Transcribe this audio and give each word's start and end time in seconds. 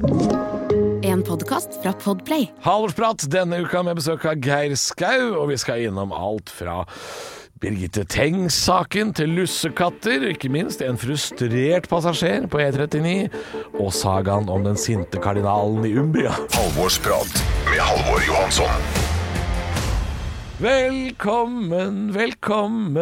En 0.00 1.22
podkast 1.22 1.82
fra 1.82 1.92
Podplay. 1.92 2.46
Halvorsprat 2.64 3.26
denne 3.28 3.58
uka 3.60 3.82
med 3.84 3.98
besøk 3.98 4.24
av 4.30 4.40
Geir 4.40 4.72
Skau, 4.80 5.34
og 5.42 5.50
vi 5.50 5.58
skal 5.60 5.84
innom 5.84 6.14
alt 6.16 6.48
fra 6.52 6.78
Birgitte 7.60 8.06
Tengs-saken 8.08 9.12
til 9.18 9.34
lussekatter, 9.36 10.24
ikke 10.32 10.48
minst 10.52 10.80
en 10.80 10.96
frustrert 11.00 11.90
passasjer 11.92 12.48
på 12.48 12.62
E39, 12.64 13.28
og 13.76 13.92
sagaen 13.92 14.48
om 14.48 14.64
den 14.64 14.80
sinte 14.80 15.20
kardinalen 15.20 15.84
i 15.84 15.92
Umbria. 16.00 16.32
Halvorsprat 16.56 17.44
med 17.68 17.84
Halvor 17.84 18.24
Johansson. 18.24 19.09
Velkommen, 20.60 22.10
velkommen 22.12 22.96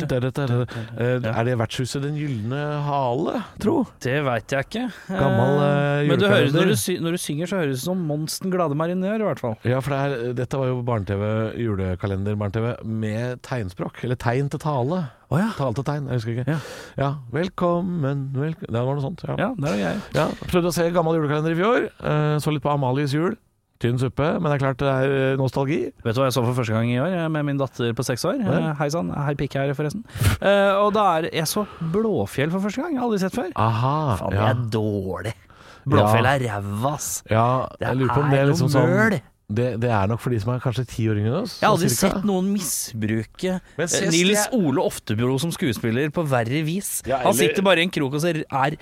Eh, 0.00 1.20
Er 1.28 1.44
det 1.44 1.56
vertshuset 1.60 2.00
Den 2.02 2.14
gylne 2.16 2.60
hale, 2.86 3.42
tro? 3.60 3.82
Det 4.00 4.14
veit 4.24 4.48
jeg 4.54 4.64
ikke. 4.64 4.84
Gammel, 5.10 5.60
eh, 5.60 6.08
Men 6.08 6.18
du 6.18 6.24
hører, 6.26 6.48
når, 6.54 6.70
du 6.72 7.02
når 7.04 7.10
du 7.12 7.20
synger, 7.20 7.46
så 7.50 7.60
høres 7.60 7.76
det 7.76 7.84
som 7.84 8.00
Monsten 8.08 8.50
glade 8.50 8.74
marinør, 8.74 9.20
i 9.20 9.26
hvert 9.28 9.42
fall. 9.42 9.56
Ja, 9.68 9.82
for 9.84 9.92
det 9.92 10.00
er, 10.00 10.32
dette 10.40 10.56
var 10.62 10.70
jo 10.72 10.80
barne-TV, 10.88 11.22
julekalender 11.60 12.38
barne-TV 12.40 12.72
med 12.88 13.42
tegnspråk, 13.44 14.00
eller 14.08 14.16
tegn 14.16 14.48
til 14.50 14.58
tale. 14.64 15.02
Oh, 15.28 15.36
ja. 15.38 15.50
Tale 15.60 15.76
til 15.76 15.84
tegn, 15.84 16.08
jeg 16.08 16.16
husker 16.22 16.32
ikke. 16.40 16.48
Ja. 16.48 16.58
Ja, 16.96 17.10
velkommen, 17.30 18.24
velkommen 18.34 18.72
Det 18.72 18.86
var 18.88 18.96
noe 18.96 19.04
sånt. 19.04 19.22
Ja. 19.28 19.36
Ja, 19.36 19.50
der 19.60 19.76
er 19.76 19.84
jeg. 19.84 20.00
Ja, 20.16 20.26
prøvde 20.48 20.72
å 20.72 20.78
se 20.80 20.88
gammel 20.96 21.20
julekalender 21.20 21.52
i 21.52 21.60
fjor. 21.60 21.90
eh, 22.00 22.38
Så 22.40 22.50
litt 22.56 22.64
på 22.64 22.72
Amalies 22.72 23.12
jul. 23.12 23.36
Tynn 23.80 23.96
suppe, 23.96 24.26
men 24.36 24.44
det 24.44 24.58
er 24.58 24.60
klart 24.60 24.80
det 24.82 24.88
er 24.92 25.12
eh, 25.16 25.38
nostalgi. 25.40 25.78
Vet 26.04 26.16
du 26.16 26.20
hva 26.20 26.26
jeg 26.28 26.34
så 26.36 26.42
for 26.44 26.58
første 26.58 26.74
gang 26.74 26.90
i 26.92 26.98
år, 27.00 27.14
eh, 27.16 27.28
med 27.32 27.46
min 27.48 27.60
datter 27.60 27.94
på 27.96 28.04
seks 28.04 28.26
år? 28.28 28.42
Eh, 28.44 28.66
Hei 28.76 28.90
sann, 28.92 29.08
hei 29.16 29.32
pikk 29.40 29.56
her, 29.56 29.72
forresten. 29.78 30.02
uh, 30.42 30.76
og 30.82 30.90
da 30.92 31.06
er 31.16 31.30
Jeg 31.32 31.48
så 31.48 31.64
Blåfjell 31.94 32.52
for 32.52 32.66
første 32.66 32.84
gang. 32.84 32.92
Jeg 32.92 33.00
har 33.00 33.08
aldri 33.08 33.22
sett 33.22 33.38
før. 33.38 33.48
Aha. 33.56 33.96
Faen, 34.20 34.36
det 34.36 34.42
ja. 34.42 34.50
er 34.52 34.62
dårlig. 34.76 35.32
Blåfjell 35.88 36.28
er 36.28 36.44
ræva, 36.44 36.92
ass. 36.92 37.08
ja, 37.30 37.46
jeg 37.80 37.96
lurer 38.02 38.12
på 38.12 38.24
om 38.26 38.32
det 38.34 38.40
er 38.42 38.50
liksom 38.50 38.72
sånn 38.74 39.20
det, 39.50 39.64
det 39.82 39.88
er 39.90 40.06
nok 40.06 40.20
for 40.22 40.30
de 40.30 40.38
som 40.38 40.52
er 40.54 40.60
kanskje 40.62 40.84
ti 40.86 41.06
år 41.10 41.18
yngre 41.18 41.32
enn 41.32 41.38
oss. 41.40 41.56
Jeg 41.58 41.66
har 41.66 41.72
aldri 41.74 41.88
sånn 41.90 41.96
cirka. 41.96 42.20
sett 42.20 42.28
noen 42.28 42.50
misbruke 42.54 43.56
Nils 44.12 44.44
Ole 44.54 44.84
Oftebro 44.84 45.38
som 45.42 45.50
skuespiller 45.54 46.12
på 46.14 46.22
verre 46.30 46.60
vis. 46.68 47.00
Ja, 47.08 47.18
Han 47.24 47.34
sitter 47.34 47.64
bare 47.66 47.82
i 47.82 47.88
en 47.88 47.94
krok 47.96 48.14
og 48.14 48.22
ser, 48.22 48.44
er 48.46 48.76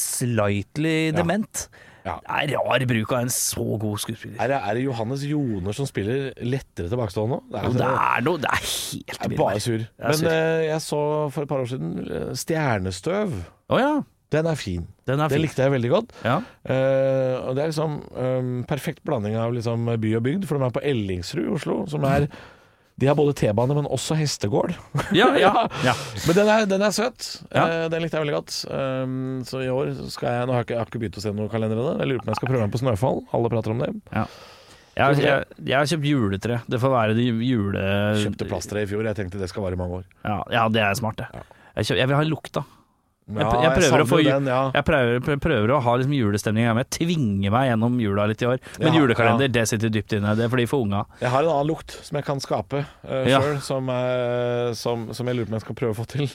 slightly 0.00 0.96
dement. 1.16 1.66
Ja. 1.66 1.85
Det 2.06 2.36
er 2.38 2.52
rar 2.54 2.84
bruk 2.92 3.12
av 3.16 3.24
en 3.26 3.32
så 3.34 3.66
god 3.82 4.00
skuespiller. 4.02 4.38
Er 4.42 4.52
det, 4.52 4.58
er 4.62 4.78
det 4.78 4.84
Johannes 4.86 5.24
Joner 5.26 5.74
som 5.76 5.88
spiller 5.90 6.28
lettere 6.46 6.90
tilbakestående 6.92 7.36
nå? 7.36 7.40
Det 7.50 7.62
Jo, 7.66 7.72
er, 7.72 7.78
det 7.80 7.92
er 7.92 8.26
noe 8.28 8.42
Det 8.44 8.50
er 8.52 8.60
helt 8.62 9.14
jeg 9.16 9.30
er 9.30 9.36
bare 9.40 9.62
sur. 9.64 9.86
Men 10.04 10.20
sur. 10.20 10.28
eh, 10.30 10.64
jeg 10.68 10.84
så 10.86 11.00
for 11.34 11.46
et 11.46 11.50
par 11.50 11.64
år 11.64 11.70
siden 11.72 11.96
eh, 12.06 12.28
Stjernestøv. 12.38 13.34
Oh, 13.68 13.80
ja. 13.82 13.94
Den 14.34 14.46
er 14.50 14.58
fin. 14.58 14.82
Den 15.06 15.20
er 15.22 15.30
det 15.30 15.38
likte 15.38 15.62
jeg 15.62 15.70
veldig 15.70 15.90
godt. 15.92 16.14
Ja. 16.26 16.40
Uh, 16.66 17.46
og 17.46 17.52
det 17.54 17.62
er 17.62 17.70
liksom 17.70 17.92
um, 18.10 18.64
perfekt 18.66 19.04
blanding 19.06 19.36
av 19.38 19.54
liksom 19.54 19.86
by 20.02 20.10
og 20.18 20.24
bygd, 20.26 20.46
for 20.48 20.58
de 20.58 20.66
er 20.66 20.74
på 20.74 20.82
Ellingsrud 20.82 21.44
i 21.44 21.52
Oslo, 21.54 21.76
som 21.90 22.02
er 22.10 22.26
De 22.96 23.08
har 23.10 23.16
både 23.16 23.34
T-bane, 23.36 23.74
men 23.76 23.88
også 23.92 24.16
hestegård. 24.16 24.72
Ja, 25.12 25.28
ja, 25.44 25.52
ja. 25.84 25.92
Men 26.24 26.38
den 26.38 26.48
er, 26.48 26.68
den 26.70 26.84
er 26.86 26.94
søt. 26.96 27.26
Ja. 27.50 27.66
Eh, 27.66 27.86
den 27.92 28.00
likte 28.00 28.16
jeg 28.16 28.24
veldig 28.24 28.36
godt. 28.38 28.56
Um, 28.72 29.42
så 29.44 29.60
i 29.60 29.68
år 29.68 29.92
skal 30.14 30.32
jeg 30.32 30.48
Nå 30.48 30.54
har 30.54 30.62
jeg 30.62 30.68
ikke, 30.68 30.76
jeg 30.76 30.80
har 30.80 30.88
ikke 30.88 31.02
begynt 31.02 31.18
å 31.20 31.24
se 31.26 31.32
noen 31.36 31.50
kalender 31.52 31.76
ennå. 31.76 31.96
Jeg 32.00 32.08
lurer 32.08 32.22
på 32.22 32.28
om 32.28 32.32
jeg 32.32 32.40
skal 32.40 32.50
prøve 32.52 32.62
meg 32.64 32.72
på 32.72 32.80
Snøfall. 32.80 33.20
Alle 33.36 33.50
prater 33.52 33.74
om 33.74 33.82
det. 33.84 33.90
Jeg, 34.96 35.18
jeg, 35.20 35.44
jeg 35.60 35.76
har 35.76 35.90
kjøpt 35.90 36.08
juletre. 36.08 36.58
Det 36.72 36.80
får 36.80 36.94
være 36.94 37.18
det 37.18 37.26
jule... 37.28 37.84
Kjøpte 38.22 38.48
plasttre 38.48 38.86
i 38.86 38.88
fjor. 38.88 39.04
Jeg 39.10 39.18
tenkte 39.18 39.42
det 39.42 39.50
skal 39.52 39.66
vare 39.66 39.76
i 39.76 39.80
mange 39.82 40.00
år. 40.00 40.08
Ja, 40.24 40.38
ja, 40.56 40.64
det 40.72 40.80
er 40.86 40.96
smart, 40.96 41.20
det. 41.20 41.44
Jeg, 41.76 41.90
kjøpt, 41.90 42.00
jeg 42.00 42.08
vil 42.08 42.16
ha 42.16 42.24
lukta. 42.30 42.64
Jeg, 42.64 42.75
Ja, 43.26 43.46
jeg, 43.58 43.70
prøver, 43.74 44.02
å 44.04 44.06
få, 44.06 44.20
den, 44.22 44.44
ja. 44.46 44.58
jeg 44.70 44.86
prøver, 44.86 45.16
prøver, 45.18 45.40
prøver 45.42 45.70
å 45.74 45.80
ha 45.82 45.94
liksom 45.98 46.12
julestemning 46.14 46.68
Jeg 46.68 46.86
tvinger 46.94 47.50
meg 47.50 47.64
gjennom 47.72 47.96
jula 47.98 48.26
litt 48.30 48.44
i 48.44 48.46
år. 48.46 48.60
Men 48.78 48.92
Ja, 48.92 49.00
julekalender, 49.00 49.50
det 49.50 49.64
sitter 49.66 49.90
dypt 49.90 50.14
inne. 50.14 50.36
Det 50.38 50.44
er 50.46 50.52
fordi 50.52 50.68
for 50.70 50.86
unga. 50.86 51.00
Jeg 51.18 51.32
har 51.34 51.42
en 51.42 51.50
annen 51.50 51.72
lukt 51.72 51.96
som 52.06 52.20
jeg 52.20 52.26
kan 52.28 52.42
skape 52.44 52.84
uh, 52.86 53.24
Ja. 53.26 53.40
sjøl, 53.42 53.58
som, 53.66 53.90
uh, 53.90 54.70
som, 54.78 55.08
som 55.10 55.26
jeg 55.26 55.40
lurer 55.40 55.50
på 55.50 55.56
om 55.56 55.58
jeg 55.58 55.66
skal 55.66 55.78
prøve 55.82 55.96
å 55.96 55.98
få 55.98 56.06
til. 56.14 56.30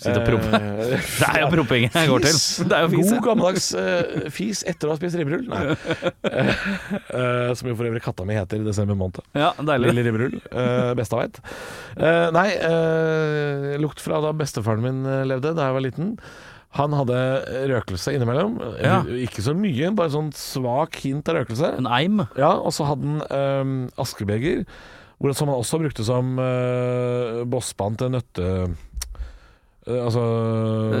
Sitte 0.00 0.20
og 0.22 0.26
prompe. 0.26 0.60
Eh, 0.60 1.06
Det 1.20 1.28
er 1.28 1.40
jo 1.42 1.48
promping 1.52 1.86
jeg 1.86 2.10
går 2.10 2.24
til. 2.24 2.38
Det 2.70 2.76
er 2.76 2.86
jo 2.86 2.90
fis, 2.94 3.10
God 3.10 3.24
gammeldags 3.26 3.66
uh, 3.76 4.28
fis 4.32 4.62
etter 4.68 4.88
å 4.88 4.94
ha 4.94 5.00
spist 5.00 5.18
ribberull. 5.20 5.44
Nei. 5.50 5.74
Uh, 7.12 7.50
som 7.58 7.68
jo 7.68 7.76
for 7.76 7.88
øvrig 7.90 8.02
katta 8.04 8.26
mi 8.28 8.38
heter 8.38 8.62
i 8.62 8.66
desember 8.66 8.98
måned. 8.98 9.20
Ja, 9.36 9.52
deilig. 9.58 9.90
Lille 9.92 10.06
ribberull. 10.08 10.38
Uh, 10.48 10.92
besta 10.98 11.20
veit. 11.20 11.42
Uh, 11.98 12.30
nei, 12.34 12.48
lukt 13.82 14.00
fra 14.02 14.22
da 14.24 14.32
bestefaren 14.36 14.84
min 14.84 15.04
levde 15.28 15.52
da 15.56 15.68
jeg 15.68 15.76
var 15.76 15.84
liten. 15.84 16.16
Han 16.78 16.94
hadde 16.94 17.18
røkelse 17.72 18.14
innimellom. 18.14 18.60
Ja. 18.78 19.00
Ikke 19.26 19.42
så 19.42 19.56
mye, 19.58 19.90
bare 19.98 20.12
sånn 20.14 20.30
svak 20.36 21.00
hint 21.02 21.28
av 21.30 21.40
røkelse. 21.40 21.72
En 21.80 21.88
eim. 21.90 22.22
Ja, 22.38 22.54
og 22.54 22.70
så 22.76 22.86
hadde 22.86 23.08
han 23.08 23.24
um, 23.26 23.72
askebeger, 24.00 24.62
som 25.34 25.50
han 25.50 25.58
også 25.58 25.80
brukte 25.82 26.06
som 26.06 26.38
uh, 26.38 27.42
bosspann 27.50 27.98
til 28.00 28.14
nøtte... 28.14 28.52
eh, 29.86 30.04
altså 30.04 30.24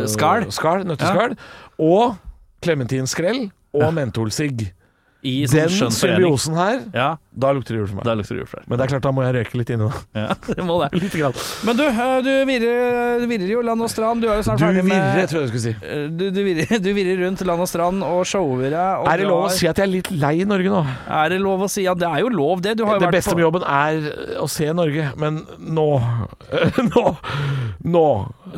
Eh, 0.02 0.08
skall? 0.08 0.46
Skall, 0.52 0.84
nøtteskall. 0.86 1.36
Og 1.78 2.16
klementinskrell 2.62 3.50
og 3.74 3.94
mentolsigg. 3.94 4.72
I 5.22 5.44
sånn 5.50 5.68
Den 5.68 5.92
symbiosen 5.92 6.54
her, 6.56 6.78
Ja, 6.96 7.08
da 7.36 7.50
lukter 7.52 7.74
det 7.76 7.80
jul 7.82 7.88
for 7.90 7.98
meg. 8.00 8.04
da 8.08 8.14
lukter 8.16 8.34
det 8.38 8.40
jul 8.40 8.48
for 8.48 8.60
deg. 8.62 8.68
Men 8.70 8.78
det 8.80 8.84
er 8.86 8.90
klart, 8.94 9.02
da 9.04 9.10
må 9.12 9.24
jeg 9.26 9.34
røyke 9.36 9.58
litt 9.60 9.70
inni 9.74 9.84
da. 9.88 9.98
Ja, 10.20 10.34
det 10.56 10.64
må 10.64 10.78
det. 10.80 10.88
Litt 10.96 11.16
grann. 11.20 11.36
Men 11.68 11.76
du, 11.76 11.82
eh, 11.84 12.14
du 12.24 12.30
virrer, 12.48 13.20
du 13.20 13.26
virrer 13.28 13.52
jo 13.52 13.60
land 13.68 13.84
og 13.84 13.90
strand. 13.92 14.24
Du 14.24 14.28
er 14.32 14.40
jo 14.40 14.46
snart 14.48 14.58
Du 14.62 14.64
ferdig 14.64 14.84
med 14.88 14.96
virrer, 14.96 15.28
tror 15.28 15.42
jeg 15.44 15.50
du 15.50 15.52
skulle 15.52 15.66
si. 15.66 15.74
Eh, 15.84 16.06
Du, 16.08 16.24
du, 16.32 16.40
virrer, 16.46 16.80
du 16.86 16.90
virrer 16.96 17.20
rundt 17.26 17.44
land 17.46 17.60
og 17.66 17.68
strand 17.68 18.02
og 18.06 18.24
shower 18.26 18.64
deg. 18.72 19.06
Er 19.12 19.20
det 19.20 19.28
lov 19.28 19.44
å 19.44 19.52
si 19.52 19.68
at 19.68 19.76
jeg 19.82 19.86
er 19.88 19.92
litt 19.92 20.10
lei 20.24 20.32
Norge 20.48 20.72
nå? 20.72 20.82
Er 21.20 21.28
det 21.34 21.40
lov 21.44 21.66
å 21.66 21.70
si? 21.70 21.84
Ja, 21.84 21.94
det 21.94 22.08
er 22.08 22.24
jo 22.24 22.32
lov, 22.32 22.64
det. 22.64 22.76
Du 22.80 22.86
har 22.88 22.96
jo 22.96 23.04
Det 23.04 23.10
vært 23.10 23.18
beste 23.20 23.36
med 23.36 23.44
jobben 23.44 23.68
er 23.68 24.08
å 24.40 24.48
se 24.48 24.70
Norge, 24.72 25.10
men 25.20 25.42
nå 25.60 25.88
Nå 26.90 27.04
Nå 27.84 28.04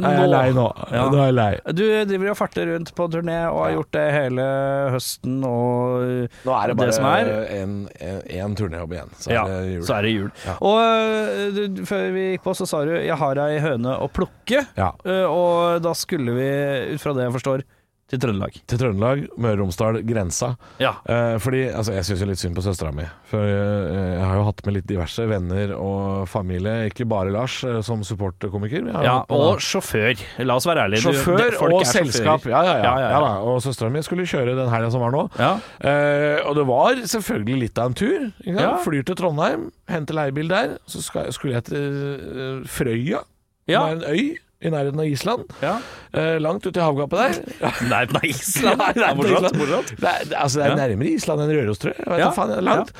er 0.08 0.14
jeg 0.22 0.28
lei 0.32 0.46
nå. 0.56 0.62
Ja. 0.88 1.02
Nå 1.12 1.18
er 1.20 1.26
jeg 1.28 1.34
lei. 1.36 1.50
Du 1.76 1.82
driver 2.08 2.30
og 2.32 2.36
farter 2.38 2.70
rundt 2.70 2.94
på 2.96 3.06
turné 3.12 3.34
og 3.50 3.58
har 3.66 3.74
gjort 3.74 3.90
det 3.98 4.04
hele 4.14 4.46
høsten 4.94 5.34
og 5.44 6.46
Nå 6.52 6.58
er 6.60 6.72
det 6.72 6.76
det 6.78 6.96
bare 7.00 7.36
er. 7.40 7.60
en, 7.62 8.56
turnéjobb 8.58 8.92
igjen, 8.96 9.12
så 9.16 9.32
ja, 9.32 9.44
er 9.46 9.52
det 9.64 9.74
jul. 9.74 9.84
så 9.88 9.94
er 9.96 10.06
det 10.06 10.12
jul. 10.12 10.30
Ja. 10.44 10.56
Og 10.60 10.80
øh, 10.84 11.44
du, 11.56 11.84
før 11.88 12.08
vi 12.14 12.24
gikk 12.32 12.44
på, 12.44 12.54
så 12.58 12.68
sa 12.68 12.84
du 12.84 12.92
'jeg 12.92 13.16
har 13.16 13.40
ei 13.46 13.60
høne 13.64 13.96
å 13.96 14.08
plukke'. 14.12 14.66
Ja. 14.76 14.90
Øh, 15.06 15.26
og 15.30 15.82
da 15.82 15.94
skulle 15.96 16.36
vi, 16.36 16.50
ut 16.94 17.00
fra 17.00 17.14
det 17.16 17.24
jeg 17.28 17.36
forstår, 17.38 17.64
til 18.12 18.20
Trøndelag. 18.20 18.58
Til 18.68 18.80
Trøndelag, 18.80 19.22
Møre 19.40 19.56
og 19.56 19.62
Romsdal, 19.62 20.00
grensa. 20.04 20.52
Ja. 20.82 20.92
Eh, 21.08 21.38
fordi 21.40 21.62
altså, 21.72 21.94
jeg 21.96 22.04
syns 22.04 22.24
jo 22.24 22.28
litt 22.28 22.42
synd 22.42 22.58
på 22.58 22.64
søstera 22.64 22.92
mi. 22.92 23.06
For 23.30 23.40
eh, 23.40 24.12
jeg 24.18 24.26
har 24.28 24.36
jo 24.36 24.44
hatt 24.50 24.60
med 24.68 24.76
litt 24.76 24.88
diverse 24.90 25.24
venner 25.30 25.72
og 25.78 26.28
familie, 26.28 26.90
ikke 26.90 27.06
bare 27.08 27.32
Lars 27.32 27.62
eh, 27.64 27.80
som 27.86 28.04
har 28.04 29.04
ja, 29.06 29.14
og 29.32 29.42
da, 29.46 29.56
sjåfør. 29.64 30.20
La 30.44 30.56
oss 30.58 30.66
være 30.68 30.84
ærlige. 30.86 31.02
Sjåfør 31.06 31.56
du, 31.56 31.58
og 31.72 31.86
selskap. 31.88 32.44
Ja, 32.50 32.60
ja, 32.66 32.76
ja. 32.82 32.92
Ja. 33.16 33.32
Og 33.48 33.62
søstera 33.64 33.90
mi 33.92 34.02
skulle 34.04 34.26
kjøre 34.28 34.56
den 34.58 34.70
helga 34.72 34.92
som 34.92 35.04
var 35.04 35.14
nå. 35.14 35.24
Ja. 35.40 35.52
Eh, 35.80 36.44
og 36.46 36.56
det 36.58 36.66
var 36.68 37.02
selvfølgelig 37.16 37.58
litt 37.64 37.80
av 37.80 37.90
en 37.92 37.98
tur. 37.98 38.28
Ja. 38.46 38.76
Flyr 38.84 39.06
til 39.08 39.18
Trondheim, 39.18 39.70
henter 39.90 40.18
leiebil 40.20 40.52
der. 40.52 40.76
Så 40.90 41.02
skal, 41.04 41.32
skulle 41.32 41.58
jeg 41.58 41.70
til 41.70 42.00
eh, 42.12 42.56
Frøya, 42.68 43.24
Ja. 43.70 43.84
som 43.86 43.88
er 43.88 44.00
en 44.00 44.08
øy 44.10 44.51
i 44.62 44.70
nærheten 44.72 45.00
av 45.02 45.08
Island. 45.10 45.50
Ja. 45.62 45.74
Eh, 46.12 46.36
langt 46.42 46.66
ute 46.66 46.78
i 46.78 46.84
havgapet 46.84 47.18
der. 47.18 47.72
Nei, 47.90 48.02
av 48.06 48.24
Island. 48.28 48.78
Nei, 48.82 48.90
det 48.96 49.06
er 49.08 49.18
morsomt, 49.18 49.58
morsomt. 49.58 49.92
Det 49.98 50.12
er, 50.12 50.28
altså, 50.38 50.60
det 50.60 50.68
er 50.70 50.78
nærmere 50.78 51.14
Island 51.16 51.44
enn 51.44 51.52
Røros, 51.56 51.80
tror 51.82 51.94
jeg. 51.94 52.04
jeg 52.04 52.12
vet 52.14 52.22
Ja, 52.22 52.30
faen, 52.36 52.52
langt. 52.66 52.92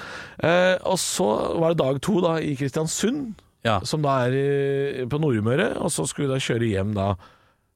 Eh, 0.43 0.75
og 0.91 0.99
så 1.03 1.29
var 1.63 1.75
det 1.75 1.81
dag 1.83 2.01
to 2.03 2.17
da 2.25 2.35
i 2.43 2.57
Kristiansund, 2.59 3.39
Ja. 3.63 3.77
som 3.87 4.03
da 4.03 4.17
er 4.27 4.35
i, 4.35 5.05
på 5.07 5.21
Nordmøre. 5.23 5.77
Og 5.79 5.93
så 5.95 6.07
skulle 6.11 6.29
vi 6.29 6.35
da 6.35 6.43
kjøre 6.43 6.73
hjem 6.73 6.97
da 6.99 7.13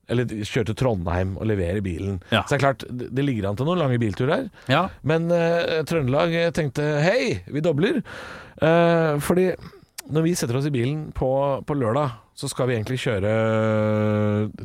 Eller 0.09 0.23
kjøre 0.31 0.69
til 0.69 0.77
Trondheim 0.79 1.33
og 1.35 1.49
levere 1.51 1.81
bilen. 1.83 2.21
Ja. 2.31 2.45
Så 2.47 2.55
det 2.55 2.59
er 2.61 2.63
klart, 2.63 2.85
det, 2.87 3.25
ligger 3.27 3.49
an 3.49 3.57
til 3.59 3.67
noen 3.67 3.81
lange 3.81 3.99
bilturer. 3.99 4.45
Ja. 4.71 4.85
Men 5.03 5.27
eh, 5.35 5.81
Trøndelag 5.83 6.37
tenkte 6.55 6.85
hei, 7.03 7.41
vi 7.51 7.63
dobler. 7.65 7.99
Eh, 8.63 9.17
fordi 9.19 9.49
når 10.15 10.23
vi 10.29 10.35
setter 10.39 10.61
oss 10.61 10.69
i 10.69 10.71
bilen 10.71 11.09
på, 11.11 11.31
på 11.67 11.75
lørdag, 11.75 12.15
så 12.37 12.49
skal 12.53 12.69
vi 12.69 12.75
egentlig 12.77 12.99
kjøre 13.01 13.31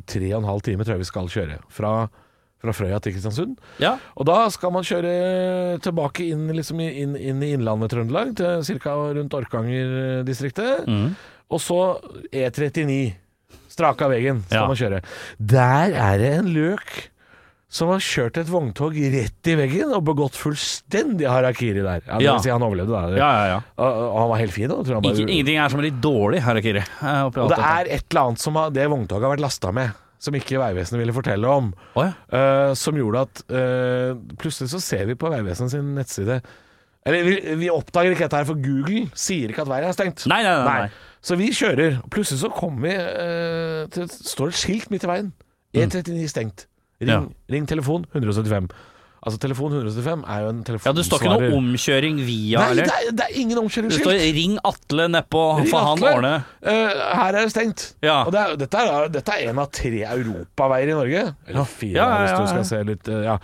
tre 0.09 0.27
og 0.35 0.41
en 0.41 0.49
halv 0.49 0.61
time, 0.65 0.83
tror 0.83 0.97
jeg 0.97 1.03
vi 1.05 1.07
skal 1.09 1.29
kjøre. 1.31 1.57
Fra, 1.71 1.91
fra 2.61 2.73
Frøya 2.75 2.99
til 3.01 3.15
Kristiansund. 3.15 3.55
ja. 3.79 3.93
Og 4.19 4.27
da 4.27 4.41
skal 4.53 4.73
man 4.75 4.83
kjøre 4.87 5.79
tilbake 5.85 6.27
inn, 6.33 6.47
liksom, 6.57 6.81
inn, 6.83 7.15
inn 7.15 7.41
i 7.47 7.53
innlandet 7.55 7.93
Trøndelag, 7.93 8.35
til 8.37 8.79
ca. 8.83 8.95
rundt 9.15 9.33
Orkanger-distriktet. 9.39 10.85
Mm. 10.87 11.15
Og 11.51 11.59
så 11.63 11.79
E39. 12.31 13.13
Straka 13.71 14.07
veggen 14.11 14.43
skal 14.49 14.61
Ja. 14.61 14.67
man 14.67 14.75
kjøre. 14.75 15.01
Der 15.39 15.93
er 15.95 16.17
det 16.19 16.31
en 16.41 16.51
løk 16.53 17.10
som 17.71 17.87
har 17.87 18.01
kjørt 18.03 18.35
et 18.41 18.49
vogntog 18.51 18.97
rett 19.13 19.47
i 19.47 19.53
veggen 19.55 19.93
og 19.95 20.03
begått 20.09 20.35
fullstendig 20.35 21.23
harakiri 21.31 21.79
der. 21.79 22.01
Ja, 22.03 22.17
det 22.19 22.25
Ja. 22.25 22.33
vil 22.35 22.43
si 22.43 22.51
han 22.51 22.65
overlevde, 22.67 22.91
da. 22.91 23.15
Ja, 23.15 23.29
ja, 23.31 23.45
ja. 23.53 23.59
Og, 23.79 23.99
og 24.11 24.17
han 24.19 24.29
var 24.33 24.41
helt 24.41 24.55
fin. 24.55 24.67
Da, 24.67 24.75
tror 24.75 24.89
jeg 24.91 24.97
han 24.97 25.05
bare, 25.05 25.15
Ikke, 25.21 25.31
ingenting 25.31 25.59
er 25.63 25.69
som 25.71 25.83
litt 25.85 26.01
dårlig 26.03 26.41
harakiri. 26.43 26.83
eh, 26.83 27.21
og 27.23 27.37
det 27.53 27.59
er 27.59 27.87
et 27.95 28.03
eller 28.11 28.25
annet 28.25 28.43
som 28.43 28.59
har, 28.59 28.73
det 28.75 28.89
vogntoget 28.91 29.23
har 29.23 29.33
vært 29.37 29.45
lasta 29.45 29.71
med, 29.71 29.93
som 30.21 30.35
ikke 30.35 30.59
Vegvesenet 30.59 30.99
ville 30.99 31.15
fortelle 31.15 31.47
om. 31.47 31.69
Oh, 31.95 32.03
ja. 32.03 32.11
uh, 32.35 32.73
som 32.77 32.99
gjorde 32.99 33.23
at 33.23 33.43
uh, 33.49 34.19
plutselig 34.37 34.69
så 34.75 34.81
ser 34.83 35.05
vi 35.07 35.15
på 35.15 35.31
Vegvesenet 35.31 35.71
sin 35.71 35.95
nettside 35.95 36.41
Eller 37.07 37.23
vi, 37.25 37.37
vi 37.63 37.69
oppdager 37.73 38.11
ikke 38.13 38.27
dette 38.27 38.37
her, 38.43 38.45
for 38.51 38.59
Google 38.61 39.07
sier 39.17 39.49
ikke 39.49 39.63
at 39.63 39.71
veien 39.71 39.87
er 39.89 39.95
stengt. 39.95 40.27
Nei, 40.29 40.43
nei, 40.45 40.57
nei, 40.59 40.75
nei. 40.83 40.91
Så 41.23 41.37
vi 41.39 41.47
kjører. 41.55 42.01
Plutselig 42.13 42.43
så 42.43 42.51
kommer 42.53 42.83
vi 42.89 42.93
uh, 42.99 43.87
til 43.95 44.11
står 44.11 44.51
et 44.51 44.59
skilt 44.59 44.91
midt 44.93 45.07
i 45.07 45.09
veien. 45.09 45.31
E39 45.73 46.27
stengt. 46.29 46.67
Ring, 47.01 47.09
Ja. 47.09 47.21
ring 47.49 47.67
telefon 47.67 48.05
175. 48.13 48.69
Altså 49.21 49.37
Telefon 49.37 49.69
175 49.75 50.23
er 50.25 50.39
jo 50.41 50.47
en 50.49 50.61
Ja, 50.65 50.91
det 50.97 51.03
står 51.05 51.19
ikke 51.21 51.33
noe 51.35 51.49
omkjøring 51.59 52.15
via, 52.25 52.63
Nei, 52.63 52.77
det 52.79 52.87
er, 52.89 53.11
det 53.13 53.25
er 53.27 53.35
ingen 53.37 53.67
Det 53.69 53.99
står 53.99 54.17
'ring 54.17 54.55
Atle' 54.65 55.05
nedpå, 55.13 55.43
for 55.69 55.77
han 55.77 56.01
ordner 56.01 56.43
Eh, 56.63 56.89
her 57.13 57.27
er 57.35 57.43
det 57.45 57.51
stengt. 57.51 57.93
Ja. 58.01 58.23
Og 58.25 58.31
det 58.31 58.39
er, 58.41 58.55
dette, 58.57 58.77
er, 58.77 59.07
dette 59.09 59.29
er 59.31 59.49
en 59.49 59.59
av 59.59 59.69
tre 59.69 60.01
europaveier 60.09 60.89
i 60.89 60.97
Norge. 60.97 61.35
Eller 61.47 61.63
fire, 61.65 61.93
Ja, 61.93 62.09
ja, 62.09 62.17
hvis 62.25 62.39
du 62.39 62.47
skal 62.47 62.65
se 62.65 62.83
litt 62.83 63.07
uh, 63.09 63.23
Ja. 63.23 63.37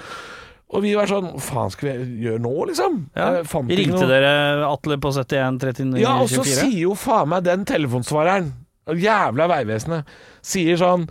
Og 0.74 0.82
vi 0.82 0.96
var 0.96 1.06
sånn 1.06 1.40
faen 1.40 1.70
skal 1.72 1.94
vi 1.94 2.26
gjøre 2.26 2.42
nå, 2.42 2.66
liksom? 2.68 3.06
Ja. 3.16 3.36
Eh, 3.38 3.44
Ringte 3.70 4.02
noe- 4.02 4.08
dere 4.10 4.66
Atle 4.66 4.98
på 4.98 5.14
71 5.14 5.60
39 5.62 6.02
Ja, 6.02 6.18
og 6.20 6.28
så 6.28 6.44
sier 6.44 6.74
jo 6.74 6.96
faen 6.96 7.30
meg 7.30 7.44
den 7.44 7.66
telefonsvareren, 7.66 8.52
jævla 8.88 9.48
Vegvesenet, 9.48 10.06
sier 10.42 10.76
sånn 10.76 11.08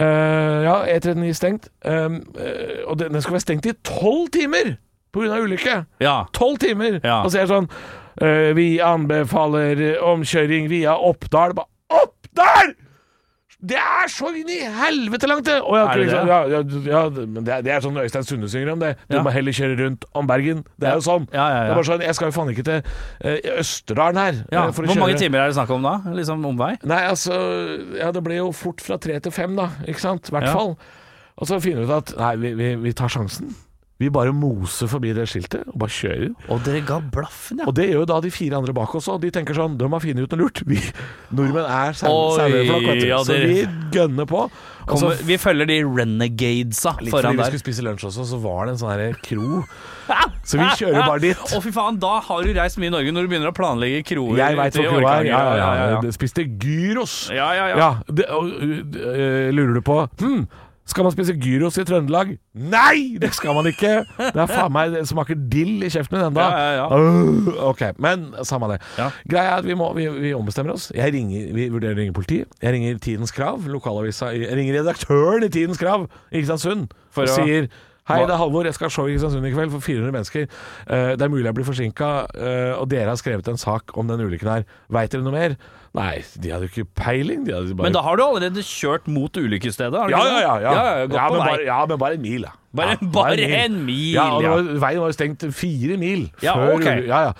eh, 0.00 0.60
Ja, 0.64 0.76
E39 0.96 1.32
stengt. 1.36 1.68
Um, 1.84 2.20
uh, 2.36 2.90
og 2.90 2.98
den 2.98 3.12
den 3.12 3.22
skal 3.22 3.36
være 3.36 3.46
stengt 3.46 3.66
i 3.66 3.72
tolv 3.84 4.28
timer 4.34 4.76
pga. 5.12 5.40
ulykke. 5.42 5.84
Ja. 6.00 6.24
Tolv 6.32 6.58
timer! 6.58 7.00
Ja. 7.04 7.22
Og 7.22 7.30
så 7.30 7.40
er 7.40 7.48
det 7.48 7.54
sånn 7.54 7.70
uh, 8.22 8.50
Vi 8.56 8.68
anbefaler 8.84 9.98
omkjøring 10.02 10.70
via 10.70 10.94
Oppdal. 10.96 11.54
Ba, 11.58 11.66
Oppdal! 11.90 12.74
Det 13.60 13.76
er 13.76 14.08
så 14.08 14.30
inn 14.32 14.48
i 14.48 14.58
helvete 14.64 15.28
langt, 15.28 15.44
det! 15.44 15.58
Og 15.60 15.74
jeg, 15.76 15.84
Er 15.84 15.98
det 15.98 16.04
liksom, 16.06 16.28
ja, 16.30 16.38
ja, 16.48 16.60
ja, 16.88 17.02
men 17.20 17.44
det, 17.44 17.52
er, 17.58 17.64
det 17.66 17.72
er 17.74 17.82
sånn 17.84 17.98
Øystein 18.00 18.24
Sunde 18.24 18.48
synger 18.48 18.72
om 18.72 18.80
det. 18.80 18.94
Du 19.10 19.18
må 19.20 19.32
heller 19.34 19.52
kjøre 19.52 19.76
rundt 19.82 20.06
om 20.16 20.30
Bergen. 20.30 20.62
Det 20.80 20.88
er 20.88 20.96
jo 20.96 21.04
sånn. 21.04 21.26
Ja, 21.34 21.44
ja, 21.44 21.58
ja. 21.58 21.66
Det 21.68 21.74
er 21.74 21.80
bare 21.82 21.88
sånn 21.90 22.04
Jeg 22.06 22.16
skal 22.16 22.30
jo 22.30 22.36
faen 22.38 22.52
ikke 22.54 22.64
til 22.70 22.80
uh, 22.80 23.58
Østerdalen 23.60 24.20
her. 24.22 24.40
Å 24.48 24.64
Hvor 24.78 25.00
mange 25.02 25.18
timer 25.20 25.44
er 25.44 25.52
det 25.52 25.58
snakk 25.60 25.74
om 25.76 25.84
da? 25.84 25.94
Liksom 26.16 26.46
omvei? 26.54 26.72
Nei, 26.88 27.02
altså 27.12 27.36
Ja, 28.00 28.08
det 28.16 28.24
blir 28.24 28.40
jo 28.40 28.50
fort 28.56 28.80
fra 28.80 28.96
tre 28.96 29.20
til 29.20 29.34
fem, 29.34 29.52
da. 29.60 29.68
Ikke 29.84 30.00
sant? 30.00 30.32
I 30.32 30.36
hvert 30.38 30.48
Ja. 30.48 30.56
fall. 30.56 30.76
Og 31.40 31.48
så 31.48 31.60
finner 31.60 31.84
du 31.84 31.92
ut 31.92 31.98
at 32.00 32.16
nei, 32.16 32.34
vi, 32.40 32.54
vi, 32.56 32.74
vi 32.80 32.92
tar 32.96 33.12
sjansen. 33.12 33.52
Vi 34.00 34.08
bare 34.08 34.32
moser 34.32 34.88
forbi 34.88 35.12
det 35.12 35.26
skiltet 35.28 35.66
og 35.68 35.76
bare 35.82 35.92
kjører. 35.92 36.30
Og 36.48 36.62
dere 36.64 36.80
ga 36.88 36.96
blaffen, 37.04 37.60
ja. 37.60 37.66
Og 37.68 37.74
det 37.76 37.90
gjør 37.90 38.02
jo 38.02 38.08
da 38.08 38.20
de 38.24 38.30
fire 38.32 38.56
andre 38.56 38.72
bak 38.76 38.94
oss 38.96 39.10
òg. 39.12 39.18
De 39.20 39.28
tenker 39.34 39.56
sånn 39.56 39.74
De 39.80 39.84
har 39.92 40.00
funnet 40.00 40.24
ut 40.24 40.32
noe 40.32 40.40
lurt. 40.46 40.62
Vi 40.64 40.78
nordmenn 41.36 41.66
er 41.68 41.96
saueflokk, 42.00 43.02
ja, 43.04 43.18
Så 43.26 43.36
vi 43.44 43.60
gønner 43.92 44.28
på. 44.30 44.46
Og 44.90 44.96
så 44.96 45.10
Kommer, 45.10 45.20
vi 45.28 45.36
følger 45.38 45.68
de 45.68 45.76
renegadesa 45.84 46.94
Litt 46.98 47.12
fordi 47.12 47.12
foran 47.12 47.36
vi 47.36 47.48
skulle 47.50 47.62
spise 47.62 47.84
lunsj 47.84 48.06
også, 48.08 48.24
så 48.32 48.38
var 48.42 48.64
det 48.66 48.72
en 48.74 48.80
sånn 48.80 48.94
her 48.94 49.18
kro. 49.22 49.60
Så 50.48 50.58
vi 50.58 50.66
kjører 50.80 51.04
bare 51.04 51.22
dit. 51.22 51.44
Å, 51.44 51.60
fy 51.62 51.74
faen, 51.74 52.00
da 52.02 52.16
har 52.26 52.46
du 52.46 52.54
reist 52.56 52.80
mye 52.80 52.90
i 52.90 52.94
Norge 52.96 53.12
når 53.14 53.28
du 53.28 53.32
begynner 53.34 53.52
å 53.52 53.56
planlegge 53.56 54.00
kroer. 54.08 54.40
Jeg 54.40 54.58
veit 54.58 54.80
hva 54.80 54.86
kroa 54.88 55.12
er. 55.20 55.28
Ja, 55.28 55.42
ja, 55.60 55.68
ja. 55.92 56.14
Spiste 56.16 56.48
gyros. 56.48 57.20
Ja, 57.36 57.52
ja, 57.54 57.68
ja. 57.70 57.78
Ja, 57.84 57.90
det, 58.08 58.26
og, 58.32 58.50
øh, 58.50 59.52
lurer 59.54 59.76
du 59.76 59.84
på 59.86 60.00
hm, 60.24 60.42
Skal 60.90 61.06
man 61.06 61.12
spise 61.14 61.34
gyros 61.38 61.76
i 61.78 61.84
Trøndelag? 61.86 62.32
Nei, 62.58 63.16
det 63.22 63.30
skal 63.36 63.54
man 63.54 63.68
ikke! 63.70 63.92
Det 64.18 64.40
er 64.42 64.48
faen 64.50 64.72
meg 64.74 64.90
Det 64.96 65.04
smaker 65.06 65.38
dill 65.52 65.84
i 65.86 65.90
kjeften 65.92 66.16
min 66.18 66.24
ennå. 66.28 66.42
Ja, 66.42 66.56
ja, 66.58 66.72
ja. 66.80 66.86
Øh, 66.98 67.50
ok, 67.70 67.84
men 68.02 68.24
samme 68.48 68.72
det. 68.72 68.80
Greia 69.30 69.52
er 69.54 69.60
at 69.62 69.68
vi, 69.68 69.76
må, 69.78 69.92
vi, 69.94 70.08
vi 70.26 70.32
ombestemmer 70.34 70.74
oss. 70.74 70.88
Jeg 70.96 71.14
ringer, 71.14 71.52
Vi 71.54 71.68
vurderer 71.70 71.94
å 71.94 72.00
ringe 72.02 72.16
politiet. 72.16 72.50
Jeg 72.62 72.74
ringer 72.74 72.98
Tidens 72.98 73.30
Krav, 73.36 73.62
lokalavisa 73.70 74.32
Jeg 74.34 74.50
ringer 74.58 74.80
redaktøren 74.80 75.46
i 75.46 75.52
Tidens 75.54 75.78
Krav 75.78 76.08
i 76.32 76.40
Kristiansund 76.42 76.90
For 77.14 77.28
og 77.28 77.30
å- 77.30 77.38
sier 77.38 77.70
Hei, 78.10 78.24
det 78.26 78.32
er 78.34 78.40
Halvor. 78.40 78.64
Jeg 78.66 78.74
skal 78.74 78.88
ha 78.88 78.90
show 78.90 79.06
i 79.06 79.12
Kristiansund 79.14 79.46
i 79.46 79.52
kveld 79.54 79.70
for 79.70 79.84
400 79.84 80.10
mennesker. 80.16 80.48
Eh, 80.90 81.12
det 81.14 81.22
er 81.22 81.30
mulig 81.30 81.44
jeg 81.46 81.54
blir 81.60 81.66
forsinka, 81.68 82.08
og 82.80 82.88
dere 82.90 83.12
har 83.12 83.20
skrevet 83.20 83.46
en 83.52 83.60
sak 83.60 83.94
om 84.00 84.08
den 84.10 84.24
ulykken 84.24 84.50
her. 84.50 84.64
Veit 84.90 85.12
dere 85.14 85.22
noe 85.22 85.36
mer? 85.36 85.54
Nei, 85.98 86.20
de 86.38 86.52
hadde 86.52 86.68
jo 86.68 86.70
ikke 86.70 86.86
peiling. 87.00 87.42
Bare 87.48 87.74
Men 87.82 87.94
da 87.96 88.02
har 88.06 88.18
du 88.20 88.22
allerede 88.22 88.62
kjørt 88.62 89.08
mot 89.10 89.34
ulykkesstedet? 89.40 90.04
ja, 90.12 90.20
ja, 90.22 90.36
ja. 90.38 90.52
ja. 90.62 90.74
ja, 90.76 90.84
ja, 91.02 91.24
men 91.32 91.40
bare, 91.42 91.64
ja, 91.66 91.78
men 91.90 91.98
bare 91.98 92.14
en 92.18 92.22
mil, 92.22 92.44
da. 92.46 92.52
Bare- 92.76 92.94
ja, 92.94 93.08
bare 93.10 93.48
en 93.64 93.80
mil, 93.88 94.12
Ja, 94.14 94.28
og 94.36 94.44
det 94.44 94.46
ja. 94.46 94.54
var, 94.54 94.68
veien 94.84 95.00
var 95.02 95.10
jo 95.10 95.16
stengt 95.16 95.42
fire 95.58 95.96
mil 95.98 96.28
Ja, 96.44 96.54
før 96.54 96.76
okay. 96.76 97.02
ja, 97.08 97.22
ja. 97.26 97.32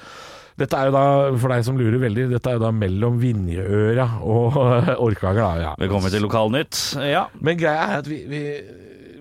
Dette 0.59 0.77
er 0.77 0.91
jo 0.91 0.93
da, 0.97 1.05
for 1.41 1.55
deg 1.55 1.63
som 1.65 1.79
lurer 1.79 2.03
veldig, 2.03 2.25
dette 2.35 2.51
er 2.51 2.59
jo 2.59 2.65
da 2.65 2.73
mellom 2.75 3.21
Vinjeøra 3.23 4.09
og 4.27 4.59
Orkanger, 5.07 5.41
da. 5.41 5.53
Ja. 5.63 5.71
Velkommen 5.81 6.11
til 6.13 6.27
Lokalnytt. 6.27 6.81
Ja. 7.07 7.29
Men 7.41 7.57
greia 7.63 7.87
er 7.87 8.03
at 8.03 8.11
vi, 8.11 8.19
vi, 8.29 8.43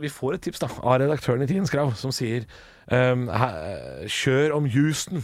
vi 0.01 0.09
får 0.11 0.39
et 0.39 0.47
tips 0.49 0.65
da 0.65 0.71
av 0.81 0.97
redaktøren 1.03 1.45
i 1.45 1.47
Tidens 1.47 1.71
Krav, 1.71 1.93
som 2.01 2.11
sier 2.11 2.49
um, 2.91 3.29
her, 3.29 3.61
Kjør 4.09 4.57
om 4.57 4.67
Houston. 4.73 5.21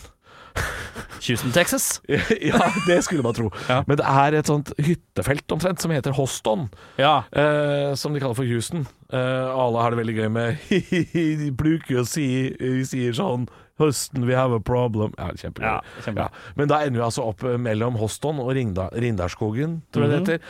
Houston, 1.29 1.53
Texas. 1.55 2.01
ja, 2.51 2.61
det 2.87 2.99
skulle 3.05 3.25
man 3.25 3.35
tro. 3.37 3.49
Ja. 3.69 3.81
Men 3.87 3.99
det 3.99 4.05
er 4.09 4.39
et 4.39 4.51
sånt 4.51 4.71
hyttefelt 4.77 5.51
omtrent 5.55 5.83
som 5.83 5.93
heter 5.93 6.15
Hoston. 6.17 6.67
Ja. 7.01 7.23
Eh, 7.31 7.93
som 7.99 8.15
de 8.15 8.21
kaller 8.23 8.37
for 8.37 8.47
Houston. 8.49 8.87
Eh, 9.13 9.49
alle 9.51 9.83
har 9.83 9.93
det 9.93 10.01
veldig 10.01 10.15
gøy 10.17 10.31
med 10.33 10.63
De 11.41 11.51
bruker 11.55 12.01
å 12.01 12.07
si 12.09 12.25
sier 12.89 13.13
sånn 13.15 13.45
Houston, 13.81 14.25
we 14.25 14.35
have 14.37 14.55
a 14.55 14.61
problem. 14.63 15.13
Ja, 15.19 15.33
kjempegøy. 15.35 15.67
Ja, 15.67 16.01
kjempegøy. 16.05 16.23
Ja. 16.31 16.53
Men 16.55 16.71
da 16.71 16.79
ender 16.85 17.01
vi 17.01 17.05
altså 17.09 17.27
opp 17.27 17.43
eh, 17.43 17.59
mellom 17.59 17.99
Hoston 17.99 18.39
og 18.43 18.53
Rindarskogen, 18.55 19.81
tror 19.91 20.05
jeg 20.05 20.13
det 20.13 20.19
heter. 20.21 20.49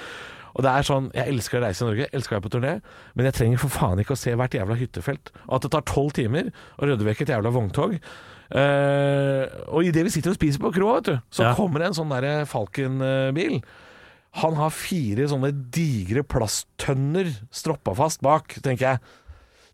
Og 0.55 0.63
det 0.63 0.71
er 0.71 0.85
sånn, 0.87 1.09
Jeg 1.15 1.33
elsker 1.33 1.59
å 1.59 1.65
reise 1.65 1.83
i 1.83 1.87
Norge, 1.89 2.07
elsker 2.15 2.35
å 2.35 2.37
være 2.37 2.45
på 2.45 2.53
turné, 2.53 2.77
men 3.17 3.27
jeg 3.27 3.35
trenger 3.35 3.59
for 3.59 3.73
faen 3.73 3.99
ikke 3.99 4.15
å 4.15 4.19
se 4.19 4.31
hvert 4.37 4.55
jævla 4.55 4.77
hyttefelt. 4.79 5.33
Og 5.49 5.57
at 5.57 5.65
det 5.65 5.71
tar 5.73 5.83
tolv 5.89 6.13
timer 6.15 6.53
å 6.79 6.87
rydde 6.87 7.07
vekk 7.09 7.25
et 7.25 7.33
jævla 7.33 7.51
vogntog. 7.51 7.97
Eh, 8.51 9.45
og 9.73 9.83
idet 9.87 10.03
vi 10.05 10.13
sitter 10.13 10.33
og 10.33 10.37
spiser 10.37 10.61
på 10.61 10.73
kroa, 10.75 10.99
vet 10.99 11.09
du, 11.09 11.15
så 11.33 11.43
Ja. 11.49 11.53
kommer 11.57 11.79
det 11.79 11.87
en 11.87 11.97
sånn 11.97 12.09
derre 12.13 12.45
Falcon-bil. 12.45 13.61
Han 14.41 14.55
har 14.59 14.69
fire 14.69 15.27
sånne 15.31 15.51
digre 15.71 16.21
plasttønner 16.23 17.29
stroppa 17.51 17.95
fast 17.95 18.21
bak, 18.21 18.57
tenker 18.61 18.85
jeg. 18.89 18.99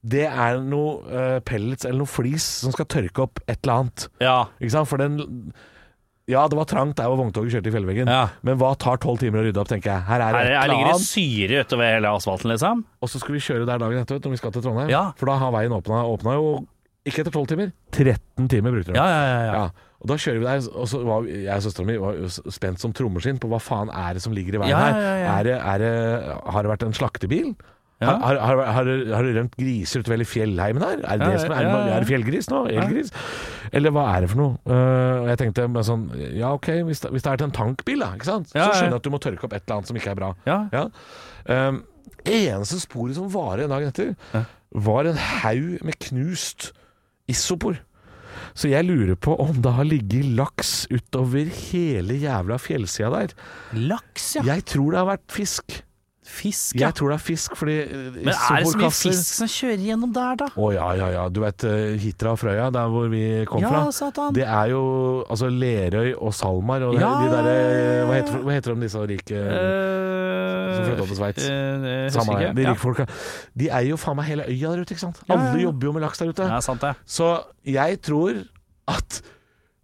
Det 0.04 0.26
er 0.26 0.60
noe 0.62 1.02
uh, 1.10 1.40
pellets 1.46 1.86
eller 1.86 2.00
noe 2.00 2.10
flis 2.10 2.44
som 2.64 2.72
skal 2.74 2.86
tørke 2.90 3.22
opp 3.22 3.40
et 3.48 3.60
eller 3.64 3.84
annet. 3.84 4.08
Ja. 4.22 4.46
Ikke 4.60 4.72
sant? 4.72 4.88
For 4.90 4.98
den 4.98 5.52
Ja, 6.30 6.48
det 6.48 6.56
var 6.56 6.66
trangt 6.70 6.96
der 6.96 7.10
hvor 7.10 7.18
vogntoget 7.18 7.52
kjørte 7.52 7.68
i 7.68 7.74
fjellveggen, 7.74 8.08
Ja. 8.08 8.30
men 8.46 8.56
hva 8.58 8.78
tar 8.78 8.98
tolv 8.98 9.20
timer 9.20 9.42
å 9.42 9.46
rydde 9.50 9.58
opp, 9.60 9.68
tenker 9.68 9.92
jeg. 9.92 10.02
Her 10.08 10.22
er 10.22 10.32
det 10.32 10.56
Her, 10.56 10.68
ligger 10.70 10.94
det 10.94 11.02
syre 11.02 11.64
utover 11.66 11.90
hele 11.96 12.08
asfalten, 12.08 12.50
liksom. 12.54 12.86
Og 13.02 13.10
så 13.10 13.20
skal 13.20 13.34
vi 13.36 13.40
kjøre 13.42 13.66
der 13.66 13.78
dagen 13.82 13.98
etter, 14.00 14.20
når 14.22 14.32
vi 14.32 14.38
skal 14.38 14.52
til 14.54 14.62
Trondheim. 14.62 14.90
Ja. 14.90 15.12
For 15.18 15.26
da 15.26 15.36
har 15.42 15.52
veien 15.52 15.72
åpna, 15.74 16.06
åpna 16.08 16.34
jo 16.38 16.68
ikke 17.08 17.24
etter 17.24 17.34
tolv 17.34 17.48
timer. 17.50 17.72
13 17.96 18.48
timer 18.52 18.76
brukte 18.76 18.94
de. 18.94 19.00
Ja, 19.00 19.08
ja, 19.10 19.24
ja. 19.26 19.40
ja. 19.48 19.54
Ja, 19.58 19.90
og 20.02 20.10
da 20.10 20.16
kjører 20.18 20.40
vi 20.42 20.46
der, 20.48 20.70
og 20.82 20.88
så 20.90 21.00
var 21.06 21.28
jeg 21.30 21.50
og 21.54 21.66
søstera 21.66 21.86
mi 21.86 21.98
var 22.02 22.16
spent 22.54 22.82
som 22.82 22.94
trommeskinn 22.98 23.38
på 23.42 23.50
hva 23.52 23.60
faen 23.62 23.90
er 23.94 24.16
det 24.18 24.24
som 24.24 24.34
ligger 24.34 24.58
i 24.58 24.62
veien 24.64 24.74
Ja, 24.74 24.80
her. 24.88 24.96
ja, 25.02 25.12
ja. 25.22 25.36
Er 25.40 25.44
det, 25.46 25.58
er 25.62 25.84
det, 25.84 25.92
har 26.56 26.66
det 26.66 26.72
vært 26.74 26.86
en 26.88 26.98
slaktebil? 26.98 27.52
Ja. 28.02 28.16
Har, 28.18 28.40
har, 28.42 28.58
har, 28.66 28.88
har, 29.14 29.24
det- 29.28 29.36
rømt 29.38 29.54
griser 29.62 30.02
utover 30.02 30.16
hele 30.18 30.26
fjellheimen 30.26 30.82
her? 30.82 31.04
Er 31.06 31.20
det, 31.22 31.28
det 31.36 31.42
som 31.44 31.54
er, 31.54 31.68
er 31.70 32.02
det 32.02 32.10
fjellgris 32.10 32.50
nå? 32.50 32.64
Elgris? 32.74 33.12
Eller 33.78 33.94
hva 33.94 34.08
er 34.16 34.26
det 34.26 34.32
for 34.32 34.42
noe? 34.42 34.56
Uh, 34.66 35.30
jeg 35.30 35.38
tenkte 35.44 35.68
sånn 35.86 36.08
Ja, 36.34 36.50
ok, 36.58 36.72
hvis 36.88 37.04
det, 37.06 37.12
hvis 37.14 37.22
det 37.28 37.30
er 37.36 37.44
til 37.44 37.50
en 37.52 37.54
tankbil, 37.60 38.02
da, 38.02 38.10
ikke 38.18 38.26
sant? 38.32 38.50
Så 38.50 38.58
skjønner 38.58 38.96
jeg 38.96 39.04
at 39.04 39.06
du 39.06 39.14
må 39.14 39.22
tørke 39.22 39.46
opp 39.46 39.54
et 39.54 39.62
eller 39.68 39.78
annet 39.78 39.92
som 39.94 40.02
ikke 40.02 40.16
er 40.16 40.18
bra. 40.18 40.32
Ja. 40.50 40.58
Ja. 40.74 40.84
Um, 41.70 41.84
eneste 42.26 42.82
sporet 42.82 43.20
som 43.22 43.30
varer 43.38 43.68
en 43.68 43.74
dag 43.78 43.86
etter, 43.92 44.16
var 44.90 45.06
en 45.14 45.22
haug 45.44 45.78
med 45.86 46.02
knust 46.10 46.72
isopor. 47.32 47.80
Så 48.58 48.68
jeg 48.72 48.84
lurer 48.88 49.16
på 49.16 49.36
om 49.40 49.62
det 49.64 49.72
har 49.78 49.88
ligget 49.88 50.28
laks 50.38 50.86
utover 50.92 51.48
hele 51.72 52.18
jævla 52.20 52.58
fjellsida 52.60 53.12
der. 53.14 53.36
Laks, 53.78 54.36
ja. 54.38 54.44
Jeg 54.50 54.66
tror 54.68 54.92
det 54.92 55.00
har 55.00 55.10
vært 55.14 55.32
fisk. 55.32 55.82
Fisk, 56.32 56.78
ja. 56.80 56.88
Jeg 56.88 56.96
tror 56.98 57.12
det 57.12 57.16
er 57.18 57.24
fisk, 57.26 57.56
fordi 57.60 57.74
eh, 57.84 58.06
Men 58.16 58.30
er 58.32 58.62
det 58.64 58.70
så 58.72 58.78
mye 58.80 58.90
fisk 58.96 59.34
som 59.36 59.50
kjører 59.52 59.82
gjennom 59.84 60.14
der, 60.16 60.38
da? 60.40 60.48
Å 60.56 60.70
ja, 60.74 60.86
ja, 60.96 61.08
ja. 61.18 61.26
Du 61.30 61.42
vet 61.44 61.66
uh, 61.68 61.74
Hitra 62.00 62.32
og 62.34 62.40
Frøya, 62.40 62.70
der 62.72 62.88
hvor 62.94 63.10
vi 63.12 63.24
kom 63.50 63.60
Ja, 63.66 63.70
fra. 63.74 63.82
satan. 63.98 64.34
Det 64.38 64.46
er 64.48 64.72
jo 64.72 64.82
altså 65.28 65.50
Lerøy 65.52 66.14
og 66.16 66.32
Salmar 66.38 66.86
og 66.88 66.96
det- 66.96 67.04
Ja, 67.04 67.12
de 67.20 67.30
derre 67.36 67.58
hva, 68.08 68.16
heter- 68.22 68.42
hva 68.48 68.56
heter 68.56 68.74
de 68.78 68.86
disse 68.88 69.04
rike 69.12 69.42
uh, 69.44 70.72
Som 70.72 70.88
flytta 70.88 71.06
til 71.12 71.20
Sveits. 71.20 71.46
Uh, 71.52 72.10
Samme 72.16 72.38
det. 72.40 72.48
ikke. 72.48 72.56
De 72.56 72.62
Ja. 72.64 72.72
rike 72.72 72.84
folka. 72.86 73.06
De 73.60 73.70
eier 73.70 73.90
jo 73.92 73.98
faen 74.02 74.16
meg 74.22 74.26
hele 74.32 74.48
øya 74.48 74.72
der 74.76 74.82
ute, 74.86 74.96
ikke 74.96 75.06
sant. 75.06 75.22
Alle 75.30 75.62
jobber 75.62 75.90
jo 75.90 75.92
med 76.00 76.02
laks 76.08 76.20
der 76.24 76.32
ute. 76.32 76.48
Ja, 76.48 76.60
sant 76.64 76.82
det. 76.82 76.96
Så 77.06 77.34
jeg 77.68 78.02
tror 78.08 78.44
at 78.88 79.22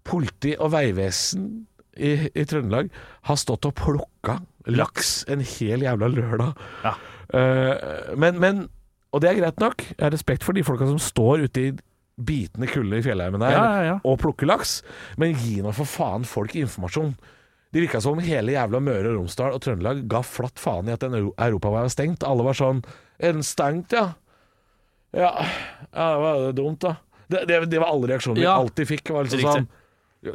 politi 0.07 0.55
og 0.59 0.71
veivesen 0.71 1.65
i, 1.97 2.29
i 2.33 2.43
Trøndelag 2.47 2.89
har 3.27 3.35
stått 3.35 3.65
og 3.67 3.75
plukka 3.75 4.39
laks 4.67 5.25
en 5.31 5.39
hel 5.41 5.83
jævla 5.85 6.09
lørdag. 6.11 6.53
Ja. 6.83 6.93
Uh, 7.33 8.15
men, 8.19 8.39
men 8.39 8.65
Og 9.13 9.21
det 9.23 9.29
er 9.31 9.39
greit 9.41 9.59
nok. 9.63 9.81
Jeg 9.93 10.03
har 10.03 10.11
respekt 10.13 10.43
for 10.43 10.53
de 10.55 10.63
folka 10.67 10.87
som 10.87 10.99
står 10.99 11.45
ute 11.47 11.61
i 11.63 11.71
bitende 12.17 12.67
kulde 12.71 12.97
i 12.97 13.03
fjellheimen 13.05 13.39
der 13.43 13.51
Ja, 13.53 13.63
ja, 13.77 13.81
ja. 13.91 13.95
og 14.03 14.17
plukker 14.19 14.47
laks, 14.49 14.81
men 15.21 15.35
gi 15.37 15.59
nå 15.61 15.69
for 15.75 15.85
faen 15.87 16.23
folk 16.27 16.55
informasjon. 16.57 17.11
Det 17.73 17.83
virka 17.83 17.99
som 18.01 18.17
om 18.17 18.23
hele 18.23 18.55
jævla 18.55 18.79
Møre 18.81 19.11
og 19.11 19.19
Romsdal 19.19 19.53
og 19.53 19.61
Trøndelag 19.61 20.01
ga 20.09 20.21
flatt 20.25 20.57
faen 20.59 20.87
i 20.89 20.95
at 20.95 21.03
en 21.05 21.13
euro- 21.19 21.33
europavei 21.37 21.83
var 21.85 21.91
stengt. 21.93 22.23
Alle 22.25 22.43
var 22.47 22.57
sånn 22.57 22.81
Er 23.19 23.33
den 23.37 23.43
stengt, 23.45 23.91
ja? 23.93 24.13
Ja, 25.15 25.31
ja 25.93 26.07
det 26.13 26.21
var 26.23 26.51
dumt, 26.57 26.79
da. 26.83 26.95
Det, 27.27 27.43
det, 27.49 27.59
det 27.71 27.79
var 27.81 27.91
alle 27.91 28.07
reaksjoner 28.13 28.39
vi 28.41 28.47
alltid 28.49 28.87
fikk. 28.87 29.11
Var 29.15 29.27
liksom 29.27 29.43
sånn 29.45 29.67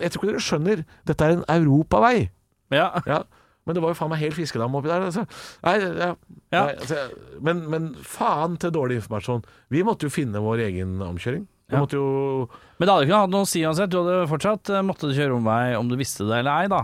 Jeg 0.01 0.13
tror 0.13 0.23
ikke 0.25 0.33
dere 0.33 0.45
skjønner. 0.49 0.85
Dette 1.09 1.25
er 1.29 1.37
en 1.39 1.45
europavei. 1.51 2.29
Ja. 2.73 2.89
Ja. 3.09 3.23
Men 3.67 3.77
det 3.77 3.83
var 3.85 3.93
jo 3.93 3.99
faen 4.01 4.11
meg 4.11 4.19
helt 4.25 4.35
fiskedam 4.35 4.75
oppi 4.75 4.91
der. 4.91 5.05
Altså. 5.07 5.23
Nei, 5.63 5.75
ja. 5.79 6.09
Ja. 6.51 6.63
Nei, 6.67 6.75
altså, 6.75 6.99
men, 7.47 7.61
men 7.71 7.89
faen 8.03 8.57
til 8.59 8.73
dårlig 8.75 8.99
informasjon. 9.01 9.45
Vi 9.71 9.85
måtte 9.87 10.09
jo 10.09 10.15
finne 10.15 10.43
vår 10.43 10.65
egen 10.69 10.97
omkjøring. 11.07 11.45
Vi 11.71 11.77
Ja. 11.77 11.81
måtte 11.81 11.97
jo 11.97 12.49
Men 12.79 12.87
det 12.89 12.93
hadde 12.95 13.07
ikke 13.07 13.21
hatt 13.23 13.31
noe 13.33 13.47
å 13.47 13.49
si 13.49 13.63
uansett. 13.65 13.89
Du 13.95 14.01
hadde 14.03 14.27
fortsatt 14.29 14.69
eh, 14.75 14.83
måttet 14.85 15.15
kjøre 15.17 15.39
omvei 15.39 15.77
om 15.79 15.89
du 15.89 15.95
visste 15.97 16.27
det 16.29 16.41
eller 16.43 16.65
ei, 16.65 16.69
da. 16.73 16.83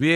Vi 0.00 0.10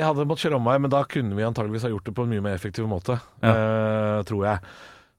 hadde 0.00 0.24
måttet 0.24 0.46
kjøre 0.46 0.56
omvei, 0.62 0.78
men 0.80 0.88
da 0.94 1.02
kunne 1.04 1.36
vi 1.36 1.44
antageligvis 1.44 1.82
ha 1.84 1.90
gjort 1.92 2.06
det 2.08 2.14
på 2.16 2.24
en 2.24 2.30
mye 2.32 2.40
mer 2.46 2.54
effektiv 2.56 2.86
måte. 2.88 3.18
eh, 3.42 4.22
tror 4.30 4.46
jeg. 4.46 4.62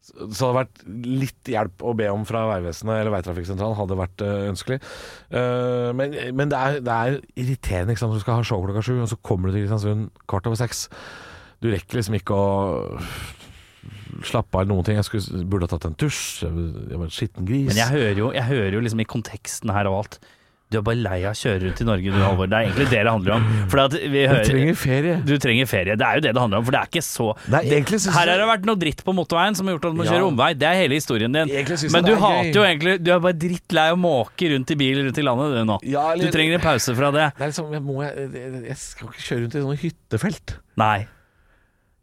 Så 0.01 0.25
det 0.25 0.39
hadde 0.41 0.57
vært 0.57 0.79
litt 1.05 1.49
hjelp 1.53 1.83
å 1.85 1.93
be 1.97 2.07
om 2.09 2.23
fra 2.27 2.41
Vegvesenet 2.49 3.03
eller 3.03 3.13
Veitrafikksentralen 3.13 3.77
hadde 3.77 3.97
vært 3.99 4.23
eh, 4.25 4.47
ønskelig. 4.49 4.79
Eh, 5.29 5.91
men 5.97 6.15
men 6.37 6.51
det, 6.51 6.57
er, 6.57 6.79
det 6.81 6.95
er 6.95 7.19
irriterende 7.39 7.93
ikke 7.93 8.03
sant? 8.03 8.17
Du 8.17 8.23
skal 8.23 8.39
ha 8.39 8.47
show 8.47 8.63
klokka 8.65 8.83
sju, 8.85 8.95
og 9.03 9.11
så 9.11 9.19
kommer 9.21 9.49
du 9.49 9.55
til 9.55 9.67
Kristiansund 9.67 10.09
kvart 10.25 10.49
over 10.49 10.59
seks. 10.59 10.87
Du 11.61 11.69
rekker 11.69 12.01
liksom 12.01 12.17
ikke 12.17 12.33
å 12.33 12.49
slappe 14.25 14.59
av 14.59 14.67
noen 14.69 14.85
ting. 14.85 14.97
Jeg 14.97 15.07
skulle, 15.07 15.45
burde 15.45 15.69
ha 15.69 15.75
tatt 15.75 15.87
en 15.91 15.97
tusj. 16.01 16.43
Jeg 16.49 16.97
var 16.97 17.05
en 17.05 17.13
skitten 17.13 17.47
gris. 17.47 17.69
Men 17.69 17.79
jeg 17.83 17.93
hører 17.93 18.21
jo, 18.25 18.31
jeg 18.35 18.49
hører 18.49 18.77
jo 18.77 18.83
liksom 18.83 19.05
i 19.05 19.09
konteksten 19.09 19.73
her 19.73 19.89
og 19.89 20.01
alt 20.01 20.21
Du 20.71 20.77
er 20.79 20.83
bare 20.87 20.95
lei 21.03 21.17
av 21.27 21.33
å 21.33 21.35
kjøre 21.35 21.59
rundt 21.65 21.81
i 21.83 21.85
Norge, 21.87 22.11
du 22.15 22.19
Halvor. 22.23 22.47
Det 22.47 22.55
er 22.55 22.67
egentlig 22.69 22.85
det 22.93 22.99
det 23.03 23.11
handler 23.11 23.33
om. 23.35 23.47
Hører 23.73 24.45
trenger 24.47 24.77
ferie. 24.79 25.15
Du 25.27 25.33
trenger 25.43 25.67
ferie. 25.67 25.97
Det 25.99 26.05
er 26.07 26.15
jo 26.15 26.23
det 26.23 26.31
det 26.31 26.39
handler 26.39 26.61
om, 26.61 26.65
for 26.69 26.71
det 26.71 26.79
er 26.79 26.87
ikke 26.87 27.03
så 27.03 27.25
Nei, 27.51 27.61
egentlig 27.75 27.99
Her 28.15 28.31
har 28.31 28.39
det 28.39 28.47
vært 28.47 28.69
noe 28.69 28.79
dritt 28.79 29.03
på 29.03 29.15
motorveien 29.17 29.57
som 29.59 29.67
har 29.67 29.75
gjort 29.75 29.89
at 29.89 29.91
du 29.91 29.99
må 29.99 30.05
Ja. 30.07 30.13
kjøre 30.15 30.29
omvei. 30.31 30.49
Det 30.57 30.67
er 30.69 30.77
hele 30.79 30.95
historien 30.95 31.35
din. 31.35 31.51
Men 31.91 32.07
du 32.07 32.13
er 32.13 32.21
hater 32.23 32.55
jo 32.55 32.63
egentlig 32.63 33.03
Du 33.03 33.11
er 33.11 33.19
bare 33.19 33.33
drittlei 33.43 33.87
av 33.91 33.97
å 33.97 34.01
måke 34.01 34.47
rundt 34.53 34.71
i 34.71 34.75
bil 34.79 35.03
rundt 35.03 35.17
i 35.19 35.21
landet 35.27 35.51
du 35.59 35.65
nå. 35.67 35.79
Ja, 35.83 36.11
eller- 36.13 36.31
Du 36.31 36.37
trenger 36.37 36.53
en 36.55 36.63
pause 36.63 36.95
fra 36.95 37.11
det. 37.11 37.27
Det 37.35 37.43
er 37.43 37.51
liksom, 37.51 37.71
jeg, 37.73 37.81
må, 37.83 37.99
jeg, 38.07 38.31
jeg, 38.31 38.63
jeg 38.71 38.77
skal 38.77 39.07
ikke 39.11 39.25
kjøre 39.27 39.41
rundt 39.43 39.55
i 39.55 39.65
sånne 39.67 39.79
hyttefelt. 39.83 40.55
Nei. 40.77 41.07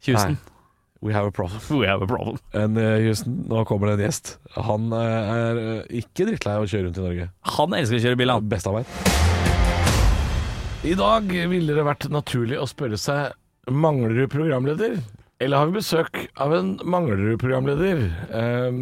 Tusen. 0.05 0.37
Nei. 0.37 0.58
We 1.01 1.13
have 1.13 1.27
a 1.27 1.31
problem. 1.31 1.61
we 1.79 1.87
have 1.87 2.03
a 2.03 2.07
problem. 2.07 2.37
En 2.51 2.77
uh, 2.77 2.99
Houston, 2.99 3.43
nå 3.47 3.63
kommer 3.65 3.87
det 3.87 3.99
en 3.99 4.05
gjest. 4.09 4.33
Han 4.57 4.91
eh, 4.95 5.29
er 5.35 5.61
eh, 5.61 5.99
ikke 6.01 6.27
drittlei 6.27 6.57
av 6.59 6.65
å 6.65 6.69
kjøre 6.69 6.89
rundt 6.89 6.99
i 6.99 7.05
Norge. 7.05 7.29
Han 7.55 7.75
elsker 7.77 8.01
å 8.01 8.03
kjøre 8.03 8.19
bil, 8.19 8.33
han. 8.33 8.49
Best 8.51 8.67
av 8.67 8.75
meg. 8.75 8.89
I 10.83 10.95
dag 10.99 11.31
ville 11.51 11.75
det 11.75 11.85
vært 11.87 12.09
naturlig 12.11 12.59
å 12.59 12.67
spørre 12.67 12.99
seg 12.99 13.35
Mangler 13.69 14.15
du 14.15 14.27
programleder? 14.31 14.99
Eller 15.39 15.61
har 15.61 15.69
vi 15.69 15.77
besøk 15.77 16.17
av 16.43 16.51
en 16.51 16.73
Manglerud-programleder? 16.83 18.01
Um, 18.33 18.79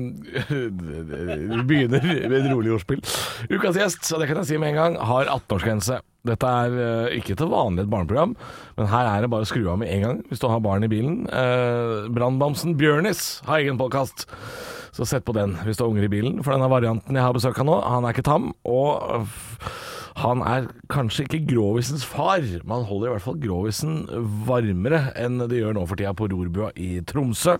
vi 0.49 1.61
begynner 1.69 2.01
med 2.01 2.37
et 2.39 2.47
rolig 2.49 2.71
ordspill. 2.73 3.03
Ukas 3.51 3.77
gjest, 3.77 4.07
og 4.09 4.23
det 4.23 4.29
kan 4.31 4.39
jeg 4.41 4.49
si 4.49 4.57
med 4.61 4.73
en 4.73 4.79
gang, 4.79 4.97
har 5.05 5.29
18-årsgrense. 5.35 5.99
Dette 6.27 6.53
er 6.63 6.77
eh, 6.83 7.17
ikke 7.19 7.37
til 7.39 7.51
vanlig 7.51 7.85
et 7.85 7.91
barneprogram, 7.91 8.35
men 8.77 8.91
her 8.91 9.09
er 9.09 9.23
det 9.23 9.31
bare 9.33 9.47
å 9.47 9.49
skru 9.49 9.63
av 9.71 9.79
med 9.81 9.91
en 9.93 10.05
gang 10.05 10.23
hvis 10.29 10.43
du 10.43 10.47
har 10.51 10.63
barn 10.63 10.85
i 10.85 10.91
bilen. 10.91 11.25
Uh, 11.31 12.07
Brannbamsen 12.13 12.77
Bjørnis 12.79 13.41
har 13.47 13.63
egen 13.63 13.79
podkast. 13.79 14.27
Så 14.95 15.05
sett 15.05 15.25
på 15.27 15.35
den 15.37 15.55
hvis 15.65 15.77
du 15.77 15.85
har 15.85 15.91
unger 15.91 16.07
i 16.07 16.11
bilen, 16.11 16.41
for 16.41 16.55
denne 16.55 16.71
varianten 16.71 17.17
jeg 17.17 17.25
har 17.25 17.35
besøk 17.35 17.59
av 17.61 17.69
nå, 17.69 17.77
han 17.85 18.07
er 18.07 18.15
ikke 18.15 18.25
tam. 18.25 18.49
Og 18.65 19.21
han 20.17 20.41
er 20.41 20.65
kanskje 20.89 21.27
ikke 21.27 21.43
grovisens 21.51 22.05
far, 22.07 22.41
men 22.41 22.79
han 22.79 22.87
holder 22.89 23.11
i 23.11 23.13
hvert 23.13 23.25
fall 23.27 23.41
grovisen 23.41 23.99
varmere 24.47 25.11
enn 25.19 25.43
det 25.43 25.59
gjør 25.59 25.77
nå 25.77 25.83
for 25.85 25.99
tida 25.99 26.15
på 26.17 26.29
rorbua 26.31 26.71
i 26.73 27.03
Tromsø. 27.05 27.59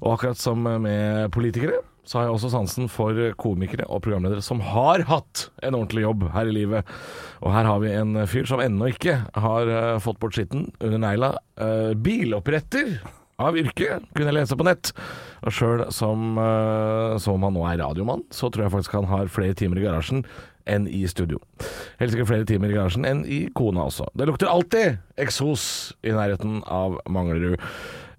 Og 0.00 0.12
akkurat 0.14 0.38
som 0.38 0.62
med 0.62 1.32
politikere, 1.34 1.82
så 2.10 2.18
har 2.18 2.26
jeg 2.26 2.34
også 2.34 2.48
sansen 2.50 2.88
for 2.90 3.14
komikere 3.38 3.86
og 3.86 4.02
programledere 4.02 4.42
som 4.42 4.58
har 4.66 5.04
hatt 5.06 5.44
en 5.62 5.76
ordentlig 5.78 6.02
jobb 6.02 6.24
her 6.34 6.50
i 6.50 6.56
livet. 6.56 6.90
Og 7.38 7.54
her 7.54 7.68
har 7.68 7.78
vi 7.84 7.92
en 7.94 8.18
fyr 8.26 8.48
som 8.50 8.62
ennå 8.64 8.90
ikke 8.90 9.14
har 9.30 9.70
uh, 9.70 10.00
fått 10.02 10.18
bort 10.18 10.34
skitten 10.34 10.66
under 10.80 10.98
negla. 10.98 11.36
Uh, 11.54 11.94
biloppretter 11.94 12.96
av 13.40 13.54
yrke, 13.56 14.00
kunne 14.10 14.32
jeg 14.32 14.38
lese 14.40 14.58
på 14.58 14.66
nett. 14.66 14.90
Og 15.46 15.54
sjøl 15.54 15.84
som, 15.94 16.34
uh, 16.34 17.14
som 17.22 17.46
han 17.46 17.54
nå 17.54 17.62
er 17.70 17.78
radiomann, 17.84 18.26
så 18.34 18.50
tror 18.50 18.66
jeg 18.66 18.74
faktisk 18.74 18.98
han 18.98 19.08
har 19.12 19.30
flere 19.30 19.54
timer 19.54 19.78
i 19.78 19.86
garasjen 19.86 20.26
enn 20.70 20.90
i 20.90 21.04
studio. 21.10 21.38
Helt 22.02 22.12
sikkert 22.12 22.32
flere 22.32 22.46
timer 22.48 22.72
i 22.72 22.76
garasjen 22.76 23.06
enn 23.06 23.22
i 23.22 23.44
kona 23.54 23.86
også. 23.86 24.10
Det 24.18 24.26
lukter 24.28 24.50
alltid 24.50 24.98
eksos 25.22 25.64
i 26.02 26.12
nærheten 26.14 26.60
av 26.66 26.98
Manglerud. 27.06 27.62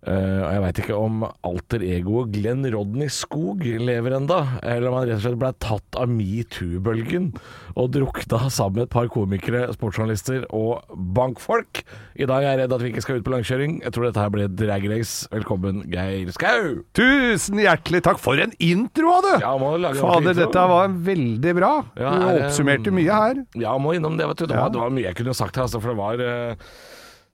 Eh, 0.02 0.40
og 0.42 0.50
jeg 0.50 0.62
veit 0.64 0.80
ikke 0.82 0.96
om 0.98 1.20
alter 1.46 1.84
egoet 1.86 2.32
Glenn 2.34 2.66
Rodney 2.74 3.12
Skog 3.14 3.62
lever 3.62 4.16
enda, 4.18 4.40
eller 4.66 4.90
om 4.90 4.96
han 4.98 5.06
rett 5.06 5.20
og 5.20 5.26
slett 5.28 5.38
ble 5.44 5.52
tatt 5.62 5.98
av 6.02 6.10
metoo-bølgen 6.10 7.28
og 7.76 7.92
drukna 7.94 8.48
sammen 8.50 8.80
med 8.80 8.88
et 8.88 8.94
par 8.96 9.12
komikere, 9.14 9.68
sportsjournalister 9.76 10.48
og 10.58 10.82
bankfolk. 11.14 11.84
I 12.18 12.26
dag 12.30 12.42
er 12.42 12.50
jeg 12.56 12.62
redd 12.64 12.74
at 12.78 12.82
vi 12.82 12.90
ikke 12.96 13.04
skal 13.06 13.22
ut 13.22 13.28
på 13.28 13.36
langkjøring. 13.36 13.78
Jeg 13.86 13.94
tror 13.94 14.08
dette 14.08 14.24
her 14.26 14.34
blir 14.34 14.50
drag 14.64 14.88
race. 14.90 15.30
Velkommen, 15.30 15.84
Geir 15.94 16.34
Skau. 16.34 16.82
Tusen 16.98 17.62
hjertelig 17.62 18.02
takk. 18.08 18.18
For 18.22 18.42
en 18.42 18.56
intro, 18.58 19.20
du! 19.22 19.32
Ja, 19.42 19.54
Fader, 20.02 20.34
dette 20.38 20.66
var 20.74 20.98
veldig 21.12 21.54
bra. 21.58 21.74
Ja, 21.94 22.16
du 22.18 22.26
er 22.26 22.48
oppsummerte 22.48 22.94
mye 22.96 23.22
her. 23.22 23.44
Ja, 23.62 23.78
må 23.82 23.94
innom 23.98 24.18
det, 24.18 24.26
vet 24.34 24.42
du. 24.42 24.50
Det 24.50 24.58
var, 24.58 24.74
det 24.74 24.82
var 24.82 24.94
mye 24.98 25.12
jeg 25.12 25.22
kunne 25.22 25.38
sagt 25.38 25.62
her, 25.62 25.70
altså, 25.70 25.82
for 25.82 25.94
det 25.94 26.02
var 26.02 26.26
eh, 26.26 26.74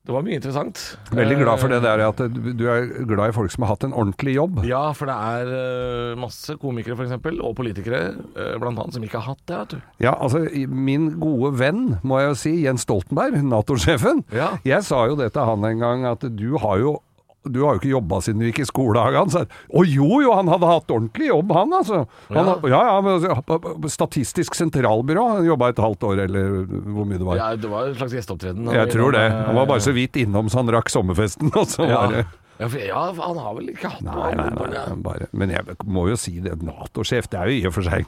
Det 0.08 0.16
var 0.16 0.24
mye 0.24 0.40
interessant. 0.40 0.82
Veldig 1.12 1.42
glad 1.44 1.60
for 1.60 1.72
det 1.72 1.78
Eh, 1.78 1.84
der 1.84 2.04
at 2.08 2.22
du 2.58 2.66
er 2.70 2.88
glad 3.08 3.32
i 3.32 3.36
folk 3.36 3.54
som 3.54 3.66
har 3.66 3.76
hatt 3.76 3.86
en 3.88 3.96
ordentlig 3.96 4.36
jobb. 4.38 4.62
Ja, 4.68 4.92
for 4.98 5.10
det 5.10 5.16
er 5.16 5.52
eh, 5.58 6.20
masse 6.20 6.58
komikere 6.62 6.98
eksempel, 7.06 7.42
og 7.44 7.56
politikere 7.60 8.02
eh, 8.36 8.56
blant 8.62 8.80
annet, 8.80 8.98
som 8.98 9.06
ikke 9.06 9.22
har 9.22 9.34
hatt 9.36 9.44
det, 9.46 9.58
vet 9.58 9.76
du. 9.76 9.82
Ja, 10.04 10.16
altså 10.16 10.44
min 10.68 11.12
gode 11.22 11.54
venn, 11.60 11.98
må 12.08 12.22
jeg 12.22 12.32
jo 12.32 12.40
si, 12.44 12.54
Jens 12.66 12.88
Stoltenberg, 12.88 13.38
Nato-sjefen. 13.48 14.24
Ja. 14.36 14.56
Jeg 14.68 14.86
sa 14.88 15.06
jo 15.10 15.18
det 15.20 15.32
til 15.36 15.48
han 15.48 15.68
en 15.68 15.84
gang, 15.84 16.08
at 16.10 16.26
du 16.38 16.58
har 16.62 16.82
jo 16.82 16.98
du 17.48 17.62
har 17.64 17.76
jo 17.76 17.82
ikke 17.82 17.92
jobba 17.92 18.20
siden 18.24 18.42
du 18.42 18.48
gikk 18.50 18.62
i 18.64 18.68
skolehagen. 18.68 19.32
Så, 19.32 19.44
å 19.48 19.84
jo, 19.88 20.22
jo, 20.24 20.34
han 20.36 20.50
hadde 20.52 20.70
hatt 20.70 20.92
ordentlig 20.92 21.30
jobb, 21.30 21.54
han 21.56 21.76
altså. 21.80 22.02
Han, 22.34 22.50
Ja. 22.68 22.82
ja, 22.90 22.98
altså, 22.98 23.92
Statistisk 23.92 24.58
sentralbyrå, 24.58 25.28
han 25.38 25.48
jobba 25.48 25.70
et 25.72 25.80
halvt 25.82 26.04
år, 26.10 26.24
eller 26.26 26.58
hvor 26.68 27.08
mye 27.08 27.22
det 27.22 27.28
var. 27.28 27.40
Ja, 27.40 27.52
det 27.56 27.72
var 27.72 27.88
en 27.88 27.96
slags 27.96 28.18
gjesteopptreden. 28.18 28.68
Jeg 28.74 28.92
tror 28.92 29.16
det. 29.16 29.28
Han 29.32 29.56
var 29.56 29.70
bare 29.70 29.86
så 29.86 29.96
vidt 29.96 30.20
innom 30.20 30.52
så 30.52 30.62
han 30.62 30.76
rakk 30.76 30.92
sommerfesten, 30.92 31.54
og 31.56 31.70
så 31.72 31.88
ja. 31.88 32.02
var 32.04 32.18
det 32.18 32.28
Ja, 32.58 32.68
for, 32.68 32.80
ja, 32.82 33.02
han 33.14 33.38
har 33.38 33.54
vel 33.58 33.68
ikke 33.70 33.90
hatt 33.94 34.02
Nei, 34.02 34.32
nei, 34.34 34.48
nei, 34.56 34.68
nei, 34.74 34.96
bare 35.06 35.28
Men 35.38 35.52
jeg 35.54 35.76
må 35.86 36.08
jo 36.10 36.16
si 36.18 36.40
det, 36.42 36.56
Nato-sjef, 36.66 37.28
det 37.30 37.38
er 37.38 37.52
jo 37.52 37.58
i 37.60 37.66
og 37.70 37.74
for 37.76 37.86
seg 37.86 38.08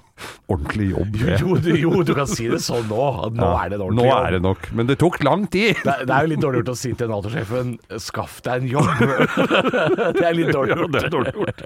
ordentlig 0.50 0.88
jobb. 0.90 1.18
Jo, 1.22 1.36
jo, 1.38 1.58
du, 1.62 1.70
jo, 1.78 1.92
du 2.04 2.12
kan 2.18 2.26
si 2.28 2.48
det 2.50 2.58
sånn 2.66 2.88
nå. 2.90 3.04
At 3.28 3.36
nå 3.38 3.46
Ja, 3.46 3.52
er 3.62 3.70
det 3.70 3.78
en 3.78 3.84
ordentlig 3.86 4.08
jobb. 4.10 4.16
Nå 4.18 4.26
er 4.26 4.34
det 4.36 4.40
nok. 4.44 4.66
Men 4.80 4.90
det 4.90 4.96
tok 5.02 5.20
lang 5.24 5.46
tid. 5.54 5.78
Det 5.86 5.96
det 6.10 6.16
er 6.16 6.26
jo 6.26 6.32
litt 6.32 6.42
dårlig 6.44 6.62
gjort 6.64 6.72
å 6.74 6.78
si 6.82 6.92
til 6.98 7.12
Nato-sjefen 7.12 7.76
'skaff 8.02 8.40
deg 8.48 8.64
en 8.64 8.70
jobb'. 8.74 9.04
det 10.18 10.26
er 10.26 10.36
litt 10.40 10.52
dårlig 10.56 10.78
gjort. 10.80 10.92
det 10.96 11.04
er 11.06 11.14
dårlig 11.14 11.36
gjort. 11.38 11.62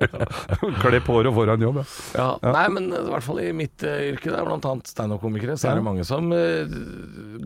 Klipp 0.83 1.07
håret 1.13 1.31
og 1.31 1.37
foran 1.39 1.63
jobb, 1.65 1.79
ja. 1.79 1.87
Ja. 2.19 2.27
Nei, 2.57 2.65
men 2.75 2.91
i 2.91 3.01
hvert 3.13 3.25
fall 3.25 3.39
i 3.45 3.47
mitt 3.55 3.87
uh, 3.87 3.95
yrke, 4.11 4.27
det 4.33 4.37
er 4.41 4.47
blant 4.49 4.67
annet 4.69 4.91
standup-komikere, 4.91 5.55
så 5.59 5.71
er 5.71 5.79
det 5.79 5.85
mange 5.87 6.03
som 6.07 6.27
uh, 6.35 6.75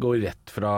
går 0.01 0.17
rett 0.25 0.53
fra 0.57 0.73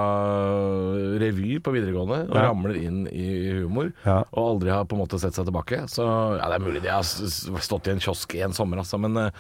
revy 1.24 1.58
på 1.64 1.74
videregående 1.76 2.22
og 2.28 2.36
Ja. 2.36 2.46
ramler 2.50 2.76
inn 2.80 3.06
i 3.08 3.30
humor, 3.64 3.92
Ja. 4.06 4.20
Og 4.50 4.56
aldri 4.58 4.70
har 4.74 4.88
på 4.90 4.96
en 4.98 5.04
måte 5.04 5.20
sett 5.22 5.36
seg 5.38 5.46
tilbake. 5.48 5.78
Så 5.92 6.04
ja, 6.04 6.46
det 6.50 6.56
er 6.58 6.66
mulig 6.66 6.82
de 6.84 6.92
har 6.92 7.06
stått 7.06 7.88
i 7.88 7.94
en 7.94 8.04
kiosk 8.04 8.30
en 8.42 8.56
sommer, 8.58 8.78
altså, 8.82 8.98
men 9.02 9.14
eh, 9.22 9.36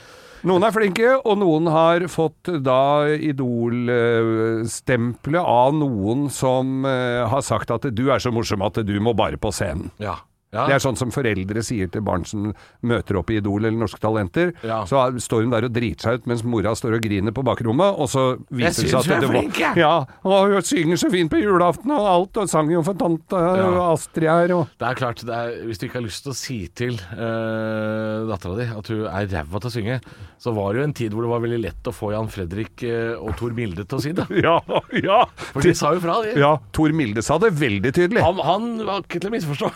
Noen 0.47 0.63
er 0.63 0.71
flinke, 0.71 1.09
og 1.27 1.35
noen 1.41 1.65
har 1.67 1.99
fått 2.07 2.47
da 2.63 3.03
Idol-stempelet 3.11 5.43
av 5.43 5.75
noen 5.75 6.29
som 6.31 6.85
eh, 6.87 7.27
har 7.27 7.43
sagt 7.43 7.67
at 7.75 7.83
du 7.91 8.07
er 8.07 8.23
så 8.23 8.31
morsom 8.31 8.63
at 8.63 8.79
du 8.87 8.95
må 9.03 9.11
bare 9.17 9.35
på 9.41 9.51
scenen. 9.55 9.91
ja. 9.99 10.15
Ja. 10.49 10.63
Det 10.65 10.73
er 10.79 10.81
sånn 10.81 10.97
som 10.97 11.11
foreldre 11.13 11.61
sier 11.65 11.89
til 11.93 12.01
barn 12.05 12.23
som 12.25 12.47
møter 12.89 13.19
opp 13.19 13.29
i 13.29 13.37
Idol 13.37 13.67
eller 13.67 13.77
Norske 13.77 13.99
Talenter. 14.01 14.49
Ja. 14.65 14.79
Så 14.89 15.03
står 15.21 15.43
hun 15.45 15.51
der 15.53 15.67
og 15.67 15.73
driter 15.75 16.07
seg 16.07 16.21
ut 16.21 16.29
mens 16.31 16.41
mora 16.41 16.73
står 16.77 16.95
og 16.97 17.03
griner 17.05 17.35
på 17.35 17.43
bakrommet, 17.45 17.99
og 18.01 18.09
så 18.09 18.23
viser 18.49 18.87
det 18.87 18.93
seg 18.95 19.13
at 19.13 19.25
det 19.27 19.29
var. 19.29 19.77
Ja, 19.77 19.93
og 20.25 20.55
hun 20.55 20.65
synger 20.65 20.97
så 21.03 21.11
fint 21.13 21.29
på 21.29 21.41
julaften 21.43 21.93
og 21.93 22.07
alt, 22.09 22.41
og 22.41 22.49
sang 22.49 22.71
jo 22.73 22.81
for 22.85 22.97
tante 22.97 23.37
Ja. 23.39 23.67
Astrid 23.89 24.25
her 24.29 24.51
og 24.55 24.73
Det 24.79 24.87
er 24.89 24.97
klart, 24.97 25.21
det 25.25 25.35
er, 25.35 25.53
Hvis 25.67 25.79
du 25.79 25.85
ikke 25.87 25.99
har 25.99 26.05
lyst 26.05 26.25
til 26.25 26.33
å 26.33 26.37
si 26.37 26.57
til 26.75 26.97
uh, 26.97 28.25
dattera 28.29 28.57
di 28.57 28.67
at 28.79 28.89
hun 28.91 29.05
er 29.05 29.29
ræva 29.29 29.61
til 29.61 29.69
å 29.69 29.73
synge, 29.73 29.99
så 30.41 30.53
var 30.55 30.73
det 30.73 30.81
jo 30.81 30.87
en 30.89 30.95
tid 30.97 31.13
hvor 31.13 31.25
det 31.25 31.31
var 31.31 31.43
veldig 31.45 31.61
lett 31.61 31.89
å 31.89 31.93
få 31.93 32.11
Jan 32.13 32.29
Fredrik 32.31 32.83
eh, 32.87 33.13
og 33.19 33.35
Tor 33.39 33.53
Milde 33.55 33.85
til 33.85 33.99
å 33.99 34.03
si 34.03 34.13
det. 34.17 34.25
Ja, 34.49 34.57
ja! 34.95 35.19
For 35.51 35.61
de 35.65 35.73
sa 35.77 35.91
jo 35.93 36.01
fra, 36.03 36.19
de. 36.23 36.33
Ja, 36.39 36.53
Tor 36.75 36.93
Milde 36.95 37.21
sa 37.25 37.37
det 37.41 37.51
veldig 37.59 37.91
tydelig. 37.95 38.23
Han, 38.23 38.39
han 38.45 38.69
var 38.87 39.03
ikke 39.03 39.19
til 39.19 39.29
å 39.29 39.35
misforstå. 39.35 39.71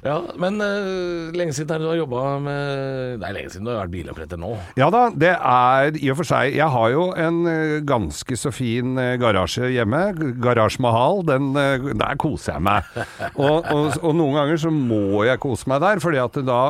Ja, 0.00 0.14
men 0.40 0.56
uh, 0.64 1.28
lenge 1.36 1.52
siden 1.52 1.82
du 1.82 1.90
har 1.90 1.98
jobba 1.98 2.38
med 2.40 3.18
Det 3.20 3.26
er 3.28 3.34
lenge 3.36 3.50
siden 3.52 3.66
du 3.68 3.72
har 3.74 3.82
vært 3.82 3.92
biloppretter 3.92 4.40
nå. 4.40 4.54
Ja 4.80 4.88
da, 4.92 5.02
det 5.12 5.34
er 5.36 5.98
i 6.00 6.08
og 6.12 6.16
for 6.22 6.28
seg 6.30 6.56
Jeg 6.56 6.72
har 6.72 6.94
jo 6.94 7.10
en 7.20 7.42
uh, 7.44 7.76
ganske 7.84 8.38
så 8.40 8.52
fin 8.54 8.96
uh, 8.96 9.18
garasje 9.20 9.68
hjemme. 9.74 10.00
Garasje 10.40 10.80
Mahal. 10.80 11.20
Den, 11.28 11.52
der 11.52 12.16
koser 12.20 12.56
jeg 12.56 12.64
meg. 12.64 12.88
Og, 13.34 13.68
og, 13.68 14.00
og 14.00 14.16
noen 14.16 14.40
ganger 14.40 14.64
så 14.64 14.72
må 14.72 15.26
jeg 15.28 15.42
kose 15.42 15.68
meg 15.70 15.84
der, 15.84 16.00
fordi 16.00 16.22
at 16.22 16.40
da 16.48 16.60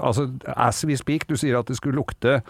Altså, 0.00 0.26
as 0.56 0.82
we 0.86 0.96
speak, 0.98 1.28
du 1.30 1.36
sier 1.38 1.60
at 1.60 1.70
det 1.70 1.78
skulle 1.78 1.98
lukte 2.00 2.40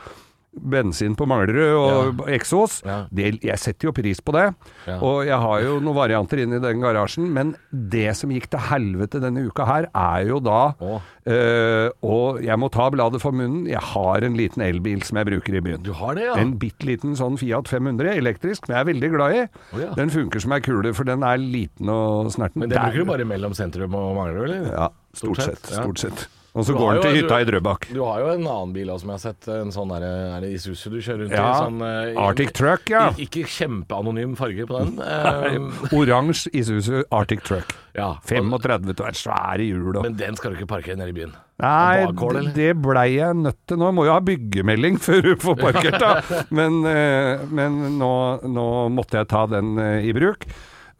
bensin 0.50 1.14
på 1.16 1.26
Manglerud 1.30 1.76
og 2.18 2.24
eksos. 2.28 2.80
Ja. 2.84 3.04
Det, 3.14 3.36
jeg 3.46 3.58
setter 3.62 3.88
jo 3.88 3.92
pris 3.94 4.18
på 4.20 4.32
det. 4.34 4.48
Ja. 4.88 4.96
Og 4.98 5.22
jeg 5.28 5.38
har 5.38 5.60
jo 5.62 5.76
noen 5.80 5.94
varianter 5.96 6.42
inn 6.42 6.56
i 6.56 6.58
den 6.62 6.80
garasjen, 6.82 7.28
men 7.32 7.52
det 7.70 8.16
som 8.18 8.32
gikk 8.34 8.48
til 8.50 8.64
helvete 8.70 9.20
denne 9.22 9.44
uka 9.46 9.66
her, 9.68 9.86
er 9.94 10.26
jo 10.28 10.40
da 10.42 10.72
Å. 10.74 10.96
eh, 11.30 11.88
Og 12.02 12.40
jeg 12.42 12.58
må 12.58 12.70
ta 12.74 12.88
bladet 12.90 13.20
for 13.22 13.30
munnen. 13.36 13.68
Jeg 13.70 13.80
har 13.92 14.26
en 14.26 14.34
liten 14.36 14.62
elbil 14.66 15.02
som 15.06 15.20
jeg 15.20 15.30
bruker 15.30 15.54
i 15.54 15.62
byen. 15.68 15.84
Du 15.86 15.92
har 15.92 16.14
det, 16.18 16.26
ja? 16.26 16.34
En 16.42 16.56
bitte 16.58 16.88
liten 16.88 17.14
sånn 17.18 17.38
Fiat 17.40 17.70
500 17.70 18.16
elektrisk, 18.18 18.66
som 18.66 18.74
jeg 18.74 18.80
er 18.82 18.90
veldig 18.90 19.12
glad 19.14 19.36
i. 19.38 19.46
Oh, 19.76 19.80
ja. 19.86 19.94
Den 19.94 20.10
funker 20.10 20.42
som 20.42 20.52
ei 20.56 20.60
kule, 20.66 20.92
for 20.98 21.04
den 21.08 21.22
er 21.22 21.38
liten 21.38 21.88
og 21.94 22.32
snerten. 22.34 22.64
Men 22.64 22.74
den 22.74 22.82
bruker 22.82 23.04
du 23.06 23.10
bare 23.14 23.24
mellom 23.28 23.54
sentrum 23.54 23.94
og 23.94 24.16
Manglerud, 24.18 24.50
eller? 24.50 24.70
Ja, 24.74 24.90
stort 25.14 25.38
Stort 25.38 25.46
sett. 25.46 25.62
sett, 25.64 25.76
ja. 25.78 25.82
Stort 25.86 25.98
sett. 26.06 26.28
Og 26.50 26.64
så 26.66 26.74
går 26.74 26.96
den 26.96 27.02
til 27.04 27.16
hytta 27.20 27.36
i 27.38 27.44
Drøbak. 27.46 27.84
Du 27.94 28.00
har 28.02 28.18
jo 28.24 28.30
en 28.32 28.42
annen 28.42 28.72
bil 28.74 28.88
også, 28.90 29.04
som 29.04 29.10
jeg 29.12 29.18
har 29.20 29.22
sett. 29.22 29.48
En 29.54 29.68
sånn 29.74 29.92
der, 29.94 30.06
er 30.34 30.40
det 30.42 30.48
Isuzu 30.56 30.90
du 30.90 30.96
kjører 30.98 31.20
rundt 31.22 31.34
Ja, 31.36 31.44
i? 31.46 31.60
Sånn, 31.60 31.76
uh, 31.84 32.22
Arctic 32.26 32.50
Truck, 32.58 32.90
ja. 32.90 33.04
Ik- 33.12 33.20
Ikke 33.28 33.44
kjempeanonym 33.46 34.32
farge 34.40 34.66
på 34.66 34.80
den. 34.80 34.96
Eh, 35.10 35.94
Oransje 35.94 36.50
Isuzu 36.58 37.04
Arctic 37.14 37.44
Truck. 37.46 37.70
ja. 37.94 38.16
35 38.26 38.96
tonn, 38.98 39.14
svære 39.14 39.62
hjul 39.68 39.96
og 40.00 40.02
Men 40.08 40.16
den 40.18 40.34
skal 40.38 40.50
du 40.52 40.58
ikke 40.58 40.68
parkere 40.74 40.98
nede 40.98 41.14
i 41.14 41.16
byen. 41.20 41.36
Nei, 41.60 42.06
bakhold, 42.08 42.40
det, 42.40 42.54
det 42.56 42.70
blei 42.82 43.06
jeg 43.18 43.36
nødt 43.36 43.58
til. 43.68 43.78
Nå 43.78 43.92
må 43.94 44.06
jo 44.08 44.14
ha 44.16 44.20
byggemelding 44.24 44.98
før 45.06 45.22
du 45.22 45.32
får 45.42 45.58
parkert, 45.60 46.00
da. 46.02 46.12
Men, 46.58 46.80
uh, 46.82 47.46
men 47.46 47.78
nå, 48.00 48.12
nå 48.50 48.66
måtte 48.96 49.20
jeg 49.22 49.30
ta 49.30 49.44
den 49.54 49.76
eh, 49.78 50.08
i 50.08 50.12
bruk. 50.16 50.48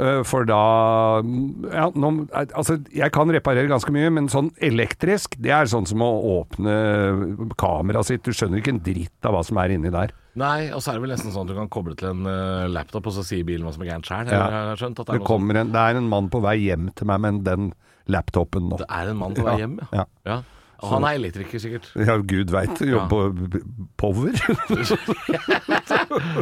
Eh, 0.01 0.21
For 0.25 0.47
da 0.49 0.61
ja, 1.21 1.89
nå, 1.93 2.11
Altså, 2.33 2.79
jeg 2.95 3.13
kan 3.15 3.31
reparere 3.33 3.69
ganske 3.71 3.93
mye, 3.95 4.11
men 4.15 4.31
sånn 4.33 4.51
elektrisk, 4.65 5.37
det 5.43 5.53
er 5.55 5.69
sånn 5.71 5.89
som 5.89 6.03
å 6.05 6.11
åpne 6.41 6.75
kameraet 7.61 8.09
sitt. 8.09 8.25
Du 8.25 8.33
skjønner 8.33 8.63
ikke 8.63 8.75
en 8.77 8.83
dritt 8.85 9.29
av 9.29 9.37
hva 9.37 9.45
som 9.47 9.61
er 9.61 9.77
inni 9.77 9.93
der. 9.93 10.15
Nei, 10.41 10.71
og 10.71 10.81
så 10.81 10.93
er 10.93 10.99
det 10.99 11.05
vel 11.05 11.13
nesten 11.17 11.35
sånn 11.35 11.49
at 11.49 11.53
du 11.53 11.59
kan 11.59 11.71
koble 11.73 11.97
til 11.99 12.13
en 12.13 12.23
uh, 12.29 12.69
laptop, 12.71 13.09
og 13.11 13.17
så 13.17 13.25
sier 13.27 13.45
bilen 13.47 13.67
hva 13.67 13.75
som 13.75 13.83
er 13.85 13.91
gærent 13.91 14.09
sjøl. 14.09 14.31
Ja. 14.31 14.47
Det 14.79 14.87
er 14.87 15.59
en, 15.59 15.75
det 15.75 15.83
er 15.83 15.99
en 15.99 16.11
mann 16.13 16.31
på 16.33 16.41
vei 16.45 16.57
hjem 16.63 16.89
til 16.97 17.11
meg 17.11 17.25
med 17.27 17.43
den 17.49 17.73
laptopen 18.11 18.71
nå. 18.71 18.79
Det 18.81 18.89
er 18.89 19.11
en 19.13 19.21
mann 19.21 19.37
på 19.37 19.45
vei 19.47 19.59
Ja, 19.59 19.65
hjem, 19.65 19.77
ja. 19.91 20.07
ja. 20.29 20.39
Og 20.83 20.93
han 20.95 21.05
er 21.09 21.19
elektriker, 21.19 21.61
sikkert. 21.63 21.89
Ja, 22.09 22.17
gud 22.19 22.51
veit. 22.55 22.81
Jobber 22.81 23.31
på 23.35 23.61
Power. 24.01 24.33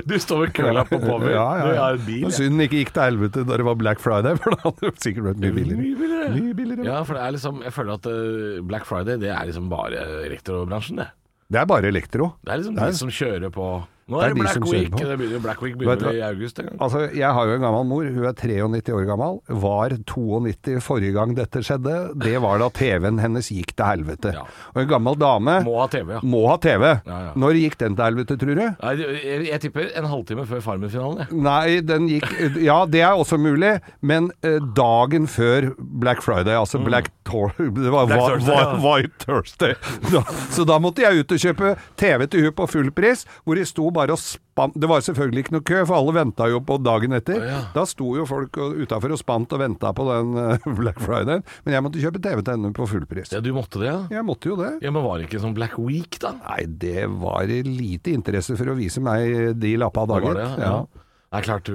Du 0.09 0.15
står 0.21 0.45
med 0.45 0.53
kølla 0.57 0.85
på 0.89 0.99
Power. 1.03 1.31
Ja, 1.33 1.47
ja, 1.59 1.65
Du 1.67 1.75
ja. 1.75 1.89
en 1.95 2.05
bil. 2.07 2.23
Ja. 2.27 2.31
Synd 2.35 2.55
den 2.57 2.65
ikke 2.67 2.81
gikk 2.83 2.93
til 2.97 3.05
helvete 3.09 3.45
da 3.49 3.59
det 3.61 3.67
var 3.69 3.79
Black 3.81 4.01
Friday, 4.03 4.39
for 4.41 4.55
da 4.55 4.61
hadde 4.69 4.91
det 4.93 5.05
sikkert 5.05 5.27
vært 5.31 5.43
mye 5.45 5.55
billigere. 5.59 5.83
Mye 5.83 5.99
billigere. 6.03 6.33
Mye 6.39 6.57
billigere. 6.63 6.89
Ja, 6.89 7.03
for 7.09 7.19
det 7.19 7.23
er 7.27 7.37
liksom 7.37 7.61
Jeg 7.67 7.75
føler 7.77 7.99
at 7.99 8.09
eh, 8.13 8.59
Black 8.71 8.89
Friday, 8.89 9.21
det 9.23 9.31
er 9.35 9.49
liksom 9.51 9.69
bare 9.73 10.03
elektrobransjen, 10.29 11.03
det. 11.03 11.09
Det 11.49 11.63
er 11.63 11.69
bare 11.71 11.89
elektro. 11.89 12.33
Det 12.45 12.53
er 12.53 12.61
liksom 12.63 12.75
Det 12.77 12.83
er- 12.85 12.93
de 12.93 13.03
som 13.03 13.09
kjører 13.21 13.51
på 13.55 13.69
Nå 14.09 14.21
Det 14.21 14.25
er 14.25 14.35
det 14.35 14.41
Black 14.41 14.57
de 14.59 14.71
Week. 14.73 14.95
Det 14.97 15.17
begynner, 15.21 15.43
Black 15.45 15.63
Week 15.63 15.75
begynner 15.79 16.15
i 16.17 16.23
august 16.25 16.59
en 16.63 16.69
gang. 16.71 16.79
Altså, 16.87 17.03
jeg 17.13 17.33
har 17.37 17.47
jo 17.51 17.57
en 17.59 17.65
gammel 17.67 17.85
mor, 17.91 18.07
hun 18.09 18.25
er 18.31 18.33
93 18.39 18.95
år 18.97 19.05
gammel, 19.11 19.39
var 19.65 19.95
92 20.09 20.79
forrige 20.85 21.13
gang 21.17 21.35
dette 21.37 21.63
skjedde. 21.67 21.97
Det 22.25 22.35
var 22.43 22.63
da 22.63 22.69
TV-en 22.79 23.21
hennes 23.21 23.51
gikk 23.53 23.75
til 23.77 23.85
helvete. 23.89 24.33
Ja. 24.39 24.47
Og 24.75 24.81
en 24.83 24.89
gammel 24.91 25.19
dame 25.21 25.59
Må 25.67 25.77
ha 25.83 25.87
TV, 25.93 26.15
ja. 26.17 26.23
må 26.25 26.43
ha 26.49 26.57
TV. 26.63 26.85
Ja, 27.05 27.19
ja. 27.29 27.33
Når 27.39 27.59
gikk 27.61 27.77
den 27.83 27.99
til 27.99 28.05
helvete, 28.09 28.39
tror 28.41 28.55
du? 28.57 28.65
Nei, 28.65 28.95
jeg, 29.03 29.45
jeg 29.51 29.61
tipper 29.67 29.91
en 30.01 30.09
halvtime 30.09 30.47
før 30.49 30.65
Farmen-finalen. 30.65 31.29
Nei, 31.45 31.79
den 31.85 32.09
gikk 32.09 32.29
Ja, 32.65 32.79
det 32.89 33.03
er 33.05 33.13
også 33.21 33.37
mulig, 33.41 33.75
men 34.01 34.31
eh, 34.47 34.57
dagen 34.77 35.29
før 35.29 35.73
Black 35.79 36.23
Friday, 36.25 36.55
altså 36.57 36.81
Black 36.85 37.11
Tor... 37.29 37.53
Det 37.59 37.93
var 37.93 38.07
Mm. 38.09 38.15
Black 38.15 38.23
Thursday, 38.31 38.55
ja. 38.55 38.79
White 38.79 39.19
Thursday. 39.27 39.75
Da, 40.13 40.23
så 40.55 40.65
da 40.65 40.79
måtte 40.81 41.03
jeg 41.03 41.19
ut 41.21 41.33
og 41.35 41.39
kjøpe 41.43 41.73
TV 41.99 42.27
til 42.31 42.45
hun 42.47 42.53
på 42.57 42.67
full 42.71 42.91
pris, 42.95 43.25
hvor 43.45 43.59
det 43.59 43.67
sto 43.69 43.91
bare 43.91 43.98
og 44.15 44.19
spant 44.23 44.75
Det 44.79 44.89
var 44.91 45.01
selvfølgelig 45.03 45.43
ikke 45.45 45.55
noe 45.57 45.65
kø, 45.67 45.81
for 45.87 45.97
alle 45.99 46.15
venta 46.15 46.47
jo 46.51 46.61
på 46.63 46.77
dagen 46.83 47.13
etter. 47.19 47.41
Å, 47.43 47.49
ja. 47.49 47.59
Da 47.75 47.83
sto 47.87 48.13
jo 48.17 48.25
folk 48.27 48.55
utafor 48.57 49.13
og 49.15 49.19
spant 49.19 49.53
og 49.55 49.59
venta 49.63 49.91
på 49.95 50.07
den 50.09 50.33
eh, 50.39 50.69
Black 50.81 51.03
Friday. 51.03 51.43
Men 51.67 51.75
jeg 51.77 51.85
måtte 51.87 52.03
kjøpe 52.03 52.23
TV 52.23 52.43
til 52.47 52.55
henne 52.55 52.73
på 52.79 52.87
full 52.91 53.07
pris. 53.11 53.35
Ja, 53.35 53.41
du 53.43 53.51
måtte 53.57 53.83
det, 53.83 53.91
ja? 53.91 53.99
Jeg 54.19 54.27
måtte 54.29 54.49
jo 54.53 54.57
det. 54.63 54.71
Ja, 54.85 54.95
Men 54.95 55.03
var 55.03 55.19
det 55.19 55.27
ikke 55.29 55.43
sånn 55.43 55.59
Black 55.59 55.75
Week, 55.83 56.19
da? 56.23 56.33
Nei, 56.45 56.63
det 56.87 57.09
var 57.19 57.51
lite 57.51 58.15
interesse 58.15 58.55
for 58.59 58.71
å 58.71 58.79
vise 58.79 59.03
meg 59.03 59.59
de 59.59 59.75
lappa 59.83 60.07
Det 60.07 60.15
dager. 60.15 60.31
var 60.31 60.43
det, 60.43 60.49
ja. 60.63 61.05
Det 61.29 61.37
er 61.43 61.45
klart, 61.45 61.67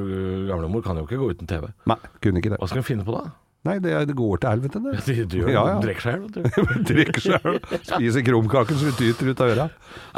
gamlemor 0.49 0.81
kan 0.81 0.97
jo 0.97 1.03
ikke 1.05 1.19
gå 1.21 1.27
uten 1.35 1.45
TV. 1.49 1.67
Nei, 1.91 1.99
kunne 2.23 2.39
ikke 2.41 2.55
det. 2.55 2.57
Hva 2.63 2.69
skal 2.71 2.81
hun 2.81 2.87
finne 2.87 3.03
på 3.05 3.13
da? 3.13 3.27
Nei, 3.63 3.77
det, 3.79 3.91
det 4.09 4.15
går 4.19 4.41
til 4.43 4.49
helvete, 4.51 4.79
det. 4.83 4.93
Du, 5.07 5.19
du 5.31 5.35
gjør 5.39 5.51
Ja, 5.53 5.61
ja. 5.71 5.75
du 5.79 5.85
drikker 6.89 7.23
seg 7.23 7.35
i 7.35 7.53
hjel. 7.53 7.59
Spiser 7.87 8.25
krumkaken 8.27 8.81
det 8.81 8.91
tyter 8.99 9.29
ut 9.31 9.43
av 9.45 9.51
øra. 9.53 9.67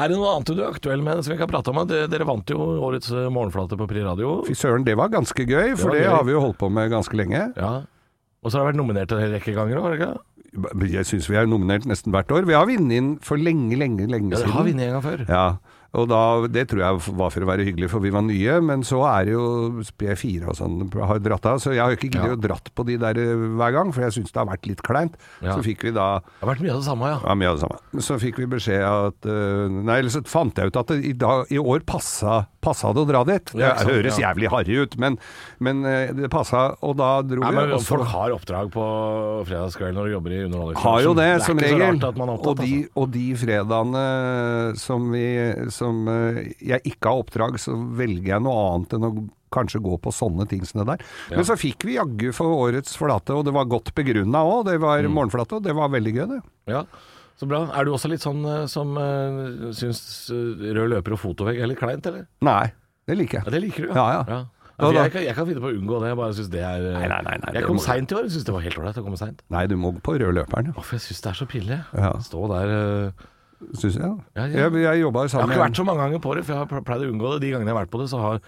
Er 0.02 0.10
det 0.10 0.18
noe 0.18 0.32
annet 0.34 0.50
du 0.50 0.62
er 0.64 0.72
aktuell 0.72 1.04
med 1.06 1.22
som 1.26 1.36
vi 1.36 1.38
kan 1.44 1.52
prate 1.52 1.70
om? 1.74 1.82
Dere, 1.90 2.26
vant 2.26 2.50
jo 2.50 2.58
årets 2.88 3.12
eh, 3.14 3.28
morgenflate 3.30 3.78
på 3.78 3.86
Pri 3.92 4.02
Radio. 4.08 4.40
Fy 4.48 4.58
søren, 4.58 4.86
det 4.88 4.96
var 4.98 5.14
ganske 5.14 5.46
gøy, 5.46 5.76
for 5.78 5.94
det, 5.94 6.08
gøy. 6.08 6.14
har 6.16 6.26
vi 6.26 6.34
jo 6.34 6.42
holdt 6.48 6.58
på 6.64 6.72
med 6.74 6.90
ganske 6.96 7.20
lenge. 7.22 7.44
Ja. 7.60 7.74
Og 8.42 8.50
så 8.50 8.58
har 8.58 8.66
det 8.66 8.72
vært 8.74 8.82
nominert 8.82 9.14
en 9.14 9.22
rekke 9.38 9.54
ganger 9.58 9.78
òg, 9.82 9.86
har 9.86 9.94
det 9.94 10.02
ikke? 10.02 10.90
Jeg 10.96 11.04
syns 11.10 11.26
vi 11.30 11.36
er 11.36 11.48
nominert 11.52 11.86
nesten 11.90 12.14
hvert 12.16 12.30
år. 12.32 12.46
Vi 12.48 12.54
har 12.56 12.66
vunnet 12.70 12.94
inn 12.98 13.08
for 13.26 13.38
lenge, 13.42 13.76
lenge, 13.78 14.06
lenge 14.10 14.32
Ja, 14.34 14.40
siden. 14.40 14.50
dere 14.50 14.58
har 14.58 14.68
vunnet 14.70 14.86
en 14.86 14.94
gang 14.96 15.04
før. 15.06 15.24
Ja, 15.30 15.46
og 15.96 16.10
da, 16.12 16.20
det 16.52 16.66
tror 16.72 16.82
jeg 16.84 17.16
var 17.18 17.32
for 17.34 17.46
å 17.46 17.48
være 17.50 17.66
hyggelig, 17.68 17.88
for 17.92 18.04
vi 18.04 18.12
var 18.14 18.26
nye, 18.28 18.58
men 18.62 18.84
så 18.84 19.00
er 19.08 19.30
det 19.30 19.34
jo 19.36 19.46
P4 20.00 20.50
og 20.52 20.58
sånn 20.60 20.78
har 21.00 21.22
dratt 21.24 21.46
av, 21.50 21.62
så 21.64 21.72
jeg 21.74 21.82
har 21.84 21.94
jo 21.94 22.00
ikke 22.00 22.10
giddet 22.12 22.32
Ja. 22.32 22.36
å 22.36 22.42
dratt 22.46 22.72
på 22.76 22.86
de 22.90 22.98
der 23.02 23.20
eh, 23.22 23.46
hver 23.60 23.72
gang, 23.78 23.94
for 23.96 24.04
jeg 24.06 24.16
syns 24.18 24.34
det 24.36 24.42
har 24.42 24.50
vært 24.52 24.68
litt 24.68 24.84
kleint. 24.86 25.16
Ja. 25.42 25.56
Så 25.56 25.64
fikk 25.66 25.86
vi 25.88 25.94
da 25.96 26.20
Det 26.20 26.44
har 26.44 26.52
vært 26.54 26.64
mye 26.66 26.74
av 26.76 26.82
det 26.84 26.88
samme, 26.90 27.12
ja. 27.14 27.20
Ja, 27.24 27.36
mye 27.40 27.52
av 27.54 27.60
det 27.60 27.64
samme. 27.66 28.02
Så 28.10 28.20
fikk 28.22 28.42
vi 28.44 28.50
beskjed 28.56 28.84
at 28.86 29.30
eh, 29.32 29.68
Nei, 29.86 30.00
eller 30.04 30.14
så 30.14 30.22
fant 30.28 30.58
jeg 30.60 30.72
ut 30.74 30.82
at 30.84 30.92
det 30.92 31.00
i, 31.06 31.14
dag, 31.14 31.46
i 31.52 31.58
år 31.62 31.86
passa, 31.88 32.46
passa 32.66 32.92
det 32.96 33.04
å 33.04 33.08
dra 33.10 33.22
dit. 33.28 33.54
Det 33.54 33.70
sant, 33.70 33.86
høres 33.92 34.18
ja. 34.20 34.28
jævlig 34.30 34.50
harry 34.52 34.80
ut, 34.84 34.98
men, 35.02 35.18
men 35.64 35.86
eh, 35.88 36.12
det 36.18 36.30
passa, 36.34 36.66
og 36.86 36.98
da 37.00 37.12
dro 37.24 37.46
Nei, 37.46 37.54
men 37.56 37.70
vi. 37.72 37.78
Også. 37.78 37.94
Folk 37.94 38.10
har 38.12 38.34
oppdrag 38.36 38.74
på 38.74 38.86
fredagskvelden 39.48 40.00
når 40.00 40.10
du 40.10 40.16
jobber 40.16 40.36
i 40.36 40.42
underholdningsbransjen. 40.48 40.92
har 40.92 41.06
jo 41.06 41.14
det, 41.22 41.30
det 41.32 41.46
som 41.48 41.64
regel. 41.64 41.86
opptatt, 41.96 42.20
og, 42.26 42.60
de, 42.60 42.74
altså. 42.82 42.92
og 43.04 43.10
de 43.16 43.26
fredagene 43.46 44.06
som, 44.82 45.08
vi, 45.14 45.26
som 45.74 46.04
eh, 46.12 46.44
jeg 46.74 46.84
ikke 46.96 47.12
har 47.14 47.24
oppdrag, 47.26 47.58
så 47.62 47.78
velger 48.02 48.36
jeg 48.36 48.46
noe 48.46 48.68
annet 48.74 48.98
enn 48.98 49.10
å 49.10 49.16
kanskje 49.56 49.80
gå 49.80 49.96
på 50.04 50.12
sånne 50.12 50.44
ting 50.52 50.66
som 50.68 50.82
det 50.82 50.88
der. 50.90 51.04
Ja. 51.30 51.38
Men 51.40 51.46
så 51.48 51.56
fikk 51.60 51.86
vi 51.88 51.96
jaggu 51.96 52.32
for 52.36 52.52
årets 52.66 52.98
flate, 53.00 53.32
og 53.38 53.46
det 53.48 53.54
var 53.56 53.70
godt 53.72 53.94
begrunna 53.96 54.42
òg. 54.44 54.66
Det 54.68 54.80
var 54.84 55.06
Mm. 55.06 55.14
morgenflate, 55.16 55.56
og 55.60 55.64
det 55.64 55.76
var 55.78 55.94
veldig 55.94 56.14
gøy, 56.18 56.26
det. 56.34 56.42
Ja, 56.74 56.82
så 57.40 57.48
bra. 57.52 57.62
Er 57.76 57.86
du 57.88 57.92
også 57.96 58.10
litt 58.12 58.24
sånn 58.24 58.42
eh, 58.48 58.66
som 58.72 58.96
uh, 58.96 59.72
syns 59.76 60.02
eh, 60.32 60.66
rød 60.78 60.92
løper 60.94 61.16
og 61.18 61.20
fotovegg 61.20 61.60
er 61.60 61.68
litt 61.72 61.80
kleint, 61.82 62.06
eller? 62.08 62.28
Nei, 62.48 62.70
det 63.10 63.18
liker 63.20 63.40
jeg. 63.42 63.48
Ja, 63.48 63.54
det 63.56 63.62
liker 63.66 63.88
du, 63.88 63.90
Ja, 63.94 64.06
ja. 64.20 64.22
ja. 64.30 64.42
Ja, 64.76 64.90
da- 64.92 65.04
jeg, 65.06 65.12
kan, 65.14 65.24
jeg 65.24 65.36
kan 65.38 65.46
finne 65.48 65.62
på 65.64 65.70
å 65.72 65.76
unngå 65.78 66.00
det. 66.04 66.08
Jeg 66.12 66.18
bare 66.20 66.34
synes 66.36 66.50
det 66.52 66.64
er 66.68 66.82
Nei, 66.98 67.06
nei, 67.08 67.36
nei, 67.40 67.52
Jeg 67.56 67.64
kom 67.64 67.78
må- 67.78 67.84
seint 67.86 68.12
i 68.12 68.16
år. 68.18 68.26
Jeg 68.28 68.34
syns 68.36 68.48
det 68.50 68.56
var 68.58 68.64
helt 68.66 68.80
ålreit 68.82 68.98
å 69.00 69.04
komme 69.06 69.20
seint. 69.22 69.44
Nei, 69.56 69.62
du 69.72 69.76
må 69.80 69.94
på 70.04 70.16
rød 70.20 70.36
løperen, 70.36 70.68
ja. 70.68 70.82
For 70.82 70.98
jeg 70.98 71.04
syns 71.06 71.22
det 71.24 71.30
er 71.32 71.38
så 71.40 71.48
pinlig. 71.48 71.78
Ja. 71.96 72.10
Stå 72.26 72.42
der 72.52 72.74
uh... 72.76 73.26
Syns 73.80 73.96
jeg. 73.96 74.04
Ja, 74.36 74.44
ja. 74.52 74.66
Jeg, 74.66 74.74
jeg 74.84 75.00
jobba 75.06 75.24
Jeg 75.30 75.32
har 75.40 75.48
ikke 75.48 75.62
vært 75.64 75.80
så 75.80 75.86
mange 75.88 76.04
ganger 76.04 76.20
på 76.26 76.34
det, 76.36 76.44
for 76.44 76.54
jeg 76.58 76.68
har 76.76 76.84
pleid 76.92 77.06
å 77.06 77.12
unngå 77.14 77.32
det. 77.36 77.40
De 77.46 77.52
gangene 77.56 77.72
jeg 77.72 77.76
har 77.78 77.86
vært 77.86 77.94
på 77.96 78.02
det, 78.04 78.08
så, 78.12 78.20
har, 78.20 78.42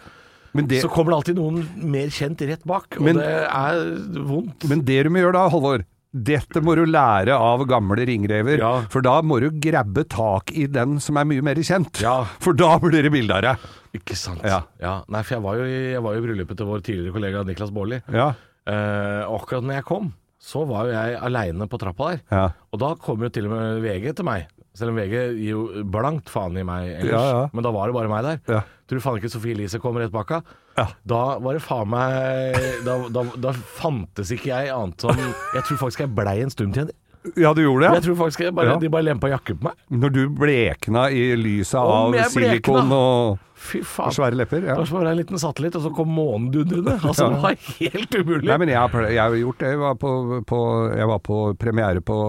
men 0.58 0.68
det, 0.68 0.82
så 0.84 0.90
kommer 0.92 1.14
det 1.16 1.20
alltid 1.22 1.40
noen 1.40 1.62
mer 1.96 2.12
kjent 2.14 2.44
rett 2.52 2.68
bak, 2.68 3.00
og 3.00 3.08
Men- 3.08 3.22
det 3.24 3.32
er 3.48 3.80
vondt. 4.28 4.68
men 4.68 4.84
det 4.84 5.00
du 5.08 5.10
må 5.16 5.24
gjøre 5.24 5.38
da, 5.40 5.46
Halvor 5.56 5.86
dette 6.24 6.62
må 6.64 6.76
du 6.78 6.84
lære 6.90 7.36
av 7.36 7.64
gamle 7.70 8.06
ringrever, 8.08 8.58
Ja. 8.60 8.82
for 8.90 9.02
da 9.06 9.22
må 9.22 9.40
du 9.44 9.50
grabbe 9.52 10.04
tak 10.10 10.52
i 10.52 10.66
den 10.68 11.00
som 11.04 11.18
er 11.18 11.26
mye 11.26 11.42
mer 11.46 11.56
kjent. 11.56 12.02
Ja. 12.02 12.24
For 12.40 12.54
da 12.54 12.78
blir 12.80 13.04
det 13.04 13.12
bilde 13.12 13.34
av 13.36 13.42
deg. 13.46 13.58
Ikke 14.02 14.16
sant. 14.16 14.42
Ja. 14.44 14.64
Nei, 15.08 15.22
for 15.24 15.36
jeg 15.38 15.44
var 15.44 15.56
jo 15.58 15.64
jeg 15.66 16.02
var 16.04 16.14
jo 16.16 16.22
i 16.22 16.28
bryllupet 16.28 16.58
til 16.58 16.66
vår 16.70 16.84
tidligere 16.86 17.14
kollega 17.16 17.44
Niklas 17.48 17.72
Baarli. 17.74 18.02
Ja. 18.14 18.30
Eh, 18.68 19.24
akkurat 19.26 19.64
når 19.64 19.80
jeg 19.80 19.86
kom, 19.88 20.14
så 20.40 20.66
var 20.68 20.86
jo 20.88 20.94
jeg 20.94 21.18
aleine 21.24 21.68
på 21.68 21.80
trappa 21.82 22.12
der. 22.12 22.22
Ja. 22.32 22.46
Og 22.72 22.80
da 22.80 22.94
kom 22.96 23.22
jo 23.24 23.30
til 23.30 23.48
og 23.48 23.56
med 23.56 23.82
VG 23.82 24.14
til 24.16 24.26
meg. 24.28 24.48
Selv 24.78 24.92
om 24.94 25.00
VG 25.00 25.16
gir 25.40 25.50
jo 25.56 25.84
blankt 25.90 26.30
faen 26.30 26.58
i 26.60 26.64
meg 26.68 27.00
ellers. 27.00 27.10
Ja, 27.10 27.24
ja. 27.34 27.50
Men 27.52 27.64
da 27.66 27.72
var 27.74 27.88
det 27.90 27.96
bare 27.98 28.12
meg 28.12 28.24
der. 28.28 28.42
Ja. 28.54 28.62
Tror 28.88 29.00
du 29.00 29.04
faen 29.04 29.18
ikke 29.18 29.32
Sofie 29.34 29.56
Elise 29.56 29.80
kommer 29.82 30.04
rett 30.06 30.14
bak 30.14 30.30
henne? 30.30 30.44
Ja. 30.78 30.86
Da 31.10 31.22
var 31.42 31.58
det 31.58 31.64
faen 31.66 31.90
meg 31.90 32.56
da, 32.86 32.96
da, 33.10 33.24
da 33.48 33.52
fantes 33.80 34.30
ikke 34.36 34.52
jeg 34.54 34.70
annet 34.76 35.02
som 35.02 35.18
Jeg 35.18 35.64
tror 35.66 35.78
faktisk 35.82 36.04
jeg 36.06 36.14
blei 36.16 36.36
en 36.44 36.54
til 36.54 36.92
Ja, 37.36 37.50
du 37.54 37.60
gjorde 37.64 37.82
det? 37.82 37.88
Ja. 37.90 37.94
Jeg 37.98 38.04
tror 38.06 38.16
faktisk 38.22 38.40
jeg 38.46 38.54
bare, 38.56 38.70
Ja. 38.76 38.78
de 38.80 38.88
bare 38.94 39.04
lempa 39.04 39.28
jakke 39.28 39.56
på 39.58 39.66
meg. 39.68 39.74
Når 39.92 40.14
du 40.16 40.22
blekna 40.30 41.10
i 41.12 41.24
lyset 41.36 41.76
av 41.82 42.14
silikon 42.32 42.92
og 42.96 43.40
Fy 43.58 43.82
faen. 43.84 44.14
svære 44.16 44.38
lepper. 44.38 44.64
Ja. 44.64 44.76
Det 44.80 44.86
var 44.94 45.10
en 45.10 45.18
liten 45.18 45.38
satellitt, 45.42 45.76
og 45.76 45.82
så 45.84 45.92
kom 45.98 46.08
månen 46.14 46.52
dundrende. 46.54 46.94
Altså, 47.04 47.28
det 47.34 47.42
var 47.42 47.58
helt 47.82 48.16
umulig. 48.22 48.48
Nei, 48.48 48.58
men 48.62 48.70
jeg 48.70 48.78
har, 48.80 49.10
jeg 49.10 49.20
har 49.20 49.36
gjort 49.42 49.58
det. 49.60 49.72
Jeg 49.74 49.80
var 49.82 49.96
på, 50.00 50.12
på, 50.48 50.60
jeg 50.96 51.08
var 51.12 51.20
på 51.26 51.40
premiere 51.60 52.02
på 52.06 52.20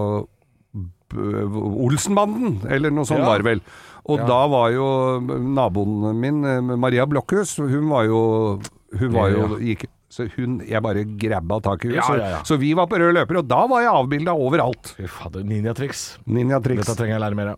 Olsenbanden, 1.13 2.59
eller 2.69 2.91
noe 2.93 3.05
sånt 3.07 3.19
Ja. 3.23 3.25
var 3.29 3.37
det 3.41 3.45
vel. 3.45 3.61
Og 4.09 4.19
Ja. 4.19 4.25
da 4.25 4.39
var 4.49 4.71
jo 4.73 4.87
naboen 5.21 6.15
min, 6.19 6.43
eh, 6.43 6.75
Maria 6.75 7.05
Blokhus, 7.05 7.57
hun 7.61 7.89
var 7.89 8.05
jo 8.09 8.59
Hun 8.97 9.11
var 9.13 9.29
jo 9.29 9.59
gikk, 9.61 9.83
så 10.09 10.25
hun, 10.35 10.59
Jeg 10.65 10.81
bare 10.81 11.03
grabba 11.05 11.59
tak 11.61 11.85
i 11.85 11.89
henne. 11.91 11.99
Ja, 12.01 12.07
så, 12.07 12.17
ja, 12.17 12.29
ja. 12.33 12.39
så 12.43 12.57
vi 12.57 12.73
var 12.73 12.87
på 12.89 12.97
rød 12.97 13.13
løper, 13.13 13.37
og 13.43 13.47
da 13.47 13.67
var 13.69 13.83
jeg 13.85 13.93
avbilda 13.93 14.33
overalt. 14.33 14.95
Fy 14.97 15.05
fader, 15.05 15.43
ninjatriks. 15.45 16.17
Ninjatriks. 16.25 16.87
Dette 16.87 16.97
trenger 16.97 17.19
jeg 17.19 17.21
lære 17.21 17.37
mer 17.37 17.51
av. 17.53 17.57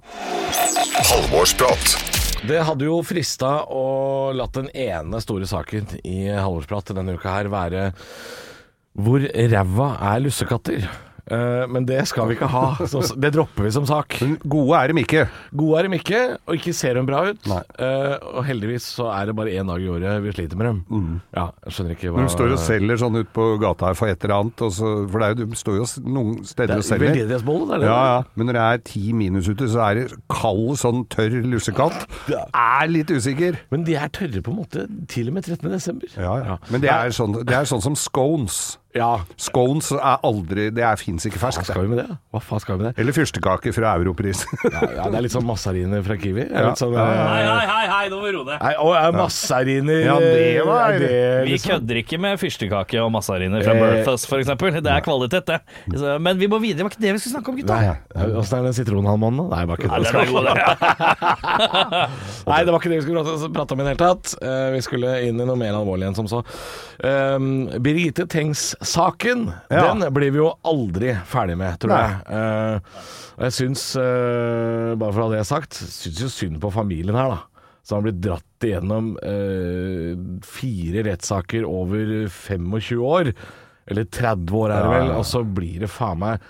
Halvorsprat. 1.07 1.95
Det 2.47 2.59
hadde 2.65 2.87
jo 2.87 2.97
frista 3.05 3.61
å 3.69 4.33
latt 4.35 4.57
den 4.57 4.67
ene 4.75 5.21
store 5.23 5.47
saken 5.47 5.87
i 6.03 6.25
Halvorsprat 6.33 6.91
denne 6.97 7.15
uka 7.15 7.29
her 7.37 7.49
være 7.53 7.93
hvor 8.99 9.23
ræva 9.23 9.89
er 10.11 10.19
lussekatter. 10.25 10.87
Eh, 11.31 11.63
men 11.71 11.85
det 11.87 12.01
skal 12.11 12.27
vi 12.27 12.35
ikke 12.35 12.49
ha. 12.51 12.63
Så 12.91 13.01
det 13.15 13.31
dropper 13.35 13.63
vi 13.63 13.71
som 13.71 13.85
sak. 13.87 14.17
Men 14.21 14.33
gode 14.43 14.75
er 14.81 14.91
dem 14.91 14.99
ikke. 15.01 15.21
Gode 15.55 15.79
er 15.79 15.87
dem 15.87 15.95
ikke, 15.95 16.19
og 16.45 16.57
ikke 16.57 16.73
ser 16.75 16.97
de 16.99 17.03
bra 17.07 17.21
ut. 17.29 17.39
Nei. 17.47 17.61
Eh, 17.79 18.15
og 18.35 18.43
heldigvis 18.47 18.89
så 18.97 19.07
er 19.13 19.29
det 19.31 19.35
bare 19.37 19.53
én 19.55 19.69
dag 19.71 19.79
i 19.81 19.87
året 19.93 20.17
vi 20.25 20.33
sliter 20.35 20.59
med 20.59 20.67
dem. 20.67 20.81
Ja, 21.37 21.45
jeg 21.65 21.75
skjønner 21.77 21.95
ikke 21.95 22.11
hva 22.11 22.25
de 22.25 22.33
står 22.35 22.55
og 22.57 22.59
selger 22.65 22.99
sånn 23.01 23.19
ut 23.21 23.31
på 23.35 23.45
gata 23.61 23.89
her 23.91 23.97
for 23.99 24.11
et 24.11 24.25
eller 24.27 24.35
annet, 24.41 24.65
og 24.67 24.73
så, 24.75 24.91
for 25.11 25.23
det 25.23 25.29
er 25.29 25.35
jo, 25.37 25.47
de 25.53 25.61
står 25.61 25.79
jo 25.79 25.87
s- 25.87 25.97
noen 26.03 26.35
Det 26.41 26.51
steder 26.51 26.75
og 26.75 26.83
er 26.83 26.89
selger. 26.89 27.05
veldedighetsbolle, 27.07 27.67
det 27.71 27.77
er 27.77 27.83
det. 27.85 27.89
Ja, 27.93 28.01
ja. 28.11 28.19
Men 28.35 28.49
når 28.51 28.59
det 28.59 28.65
er 28.67 28.83
ti 28.91 29.03
minus 29.23 29.47
ute, 29.51 29.69
så 29.71 29.83
er 29.87 30.01
det 30.01 30.05
kald, 30.33 30.75
sånn 30.81 31.05
tørr 31.13 31.39
lussekatt. 31.47 32.05
Er 32.51 32.91
litt 32.91 33.11
usikker. 33.13 33.57
Men 33.71 33.85
de 33.87 33.95
er 33.95 34.11
tørre 34.13 34.41
på 34.43 34.51
en 34.51 34.59
måte 34.63 34.85
til 35.11 35.31
og 35.31 35.37
med 35.39 35.47
13. 35.47 35.71
desember. 35.71 36.11
Ja, 36.17 36.35
ja. 36.43 36.57
Men 36.71 36.81
det 36.83 36.91
er, 36.91 37.15
sånn, 37.15 37.39
det 37.45 37.55
er 37.55 37.69
sånn 37.69 37.81
som 37.83 37.95
scones. 37.95 38.77
Ja, 38.91 39.21
Scones 39.39 39.87
er 39.95 40.17
aldri 40.27 40.65
Det 40.75 40.83
er 40.83 40.97
fins 40.99 41.23
ikke 41.27 41.39
hva 41.39 41.51
skal 41.55 41.83
vi 41.85 41.87
med 41.93 42.01
det? 42.01 42.15
Hva 42.33 42.41
faen 42.43 42.59
skal 42.59 42.75
vi 42.75 42.83
med 42.83 42.89
det? 42.89 42.99
Eller 43.01 43.15
fyrstekake 43.15 43.71
fra 43.75 43.93
Europris. 43.99 44.41
Ja, 44.71 44.81
ja, 44.97 45.05
det 45.11 45.17
er 45.19 45.23
litt 45.25 45.33
sånn 45.33 45.45
massariner 45.47 46.03
fra 46.05 46.15
Kiwi. 46.19 46.43
Ja. 46.49 46.65
Litt 46.69 46.79
sånn, 46.81 46.93
Hei, 46.95 47.05
hei, 47.47 47.63
hei, 47.69 47.85
hei, 47.91 48.01
nå 48.11 48.19
må 48.19 48.25
vi 48.27 48.33
roe 48.35 48.45
ned. 48.47 48.59
Nei, 48.61 48.73
å, 48.83 48.89
er 48.99 49.15
massariner 49.15 50.01
Ja, 50.05 50.15
det 50.21 50.65
var- 50.67 50.97
det 50.99 51.09
Vi 51.45 51.53
liksom- 51.55 51.71
kødder 51.71 51.99
ikke 52.03 52.19
med 52.19 52.39
fyrstekake 52.41 52.99
og 53.03 53.11
massariner 53.15 53.63
fra 53.63 53.73
Eh, 53.75 53.81
Berthas, 53.81 54.25
for 54.27 54.39
eksempel. 54.43 54.71
Det 54.81 54.91
er 54.91 55.01
kvalitet, 55.05 55.45
det. 55.45 55.59
Så, 55.95 56.17
men 56.21 56.37
vi 56.37 56.47
må 56.51 56.59
videre. 56.61 56.77
Det 56.81 56.83
var 56.87 56.91
ikke 56.95 57.01
det 57.07 57.13
vi 57.15 57.19
skulle 57.23 57.35
snakke 57.37 57.49
om, 57.49 57.57
gutta. 57.61 57.79
Åssen 58.41 58.59
er 58.59 58.63
den 58.69 58.77
sitronhalvmånen? 58.77 59.49
da? 59.49 59.55
Nei, 59.55 59.61
det 59.61 59.69
var 59.71 59.77
ikke 59.77 59.91
Nei, 59.91 59.99
det. 59.99 60.11
vi 60.11 60.11
skulle 60.11 60.55
prate 60.55 60.71
om. 60.81 62.11
Nei, 62.51 62.59
det 62.65 62.71
var 62.73 62.79
ikke 62.79 62.91
det 62.91 62.99
vi 62.99 63.05
skulle 63.07 63.53
prate, 63.55 63.71
om 63.75 63.79
i 63.79 63.83
det 63.87 63.93
hele 63.93 64.03
tatt. 64.03 64.35
Eh, 64.41 64.67
vi 64.75 64.81
skulle 64.85 65.15
inn 65.27 65.39
i 65.41 65.45
noe 65.47 65.59
mer 65.59 65.73
alvorlig 65.79 66.07
enn 66.09 66.15
som 66.17 66.27
så. 66.31 66.43
Um, 67.01 67.67
Birgitte 67.81 68.27
Tengs-saken, 68.81 69.51
Ja. 69.69 69.93
den 69.93 70.13
blir 70.13 70.31
vi 70.31 70.37
jo 70.37 70.57
aldri 70.63 71.13
ferdig 71.25 71.57
med, 71.57 71.79
tror 71.79 71.89
Nei. 71.89 72.09
jeg. 72.09 72.21
Uh, 72.27 72.79
jeg 73.45 73.51
syns, 73.51 73.95
uh, 73.95 74.95
bare 74.95 75.13
for 75.13 75.21
å 75.21 75.29
ha 75.29 75.35
det 75.37 75.45
sagt, 75.45 75.73
syns 75.73 76.21
jo 76.21 76.29
synd 76.29 76.59
på 76.61 76.71
familien 76.71 77.15
her, 77.15 77.29
da. 77.29 77.41
Som 77.83 77.97
har 77.97 78.11
blitt 78.11 78.21
dratt 78.21 78.65
igjennom 78.65 79.17
uh, 79.17 80.41
fire 80.43 81.03
rettssaker 81.03 81.63
over 81.65 82.27
25 82.27 82.97
år. 83.01 83.33
Eller 83.87 84.05
30 84.05 84.53
år, 84.53 84.71
er 84.71 84.81
det 84.81 84.91
vel. 84.91 85.11
Og 85.17 85.25
så 85.25 85.43
blir 85.43 85.79
det 85.81 85.89
faen 85.89 86.19
meg 86.19 86.41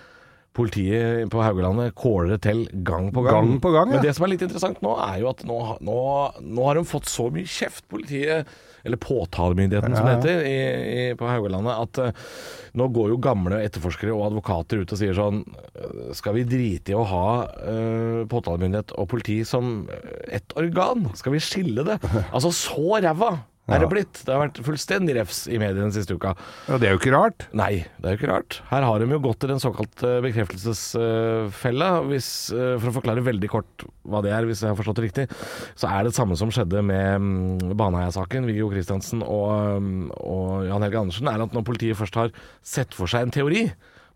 Politiet 0.51 1.29
på 1.31 1.39
Haugalandet 1.39 1.93
kåler 1.95 2.33
det 2.33 2.41
til 2.43 2.65
gang 2.83 3.05
på 3.15 3.21
gang. 3.23 3.53
Gang 3.53 3.59
på 3.63 3.69
gang, 3.71 3.87
ja. 3.87 3.95
Men 3.95 4.03
det 4.03 4.11
som 4.17 4.25
er 4.25 4.33
litt 4.33 4.41
interessant 4.43 4.81
nå, 4.83 4.97
er 4.99 5.21
jo 5.21 5.29
at 5.29 5.45
nå, 5.47 5.59
nå, 5.79 5.99
nå 6.43 6.65
har 6.67 6.75
de 6.75 6.83
fått 6.83 7.07
så 7.07 7.29
mye 7.31 7.47
kjeft, 7.47 7.85
politiet, 7.87 8.49
eller 8.83 8.99
påtalemyndigheten 9.01 9.95
som 9.95 10.07
det 10.07 10.15
heter, 10.15 10.43
i, 10.47 10.57
i, 10.93 11.05
på 11.17 11.29
Haugalandet, 11.29 11.75
at 11.85 12.01
uh, 12.01 12.31
nå 12.77 12.87
går 12.95 13.13
jo 13.13 13.19
gamle 13.21 13.61
etterforskere 13.65 14.15
og 14.15 14.29
advokater 14.29 14.81
ut 14.81 14.93
og 14.93 14.99
sier 14.99 15.15
sånn 15.17 15.41
eh, 15.75 16.11
Skal 16.15 16.37
vi 16.37 16.45
drite 16.47 16.93
i 16.93 16.97
å 16.97 17.03
ha 17.07 17.27
uh, 17.51 18.21
påtalemyndighet 18.31 18.93
og 18.95 19.09
politi 19.11 19.41
som 19.47 19.89
ett 20.31 20.55
organ? 20.59 21.09
Skal 21.19 21.35
vi 21.35 21.43
skille 21.43 21.87
det? 21.87 21.99
Altså, 22.31 22.51
så 22.55 23.01
ræva 23.03 23.33
er 23.69 23.83
det 23.83 23.89
blitt. 23.91 24.21
Det 24.25 24.33
har 24.33 24.41
vært 24.41 24.59
fullstendig 24.65 25.13
refs 25.19 25.43
i 25.45 25.59
mediene 25.61 25.85
den 25.85 25.93
siste 25.95 26.15
uka. 26.17 26.33
Ja, 26.67 26.79
det 26.81 26.87
er 26.87 26.95
jo 26.95 26.99
ikke 26.99 27.13
rart. 27.13 27.45
Nei, 27.55 27.85
det 28.01 28.09
er 28.09 28.15
jo 28.15 28.19
ikke 28.19 28.31
rart. 28.31 28.57
Her 28.71 28.85
har 28.87 28.99
de 28.99 29.07
jo 29.13 29.19
gått 29.23 29.41
til 29.43 29.53
den 29.53 29.61
såkalte 29.61 30.15
bekreftelsesfella. 30.25 31.91
Hvis, 32.09 32.29
eh, 32.55 32.73
for 32.81 32.89
å 32.89 32.95
forklare 32.97 33.23
veldig 33.25 33.51
kort 33.51 33.85
hva 34.09 34.23
det 34.25 34.33
er, 34.33 34.47
hvis 34.49 34.63
jeg 34.65 34.73
har 34.73 34.79
forstått 34.79 34.99
det 34.99 35.05
riktig, 35.07 35.27
så 35.79 35.91
er 35.91 36.01
det 36.01 36.11
det 36.11 36.17
samme 36.17 36.37
som 36.39 36.51
skjedde 36.51 36.81
med 36.83 37.21
mm, 37.21 37.77
Baneheia-saken, 37.79 38.49
Viggo 38.49 38.71
Kristiansen 38.73 39.23
og, 39.23 39.53
mm, 39.79 40.09
og 40.17 40.67
Jan 40.67 40.87
Helge 40.87 41.05
Andersen, 41.05 41.31
er 41.31 41.45
at 41.45 41.55
når 41.55 41.67
politiet 41.67 41.99
først 41.99 42.19
har 42.19 42.35
sett 42.65 42.97
for 42.97 43.11
seg 43.11 43.27
en 43.27 43.35
teori, 43.37 43.67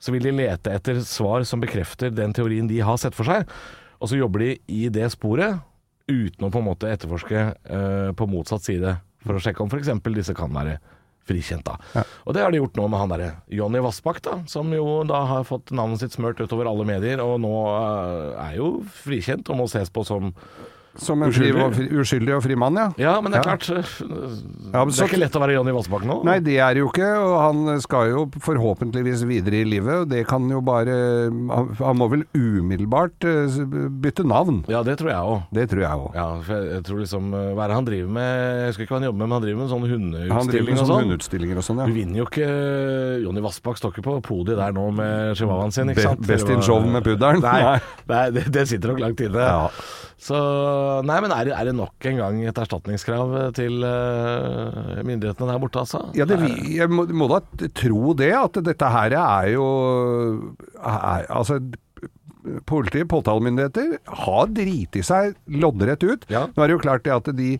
så 0.01 0.11
vil 0.11 0.25
de 0.25 0.35
lete 0.35 0.73
etter 0.73 0.99
svar 1.05 1.45
som 1.47 1.61
bekrefter 1.63 2.11
den 2.13 2.33
teorien 2.35 2.67
de 2.67 2.81
har 2.83 2.97
sett 3.01 3.15
for 3.15 3.29
seg, 3.29 3.47
og 4.01 4.11
så 4.11 4.19
jobber 4.19 4.43
de 4.43 4.51
i 4.67 4.89
det 4.93 5.07
sporet 5.13 5.61
uten 6.05 6.45
å 6.45 6.51
på 6.53 6.61
en 6.61 6.67
måte 6.67 6.89
etterforske 6.91 7.45
uh, 7.55 8.11
på 8.17 8.27
motsatt 8.29 8.65
side, 8.67 8.91
for 9.25 9.37
å 9.37 9.41
sjekke 9.43 9.65
om 9.65 9.71
f.eks. 9.71 9.91
disse 10.15 10.35
kan 10.37 10.53
være 10.53 10.77
frikjent. 11.25 11.65
da. 11.65 12.03
Og 12.25 12.35
det 12.35 12.43
har 12.45 12.53
de 12.53 12.59
gjort 12.61 12.77
nå 12.77 12.85
med 12.91 13.01
han 13.01 13.13
derre 13.13 13.31
Jonny 13.49 13.81
Vassbakk, 13.81 14.21
da, 14.25 14.37
som 14.51 14.69
jo 14.73 15.01
da 15.09 15.23
har 15.31 15.47
fått 15.47 15.73
navnet 15.75 16.03
sitt 16.03 16.15
smørt 16.17 16.41
utover 16.41 16.69
alle 16.69 16.85
medier, 16.87 17.23
og 17.23 17.39
nå 17.41 17.53
eh, 17.71 18.45
er 18.45 18.55
jo 18.59 18.69
frikjent 19.03 19.49
og 19.49 19.63
må 19.63 19.69
ses 19.71 19.89
på 19.93 20.05
som 20.07 20.31
Som 20.97 21.23
en 21.23 21.31
fri, 21.35 21.49
Uskyldig. 21.51 21.89
uskyldig 21.99 22.35
og 22.37 22.43
fri 22.45 22.55
mann, 22.55 22.75
ja. 22.79 22.85
Ja, 22.97 23.13
men 23.21 23.31
det 23.33 23.41
er 23.41 23.49
Ja. 23.49 23.55
klart 23.57 23.69
eh, 23.69 23.83
Det 24.71 25.01
er 25.01 25.07
ikke 25.09 25.19
lett 25.19 25.35
å 25.35 25.41
være 25.43 25.55
Jonny 25.57 25.71
Vassbakken 25.75 26.07
nå. 26.07 26.23
Nei, 26.23 26.39
det 26.39 26.55
er 26.63 26.73
det 26.73 26.79
jo 26.83 26.89
ikke, 26.89 27.09
og 27.19 27.33
han 27.41 27.81
skal 27.83 28.09
jo 28.13 28.21
forhåpentligvis 28.39 29.25
videre 29.27 29.59
i 29.59 29.65
livet, 29.67 30.05
og 30.05 30.09
det 30.09 30.25
kan 30.27 30.47
jo 30.49 30.61
bare 30.61 30.95
Han, 31.27 31.97
må 31.99 32.07
vel 32.11 32.23
umiddelbart 32.35 33.25
eh, 33.27 33.57
bytte 34.01 34.23
navn. 34.23 34.63
Ja, 34.71 34.83
det 34.83 34.97
tror 35.01 35.09
jeg 35.11 35.19
òg. 35.19 35.43
Det 35.51 35.67
tror 35.71 35.81
jeg 35.83 35.91
òg. 36.05 36.15
Ja, 36.15 36.27
for 36.47 36.63
jeg, 36.71 36.83
tror 36.87 36.99
liksom 37.03 37.33
eh, 37.33 37.51
Hva 37.55 37.65
er 37.65 37.67
det 37.73 37.75
han 37.81 37.85
driver 37.91 38.09
med? 38.15 38.31
Jeg 38.63 38.67
husker 38.71 38.83
ikke 38.87 38.95
hva 38.95 38.99
han 39.01 39.07
jobber 39.09 39.19
med, 39.19 39.27
men 39.27 39.35
han 39.35 39.45
driver 39.45 39.59
med 39.61 39.69
sånn 39.73 39.85
Han 39.85 39.91
driver 39.91 40.35
hundeutstilling 40.35 40.75
med 40.75 40.79
og 40.79 40.87
sånn. 40.87 41.03
hundeutstillinger 41.05 41.57
og 41.61 41.67
sånn, 41.67 41.79
ja. 41.83 41.85
Du 41.91 41.93
vinner 41.99 42.17
jo 42.23 42.25
ikke 42.31 42.49
Jonny 43.25 43.41
Vassbakk 43.45 43.77
står 43.81 43.91
ikke 43.95 44.05
på 44.07 44.15
podiet 44.31 44.57
der 44.59 44.71
nå 44.75 44.87
med 44.95 45.35
chihuahuaen 45.35 45.71
sin, 45.75 45.89
ikke 45.91 46.01
Be- 46.01 46.07
sant? 46.09 46.25
best 46.27 46.49
in 46.49 46.61
show 46.65 46.79
med 46.85 47.03
pudderen. 47.03 47.41
Nei. 47.43 47.79
nei 48.07 48.25
det, 48.35 48.47
det 48.55 48.67
sitter 48.71 48.93
nok 48.93 49.03
langt 49.03 49.19
inne. 49.27 49.43
Ja. 49.43 49.69
Så 50.25 50.35
Nei, 51.05 51.17
men 51.23 51.33
er 51.35 51.47
det, 51.47 51.53
er 51.55 51.69
det 51.69 51.75
nok 51.77 52.07
en 52.09 52.19
gang 52.21 52.41
et 52.49 52.59
erstatningskrav 52.65 53.33
til 53.57 53.85
uh, 53.85 55.01
myndighetene 55.05 55.49
der 55.51 55.61
borte, 55.61 55.83
altså? 55.83 56.03
Ja, 56.17 56.27
det, 56.29 56.39
jeg 56.71 56.89
må, 56.91 57.05
må 57.09 57.29
da 57.31 57.41
tro 57.77 58.13
det, 58.17 58.31
at 58.37 58.59
dette 58.65 58.91
her 58.95 59.17
er 59.21 59.49
jo 59.55 59.65
er, 60.75 61.25
Altså 61.29 61.59
Politiet, 62.69 63.07
påtalemyndigheter, 63.09 63.95
har 64.25 64.49
driti 64.53 65.01
seg 65.01 65.33
loddrett 65.49 66.03
ut. 66.05 66.27
Ja. 66.29 66.43
Nå 66.53 66.61
er 66.61 66.69
det 66.69 66.75
jo 66.75 66.83
klart 66.83 67.05
det 67.07 67.13
at 67.15 67.29
de 67.33 67.55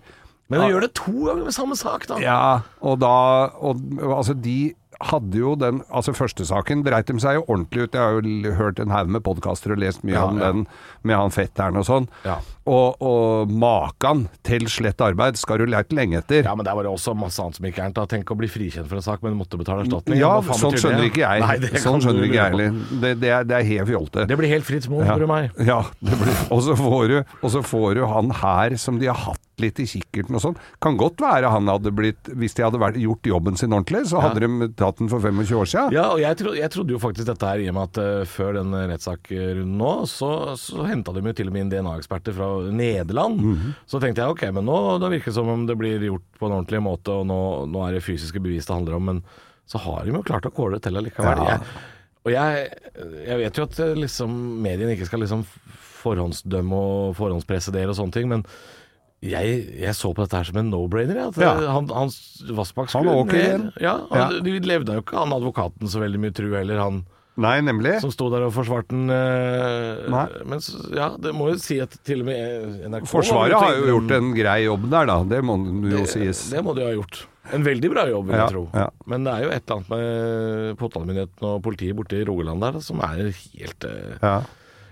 Men 0.51 0.61
de 0.61 0.67
gjør 0.75 0.85
det 0.85 0.91
to 0.99 1.13
ganger 1.25 1.47
med 1.47 1.55
samme 1.55 1.77
sak, 1.79 2.05
da? 2.11 2.19
Ja, 2.21 2.41
og 2.85 2.99
da 3.01 3.15
og, 3.57 3.81
Altså, 4.05 4.35
de 4.37 4.75
hadde 5.01 5.39
jo 5.41 5.55
den 5.59 5.81
Altså, 5.89 6.13
første 6.15 6.45
saken 6.45 6.83
dreit 6.85 7.09
de 7.09 7.17
seg 7.21 7.39
jo 7.39 7.45
ordentlig 7.47 7.87
ut. 7.87 7.97
Jeg 7.97 8.01
har 8.01 8.19
jo 8.21 8.53
hørt 8.59 8.79
en 8.79 8.93
haug 8.93 9.09
med 9.09 9.25
podkaster 9.25 9.73
og 9.73 9.81
lest 9.81 10.05
mye 10.05 10.19
Ja, 10.19 10.27
om 10.29 10.37
ja. 10.39 10.51
den 10.51 10.67
med 11.01 11.17
han 11.17 11.33
fetteren 11.33 11.81
og 11.81 11.87
sånn. 11.89 12.07
Ja. 12.27 12.37
Og, 12.65 13.01
og 13.05 13.51
makan 13.51 14.25
til 14.45 14.65
slett 14.71 15.01
arbeid 15.05 15.37
skal 15.37 15.61
du 15.61 15.67
lært 15.69 15.93
lenge 15.93 16.17
etter. 16.21 16.47
Ja, 16.47 16.55
men 16.57 16.65
der 16.65 16.77
var 16.77 16.87
det 16.87 16.93
også 16.93 17.13
masse 17.17 17.43
annet 17.43 17.59
som 17.59 17.67
gikk 17.67 17.77
gærent. 17.77 18.01
Tenk 18.09 18.33
å 18.33 18.37
bli 18.39 18.49
frikjent 18.49 18.89
for 18.89 18.97
en 18.97 19.05
sak, 19.05 19.21
men 19.25 19.37
måtte 19.37 19.59
betale 19.61 19.85
erstatning. 19.85 20.17
Ja, 20.21 20.33
sånn 20.49 20.73
skjønner 20.73 21.05
ikke 21.05 21.21
jeg. 21.21 21.45
Nei, 21.45 21.55
det 21.61 21.83
sånn 21.83 22.01
skjønner 22.01 22.25
ikke 22.25 22.39
jeg 22.39 22.55
heller. 22.55 22.83
Det, 23.05 23.15
det, 23.21 23.31
er, 23.37 23.47
det 23.47 23.59
er 23.59 23.69
helt 23.69 23.91
fjolte. 23.91 24.25
Det 24.29 24.39
blir 24.41 24.53
helt 24.55 24.65
fritt 24.67 24.89
Moen, 24.89 25.05
spør 25.05 25.25
du 25.25 25.29
meg. 25.29 25.65
Ja, 25.69 25.81
det 26.01 26.21
blir, 26.21 26.37
og, 26.49 26.61
så 26.65 26.77
får 26.79 27.09
du, 27.11 27.17
og 27.41 27.51
så 27.53 27.65
får 27.65 27.99
du 27.99 28.05
han 28.09 28.33
her 28.41 28.79
som 28.81 29.01
de 29.01 29.11
har 29.11 29.21
hatt 29.27 29.41
litt 29.61 29.79
i 29.79 29.85
kikkerten 29.87 30.35
og 30.35 30.43
sånn. 30.43 30.57
Kan 30.83 30.97
godt 30.99 31.21
være 31.23 31.51
han 31.53 31.69
hadde 31.71 31.93
blitt 31.95 32.27
Hvis 32.35 32.57
de 32.57 32.65
hadde 32.65 32.79
vært, 32.81 32.97
gjort 32.99 33.29
jobben 33.29 33.59
sin 33.59 33.71
ordentlig, 33.75 34.03
så 34.09 34.19
hadde 34.23 34.43
de 34.43 34.69
tatt 34.75 34.99
den 34.99 35.11
for 35.11 35.23
25 35.23 35.61
år 35.61 35.69
siden. 35.71 35.95
Ja, 35.95 36.09
og 36.11 36.19
jeg, 36.19 36.39
tro, 36.41 36.55
jeg 36.57 36.71
trodde 36.73 36.95
jo 36.95 37.01
faktisk 37.01 37.29
dette 37.29 37.51
her 37.51 37.63
i 37.63 37.69
og 37.71 37.77
med 37.77 37.93
at 37.93 38.01
uh, 38.01 38.25
før 38.27 38.57
den 38.59 38.75
rettssaksrunden 38.91 39.77
nå, 39.79 39.93
så, 40.11 40.31
så 40.59 40.87
henta 40.89 41.15
de 41.15 41.23
jo 41.23 41.35
til 41.37 41.51
og 41.51 41.55
med 41.55 41.65
inn 41.65 41.71
DNA-eksperter 41.73 42.35
fra 42.35 42.49
Nederland. 42.71 43.41
Mhm. 43.41 43.73
Så 43.85 43.99
tenkte 44.03 44.23
jeg 44.23 44.35
ok, 44.35 44.45
men 44.55 44.65
nå 44.69 44.77
det 45.03 45.09
virker 45.17 45.31
det 45.31 45.37
som 45.39 45.49
om 45.51 45.65
det 45.69 45.75
blir 45.79 46.01
gjort 46.07 46.25
på 46.39 46.47
en 46.49 46.57
ordentlig 46.59 46.81
måte, 46.85 47.11
og 47.11 47.27
nå, 47.29 47.39
nå 47.71 47.83
er 47.87 47.97
det 47.97 48.03
fysiske 48.05 48.41
bevis 48.43 48.65
det 48.69 48.75
handler 48.75 48.95
om. 48.99 49.05
Men 49.11 49.23
så 49.65 49.81
har 49.81 50.05
de 50.05 50.13
jo 50.13 50.23
klart 50.25 50.45
å 50.45 50.53
kåle 50.53 50.77
det 50.79 50.85
til 50.87 50.97
allikevel. 50.99 51.41
Ja. 51.41 51.57
Jeg, 51.57 51.83
og 52.25 52.31
jeg, 52.33 52.67
jeg 53.27 53.37
vet 53.43 53.57
jo 53.59 53.67
at 53.67 53.79
eh, 53.85 53.95
liksom, 53.97 54.31
mediene 54.65 54.95
ikke 54.95 55.07
skal 55.09 55.21
liksom 55.25 55.43
forhåndsdømme 56.05 56.79
og 56.79 57.15
forhåndspresse 57.17 57.73
dere 57.73 57.93
og 57.93 57.97
sånne 57.99 58.15
ting, 58.15 58.29
men 58.31 58.43
jeg, 59.25 59.61
jeg 59.81 59.95
så 59.97 60.11
på 60.13 60.21
dette 60.21 60.37
her 60.37 60.45
som 60.45 60.57
en 60.61 60.69
no-brainer. 60.69 61.17
Ja. 61.17 61.53
eh, 61.55 61.69
han, 61.71 61.87
han 61.89 62.11
Vassbakk 62.57 62.91
skulle 62.93 63.13
åker 63.23 63.39
ned. 63.41 63.69
Ja, 63.81 63.97
han, 64.11 64.35
Ja. 64.37 64.41
De 64.45 64.57
levde 64.61 64.97
jo 64.97 65.05
ikke 65.05 65.17
han 65.23 65.33
advokaten 65.33 65.89
så 65.89 66.03
veldig 66.03 66.21
mye 66.21 66.35
tru 66.35 66.51
heller, 66.53 66.81
han 66.83 67.03
Nei, 67.37 67.57
nemlig. 67.67 67.97
som 67.99 68.11
sto 68.13 68.29
der 68.31 68.45
og 68.47 68.53
forsvarte 68.55 68.93
den. 68.95 69.09
eh, 69.11 70.05
Nei. 70.09 70.25
Men 70.47 70.61
ja, 70.95 71.09
det 71.19 71.33
må 71.35 71.49
jo 71.51 71.57
si 71.59 71.79
at 71.83 71.97
til 72.07 72.21
og 72.23 72.29
med 72.29 72.39
eh, 72.39 72.87
NRK 72.87 73.07
Forsvaret 73.11 73.57
har 73.59 73.75
jo 73.75 73.89
gjort 73.91 74.13
en 74.15 74.29
grei 74.37 74.59
jobb 74.65 74.85
der, 74.93 75.09
da. 75.11 75.17
Det 75.35 75.41
må 75.43 75.57
jo 75.59 75.97
det, 75.97 76.05
sies. 76.13 76.45
det 76.53 76.63
må 76.63 76.73
de 76.77 76.85
ha 76.87 76.93
gjort. 76.95 77.25
En 77.53 77.61
veldig 77.61 77.89
bra 77.93 78.07
jobb, 78.09 78.25
vil 78.31 78.37
Ja, 78.39 78.45
jeg 78.47 78.53
tro. 78.55 78.63
ja. 78.73 78.87
Men 79.11 79.27
det 79.27 79.33
er 79.35 79.43
jo 79.43 79.49
et 79.53 79.65
eller 79.67 79.75
annet 79.75 79.91
med 79.91 80.77
påtalemyndigheten 80.79 81.49
og 81.51 81.59
politiet 81.67 81.95
borte 81.99 82.17
i 82.17 82.25
Rogaland 82.25 82.63
der 82.65 82.79
som 82.81 83.03
er 83.05 83.27
helt 83.35 83.83
eh, 83.91 84.15
Ja. 84.23 84.37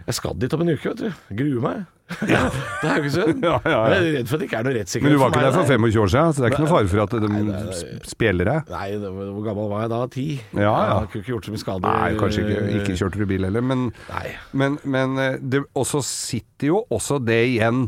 Jeg 0.04 0.16
skal 0.20 0.36
dit 0.36 0.54
om 0.54 0.62
en 0.66 0.74
uke, 0.76 0.92
vet 0.92 1.00
du. 1.00 1.12
Gruer 1.40 1.62
meg. 1.64 1.86
Ja, 2.34 2.42
det 2.52 2.88
er 2.88 2.94
Haugesund. 2.98 3.40
Ja, 3.44 3.54
ja, 3.64 3.72
ja. 3.72 3.82
Jeg 3.94 3.98
er 4.04 4.16
redd 4.20 4.28
for 4.30 4.36
at 4.36 4.42
det 4.44 4.48
ikke 4.50 4.58
er 4.60 4.66
noe 4.68 4.74
rettssikkerhet 4.76 5.08
Men 5.10 5.16
du 5.18 5.22
var 5.24 5.32
ikke 5.32 5.44
der 5.46 5.56
for 5.56 5.70
25 5.72 6.02
år 6.04 6.12
siden, 6.14 6.34
så 6.34 6.44
det 6.44 6.46
er 6.50 6.54
ikke 6.54 6.64
noe 6.66 6.72
fare 6.74 6.92
for 6.92 7.04
at 7.04 7.16
de 7.16 7.30
Nei, 7.32 7.42
er- 7.58 8.06
spjeler 8.12 8.50
deg. 8.52 8.70
Nei, 8.74 8.88
det, 8.92 9.12
var- 9.16 9.32
hvor 9.38 9.46
gammel 9.48 9.70
var 9.72 9.82
jeg 9.86 9.92
da? 9.94 10.02
Ti? 10.14 10.26
Ja, 10.52 10.62
ja. 10.62 11.00
Jeg 11.00 11.10
kunne 11.14 11.24
ikke 11.24 11.34
gjort 11.34 11.48
så 11.50 11.56
mye 11.56 11.64
skade. 11.64 11.82
Nei, 11.96 12.12
kanskje 12.20 12.44
ikke. 12.46 12.62
Ikke 12.82 12.98
kjørte 13.02 13.24
du 13.24 13.26
bil 13.34 13.48
heller, 13.48 13.66
men, 13.72 13.86
men, 14.52 14.78
men 14.84 15.18
eh, 15.24 15.38
det, 15.42 15.64
også 15.80 16.04
sitter 16.06 16.74
jo 16.74 16.84
også 16.94 17.22
det 17.24 17.40
igjen. 17.56 17.86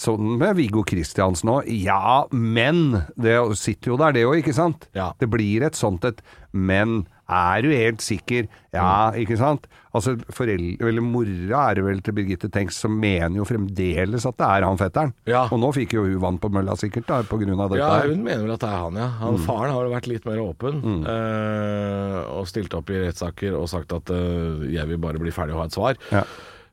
Sånn 0.00 0.36
med 0.38 0.54
Viggo 0.56 0.84
Kristiansen 0.86 1.50
òg. 1.50 1.66
Ja, 1.82 2.22
men 2.32 2.92
Det 3.20 3.34
sitter 3.58 3.90
jo 3.90 3.96
der, 4.00 4.14
det 4.16 4.22
òg, 4.24 4.36
ikke 4.40 4.54
sant? 4.56 4.86
Ja. 4.96 5.10
Det 5.20 5.28
blir 5.28 5.66
et 5.66 5.76
sånt 5.76 6.06
et 6.08 6.22
men. 6.54 7.02
Er 7.30 7.62
du 7.62 7.70
helt 7.70 8.02
sikker? 8.02 8.48
Ja, 8.74 9.10
ikke 9.18 9.38
sant? 9.38 9.66
Altså, 9.94 10.14
foreldre, 10.34 10.86
eller 10.86 11.02
Mora 11.02 11.62
er 11.70 11.78
det 11.78 11.84
vel 11.86 12.02
til 12.06 12.14
Birgitte 12.14 12.50
Tengs, 12.52 12.78
som 12.78 12.94
mener 13.02 13.40
jo 13.40 13.46
fremdeles 13.48 14.26
at 14.28 14.38
det 14.38 14.46
er 14.46 14.66
han 14.66 14.78
fetteren. 14.78 15.14
Ja. 15.30 15.46
Og 15.50 15.58
nå 15.62 15.72
fikk 15.74 15.96
jo 15.96 16.04
hun 16.06 16.20
vann 16.22 16.38
på 16.42 16.50
mølla 16.54 16.76
sikkert, 16.78 17.08
da, 17.08 17.22
på 17.26 17.40
grunn 17.42 17.58
av 17.58 17.72
dette. 17.72 17.82
Ja, 17.82 18.04
hun 18.10 18.22
mener 18.26 18.46
vel 18.46 18.54
at 18.54 18.62
det 18.62 18.70
er 18.70 18.84
han, 18.84 19.00
ja. 19.02 19.08
Han, 19.22 19.40
Faren 19.46 19.74
har 19.74 19.88
jo 19.88 19.94
vært 19.94 20.10
litt 20.10 20.28
mer 20.28 20.42
åpen 20.44 20.80
eh, 21.00 22.20
og 22.36 22.46
stilt 22.50 22.74
opp 22.78 22.90
i 22.94 23.02
rettssaker 23.06 23.58
og 23.58 23.68
sagt 23.72 23.94
at 23.96 24.14
øh, 24.14 24.66
jeg 24.70 24.86
vil 24.90 25.02
bare 25.02 25.22
bli 25.22 25.34
ferdig 25.34 25.56
og 25.56 25.64
ha 25.64 25.68
et 25.70 25.78
svar. 25.78 26.00
Ja. 26.14 26.24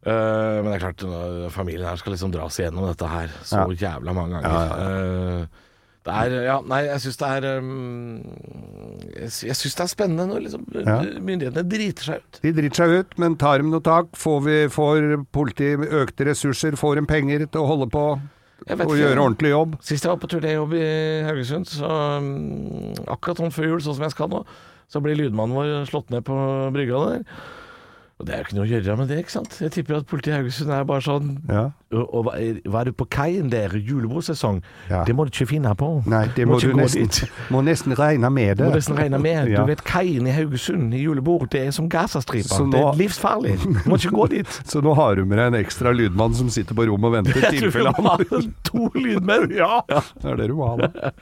Uh, 0.08 0.62
men 0.62 0.70
det 0.70 0.76
er 0.78 0.84
klart, 0.86 1.04
familien 1.52 1.90
her 1.90 1.98
skal 2.00 2.14
liksom 2.14 2.32
dras 2.32 2.60
igjennom 2.62 2.86
dette 2.88 3.08
her 3.12 3.32
så 3.44 3.66
jævla 3.74 4.14
mange 4.16 4.40
ganger. 4.40 4.78
Eh, 4.78 5.66
det 6.08 6.16
er 6.18 6.36
Ja, 6.48 6.56
nei, 6.66 6.80
jeg 6.88 7.02
syns 7.04 7.18
det 7.20 7.28
er 7.36 7.48
um, 7.60 8.22
Jeg, 9.18 9.30
sy- 9.36 9.48
jeg 9.50 9.58
syns 9.60 9.76
det 9.78 9.84
er 9.86 9.92
spennende 9.92 10.26
når 10.30 10.46
liksom 10.48 10.64
Ja. 10.80 10.98
myndighetene 11.28 11.66
driter 11.70 12.08
seg 12.10 12.24
ut. 12.24 12.40
De 12.44 12.54
driter 12.56 12.80
seg 12.82 12.96
ut, 13.02 13.18
men 13.22 13.36
tar 13.40 13.60
dem 13.62 13.70
noe 13.74 13.84
tak. 13.84 14.10
Får, 14.18 14.40
vi, 14.46 14.58
får 14.72 15.08
politiet 15.36 15.84
økte 16.02 16.28
ressurser, 16.30 16.78
får 16.80 16.96
dem 17.02 17.10
penger 17.10 17.46
til 17.48 17.62
å 17.64 17.68
holde 17.70 17.90
på 17.94 18.06
og 18.18 18.82
ikke. 18.82 18.98
gjøre 19.00 19.22
ordentlig 19.22 19.52
jobb. 19.54 19.76
Sist 19.86 20.04
jeg 20.08 20.12
var 20.12 20.18
på 20.24 20.28
turnéjobb 20.34 20.74
i 20.76 20.88
Haugesund, 21.28 21.68
så 21.70 21.92
um, 22.18 22.94
akkurat 23.08 23.38
sånn 23.44 23.54
før 23.54 23.70
jul, 23.70 23.84
sånn 23.86 23.96
som 24.00 24.08
jeg 24.08 24.16
skal 24.16 24.32
nå, 24.34 24.42
så 24.92 25.02
blir 25.04 25.16
lydmannen 25.20 25.56
vår 25.56 25.86
slått 25.92 26.10
ned 26.12 26.26
på 26.28 26.36
brygga 26.76 27.04
der. 27.12 27.24
Og 28.18 28.26
det 28.26 28.34
er 28.34 28.40
jo 28.42 28.46
ikke 28.48 28.56
noe 28.58 28.66
å 28.66 28.70
gjøre 28.72 28.94
med 28.98 29.10
det, 29.12 29.18
ikke 29.22 29.30
sant. 29.36 29.56
Jeg 29.62 29.72
tipper 29.76 30.00
at 30.00 30.08
politiet 30.10 30.34
i 30.34 30.38
Haugesund 30.40 30.72
er 30.74 30.86
bare 30.90 31.04
sånn 31.06 31.28
Ja. 31.52 31.68
Og, 31.94 32.02
og 32.18 32.24
hva, 32.26 32.32
er- 32.82 32.88
det 32.90 32.94
på 33.00 33.06
kaien 33.14 33.48
der, 33.52 33.70
julebordsesong? 33.78 34.58
Ja. 34.90 35.04
Det 35.08 35.14
må 35.16 35.24
du 35.24 35.30
ikke 35.32 35.46
finne 35.54 35.72
på. 35.78 36.02
Nei, 36.10 36.24
det 36.36 36.48
må, 36.50 36.58
må 36.58 36.60
du 36.60 36.74
nesten, 36.76 37.30
må 37.54 37.62
nesten 37.64 37.94
regne 37.96 38.28
med 38.34 38.58
det. 38.58 38.66
må 38.68 38.74
nesten 38.76 38.98
regne 38.98 39.20
med. 39.22 39.48
Ja. 39.54 39.62
Du 39.62 39.70
vet 39.70 39.84
kaien 39.88 40.26
i 40.28 40.34
Haugesund 40.36 40.96
i 40.98 41.04
julebord, 41.06 41.46
det 41.54 41.62
er 41.68 41.72
som 41.78 41.88
Gazastripa. 41.94 42.58
Det 42.74 42.82
er 42.82 42.98
livsfarlig. 43.00 43.54
Du 43.64 43.86
må 43.88 43.96
ikke 44.02 44.12
gå 44.18 44.26
dit. 44.34 44.58
Så 44.72 44.82
nå 44.84 44.96
har 44.98 45.16
du 45.16 45.24
med 45.24 45.38
deg 45.40 45.54
en 45.54 45.60
ekstra 45.62 45.94
lydmann 45.96 46.34
som 46.36 46.50
sitter 46.52 46.76
på 46.76 46.88
rommet 46.90 47.08
og 47.08 47.16
venter 47.20 47.38
i 47.38 47.54
tilfelle 47.62 47.94
han 47.96 48.10
ha 48.10 48.18
to 48.68 48.90
lydmenn. 48.98 49.54
Ja. 49.56 49.80
Det 49.88 50.34
er 50.34 50.42
det 50.42 50.50
du 50.52 50.58
må 50.58 50.74
ha, 50.74 50.90
da. 50.90 51.14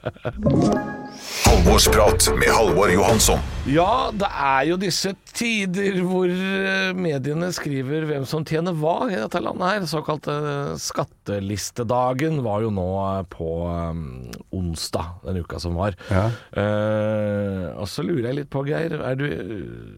Halvorsprat 1.45 2.25
med 2.39 2.49
Halvor 2.55 2.89
Johansson. 2.93 3.39
Ja, 3.69 4.09
det 4.15 4.27
er 4.31 4.65
jo 4.71 4.79
disse 4.81 5.13
tider 5.35 5.99
hvor 6.05 6.29
eh, 6.31 6.84
mediene 6.93 7.49
skriver 7.55 8.05
hvem 8.09 8.25
som 8.29 8.45
tjener 8.47 8.75
hva 8.77 9.09
i 9.09 9.17
dette 9.17 9.41
landet 9.41 9.65
her. 9.65 9.85
Såkalte 9.89 10.35
skattelistedagen 10.81 12.41
var 12.45 12.65
jo 12.65 12.71
nå 12.75 12.87
eh, 13.01 13.21
på 13.31 13.49
um, 13.65 14.03
onsdag 14.55 15.23
den 15.25 15.41
uka 15.41 15.59
som 15.63 15.77
var. 15.79 15.97
Ja. 16.11 16.27
Eh, 16.61 17.65
og 17.73 17.89
så 17.91 18.05
lurer 18.05 18.29
jeg 18.29 18.39
litt 18.41 18.51
på, 18.53 18.65
Geir, 18.69 18.97
er 18.99 19.17
du, 19.19 19.25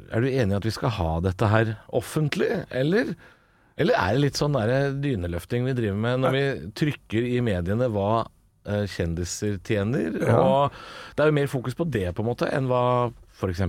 er 0.08 0.24
du 0.24 0.30
enig 0.30 0.56
i 0.56 0.60
at 0.62 0.70
vi 0.70 0.76
skal 0.78 0.96
ha 0.98 1.12
dette 1.26 1.52
her 1.52 1.76
offentlig, 1.98 2.52
eller? 2.70 3.16
Eller 3.78 4.00
er 4.00 4.16
det 4.16 4.24
litt 4.24 4.40
sånn 4.40 4.58
der 4.58 4.96
dyneløfting 4.98 5.68
vi 5.68 5.76
driver 5.78 6.02
med 6.02 6.24
når 6.24 6.34
vi 6.34 6.46
trykker 6.80 7.28
i 7.30 7.38
mediene 7.46 7.92
hva 7.94 8.26
eh, 8.66 8.88
kjendiser 8.90 9.60
tjener? 9.62 10.18
Og 10.34 10.74
det 11.14 11.24
er 11.24 11.30
jo 11.30 11.38
mer 11.38 11.52
fokus 11.52 11.78
på 11.78 11.86
det 11.86 12.10
på 12.18 12.26
en 12.26 12.32
måte 12.32 12.50
enn 12.50 12.70
hva 12.72 12.84
f.eks. 13.38 13.62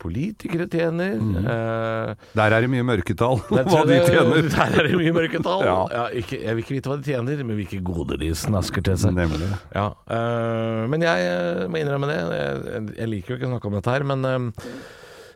politikere 0.00 0.66
tjener. 0.72 1.18
Eh, 1.20 2.14
Der 2.38 2.56
er 2.56 2.64
det 2.64 2.70
mye 2.72 2.86
mørketall, 2.88 3.42
hva 3.50 3.64
de 3.84 3.98
tjener. 4.06 4.48
Der 4.56 4.78
er 4.80 4.88
det 4.88 4.96
mye 5.00 5.12
mørketall. 5.16 5.64
Ja. 5.68 5.76
Ja, 5.92 6.04
ikke, 6.22 6.40
jeg 6.40 6.56
vil 6.56 6.64
ikke 6.64 6.76
vite 6.78 6.92
hva 6.92 6.98
de 7.00 7.08
tjener, 7.12 7.44
men 7.44 7.58
hvilke 7.60 7.82
goder 7.84 8.20
de 8.20 8.32
snasker 8.34 8.84
til 8.88 8.96
seg. 9.04 9.14
Nemlig. 9.18 9.50
Ja, 9.76 9.90
eh, 10.08 10.82
men 10.90 11.04
jeg 11.04 11.30
øh, 11.30 11.64
må 11.70 11.80
innrømme 11.82 12.08
det. 12.10 12.18
Jeg, 12.40 12.84
jeg 12.98 13.12
liker 13.12 13.34
jo 13.34 13.40
ikke 13.40 13.50
å 13.50 13.54
snakke 13.54 13.70
om 13.72 13.78
dette 13.78 13.94
her, 13.98 14.06
men 14.14 14.24
øh, 14.24 14.68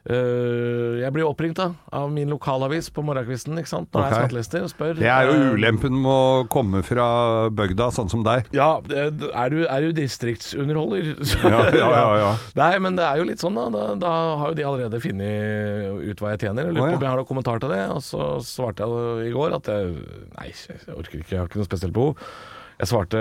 jeg 0.08 1.12
blir 1.12 1.26
oppringt 1.26 1.58
da 1.58 1.72
av 1.92 2.10
min 2.12 2.30
lokalavis 2.32 2.88
på 2.94 3.02
morgenkvisten 3.04 3.58
ikke 3.60 3.70
sant? 3.70 3.88
når 3.92 4.00
det 4.00 4.08
er 4.08 4.22
skattelister, 4.22 4.62
og 4.64 4.70
spør 4.72 4.94
Det 4.98 5.08
er 5.10 5.28
jo 5.28 5.34
øh, 5.34 5.56
ulempen 5.58 5.96
med 6.00 6.10
å 6.12 6.44
komme 6.52 6.82
fra 6.86 7.08
bygda, 7.52 7.90
sånn 7.96 8.08
som 8.12 8.22
deg. 8.24 8.48
Ja, 8.56 8.78
er 8.88 9.52
du, 9.52 9.58
er 9.66 9.84
du 9.84 9.92
distriktsunderholder? 9.96 11.14
Ja, 11.48 11.62
ja, 11.72 11.88
ja, 11.92 12.08
ja. 12.20 12.30
Nei, 12.58 12.70
men 12.82 12.96
det 12.98 13.04
er 13.06 13.20
jo 13.20 13.26
litt 13.28 13.42
sånn, 13.42 13.56
da. 13.58 13.68
Da, 13.72 13.84
da 14.00 14.12
har 14.40 14.52
jo 14.52 14.58
de 14.58 14.66
allerede 14.68 15.00
funnet 15.02 16.04
ut 16.08 16.22
hva 16.22 16.34
jeg 16.34 16.44
tjener. 16.46 16.68
Jeg 16.68 16.76
lurer 16.76 16.92
ja. 16.92 16.96
på 16.96 17.00
om 17.00 17.06
jeg 17.06 17.12
har 17.12 17.20
noen 17.20 17.28
kommentar 17.30 17.62
til 17.62 17.72
det. 17.72 17.82
Og 17.94 18.02
så 18.04 18.28
svarte 18.44 18.86
jeg 18.86 19.28
i 19.30 19.34
går 19.34 19.56
at 19.58 19.70
jeg 19.72 19.92
Nei, 20.38 20.48
jeg 20.52 20.94
orker 20.94 21.20
ikke, 21.20 21.34
jeg 21.34 21.40
har 21.40 21.50
ikke 21.50 21.60
noe 21.60 21.68
spesielt 21.68 21.96
behov. 21.96 22.30
Jeg 22.78 22.90
svarte 22.92 23.20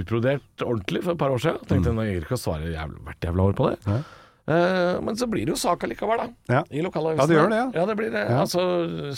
utbrodert 0.00 0.64
ordentlig 0.64 1.02
for 1.04 1.14
et 1.14 1.20
par 1.20 1.34
år 1.34 1.42
siden. 1.42 1.60
Tenkte 1.70 1.92
Mm. 1.92 1.98
nå 2.00 2.06
gir 2.06 2.16
jeg 2.16 2.24
ikke 2.24 2.38
å 2.38 2.42
svare 2.42 2.72
jævla, 2.72 3.02
hvert 3.06 3.26
jævla 3.28 3.42
år 3.46 3.54
på 3.60 3.68
det. 3.70 3.76
Eh, 3.86 4.02
men 4.46 5.16
så 5.18 5.26
blir 5.26 5.46
det 5.46 5.54
jo 5.54 5.58
sak 5.58 5.82
allikevel, 5.86 6.20
da. 6.22 6.26
Ja. 6.52 6.60
I 6.70 6.84
lokalavisene. 6.84 7.22
Ja, 7.22 7.26
det 7.26 7.38
gjør 7.38 7.50
det, 7.50 7.58
ja. 7.58 7.70
ja. 7.80 7.86
det 7.90 7.96
blir 7.98 8.12
det. 8.14 8.24
Altså 8.36 8.66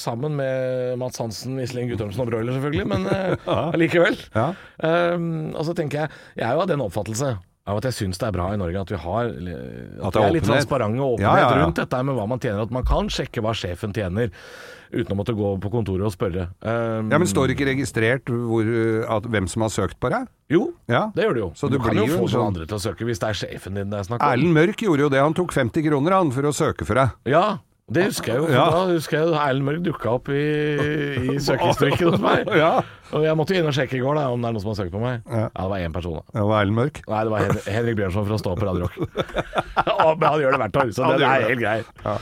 sammen 0.01 0.38
med 0.38 0.97
Mats 1.01 1.21
Hansen, 1.21 1.59
Iselin 1.61 1.91
Guttormsen 1.91 2.25
og 2.25 2.31
Broiler, 2.31 2.57
selvfølgelig, 2.57 2.88
men 2.95 3.05
eh, 3.12 3.51
allikevel. 3.75 4.17
Ja. 4.35 4.53
Um, 4.81 5.53
og 5.53 5.67
så 5.67 5.75
tenker 5.77 6.05
jeg 6.05 6.11
Jeg 6.38 6.47
er 6.47 6.57
jo 6.57 6.62
av 6.62 6.71
den 6.71 6.85
oppfattelse 6.85 7.35
av 7.68 7.78
at 7.83 7.88
jeg 7.90 7.96
syns 7.98 8.18
det 8.20 8.26
er 8.31 8.33
bra 8.38 8.48
i 8.54 8.59
Norge 8.61 8.81
at 8.81 8.90
vi 8.94 8.96
har 9.02 9.28
At, 9.28 9.37
At 10.09 10.16
det 10.16 10.22
er 10.22 10.26
er 10.28 10.35
litt 10.38 10.48
transparente 10.48 10.98
og 11.04 11.18
åpenhet 11.18 11.28
Ja, 11.28 11.37
ja, 11.42 11.50
ja. 11.52 11.62
rundt 11.66 11.76
dette 11.83 12.00
med 12.09 12.16
hva 12.16 12.26
man 12.31 12.40
tjener. 12.40 12.62
At 12.64 12.72
man 12.74 12.85
kan 12.88 13.09
sjekke 13.12 13.44
hva 13.44 13.52
sjefen 13.57 13.92
tjener 13.96 14.33
uten 14.88 15.12
å 15.12 15.16
måtte 15.20 15.35
gå 15.37 15.50
på 15.61 15.68
kontoret 15.68 16.07
og 16.09 16.14
spørre. 16.14 16.46
Um, 16.64 17.11
Ja, 17.12 17.18
Men 17.20 17.28
står 17.28 17.50
det 17.50 17.59
ikke 17.59 17.66
registrert 17.68 18.24
hvor, 18.33 18.64
at, 19.18 19.26
hvem 19.28 19.46
som 19.52 19.66
har 19.66 19.68
søkt 19.74 19.98
på 20.00 20.09
deg? 20.14 20.24
Jo, 20.48 20.72
Ja. 20.88 21.11
det 21.14 21.26
gjør 21.26 21.35
det 21.37 21.42
jo. 21.44 21.50
Så 21.61 21.68
du 21.68 21.76
det 21.76 21.85
kan 21.85 21.96
jo 22.00 22.07
få 22.09 22.22
få 22.24 22.28
sånn- 22.33 22.40
noen 22.40 22.46
andre 22.54 22.64
til 22.66 22.76
å 22.78 22.81
søke 22.81 23.04
hvis 23.04 23.20
det 23.20 23.28
er 23.28 23.37
sjefen 23.37 23.74
din 23.76 23.90
det 23.90 23.98
er 24.00 24.04
snakk 24.09 24.22
om. 24.24 24.33
Erlend 24.33 24.54
Mørk 24.57 24.81
gjorde 24.81 25.04
jo 25.04 25.09
det. 25.12 25.20
Han 25.20 25.35
tok 25.35 25.52
50 25.52 25.85
kroner 25.85 26.12
han 26.16 26.31
for 26.33 26.42
å 26.48 26.52
søke 26.57 26.87
for 26.88 26.94
deg. 26.94 27.11
Ja, 27.26 27.59
det 27.88 28.03
husker 28.11 28.35
jeg 28.35 28.42
jo. 28.42 28.48
Ja. 28.53 28.64
Da 28.74 28.81
husker 28.90 29.16
jeg 29.22 29.33
Erlend 29.33 29.64
Mørk 29.64 29.85
dukka 29.87 30.11
opp 30.18 30.27
i, 30.29 30.42
i 31.33 31.37
søkehistorikken 31.40 32.11
hos 32.12 32.20
meg. 32.24 32.51
Ja. 32.62 32.72
Og 33.16 33.22
jeg 33.24 33.37
måtte 33.40 33.57
inn 33.57 33.64
og 33.64 33.72
sjekke 33.72 33.96
i 33.96 34.03
går 34.03 34.18
da 34.18 34.27
om 34.29 34.42
det 34.44 34.51
er 34.51 34.57
noen 34.57 34.61
som 34.61 34.72
har 34.74 34.77
søkt 34.83 34.92
på 34.92 35.01
meg. 35.01 35.22
Ja. 35.24 35.46
Ja, 35.46 35.62
det 35.62 35.68
var 35.72 35.85
én 35.87 35.94
person, 35.94 36.18
da. 36.18 36.24
Det 36.35 36.42
var 36.51 36.61
Erlend 36.66 36.77
Mørk. 36.77 37.01
Nei, 37.09 37.22
det 37.24 37.33
var 37.33 37.46
Hen 37.46 37.62
Henrik 37.79 37.96
Bjørnson 38.03 38.27
fra 38.29 38.38
Stå 38.42 38.53
på 38.59 38.68
Radio 38.68 38.85
Rock. 38.85 38.98
Men 40.20 40.29
han 40.29 40.42
gjør 40.42 40.53
det 40.57 40.61
hvert 40.64 40.79
år, 40.83 40.92
så 40.92 41.09
det, 41.14 41.22
det 41.22 41.31
er 41.31 41.48
helt 41.48 41.66
helt 41.72 42.05
Ja. 42.05 42.18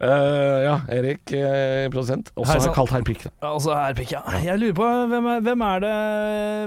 Uh, 0.00 0.58
ja, 0.64 0.76
Erik, 0.96 1.28
uh, 1.36 1.90
produsent. 1.92 2.30
Også 2.40 2.54
Hei, 2.56 2.72
kalt 2.72 2.92
Herr 2.94 3.02
Pikk. 3.04 3.26
da. 3.26 3.50
Altså, 3.50 3.74
her 3.76 3.98
pikk, 3.98 4.14
ja. 4.14 4.22
Jeg 4.40 4.56
lurer 4.62 4.78
på 4.78 4.86
hvem 5.12 5.26
er, 5.34 5.42
hvem 5.44 5.64
er 5.66 5.82
det 5.84 5.92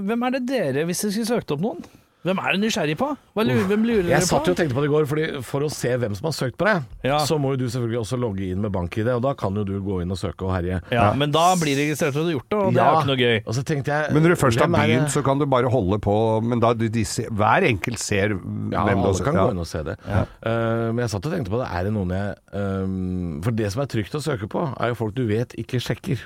Hvem 0.06 0.26
er 0.28 0.36
det 0.36 0.42
dere, 0.52 0.84
hvis 0.86 1.02
dere 1.02 1.16
skulle 1.16 1.32
søkt 1.32 1.56
opp 1.56 1.64
noen? 1.66 1.82
Hvem 2.24 2.40
er 2.40 2.56
du 2.56 2.62
nysgjerrig 2.64 2.94
på? 3.00 3.08
Hva 3.36 3.44
lurer, 3.44 3.66
hvem 3.68 3.82
lurer 3.84 4.06
dere 4.06 4.14
Jeg 4.16 4.28
satt 4.30 4.48
jo 4.48 4.54
og 4.54 4.60
tenkte 4.60 4.76
på 4.78 4.84
det 4.84 4.88
i 4.88 4.92
går, 4.94 5.08
fordi 5.10 5.26
for 5.44 5.66
å 5.66 5.70
se 5.74 5.90
hvem 6.00 6.14
som 6.16 6.30
har 6.30 6.36
søkt 6.38 6.56
på 6.60 6.68
deg, 6.70 6.86
Ja. 7.04 7.18
så 7.28 7.36
må 7.42 7.52
jo 7.54 7.58
du 7.64 7.66
selvfølgelig 7.68 8.00
også 8.00 8.20
logge 8.22 8.46
inn 8.48 8.62
med 8.64 8.72
bank-ID, 8.72 9.10
og 9.12 9.22
da 9.26 9.34
kan 9.36 9.56
jo 9.60 9.66
du 9.68 9.74
gå 9.84 10.00
inn 10.02 10.12
og 10.16 10.20
søke 10.22 10.48
og 10.48 10.54
herje. 10.56 10.80
Ja, 10.94 11.10
men 11.20 11.34
da 11.36 11.50
blir 11.60 11.76
det 11.76 11.90
registrert 11.90 12.16
at 12.16 12.22
du 12.22 12.30
har 12.30 12.36
gjort 12.38 12.48
det, 12.50 12.60
og 12.60 12.74
det 12.78 12.82
er 12.84 12.88
jo 12.88 13.02
ikke 13.02 13.12
noe 13.12 13.20
gøy. 13.20 13.36
Og 13.44 13.58
så 13.58 13.64
tenkte 13.68 13.92
jeg 13.92 14.14
Men 14.16 14.24
når 14.24 14.36
du 14.36 14.40
først 14.40 14.64
har 14.64 14.72
begynt, 14.72 15.12
så 15.12 15.24
kan 15.26 15.40
du 15.42 15.46
bare 15.52 15.72
holde 15.74 16.00
på. 16.00 16.16
Men 16.44 16.64
da 16.64 16.72
de, 16.74 16.88
de 16.90 17.04
ser, 17.04 17.28
hver 17.28 17.68
enkelt 17.68 18.00
ser 18.00 18.38
Ja, 18.72 18.86
hvem 18.88 19.04
du 19.04 19.10
alle 19.10 19.26
kan 19.28 19.36
ja. 19.36 19.44
gå 19.44 19.52
inn 19.58 19.60
og 19.66 19.68
se 19.68 19.84
det. 19.84 19.98
Uh, 20.08 20.94
men 20.96 21.04
jeg 21.04 21.12
satt 21.12 21.28
og 21.28 21.36
tenkte 21.36 21.52
på 21.52 21.60
det. 21.60 21.68
Er 21.76 21.84
det 21.90 21.94
noen 21.96 22.16
jeg 22.16 22.38
um, 22.56 23.42
For 23.44 23.52
det 23.52 23.72
som 23.74 23.84
er 23.84 23.92
trygt 23.92 24.16
å 24.16 24.24
søke 24.24 24.48
på, 24.48 24.64
er 24.80 24.94
jo 24.94 24.98
folk 25.00 25.16
du 25.18 25.26
vet 25.28 25.56
ikke 25.60 25.82
sjekker. 25.84 26.24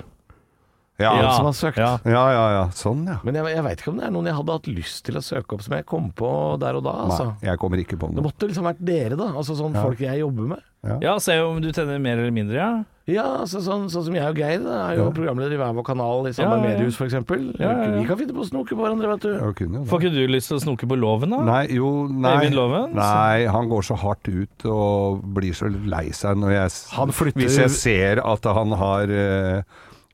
Ja. 0.98 1.12
Ja. 1.22 1.30
som 1.36 1.44
har 1.46 1.54
søkt. 1.54 1.78
Ja. 1.78 1.92
Ja, 2.04 2.24
ja, 2.34 2.44
ja. 2.56 2.64
Sånn, 2.74 3.04
ja. 3.06 3.20
Men 3.22 3.34
jeg, 3.38 3.46
jeg 3.54 3.62
veit 3.68 3.78
ikke 3.84 3.92
om 3.92 3.98
det 4.00 4.06
er 4.08 4.14
noen 4.16 4.26
jeg 4.26 4.34
hadde 4.34 4.56
hatt 4.58 4.66
lyst 4.66 5.04
til 5.06 5.14
å 5.20 5.22
søke 5.22 5.54
opp 5.54 5.62
som 5.62 5.76
jeg 5.78 5.86
kom 5.86 6.10
på 6.18 6.30
der 6.58 6.74
og 6.80 6.82
da. 6.88 6.96
Altså. 7.06 7.28
Nei, 7.38 7.50
jeg 7.52 7.58
kommer 7.62 7.78
ikke 7.84 7.98
på 8.00 8.08
Det 8.10 8.18
noe. 8.18 8.26
måtte 8.26 8.48
liksom 8.50 8.66
vært 8.66 8.82
dere, 8.82 9.14
da. 9.20 9.30
Altså 9.38 9.54
sånn 9.58 9.78
folk 9.78 10.00
jeg 10.02 10.18
jobber 10.24 10.54
med. 10.56 10.64
Ja, 11.02 11.16
se 11.22 11.34
om 11.42 11.58
du 11.62 11.70
tjener 11.74 11.98
mer 12.02 12.18
eller 12.22 12.30
mindre, 12.34 12.54
ja. 12.58 12.70
Ja, 13.08 13.22
altså 13.40 13.62
sånn, 13.64 13.86
sånn 13.88 14.04
som 14.04 14.14
jeg 14.14 14.26
og 14.28 14.36
Geir 14.36 14.58
da, 14.60 14.90
er 14.92 14.98
jo 14.98 15.06
programleder 15.16 15.54
i 15.56 15.58
hver 15.58 15.72
vår 15.78 15.84
kanal 15.86 16.26
i 16.28 16.32
samme 16.36 16.58
Ja, 16.58 16.60
ja, 16.60 16.68
ja. 16.68 16.74
mediehus, 16.76 16.98
f.eks. 17.00 17.14
ja, 17.58 17.70
ja. 17.72 17.86
Vi 17.96 18.04
kan 18.06 18.18
finne 18.20 18.34
på 18.36 18.42
å 18.44 18.48
snoke 18.50 18.76
på 18.76 18.82
hverandre, 18.84 19.08
vet 19.14 19.24
du. 19.24 19.30
Jeg 19.32 19.54
kunne 19.62 19.78
jo 19.78 19.82
det. 19.86 19.88
Får 19.88 20.02
ikke 20.04 20.12
du 20.18 20.26
lyst 20.34 20.50
til 20.52 20.58
å 20.58 20.62
snoke 20.66 20.88
på 20.90 20.98
loven, 21.00 21.32
da? 21.32 21.38
Nei, 21.48 21.62
jo, 21.78 21.88
nei. 22.12 22.34
Øyvind 22.36 22.58
Loven? 22.58 22.92
Nei, 22.98 23.46
han 23.48 23.70
går 23.72 23.86
så 23.88 23.96
hardt 24.02 24.28
ut 24.28 24.66
og 24.68 25.22
blir 25.38 25.56
så 25.56 25.70
lei 25.72 26.10
seg 26.12 26.36
når 26.42 26.52
jeg 26.58 26.76
Han 26.98 27.14
flytter- 27.16 27.42
Hvis 27.46 27.58
jeg 27.62 27.70
ser 27.78 28.20
at 28.28 28.44
han 28.60 28.76
har 28.82 29.08
eh, 29.08 29.62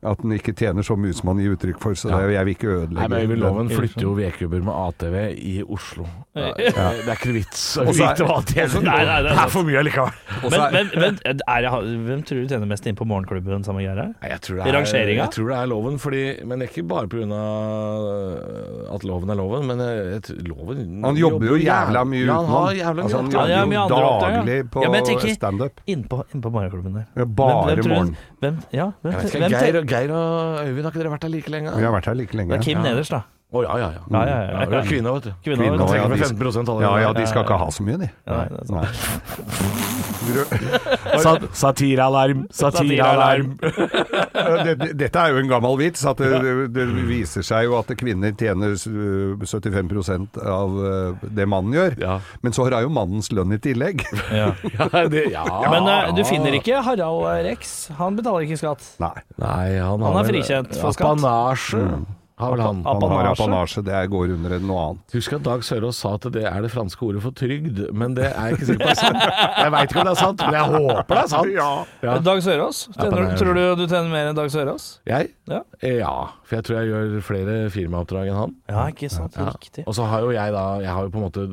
At 0.05 0.21
den 0.21 0.33
ikke 0.37 0.53
tjener 0.55 0.85
så 0.85 0.97
mye 1.01 1.15
som 1.17 1.31
han 1.33 1.39
gir 1.41 1.55
uttrykk 1.57 1.79
for, 1.81 1.95
så 1.97 2.11
Ja. 2.11 2.19
det, 2.27 2.35
jeg 2.35 2.45
vil 2.45 2.55
ikke 2.55 2.73
Nei, 2.93 3.07
men 3.09 3.19
Øyvind. 3.25 3.41
Loven 3.41 3.69
flytter 3.73 4.03
jo 4.05 4.13
vedkubber 4.19 4.61
med 4.63 4.75
ATV 4.75 5.17
i 5.41 5.63
Oslo. 5.65 6.05
Det 6.35 6.43
er, 6.45 6.99
det 7.01 7.09
er 7.09 7.15
ikke 7.15 7.31
noe 7.31 7.39
vits 7.39 7.63
å 7.79 7.85
er- 7.85 7.93
vite 7.95 8.27
hva 8.29 8.39
det 8.45 8.67
Nei, 8.83 8.83
nei, 8.85 9.05
nei, 9.05 9.23
Det 9.31 9.39
er 9.45 9.49
for 9.55 9.63
mye 9.65 9.83
likevel. 9.87 10.13
Men, 10.51 10.73
men, 10.75 10.91
men 11.01 11.41
er 11.49 11.63
jeg, 11.63 11.73
hvem 12.05 12.23
tror 12.29 12.43
du 12.43 12.49
tjener 12.53 12.67
mest 12.69 12.87
inn 12.91 12.97
på 12.99 13.07
morgenklubben 13.09 13.65
sammen 13.65 13.81
med 13.81 13.89
Geir? 13.89 14.13
Nei, 14.21 14.29
jeg 14.35 14.41
tror 14.45 14.57
det 14.61 14.67
er, 14.67 14.77
rangeringa? 14.79 15.23
jeg 15.25 15.31
tror 15.39 15.49
det 15.49 15.57
er 15.63 15.67
loven, 15.73 15.99
fordi, 16.03 16.23
men 16.45 16.61
ikke 16.67 16.85
bare 16.87 17.09
pga. 17.09 17.25
at 18.95 19.05
loven 19.09 19.31
er 19.31 19.39
loven, 19.41 19.67
men 19.69 19.79
jeg, 19.85 20.37
loven 20.49 21.03
Han 21.05 21.17
jobber 21.19 21.47
jo 21.53 21.57
jævla 21.61 22.05
mye 22.09 22.25
Ja, 22.27 22.37
han 22.41 22.51
har 22.53 22.73
jævla 22.79 22.95
mye 22.95 23.05
Altså, 23.05 23.21
han. 23.23 23.31
Ja, 23.35 23.45
ja, 23.47 23.61
jobber 23.65 23.75
jo 23.75 23.81
ja. 23.81 24.21
daglig 24.25 24.59
på 24.75 24.83
Ja, 24.85 24.91
men 24.91 25.01
jeg 25.01 25.09
tenker- 25.13 25.35
standup. 25.35 25.81
Innpå, 25.87 26.21
innpå 26.35 26.51
morgenklubben 26.55 26.95
der. 26.95 27.07
Ja, 27.17 27.25
bare 27.25 27.75
Hvem- 27.75 27.83
hvem 27.85 27.93
morgen. 27.95 28.17
Hvem, 28.41 28.59
ja, 28.73 28.91
hvem, 29.03 29.13
Jeg 29.13 29.23
vet 29.23 29.35
ikke, 29.35 29.73
hvem, 29.73 29.87
Geir, 29.95 30.11
og- 30.13 30.67
Øyvind, 30.67 30.85
har 30.85 30.91
ikke 30.93 31.03
dere 31.05 31.13
vært 31.15 31.25
her 31.29 31.33
like 31.37 31.51
lenge? 31.55 31.77
Vi 31.79 31.87
har 31.87 31.93
vært 31.95 32.11
her 32.11 32.15
like 32.19 32.35
lenge. 32.37 32.51
Det 32.53 32.61
er 32.61 32.65
Kim 32.69 32.83
nederst, 32.83 33.11
da. 33.15 33.23
Å 33.55 33.61
ja, 33.63 33.75
ja, 33.79 33.89
ja. 33.95 34.01
Ja, 34.11 34.21
ja, 34.27 34.39
ja. 34.43 34.63
Ja, 34.65 34.67
vi 34.73 34.79
kvinner, 34.89 35.15
vet 35.15 35.27
du. 35.29 35.33
Kvinner, 35.45 35.63
Kvinner, 35.63 35.87
Han 35.87 35.95
ja, 35.95 36.09
de- 36.11 36.17
15 36.27 36.69
allerede. 36.73 36.83
Ja, 36.83 36.93
ja, 37.05 37.13
de 37.15 37.27
skal 37.31 37.45
ikke 37.45 37.59
ha 37.61 37.69
så 37.71 37.87
mye, 37.87 37.99
de. 38.03 38.09
Ja, 38.25 38.41
det 38.51 38.59
er 41.15 41.21
sant. 41.21 41.45
Satiralarm, 41.55 42.47
satiralarm. 42.51 43.53
Dette, 44.97 45.21
er 45.21 45.35
jo 45.35 45.43
en 45.43 45.51
gammel 45.51 45.77
vits. 45.79 46.03
At 46.09 46.19
det, 46.19 46.41
det, 46.75 46.87
viser 47.07 47.45
seg 47.47 47.69
jo 47.69 47.77
at 47.79 47.93
kvinner 48.01 48.33
tjener 48.39 48.75
uh, 48.75 49.45
75 49.45 49.93
av 50.41 50.79
uh, 50.81 51.29
det 51.29 51.47
mannen 51.51 51.77
gjør. 51.77 51.95
Ja. 52.01 52.17
Men 52.43 52.57
så 52.57 52.67
har 52.67 52.81
jo 52.83 52.91
mannens 52.97 53.31
lønn 53.37 53.55
i 53.55 53.61
tillegg. 53.63 54.03
Ja. 54.33 54.51
Ja, 54.75 54.89
det, 55.09 55.29
ja. 55.31 55.45
Men 55.71 55.87
uh, 55.87 56.11
du 56.17 56.25
finner 56.27 56.57
ikke 56.57 56.81
Harald 56.83 57.45
Rex. 57.47 57.77
Han 58.01 58.17
betaler 58.19 58.49
ikke 58.49 58.59
skatt. 58.59 58.83
Nei. 59.03 59.15
Nei, 59.39 59.79
han, 59.79 60.03
Han 60.03 60.19
har 60.19 60.25
er 60.25 60.33
frikjent 60.33 60.75
for 60.81 60.97
skatt. 60.97 61.21
Apanasje 61.21 61.85
har 62.45 62.55
vel 62.55 62.63
han. 62.65 62.83
Apanasje. 62.93 63.33
apanasje. 63.35 63.85
Det 63.89 64.03
går 64.13 64.35
under 64.37 64.59
noe 64.65 64.85
annet. 64.89 65.17
Husk 65.19 65.37
at 65.39 65.45
Dag 65.49 65.65
Sørås 65.67 66.01
sa 66.05 66.15
at 66.19 66.29
det 66.35 66.45
er 66.51 66.61
det 66.65 66.71
franske 66.75 67.03
ordet 67.09 67.23
for 67.25 67.35
trygd, 67.37 67.83
men 67.93 68.15
det 68.19 68.29
er 68.31 68.51
jeg 68.51 68.59
ikke 68.59 68.69
sikker 68.71 68.85
på 68.85 68.93
er 68.95 69.01
sant. 69.01 69.25
Jeg 69.59 69.75
veit 69.75 69.91
ikke 69.91 70.01
om 70.05 70.09
det 70.09 70.15
er 70.15 70.21
sant, 70.23 70.45
men 70.45 70.59
jeg 70.59 70.71
håper 70.77 71.15
det 71.15 71.23
er 71.25 71.33
sant. 71.35 71.53
Ja. 72.05 72.19
Dag 72.25 72.43
Sørås? 72.45 72.85
Tjener, 72.95 73.35
tror 73.41 73.55
du 73.57 73.63
du 73.81 73.87
tjener 73.89 74.11
mer 74.13 74.31
enn 74.31 74.37
Dag 74.39 74.51
Sørås? 74.53 74.89
Jeg? 75.09 75.33
Ja. 75.51 75.61
Ja, 75.85 76.15
for 76.45 76.57
jeg 76.57 76.65
tror 76.67 76.79
jeg 76.81 76.89
gjør 76.93 77.17
flere 77.25 77.55
firmaoppdrag 77.73 78.31
enn 78.33 78.39
han. 78.39 78.55
Ja, 78.71 78.87
ikke 78.93 79.11
sant. 79.13 79.37
Ja. 79.39 79.51
Riktig. 79.55 79.85
Og 79.89 79.97
så 79.97 80.07
har 80.09 80.25
jo 80.25 80.31
jeg 80.35 80.53
da 80.55 80.65
Jeg 80.85 80.93
har 80.93 81.05
jo 81.07 81.13
på 81.13 81.21
en 81.21 81.27
måte 81.27 81.45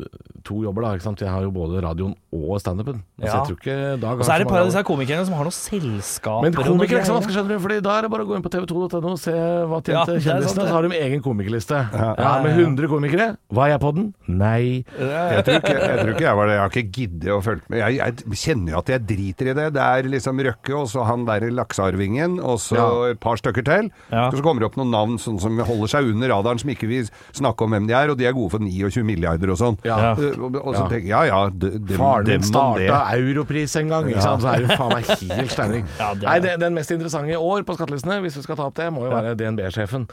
to 0.48 0.62
jobber, 0.64 0.86
da. 0.86 0.94
Ikke 0.98 1.06
sant? 1.06 1.22
Jeg 1.22 1.30
har 1.32 1.44
jo 1.46 1.52
både 1.54 1.82
radioen 1.84 2.14
og 2.34 2.56
standupen. 2.64 3.02
Altså, 3.20 3.28
Ja. 3.28 3.38
jeg 3.38 3.48
tror 3.48 3.58
ikke 3.60 4.02
Dag 4.02 4.20
Og 4.20 4.26
så 4.26 4.32
er 4.34 4.40
det 4.40 4.46
et 4.46 4.48
så 4.48 4.54
par 4.56 4.62
av 4.64 4.70
disse 4.72 4.84
komikerne 4.88 5.26
som 5.28 5.36
har 5.38 5.44
noen 5.48 5.58
selskaper. 5.58 6.42
Men 6.48 6.54
komikere 6.56 6.98
er 6.98 7.04
ikke 7.04 7.12
så 7.12 7.18
vanskelig, 7.20 7.36
skjønner 7.38 7.54
du. 7.56 7.60
Fordi 7.66 7.80
da 7.86 7.98
er 7.98 8.02
det 8.08 8.12
bare 8.12 8.24
å 8.26 8.30
gå 8.32 8.36
inn 8.40 8.46
på 8.46 8.52
tv2.no 8.56 9.12
og 9.12 9.20
se 9.22 9.36
hva 9.36 9.82
tjente 9.86 10.16
ja, 10.18 10.24
kjendisene. 10.28 10.68
Har 10.82 10.90
de 10.90 10.98
egen 11.06 11.22
komikerliste. 11.24 11.78
Ja, 11.94 12.10
ja, 12.18 12.32
Med 12.44 12.58
ja. 12.58 12.66
100 12.66 12.90
komikere. 12.92 13.28
Var 13.54 13.70
jeg 13.72 13.80
på 13.84 13.92
den? 13.96 14.08
Nei. 14.28 14.84
Jeg 14.98 15.46
tror, 15.48 15.60
ikke, 15.62 15.76
jeg 15.78 15.98
tror 16.02 16.12
ikke 16.16 16.26
jeg 16.28 16.38
var 16.42 16.50
det. 16.50 16.56
Jeg 16.58 16.62
har 16.66 16.74
ikke 16.76 16.92
giddet 16.98 17.32
å 17.36 17.40
følge 17.46 17.62
med. 17.70 17.80
Jeg, 17.82 17.98
jeg 18.02 18.40
kjenner 18.42 18.74
jo 18.76 18.80
at 18.82 18.92
jeg 18.96 19.06
driter 19.14 19.52
i 19.52 19.56
det. 19.62 19.68
Det 19.78 19.86
er 19.86 20.10
liksom 20.12 20.42
Røkke 20.48 20.76
og 20.82 20.90
så 20.92 21.06
han 21.08 21.26
der 21.30 21.48
laksearvingen, 21.54 22.40
og 22.42 22.60
så 22.64 22.76
Ja. 22.80 22.88
et 23.14 23.20
par 23.24 23.38
stykker 23.40 23.64
til. 23.68 23.92
Ja. 24.12 24.28
Og 24.30 24.38
så 24.40 24.44
kommer 24.46 24.64
det 24.66 24.70
opp 24.72 24.78
noen 24.82 24.92
navn 24.92 25.18
sånn 25.22 25.40
som 25.42 25.58
holder 25.60 25.92
seg 25.96 26.12
under 26.12 26.32
radaren, 26.34 26.60
som 26.62 26.70
ikke 26.74 26.88
vil 26.90 27.10
snakke 27.38 27.64
om 27.68 27.72
hvem 27.76 27.88
de 27.90 27.94
er, 27.98 28.10
og 28.12 28.18
de 28.20 28.26
er 28.30 28.34
gode 28.38 28.52
for 28.56 28.60
29 28.64 29.04
milliarder 29.08 29.52
og 29.54 29.60
sånn. 29.62 29.78
Ja. 29.88 30.14
Eh, 30.18 30.38
Og, 30.42 30.56
og 30.58 30.74
så 30.76 30.88
tenker 30.90 31.06
jeg 31.06 31.12
ja 31.12 31.24
ja, 31.30 31.42
de, 31.50 31.70
de, 31.80 31.98
Faren 32.00 32.28
min 32.28 32.44
starta 32.48 33.02
Europris 33.18 33.76
en 33.78 33.90
gang, 33.92 34.08
ikke 34.10 34.24
sant? 34.24 34.42
så 34.42 34.54
er 34.56 34.64
jo 34.66 34.72
faen 34.78 34.94
meg 34.96 35.06
helt 35.06 35.52
steining. 35.58 35.86
Er- 36.00 36.22
Nei, 36.24 36.38
det, 36.44 36.56
den 36.62 36.74
mest 36.78 36.92
interessante 36.92 37.32
i 37.34 37.38
år 37.38 37.64
på 37.68 37.76
skattelistene, 37.78 38.22
hvis 38.24 38.38
vi 38.40 38.44
skal 38.46 38.58
ta 38.58 38.66
opp 38.72 38.76
det, 38.80 38.88
må 38.94 39.06
jo 39.06 39.12
være 39.14 39.36
DNB-sjefen. 39.40 40.08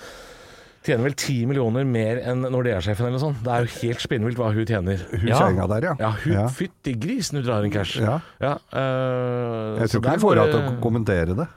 Tjener 0.89 1.05
vel 1.05 1.15
10 1.21 1.47
millioner 1.51 1.85
mer 1.85 2.23
enn 2.33 2.47
Nordea-sjefen 2.49 3.05
eller 3.05 3.19
noe 3.19 3.25
sånt. 3.27 3.43
Det 3.45 3.53
er 3.53 3.67
jo 3.67 3.73
helt 3.83 4.01
spinnvilt 4.07 4.39
hva 4.41 4.49
hun 4.57 4.65
tjener. 4.69 5.03
Hun 5.13 5.29
Ja. 5.29 5.37
kjerringa 5.43 5.67
der, 5.75 5.87
ja. 5.91 5.95
Ja, 6.01 6.11
hun 6.25 6.33
Ja. 6.39 6.47
fytti 6.49 6.95
grisen, 6.99 7.37
hun 7.39 7.45
drar 7.47 7.65
inn 7.69 7.71
cash. 7.75 7.99
Ja. 8.01 8.21
øh, 8.73 9.79
Jeg 9.83 9.89
tror 9.93 10.01
ikke 10.01 10.11
hun 10.17 10.25
får 10.25 10.37
henne 10.41 10.53
til 10.53 10.61
å 10.65 10.81
kommentere 10.81 11.37
det. 11.37 11.49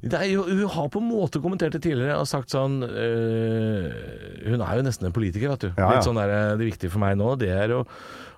Det 0.00 0.14
er 0.14 0.28
jo, 0.30 0.44
hun 0.46 0.68
har 0.70 0.88
på 0.94 1.00
en 1.02 1.08
måte 1.10 1.40
kommentert 1.42 1.72
det 1.74 1.82
tidligere 1.82 2.20
og 2.20 2.26
sagt 2.30 2.52
sånn 2.54 2.84
øh, 2.86 4.46
Hun 4.46 4.60
er 4.62 4.76
jo 4.78 4.84
nesten 4.86 5.08
en 5.08 5.12
politiker, 5.16 5.50
vet 5.50 5.64
du. 5.66 5.68
Ja, 5.76 5.88
ja. 5.88 5.90
Litt 5.96 6.06
sånn 6.06 6.14
der, 6.20 6.56
Det 6.56 6.68
viktige 6.70 6.90
for 6.92 7.02
meg 7.02 7.16
nå, 7.18 7.32
det 7.40 7.50
er 7.50 7.74
å, 7.74 7.80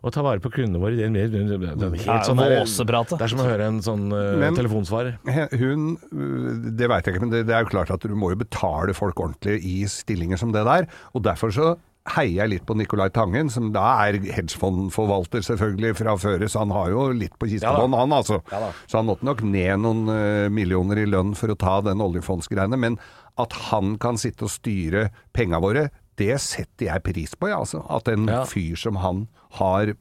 å 0.02 0.10
ta 0.14 0.22
vare 0.24 0.40
på 0.40 0.50
kundene 0.54 0.80
våre. 0.80 0.96
Det 0.96 1.04
er, 1.06 1.12
mer, 1.12 1.28
det 1.28 1.40
er 1.40 1.96
helt 2.06 2.26
sånn 2.26 2.38
der- 2.40 2.56
Det 2.64 3.26
er 3.26 3.32
som 3.34 3.42
å 3.42 3.48
høre 3.48 3.66
en 3.68 3.80
sånn 3.84 4.06
uh, 4.12 4.38
Men- 4.40 4.56
telefonsvarer. 4.56 5.18
Hun 5.60 5.96
øh, 6.12 6.70
Det 6.76 6.88
veit 6.88 7.04
jeg 7.04 7.14
ikke, 7.14 7.20
men 7.26 7.30
det, 7.34 7.44
det 7.50 7.54
er 7.56 7.64
jo 7.66 7.70
klart 7.74 7.90
at 7.92 8.00
du 8.00 8.14
må 8.16 8.30
jo 8.32 8.40
betale 8.40 8.94
folk 8.96 9.20
ordentlig 9.20 9.60
i 9.64 9.84
stillinger 9.90 10.40
som 10.40 10.52
det 10.52 10.64
der. 10.64 10.88
Og 11.14 11.22
derfor 11.26 11.52
så 11.52 11.76
heier 12.16 12.40
jeg 12.42 12.50
litt 12.54 12.64
på 12.66 12.74
Nicolai 12.74 13.10
Tangen, 13.12 13.50
som 13.52 13.68
da 13.74 13.84
er 14.06 14.16
hedgefondforvalter 14.24 15.44
selvfølgelig 15.44 15.98
fra 16.00 16.14
før, 16.18 16.46
så 16.48 16.62
han 16.64 16.72
har 16.74 16.90
jo 16.94 17.10
litt 17.12 17.36
på 17.38 17.48
kistebånd, 17.52 17.94
han 17.94 18.14
altså. 18.16 18.40
Ja. 18.50 18.70
Så 18.88 18.98
han 19.00 19.08
måtte 19.10 19.26
nok 19.28 19.42
ned 19.44 19.82
noen 19.84 20.08
uh, 20.08 20.48
millioner 20.52 21.02
i 21.02 21.08
lønn 21.08 21.34
for 21.38 21.52
å 21.52 21.58
ta 21.60 21.80
den 21.84 22.00
oljefondsgreiene. 22.04 22.78
Men 22.80 22.96
at 23.40 23.52
han 23.70 23.94
kan 24.00 24.18
sitte 24.20 24.48
og 24.48 24.52
styre 24.52 25.10
penga 25.36 25.60
våre, 25.62 25.88
det 26.20 26.36
setter 26.44 26.90
jeg 26.90 27.02
pris 27.08 27.34
på, 27.40 27.48
ja, 27.50 27.58
altså. 27.64 27.80
At 27.90 28.08
en 28.12 28.28
Ja. 28.28 28.44
fyr 28.44 28.76
som 28.78 29.00
han 29.00 29.26
har 29.58 29.94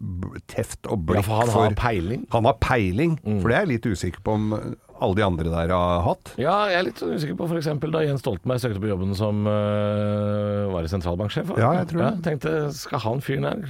teft 0.51 0.85
og 0.85 0.99
Ja, 0.99 1.05
blikk 1.13 1.25
for 1.25 1.39
han 1.41 1.49
har 1.55 1.73
peiling. 1.79 2.27
han 2.31 2.45
har 2.45 2.53
peiling, 2.61 3.15
Mm. 3.25 3.41
for 3.41 3.49
det 3.49 3.55
er 3.57 3.65
jeg 3.65 3.71
litt 3.79 3.87
usikker 3.95 4.21
på 4.23 4.33
om 4.35 4.75
alle 5.01 5.15
de 5.15 5.23
andre 5.23 5.45
der 5.47 5.71
har 5.71 6.01
hatt. 6.03 6.33
Ja, 6.37 6.65
jeg 6.67 6.75
er 6.79 6.83
litt 6.83 6.99
sånn 6.99 7.13
usikker 7.15 7.37
på 7.39 7.47
f.eks. 7.47 7.69
da 7.91 7.99
Jens 8.03 8.19
Stoltenberg 8.21 8.59
søkte 8.59 8.81
på 8.83 8.89
jobben 8.91 9.15
som 9.15 9.47
øh, 9.47 10.67
var 10.73 10.83
i 10.83 10.91
sentralbanksjef. 10.91 11.53
Ja, 11.57 11.71
jeg 11.79 11.87
tror 11.87 12.01
det. 12.03 12.09
Ja, 12.09 12.21
tenkte, 12.27 12.53
skal 12.75 12.99
han 13.05 13.21
fyren 13.23 13.47
her 13.47 13.63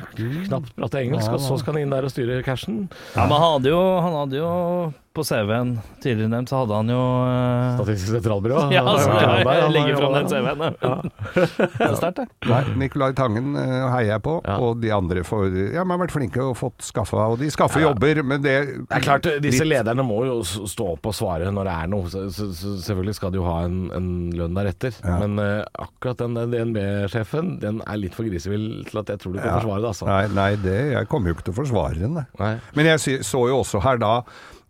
knapt 0.49 0.73
prate 0.75 1.03
engelsk, 1.05 1.31
og 1.37 1.39
så 1.43 1.59
skal 1.61 1.73
han 1.77 1.83
inn 1.85 1.93
der 1.93 2.07
og 2.07 2.11
styre 2.13 2.41
cashen? 2.43 2.89
Ja, 3.15 3.27
men 3.27 3.37
han 3.37 3.53
hadde 3.61 3.69
jo, 3.71 3.81
han 4.01 4.17
hadde 4.23 4.41
jo 4.41 4.93
på 5.13 5.23
CV-en 5.25 5.71
tidligere 6.03 6.29
nevnt, 6.31 6.49
så 6.51 6.59
hadde 6.61 6.75
han 6.77 6.89
jo 6.93 6.99
eh, 7.25 7.77
Statistisk 7.79 8.13
sentralbyrå. 8.19 8.59
Ja, 8.77 8.83
så 8.99 9.09
Han 9.09 9.47
har- 9.47 9.57
jeg 9.59 9.71
legger 9.73 9.97
fram 9.97 10.13
den 10.13 10.29
CV-en. 10.29 10.61
ja. 10.79 10.95
Det 11.79 11.87
er 11.87 11.95
sterkt, 11.97 12.19
det. 12.21 12.25
Nei, 12.49 12.59
Nicolai 12.83 13.09
Tangen 13.17 13.55
eh, 13.57 13.87
heier 13.93 14.11
jeg 14.13 14.23
på, 14.27 14.35
Ja. 14.45 14.57
og 14.63 14.79
de 14.83 14.91
andre 14.95 15.23
får 15.25 15.47
Ja, 15.73 15.83
de 15.83 15.89
har 15.91 15.99
vært 16.03 16.13
flinke 16.13 16.43
og 16.45 16.55
fått 16.59 16.85
skaffa 16.85 17.25
Og 17.33 17.39
de 17.41 17.49
skaffer 17.51 17.81
Ja. 17.83 17.89
jobber, 17.89 18.21
men 18.23 18.41
det 18.45 18.53
Det 18.89 18.99
er 18.99 19.03
klart, 19.05 19.27
Disse 19.41 19.65
litt- 19.65 19.79
lederne 19.81 20.05
må 20.05 20.21
jo 20.27 20.37
stå 20.45 20.91
opp 20.93 21.09
og 21.09 21.15
svare 21.17 21.49
når 21.51 21.69
det 21.69 21.75
er 21.83 21.87
noe. 21.91 22.09
Så, 22.13 22.27
så, 22.35 22.49
så 22.53 22.75
selvfølgelig 22.85 23.15
skal 23.19 23.31
de 23.33 23.41
jo 23.41 23.47
ha 23.49 23.57
en, 23.65 23.79
en 23.95 24.09
lønn 24.37 24.53
deretter. 24.57 24.93
Ja. 25.03 25.17
Men 25.25 25.39
uh, 25.41 25.65
akkurat 25.87 26.21
den 26.21 26.37
DNB-sjefen 26.53 27.57
Den 27.61 27.81
er 27.87 27.97
litt 27.99 28.15
for 28.17 28.27
grisevill 28.29 28.85
til 28.89 29.01
at 29.01 29.09
jeg 29.15 29.19
tror 29.23 29.33
du 29.35 29.39
kan 29.41 29.49
Ja. 29.51 29.57
forsvare 29.59 29.81
det. 29.83 29.89
altså 29.93 30.07
Nei, 30.09 30.21
nei 30.37 30.49
det, 30.61 30.77
jeg 30.93 31.09
kommer 31.11 31.31
jo 31.33 31.37
ikke 31.39 31.49
til 31.49 31.55
å 31.57 31.59
forsvare 31.63 31.99
den, 31.99 32.15
jeg. 32.21 32.27
Nei. 32.39 32.53
Men 32.77 32.85
jeg 32.93 33.19
så 33.25 33.43
jo 33.49 33.59
også 33.63 33.81
her 33.83 33.97
da 34.01 34.13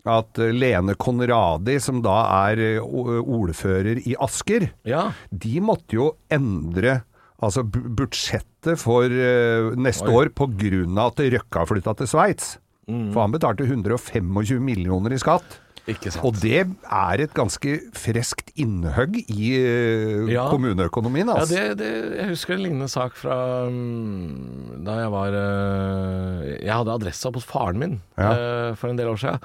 at 0.08 0.40
eh, 0.40 0.54
Lene 0.56 0.96
Konradi, 0.96 1.80
som 1.84 2.02
da 2.06 2.18
er 2.50 2.62
eh, 2.78 2.80
ordfører 2.82 4.00
i 4.08 4.16
Asker, 4.20 4.70
Ja. 4.88 5.12
de 5.32 5.60
måtte 5.60 5.98
jo 6.00 6.12
endre 6.32 7.02
altså 7.42 7.64
budsjettet 7.64 8.80
for 8.80 9.06
eh, 9.12 9.72
neste 9.80 10.08
Oi. 10.10 10.16
år 10.28 10.32
av 10.36 11.08
at 11.14 11.20
Røkka 11.20 11.66
flytta 11.68 11.94
til 11.98 12.08
Sveits. 12.08 12.58
Mm. 12.90 13.12
For 13.14 13.22
han 13.22 13.32
betalte 13.32 13.64
125 13.68 14.60
millioner 14.60 15.14
i 15.14 15.18
skatt. 15.22 15.60
Og 16.22 16.36
det 16.38 16.68
er 16.86 17.22
et 17.24 17.32
ganske 17.34 17.80
freskt 17.98 18.52
innhugg 18.62 19.16
i 19.32 19.56
Ja. 20.30 20.50
kommuneøkonomien, 20.52 21.28
Ja, 21.28 21.40
altså. 21.42 21.56
det, 21.56 21.78
det, 21.80 22.18
jeg 22.20 22.28
husker 22.30 22.54
en 22.54 22.62
lignende 22.62 22.90
sak 22.90 23.16
fra 23.18 23.66
mm, 23.70 24.84
da 24.86 25.00
jeg 25.00 25.10
var 25.16 25.32
Jeg 26.60 26.74
hadde 26.76 26.94
adressa 26.94 27.32
hos 27.34 27.46
faren 27.50 27.80
min 27.82 28.02
Ja. 28.20 28.76
for 28.76 28.90
en 28.90 28.98
del 28.98 29.08
år 29.08 29.18
siden. 29.18 29.40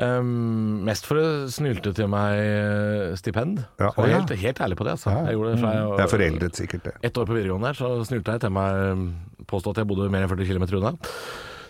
Um, 0.00 0.80
mest 0.86 1.04
for 1.04 1.20
å 1.20 1.24
snylte 1.52 1.92
til 1.92 2.08
meg 2.08 2.38
eh, 2.40 3.12
stipend. 3.20 3.60
Ja, 3.76 3.90
jeg 3.90 4.06
er 4.06 4.08
ja. 4.08 4.20
helt, 4.22 4.34
helt 4.40 4.62
ærlig 4.64 4.78
på 4.80 4.86
det. 4.88 4.94
Altså. 4.96 5.12
Ja. 5.12 5.24
Jeg 5.28 5.42
det 5.44 5.58
fra 5.60 5.72
jeg 5.76 5.90
Det 5.92 6.04
er 6.04 6.12
foreldet 6.14 6.60
sikkert, 6.60 6.84
det. 6.86 6.94
ett 7.10 7.18
år 7.20 7.28
på 7.28 7.36
videregående 7.36 7.68
der, 7.68 7.80
så 7.80 7.90
snylte 8.08 8.36
jeg 8.36 8.44
til 8.46 8.54
meg 8.56 9.02
Påstå 9.50 9.74
at 9.74 9.82
jeg 9.82 9.88
bodde 9.90 10.06
mer 10.12 10.24
enn 10.24 10.30
40 10.30 10.48
km 10.48 10.64
unna. 10.78 10.94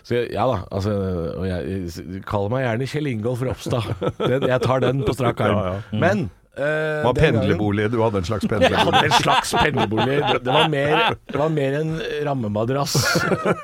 Så 0.03 0.15
jeg, 0.15 0.29
ja 0.35 0.43
da, 0.47 0.59
altså 0.71 0.93
jeg, 1.47 2.21
Kall 2.27 2.47
meg 2.51 2.63
gjerne 2.63 2.87
Kjell 2.91 3.09
Ingolf 3.11 3.43
Ropstad. 3.43 3.87
Jeg 4.51 4.59
tar 4.63 4.83
den 4.83 5.01
på 5.07 5.15
strak 5.15 5.39
arm. 5.43 5.83
Men 5.95 6.27
eh, 6.57 7.03
Var 7.05 7.17
pendlerbolig, 7.17 7.87
du 7.93 7.99
hadde 8.01 8.21
en 8.21 8.27
slags 8.27 8.47
Jeg 8.49 8.73
hadde 8.73 9.01
en 9.07 9.15
slags 9.17 9.53
pendlerbolig. 9.55 10.19
Det, 10.43 10.51
var 10.53 10.69
mer, 10.71 11.17
det 11.29 11.39
var 11.39 11.53
mer 11.53 11.77
en 11.79 11.95
rammemadrass 12.27 12.97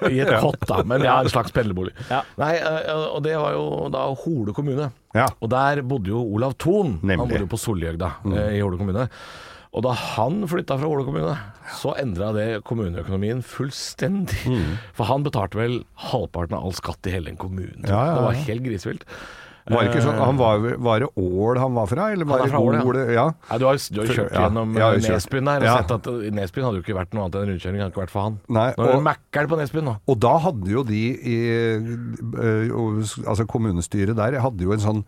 i 0.09 0.21
et 0.23 0.33
kott, 0.39 0.61
da. 0.69 0.81
Men 0.87 1.05
ja, 1.05 1.19
en 1.23 1.31
slags 1.31 1.53
pendlerbolig. 1.55 1.93
Ja. 2.09 2.23
Nei, 2.41 2.55
uh, 2.61 3.05
og 3.15 3.21
det 3.25 3.35
var 3.39 3.57
jo 3.57 3.67
da 3.93 4.07
Hole 4.23 4.55
kommune. 4.57 4.89
Ja. 5.17 5.27
Og 5.39 5.51
der 5.51 5.83
bodde 5.87 6.13
jo 6.13 6.23
Olav 6.23 6.57
Thon. 6.61 6.97
Han 7.03 7.23
bodde 7.25 7.45
jo 7.45 7.51
på 7.51 7.61
Soljøgda 7.61 8.15
mm. 8.25 8.41
i 8.55 8.59
Hole 8.63 8.81
kommune. 8.81 9.09
Og 9.69 9.85
da 9.85 9.93
han 9.93 10.41
flytta 10.49 10.79
fra 10.81 10.89
Hole 10.89 11.05
kommune, 11.05 11.35
så 11.77 11.93
endra 12.01 12.31
det 12.33 12.47
kommuneøkonomien 12.65 13.43
fullstendig. 13.45 14.39
For 14.97 15.09
han 15.09 15.25
betalte 15.25 15.59
vel 15.59 15.75
halvparten 16.09 16.57
av 16.57 16.65
all 16.65 16.73
skatt 16.77 17.05
i 17.05 17.13
hele 17.13 17.29
den 17.29 17.37
kommunen. 17.41 17.85
Ja, 17.85 17.99
ja, 18.09 18.15
Det 18.17 18.25
var 18.25 18.39
helt 18.47 18.65
grisevilt. 18.65 19.05
Var, 19.69 19.85
det 19.85 19.91
ikke 19.91 20.01
sånn, 20.01 20.17
han 20.17 20.37
var, 20.39 20.63
var 20.81 21.03
det 21.03 21.07
Ål 21.21 21.59
han 21.61 21.75
var 21.75 21.89
fra, 21.91 22.07
eller 22.13 22.25
var 22.25 22.41
det 22.41 22.57
Ål, 22.57 22.77
ja. 22.97 23.05
Ja. 23.19 23.25
Nei, 23.51 23.57
du 23.61 23.65
har, 23.67 23.77
jo 23.77 24.05
kjørt 24.09 24.33
gjennom 24.33 24.71
har 24.79 24.97
eh. 24.97 25.07
Nesbyen 25.13 25.49
der 25.51 25.61
og 25.61 25.67
Ja. 25.69 25.75
sett 25.77 25.91
at 25.97 26.09
eh, 26.09 26.31
Nesbyen 26.33 26.65
hadde 26.65 26.79
jo 26.79 26.85
ikke 26.85 26.97
vært 26.97 27.13
noe 27.13 27.27
annet 27.27 27.37
enn 27.39 27.51
rundkjøring. 27.53 27.83
Hadde 27.83 27.93
ikke 27.93 28.03
vært 28.03 28.13
for 28.15 28.25
han. 28.25 28.39
Nei, 28.49 28.67
Nå 28.77 28.87
er 28.87 28.95
det 28.95 29.05
Mækkern 29.05 29.51
på 29.51 29.59
Nesbyen 29.61 29.87
nå. 29.89 29.95
Og 30.09 30.19
da 30.25 30.33
hadde 30.47 30.73
jo 30.73 30.83
de 30.89 31.03
i 31.19 31.37
Altså 33.29 33.45
kommunestyret 33.49 34.17
der 34.17 34.39
hadde 34.43 34.65
jo 34.65 34.73
en 34.75 34.83
sånn 34.83 35.03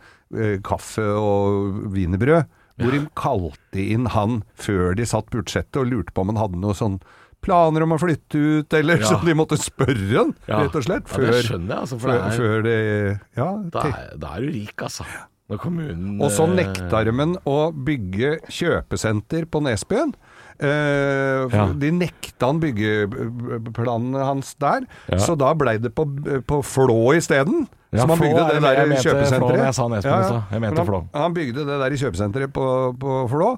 kaffe 0.63 1.03
og 1.17 1.81
wienerbrød, 1.91 2.45
hvor 2.81 2.93
de 2.95 3.01
kalte 3.19 3.81
inn 3.83 4.07
han 4.13 4.39
før 4.55 4.95
de 4.97 5.05
satt 5.09 5.27
budsjettet 5.33 5.81
og 5.81 5.89
lurte 5.91 6.13
på 6.15 6.23
om 6.23 6.31
han 6.31 6.39
hadde 6.39 6.61
noe 6.61 6.77
sånn 6.77 7.01
planer 7.41 7.83
om 7.83 7.95
å 7.95 7.99
flytte 8.01 8.37
ut, 8.37 8.73
eller 8.77 9.01
Ja. 9.01 9.07
så 9.11 9.19
de 9.25 9.33
måtte 9.33 9.57
spørre 9.57 10.17
han, 10.17 10.35
Ja. 10.47 10.61
rett 10.63 10.75
og 10.75 10.83
slett. 10.85 11.09
Ja, 11.17 11.31
det 11.31 11.43
skjønner 11.45 11.73
jeg, 11.75 11.79
altså, 11.81 11.99
for 11.99 12.07
før, 12.09 12.13
det 12.13 12.21
er- 12.21 12.37
før 12.37 12.63
det 12.63 13.19
Ja. 13.37 13.49
Da 13.71 13.79
er, 13.89 14.17
da 14.17 14.35
er 14.37 14.41
du 14.41 14.51
rik, 14.51 14.75
altså. 14.81 15.05
Når 15.51 15.59
kommunen 15.59 16.21
Og 16.23 16.29
så 16.31 16.45
eh, 16.47 16.53
nekta 16.63 17.03
de 17.03 17.11
å 17.45 17.57
bygge 17.75 18.37
kjøpesenter 18.47 19.43
på 19.51 19.59
Nesbyen. 19.61 20.13
Uh, 20.61 21.49
Ja. 21.51 21.65
De 21.73 21.89
nekta 21.91 22.45
han 22.45 22.59
byggeplanene 22.61 24.23
hans 24.23 24.53
der, 24.61 24.85
Ja. 25.09 25.17
så 25.17 25.35
da 25.37 25.53
blei 25.53 25.77
det 25.81 25.93
på, 25.95 26.05
på 26.45 26.61
Flå 26.63 27.15
isteden. 27.17 27.67
Ja, 27.91 28.01
som 28.05 28.09
han 28.11 28.19
bygde 28.19 28.45
det 28.47 28.53
det- 28.53 28.61
der 28.61 28.73
jeg 28.75 28.87
mente 28.87 29.03
kjøpesenteret. 29.03 29.57
jeg 29.65 29.73
Nesbyen 29.89 30.21
i 30.21 30.23
stad. 30.23 30.43
Jeg 30.51 30.61
mente 30.61 30.85
han. 30.85 31.09
Han 31.13 31.33
bygde 31.33 31.65
det 31.65 31.79
der 31.81 31.91
i 31.91 31.97
kjøpesenteret 31.97 32.53
på, 32.53 32.97
på 32.97 33.29
Flå, 33.29 33.57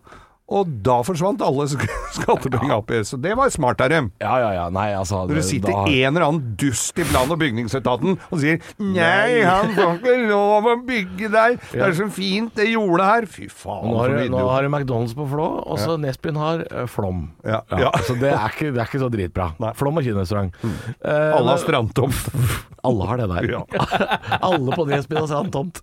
og 0.53 0.67
da 0.83 0.97
forsvant 1.07 1.41
alle 1.41 1.65
skattepengene 2.17 2.75
opp 2.75 2.91
i. 2.93 2.99
Så 3.07 3.17
det 3.21 3.31
var 3.39 3.49
smart 3.53 3.79
av 3.81 3.89
dem. 3.93 4.09
Ja, 4.21 4.33
ja, 4.41 4.49
ja. 4.57 4.65
Nei, 4.73 4.89
altså 4.97 5.21
Når 5.29 5.39
det 5.39 5.45
sitter 5.47 5.71
da- 5.71 5.85
en 5.87 6.09
eller 6.17 6.25
annen 6.27 6.55
dust 6.59 6.99
i 6.99 7.05
plan- 7.07 7.31
og 7.31 7.39
bygningsetaten 7.39 8.17
og 8.29 8.39
sier 8.41 8.59
'nei, 8.77 9.41
han 9.47 9.71
får 9.73 9.95
ikke 10.01 10.15
lov 10.29 10.67
å 10.67 10.75
bygge 10.85 11.29
der', 11.31 11.57
det 11.71 11.81
er 11.87 11.95
så 11.97 12.09
fint 12.11 12.53
det 12.59 12.67
jordet 12.73 13.05
her'. 13.07 13.27
Fy 13.33 13.47
faen, 13.49 13.87
Nå 13.87 13.97
har, 13.97 14.09
nå 14.29 14.43
har 14.51 14.61
du 14.67 14.69
McDonald's 14.69 15.15
på 15.15 15.25
Flå, 15.31 15.47
og 15.65 15.79
så 15.79 15.95
Nesbyen 15.97 16.37
har 16.37 16.65
eh, 16.69 16.85
Flom. 16.91 17.31
Ja, 17.45 17.61
ja. 17.71 17.89
Så 18.03 18.17
det 18.19 18.33
er, 18.33 18.49
ikke, 18.51 18.73
det 18.75 18.81
er 18.83 18.87
ikke 18.91 19.01
så 19.01 19.09
dritbra. 19.13 19.47
Nei. 19.63 19.71
Flom 19.79 19.97
og 19.97 20.03
kinarestaurant. 20.05 20.53
Eh, 20.63 21.31
Alle 21.39 21.55
har 21.55 21.63
strandtomt. 21.63 22.19
Alle 22.87 23.05
har 23.07 23.17
det 23.23 23.29
der. 23.31 23.47
Ja. 23.47 23.61
Alle 24.51 24.75
på 24.75 24.85
Nesbyen 24.89 25.21
har 25.23 25.29
strandtomt. 25.31 25.79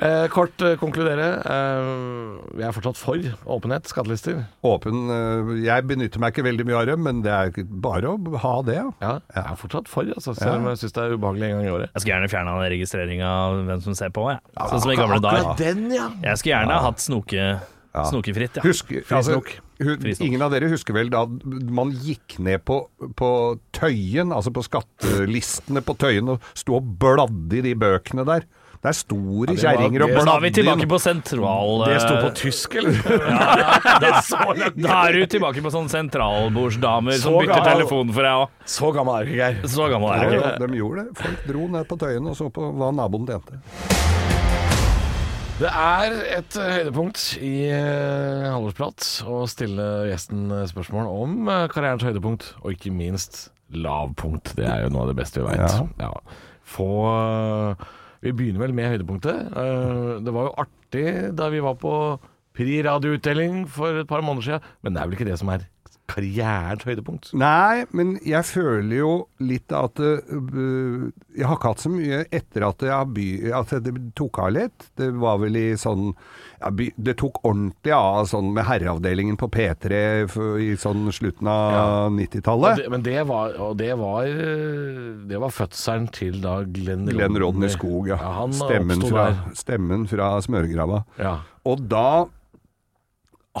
Eh, 0.00 0.26
kort 0.32 0.56
konkludere. 0.80 1.28
Vi 2.56 2.64
er 2.64 2.72
fortsatt 2.74 2.96
for 2.98 3.20
åpenhet, 3.58 3.86
skattelister. 3.98 4.40
Åpen 4.66 5.10
eh, 5.12 5.52
Jeg 5.66 5.86
benytter 5.90 6.22
meg 6.22 6.34
ikke 6.34 6.46
veldig 6.46 6.66
mye 6.68 6.80
av 6.80 6.88
dem, 6.90 7.04
men 7.06 7.22
det 7.24 7.34
er 7.34 7.64
bare 7.68 8.14
å 8.14 8.42
ha 8.44 8.54
det, 8.66 8.78
ja. 8.78 8.88
Ja, 9.02 9.14
jeg 9.34 9.44
er 9.44 9.60
fortsatt 9.60 9.90
for, 9.90 10.08
altså, 10.14 10.34
selv 10.38 10.62
om 10.62 10.68
jeg 10.72 10.82
syns 10.82 10.96
det 10.96 11.04
er 11.04 11.16
ubehagelig 11.16 11.48
en 11.48 11.56
gang 11.58 11.66
i 11.68 11.72
året. 11.74 11.92
Jeg 11.92 12.04
skulle 12.04 12.14
gjerne 12.16 12.32
fjerna 12.32 12.58
registreringa 12.74 13.32
av 13.32 13.62
hvem 13.68 13.82
som 13.84 13.96
ser 13.98 14.12
på. 14.14 14.28
Jeg. 14.32 14.44
Sånn 14.58 14.84
som 14.84 14.94
i 14.94 14.98
gamle 14.98 15.20
dager. 15.24 15.50
den, 15.60 15.88
ja. 15.94 16.10
Jeg 16.24 16.40
skulle 16.42 16.54
gjerne 16.54 16.82
hatt 16.88 17.02
snoke, 17.04 17.48
snokefritt. 17.98 18.60
Ja. 18.60 18.66
Husk, 18.66 18.92
altså, 19.00 19.38
Frisnok. 19.38 19.56
Frisnok. 19.78 20.26
ingen 20.26 20.42
av 20.42 20.54
dere 20.54 20.70
husker 20.72 20.96
vel 20.96 21.10
da 21.12 21.24
man 21.74 21.92
gikk 22.02 22.38
ned 22.42 22.64
på, 22.66 22.80
på 23.18 23.30
Tøyen, 23.76 24.34
altså 24.34 24.52
på 24.54 24.64
skattelistene 24.66 25.82
på 25.86 25.94
Tøyen, 25.98 26.34
og 26.34 26.48
sto 26.58 26.78
og 26.78 26.94
bladde 27.00 27.60
i 27.60 27.64
de 27.68 27.74
bøkene 27.78 28.26
der. 28.28 28.46
Der 28.78 28.92
er 28.92 28.94
store 28.94 29.46
det 29.48 29.56
var- 29.56 29.62
kjerringer 29.64 30.02
og 30.04 30.08
det- 30.12 30.24
Da 30.28 30.34
er 30.36 30.40
vi 30.44 30.50
tilbake 30.54 30.86
på 30.88 30.98
sentral... 31.02 31.84
Det 31.88 31.96
sto 32.04 32.14
på 32.14 32.28
eh, 32.28 32.34
tysk, 32.38 32.76
eller? 32.78 32.94
da, 34.04 34.10
da 34.86 34.98
er 35.08 35.12
du 35.18 35.26
tilbake 35.26 35.64
på 35.64 35.72
sånne 35.74 35.90
sentralbordsdamer 35.90 37.18
som 37.18 37.38
bytter 37.40 37.64
telefon 37.66 38.12
for 38.14 38.22
deg 38.28 38.44
òg. 38.44 38.52
Så 38.70 38.92
gammel 38.94 39.18
er 39.18 39.24
du 39.26 39.32
ikke, 39.34 39.40
Geir. 39.42 39.72
Så 39.74 39.88
gammel 39.90 40.14
er 40.14 40.30
du 40.30 40.38
ikke. 40.38 40.70
de 40.70 40.78
gjorde 40.82 41.04
det. 41.08 41.16
Folk 41.24 41.48
dro 41.50 41.66
ned 41.74 41.88
på 41.90 41.98
Tøyen 42.04 42.30
og 42.30 42.38
så 42.38 42.50
på 42.54 42.70
hva 42.78 42.92
naboen 42.94 43.26
tjente. 43.26 43.58
Det 45.58 45.70
er 45.74 46.12
et 46.38 46.54
eh, 46.62 46.70
høydepunkt 46.76 47.22
i 47.42 47.52
uh, 47.74 48.44
Halvorsprat 48.54 49.06
å 49.26 49.40
stille 49.50 49.86
gjesten 50.06 50.44
eh, 50.54 50.68
spørsmål 50.70 51.08
om 51.10 51.48
eh, 51.50 51.64
karrierens 51.72 52.04
høydepunkt, 52.06 52.52
og 52.62 52.76
ikke 52.76 52.92
minst 52.94 53.48
lavpunkt. 53.74 54.52
Det 54.54 54.68
er 54.70 54.84
jo 54.86 54.92
noe 54.94 55.02
av 55.02 55.10
det 55.10 55.16
beste 55.18 55.42
vi 55.42 55.50
veit. 55.50 55.80
Ja. 55.98 56.12
Få 56.62 56.86
eh, 57.10 57.88
Vi 58.24 58.34
begynner 58.34 58.64
vel 58.64 58.74
med 58.74 58.90
høydepunktet. 58.92 59.52
Eh, 59.52 60.12
det 60.24 60.34
var 60.34 60.48
jo 60.48 60.56
artig 60.64 61.06
da 61.38 61.48
vi 61.52 61.62
var 61.64 61.78
på 61.80 61.94
Pri 62.58 62.80
radioutdeling 62.82 63.68
for 63.70 64.00
et 64.00 64.08
par 64.10 64.24
måneder 64.24 64.42
siden, 64.42 64.70
men 64.82 64.94
det 64.94 64.98
er 64.98 65.06
vel 65.06 65.14
ikke 65.14 65.26
det 65.28 65.36
som 65.38 65.50
er 65.52 65.62
karrierens 66.08 66.84
høydepunkt? 66.88 67.30
Nei, 67.38 67.84
men 67.96 68.16
jeg 68.26 68.46
føler 68.48 68.94
jo 69.00 69.12
litt 69.44 69.72
at 69.76 70.00
uh, 70.00 71.10
Jeg 71.36 71.46
har 71.46 71.58
ikke 71.58 71.72
hatt 71.72 71.84
så 71.84 71.92
mye 71.92 72.22
etter 72.34 72.64
at, 72.66 72.84
jeg 72.88 73.10
by, 73.14 73.26
at 73.58 73.74
det 73.84 73.94
tok 74.18 74.40
av 74.42 74.54
litt. 74.56 74.88
Det 74.98 75.10
var 75.20 75.38
vel 75.42 75.58
i 75.60 75.66
sånn 75.78 76.10
ja, 76.58 76.72
by, 76.74 76.88
Det 76.96 77.16
tok 77.20 77.42
ordentlig 77.44 77.94
av 77.94 78.28
sånn 78.30 78.50
med 78.56 78.66
herreavdelingen 78.68 79.38
på 79.40 79.50
P3 79.54 80.00
for, 80.32 80.56
i 80.62 80.72
sånn 80.80 81.06
slutten 81.14 81.50
av 81.52 81.66
Ja. 81.78 81.84
90-tallet. 82.18 82.86
men 82.90 83.04
det 83.06 83.20
var, 83.28 83.54
og 83.62 83.76
det 83.78 83.92
var 84.00 84.26
Det 85.28 85.38
var 85.44 85.54
fødselen 85.54 86.08
til 86.14 86.40
da 86.42 86.62
Glenn, 86.64 87.06
Glenn 87.12 87.38
Rodney 87.38 87.70
Skog, 87.72 88.08
ja. 88.10 88.16
han 88.16 88.52
stemmen, 88.56 89.04
fra, 89.04 89.28
stemmen 89.56 90.08
fra 90.10 90.32
smørgrava. 90.44 91.04
Ja. 91.20 91.38
Og 91.68 91.84
da 91.90 92.26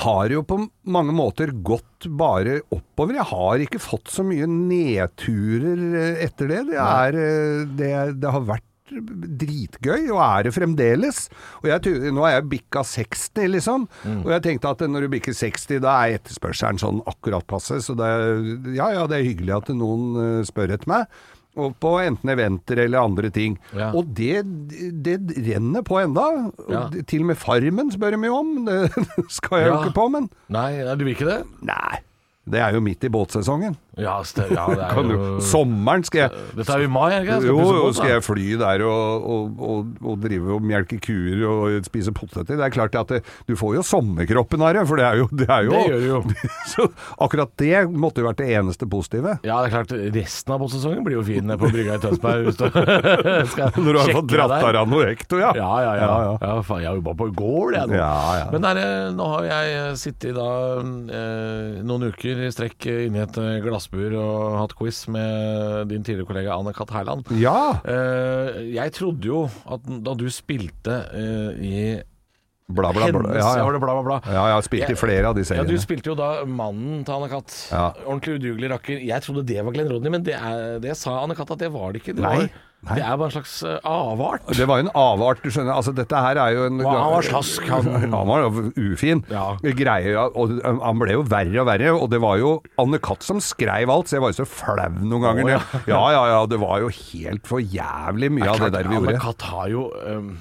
har 0.04 0.32
jo 0.32 0.44
på 0.46 0.60
mange 0.90 1.14
måter 1.16 1.52
gått 1.52 2.08
bare 2.18 2.60
oppover. 2.74 3.18
Jeg 3.18 3.30
har 3.32 3.64
ikke 3.64 3.82
fått 3.82 4.12
så 4.12 4.24
mye 4.26 4.48
nedturer 4.50 5.84
eh, 5.90 6.24
etter 6.26 6.50
det. 6.50 6.64
Det, 6.72 6.80
er, 6.82 7.20
eh, 7.22 7.62
det, 7.78 7.92
det 8.22 8.34
har 8.34 8.48
vært 8.48 8.66
dritgøy, 8.88 10.08
og 10.14 10.20
er 10.24 10.46
det 10.46 10.54
fremdeles. 10.56 11.24
Og 11.62 11.70
jeg, 11.70 12.12
nå 12.14 12.24
er 12.24 12.38
jeg 12.38 12.48
bikka 12.54 12.84
60, 12.88 13.50
liksom. 13.54 13.88
Og 14.24 14.30
jeg 14.32 14.44
tenkte 14.46 14.72
at 14.72 14.84
når 14.88 15.06
du 15.06 15.12
bikker 15.16 15.36
60, 15.36 15.82
da 15.84 15.96
er 16.04 16.18
etterspørselen 16.18 16.80
sånn 16.80 17.02
akkurat 17.10 17.46
passe. 17.50 17.80
Så 17.84 17.96
det, 17.98 18.08
ja 18.78 18.90
ja, 18.96 19.06
det 19.10 19.20
er 19.20 19.28
hyggelig 19.28 19.58
at 19.58 19.74
noen 19.76 20.22
eh, 20.22 20.46
spør 20.48 20.76
etter 20.78 20.90
meg. 20.90 21.20
På 21.82 21.94
enten 22.02 22.30
eventer 22.32 22.84
eller 22.84 23.02
andre 23.02 23.30
ting. 23.34 23.56
Ja. 23.76 23.90
Og 23.96 24.10
det, 24.16 24.42
det 25.04 25.16
renner 25.48 25.84
på 25.86 25.98
enda. 26.00 26.26
Ja. 26.70 26.84
Til 27.02 27.24
og 27.24 27.30
med 27.32 27.40
Farmen 27.40 27.90
spør 27.94 28.14
de 28.16 28.30
jo 28.30 28.38
om. 28.38 28.52
Det 28.68 29.26
skal 29.34 29.64
jeg 29.64 29.72
jo 29.72 29.80
ikke 29.82 29.96
på, 29.98 30.06
men 30.14 30.30
Nei, 30.54 30.70
du 30.94 31.04
vil 31.04 31.16
ikke 31.16 31.28
det? 31.28 31.40
nei. 31.66 31.98
Det 32.48 32.62
er 32.64 32.72
jo 32.72 32.80
midt 32.80 33.04
i 33.04 33.10
båtsesongen. 33.12 33.74
Ja, 33.98 34.18
det 34.22 34.46
er 34.54 35.10
jo 35.10 35.38
sommeren 35.44 36.04
skal 36.06 36.26
jeg 36.26 36.42
Dette 36.58 36.74
er 36.74 36.84
jo 36.84 36.88
i 36.88 36.92
mai, 36.92 37.08
ikke? 37.18 37.38
jo, 37.48 37.56
jo, 37.78 37.88
skal 37.96 38.12
jeg 38.14 38.24
fly 38.26 38.46
der 38.60 38.84
og, 38.86 39.26
og, 39.34 39.62
og, 39.68 39.92
og 40.12 40.20
drive 40.22 40.56
og 40.56 40.64
melke 40.64 41.00
kuer 41.02 41.42
og 41.48 41.86
spise 41.86 42.12
poteter. 42.14 42.56
Det 42.58 42.64
er 42.64 42.74
klart 42.74 42.96
at 42.98 43.12
det, 43.16 43.22
du 43.48 43.54
får 43.58 43.78
jo 43.78 43.84
sommerkroppen 43.86 44.62
av 44.64 44.76
det, 44.76 44.84
for 44.88 45.00
det 45.00 45.06
er 45.08 45.22
jo 45.22 45.28
Det, 45.32 45.48
er 45.48 45.66
jo, 45.66 45.74
Det 45.74 45.82
gjør 45.88 46.00
du 46.00 46.08
jo. 46.08 46.20
så 46.72 46.88
akkurat 47.18 47.52
det 47.60 47.84
måtte 47.90 48.22
jo 48.22 48.28
vært 48.28 48.42
det 48.42 48.50
eneste 48.58 48.88
positive. 48.90 49.36
Ja, 49.46 49.60
det 49.62 49.70
er 49.70 49.74
klart, 49.76 49.94
resten 50.14 50.54
av 50.54 50.62
båtsesongen 50.62 51.04
blir 51.06 51.18
jo 51.18 51.24
fin 51.26 51.54
på 51.58 51.70
brygga 51.72 51.98
i 51.98 52.02
Tønsberg. 52.02 52.48
Hvis 52.48 52.60
du 52.60 52.66
skal 53.52 53.78
Når 53.78 53.90
du 53.90 54.00
har 54.00 54.14
fått 54.20 54.30
dratt 54.32 54.56
av 54.58 54.72
deg 54.78 54.92
noe 54.92 55.08
hekto, 55.10 55.40
ja. 55.42 55.52
Ja, 55.58 55.70
ja, 55.84 55.92
ja. 55.98 56.08
Ja, 56.08 56.36
ja. 56.42 56.54
faen, 56.66 56.84
jeg 56.84 57.00
jobba 57.00 57.14
på 57.18 57.30
gård, 57.38 57.76
jeg 57.78 57.90
nå. 57.90 57.98
Ja, 57.98 58.12
ja. 58.42 58.46
Men 58.54 58.66
der, 58.66 58.82
eh, 58.82 59.10
nå 59.16 59.28
har 59.34 59.48
jeg 59.48 59.98
sittet 60.00 60.36
da 60.38 60.48
eh, 60.78 61.80
noen 61.86 62.08
uker 62.12 62.44
i 62.46 62.52
strekk 62.54 62.88
inni 63.08 63.22
et 63.24 63.40
eh, 63.40 63.58
glassbur 63.88 64.16
og 64.18 64.58
hatt 64.60 64.74
quiz 64.76 65.08
med 65.08 65.88
din 65.88 66.02
tidligere 66.04 66.26
kollega 66.28 66.56
Anne 66.56 66.72
Katt 66.74 66.90
Herland. 66.90 67.24
Ja. 67.40 67.80
Eh, 67.84 68.74
jeg 68.74 68.92
trodde 68.92 69.24
jo 69.26 69.48
at 69.66 69.80
da 70.04 70.14
du 70.14 70.28
spilte 70.30 71.02
eh, 71.12 71.64
i 71.64 72.02
Bla, 72.68 72.90
bla, 72.92 73.06
bla. 73.08 73.32
Ja, 73.32 73.54
ja, 73.56 73.64
bla, 73.64 73.78
bla, 73.80 74.02
bla. 74.04 74.16
ja, 74.28 74.42
jeg 74.44 74.52
har 74.58 74.64
spilt 74.66 74.90
i 74.92 74.94
flere 74.94 75.30
av 75.30 75.34
de 75.38 75.40
Ja, 75.56 75.62
Du 75.64 75.78
spilte 75.80 76.10
jo 76.10 76.14
da 76.14 76.44
mannen 76.44 77.00
til 77.00 77.14
Anne-Kat. 77.14 77.54
Ja. 77.72 77.86
Ordentlig 78.04 78.34
udugelig 78.36 78.68
rakker. 78.74 78.98
Jeg 79.08 79.24
trodde 79.24 79.46
det 79.48 79.64
var 79.64 79.72
Glenn 79.72 79.88
Rodney, 79.88 80.12
men 80.12 80.22
det, 80.26 80.34
er, 80.36 80.76
det 80.76 80.92
sa 81.00 81.14
Anne-Kat 81.22 81.54
at 81.56 81.62
det 81.64 81.70
var 81.72 81.96
det 81.96 82.02
ikke. 82.02 82.18
Det, 82.18 82.26
Nei. 82.26 82.34
var, 82.42 82.67
det 82.86 83.02
er 83.02 83.16
bare 83.18 83.26
en 83.26 83.34
slags 83.34 83.54
eh, 83.66 83.78
avart. 83.90 84.44
Det 84.54 84.66
var 84.70 84.78
jo 84.78 84.86
en 84.86 84.92
avart, 84.94 85.40
du 85.42 85.50
skjønner. 85.50 85.72
Altså, 85.74 85.90
dette 85.96 86.20
her 86.22 86.38
er 86.38 86.54
jo 86.54 86.66
en 86.68 86.78
Og 86.84 86.86
han 86.94 87.10
var 87.16 87.26
slask, 87.26 87.66
han. 87.66 87.88
Han 88.14 88.30
var 88.30 88.44
jo 88.44 88.62
ufin. 88.94 89.24
Ja. 89.32 89.48
Greie, 89.58 90.14
ja, 90.14 90.28
og 90.30 90.54
han 90.62 91.00
ble 91.00 91.16
jo 91.16 91.24
verre 91.26 91.58
og 91.62 91.66
verre, 91.68 91.92
og 91.96 92.06
det 92.12 92.20
var 92.22 92.38
jo 92.40 92.54
Anne 92.80 93.00
Katt 93.02 93.26
som 93.26 93.42
skreiv 93.42 93.90
alt, 93.92 94.08
så 94.08 94.18
jeg 94.18 94.24
var 94.24 94.32
jo 94.32 94.38
så 94.40 94.48
flau 94.48 94.88
noen 95.02 95.26
ganger. 95.26 95.52
Ja. 95.56 95.60
ja, 95.90 96.02
ja, 96.14 96.24
ja, 96.36 96.40
det 96.50 96.60
var 96.62 96.82
jo 96.84 96.90
helt 96.94 97.50
for 97.50 97.62
jævlig 97.62 98.30
mye 98.38 98.50
av 98.54 98.62
det 98.62 98.72
der 98.78 98.88
vi 98.90 98.98
gjorde. 98.98 99.14
Anne. 99.16 99.24
Katt 99.26 99.48
har 99.50 99.70
jo 99.74 99.88
um, 100.06 100.32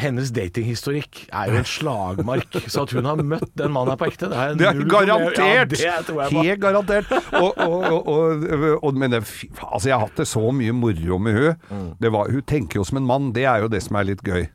hennes 0.00 0.32
datinghistorikk 0.34 1.26
er 1.30 1.52
jo 1.52 1.60
en 1.60 1.68
slagmark. 1.68 2.58
Så 2.66 2.84
at 2.86 2.94
hun 2.96 3.08
har 3.08 3.20
møtt 3.22 3.52
den 3.58 3.72
mannen 3.74 3.94
her 3.94 4.00
på 4.00 4.08
ekte, 4.10 4.30
det 4.32 4.40
er, 4.42 4.58
Det 4.58 4.68
er 4.70 4.82
garantert! 4.90 5.76
Ja, 5.80 5.98
det. 6.06 6.28
Helt 6.32 6.62
garantert. 6.62 7.12
Og, 7.36 7.56
og, 7.58 8.82
og, 8.84 8.98
men 8.98 9.12
det, 9.12 9.22
altså, 9.62 9.88
jeg 9.88 9.96
har 9.96 10.06
hatt 10.06 10.20
det 10.20 10.28
så 10.30 10.44
mye 10.54 10.74
moro 10.76 11.20
med 11.22 11.36
hun. 11.38 11.64
Mm. 11.70 11.88
Det 12.02 12.12
var, 12.12 12.30
hun 12.32 12.46
tenker 12.46 12.80
jo 12.80 12.86
som 12.88 13.00
en 13.00 13.08
mann, 13.08 13.32
det 13.36 13.46
er 13.48 13.64
jo 13.64 13.72
det 13.72 13.82
som 13.84 13.98
er 14.00 14.10
litt 14.12 14.24
gøy. 14.26 14.46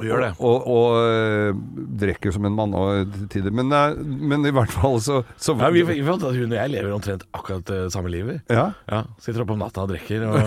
Og 0.00 0.06
gjør 0.06 0.22
det. 0.24 0.30
Og, 0.40 0.66
og 0.72 0.94
øh, 1.04 1.58
drikker 2.00 2.32
som 2.32 2.46
en 2.48 2.54
mann 2.56 2.72
og 2.76 3.12
tider. 3.32 3.52
Men, 3.52 3.68
øh, 3.76 3.98
men 4.00 4.46
i 4.48 4.52
hvert 4.54 4.72
fall 4.72 4.96
så, 5.04 5.18
så 5.36 5.54
Ja, 5.60 5.68
vi, 5.74 5.82
vi 5.84 5.98
fant 6.06 6.24
at 6.24 6.36
hun 6.38 6.48
og 6.48 6.56
jeg 6.56 6.72
lever 6.72 6.94
omtrent 6.96 7.26
akkurat 7.36 7.66
det 7.68 7.80
samme 7.92 8.12
livet. 8.12 8.40
Ja. 8.48 8.70
Ja, 8.88 9.02
Sitter 9.20 9.44
oppe 9.44 9.52
om 9.56 9.60
natta 9.60 9.84
og 9.84 9.92
drikker, 9.92 10.24
og, 10.30 10.38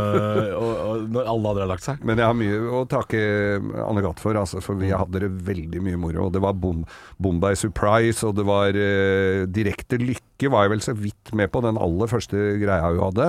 og, 0.62 0.72
og 0.88 1.04
når 1.14 1.30
alle 1.30 1.52
andre 1.52 1.66
har 1.66 1.72
lagt 1.76 1.86
seg. 1.86 2.02
Men 2.02 2.18
jeg 2.18 2.26
har 2.26 2.38
mye 2.38 2.58
å 2.80 2.82
takke 2.90 3.20
Anne 3.86 4.02
Gath 4.04 4.24
for, 4.24 4.38
altså, 4.40 4.62
for 4.64 4.80
vi 4.80 4.90
hadde 4.90 5.22
det 5.22 5.30
veldig 5.46 5.84
mye 5.84 6.00
moro. 6.00 6.26
Og 6.26 6.34
det 6.34 6.42
var 6.42 6.58
bom, 6.58 6.82
Bombay 7.22 7.58
Surprise, 7.58 8.26
og 8.26 8.34
det 8.40 8.48
var 8.48 8.74
eh, 8.74 9.46
Direkte 9.46 10.00
Lykke 10.02 10.27
var 10.46 10.62
jeg 10.62 10.70
vel 10.76 10.82
så 10.84 10.94
vidt 10.94 11.32
med 11.34 11.50
på, 11.50 11.58
den 11.66 11.80
aller 11.82 12.06
første 12.06 12.38
greia 12.60 12.92
hun 12.92 13.00
hadde. 13.02 13.26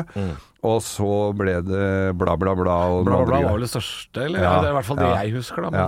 Og 0.69 0.77
så 0.85 1.09
ble 1.39 1.55
det 1.65 1.87
bla, 2.19 2.35
bla, 2.37 2.53
bla. 2.53 2.75
Og 2.93 3.07
Bla, 3.07 3.23
bla, 3.23 3.25
bla 3.25 3.39
var 3.47 3.57
vel 3.57 3.65
det 3.65 3.71
største, 3.71 4.27
eller? 4.27 4.43
Ja, 4.43 4.51
det 4.61 4.69
er 4.69 4.75
i 4.75 4.77
hvert 4.77 4.89
fall 4.91 4.99
det 5.01 5.07
ja. 5.07 5.17
jeg 5.23 5.33
husker, 5.39 5.65
da. 5.65 5.71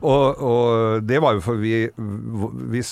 Og, 0.00 0.40
og 0.40 1.04
det 1.04 1.20
var 1.20 1.36
jo 1.36 1.44
for 1.44 1.60
vi, 1.60 1.74
vi 2.72 2.82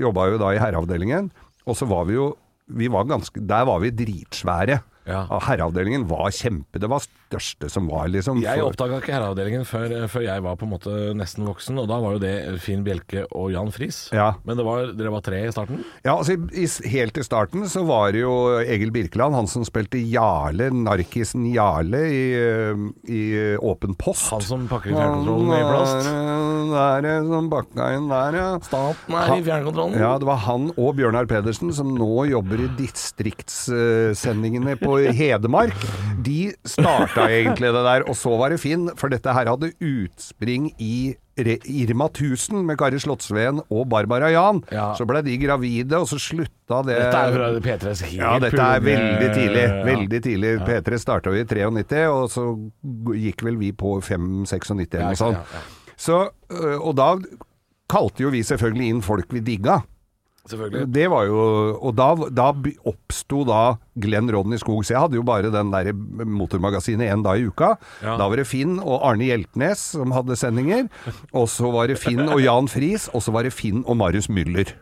jobba 0.00 0.26
jo 0.32 0.42
da 0.42 0.50
i 0.56 0.60
herreavdelingen, 0.64 1.30
og 1.68 1.78
så 1.78 1.86
var 1.86 2.10
vi 2.10 2.18
jo 2.18 2.32
vi 2.66 2.88
var 2.90 3.06
ganske, 3.06 3.38
Der 3.46 3.62
var 3.62 3.78
vi 3.78 3.92
dritsvære. 3.94 4.80
Ja. 5.06 5.24
Herreavdelingen 5.46 6.08
var 6.10 6.32
kjempe 6.34 6.80
Det 6.82 6.88
var 6.90 7.04
største 7.04 7.68
som 7.70 7.86
var, 7.90 8.08
liksom. 8.10 8.40
Jeg 8.42 8.62
oppdaga 8.62 9.00
ikke 9.00 9.14
herreavdelingen 9.14 9.64
før, 9.66 9.94
før 10.10 10.24
jeg 10.26 10.42
var 10.44 10.58
på 10.58 10.66
en 10.66 10.72
måte 10.72 10.92
nesten 11.18 11.46
voksen, 11.46 11.78
og 11.82 11.88
da 11.90 11.98
var 12.02 12.16
jo 12.16 12.20
det 12.22 12.34
Finn 12.62 12.84
Bjelke 12.86 13.24
og 13.34 13.50
Jan 13.54 13.72
Friis. 13.74 14.04
Ja. 14.14 14.32
Men 14.46 14.58
det 14.58 14.66
var, 14.66 14.92
dere 14.98 15.12
var 15.14 15.24
tre 15.26 15.40
i 15.46 15.52
starten? 15.54 15.82
Ja, 16.06 16.16
altså 16.16 16.36
i, 16.36 16.66
Helt 16.90 17.18
i 17.18 17.24
starten 17.26 17.66
så 17.70 17.82
var 17.86 18.12
det 18.14 18.22
jo 18.22 18.34
Egil 18.62 18.92
Birkeland, 18.94 19.34
han 19.34 19.50
som 19.50 19.64
spilte 19.66 19.98
Jarle, 19.98 20.68
narkisen 20.70 21.48
Jarle 21.50 22.02
i, 22.06 22.22
eh, 22.38 22.84
i 23.10 23.22
Åpen 23.58 23.96
post. 23.98 24.28
Han 24.30 24.44
som 24.46 24.66
pakker 24.70 24.92
i 24.92 24.96
fjernkontrollen 24.96 25.54
i 25.56 25.62
plast? 25.66 26.12
Der, 26.76 27.08
som 27.26 27.50
bakka 27.50 27.90
inn 27.96 28.08
der, 28.10 28.38
ja. 28.38 28.48
Staten 28.66 29.18
er 29.18 29.34
i 29.34 29.42
fjernkontrollen. 29.46 29.98
Ja, 29.98 30.14
det 30.20 30.28
var 30.28 30.40
han 30.46 30.70
og 30.76 30.94
Bjørnar 30.98 31.26
Pedersen 31.30 31.74
som 31.74 31.94
nå 31.96 32.26
jobber 32.30 32.62
i 32.62 32.70
distriktssendingene 32.78 34.76
på 34.80 34.95
Hedmark. 35.16 35.86
De 36.26 36.48
starta 36.66 37.28
egentlig 37.30 37.70
det 37.74 37.82
der, 37.86 38.04
og 38.10 38.16
så 38.18 38.32
var 38.40 38.50
det 38.50 38.58
Finn, 38.62 38.88
for 38.98 39.12
dette 39.12 39.30
her 39.36 39.46
hadde 39.52 39.68
utspring 39.84 40.70
i 40.82 41.14
Irma 41.36 42.06
1000 42.08 42.62
med 42.64 42.78
Kari 42.80 42.96
Slottsveen 43.02 43.60
og 43.68 43.82
Barbara 43.92 44.30
Jan. 44.32 44.62
Ja. 44.72 44.88
Så 44.96 45.04
ble 45.06 45.20
de 45.26 45.36
gravide, 45.38 45.98
og 46.00 46.08
så 46.08 46.16
slutta 46.18 46.80
det 46.88 46.96
Dette 46.96 47.20
er 47.20 47.34
fra 47.36 47.50
P3s 47.66 48.02
helt 48.08 48.16
ja, 48.22 48.30
dette 48.42 48.62
er 48.64 48.80
veldig 48.86 49.28
tidlig. 49.36 49.64
Ja. 49.68 49.82
Veldig 49.90 50.20
tidlig. 50.24 50.52
P3 50.66 51.00
starta 51.02 51.34
vi 51.34 51.42
i 51.44 51.48
93, 51.50 52.06
og 52.08 52.30
så 52.32 52.46
gikk 53.20 53.44
vel 53.46 53.60
vi 53.60 53.70
på 53.76 53.98
5-96 54.00 54.72
eller 54.72 55.04
Ja, 55.04 55.10
noe 55.12 55.20
sånt. 55.20 55.42
ja, 55.52 55.60
ja. 55.60 55.92
Så, 55.96 56.16
og 56.80 56.96
da 56.98 57.12
kalte 57.92 58.24
jo 58.24 58.32
vi 58.34 58.42
selvfølgelig 58.44 58.88
inn 58.94 59.04
folk 59.04 59.30
vi 59.32 59.40
digga. 59.44 59.78
Selvfølgelig. 60.48 60.86
Det 60.94 61.06
var 61.10 61.26
jo 61.26 61.40
Og 61.82 61.94
da, 61.98 62.08
da 62.30 62.46
oppsto 62.86 63.44
da 63.48 63.60
Glenn 63.98 64.30
Rodney 64.32 64.58
Skog. 64.62 64.84
Så 64.86 64.94
jeg 64.94 65.00
hadde 65.02 65.18
jo 65.18 65.24
bare 65.26 65.50
den 65.52 65.70
der 65.74 65.92
motormagasinet 65.92 67.10
én 67.12 67.22
dag 67.24 67.40
i 67.40 67.46
uka. 67.48 67.74
Ja. 68.02 68.16
Da 68.20 68.28
var 68.28 68.36
det 68.40 68.46
Finn 68.46 68.78
og 68.80 69.00
Arne 69.06 69.28
Hjeltnes 69.28 69.82
som 69.96 70.14
hadde 70.16 70.36
sendinger. 70.38 70.88
Og 71.32 71.48
så 71.52 71.70
var 71.74 71.88
det 71.90 71.98
Finn 72.02 72.26
og 72.28 72.40
Jan 72.44 72.68
Friis. 72.70 73.08
Og 73.14 73.22
så 73.26 73.34
var 73.34 73.46
det 73.48 73.54
Finn 73.56 73.84
og 73.86 73.96
Marius 74.00 74.28
Müller. 74.32 74.72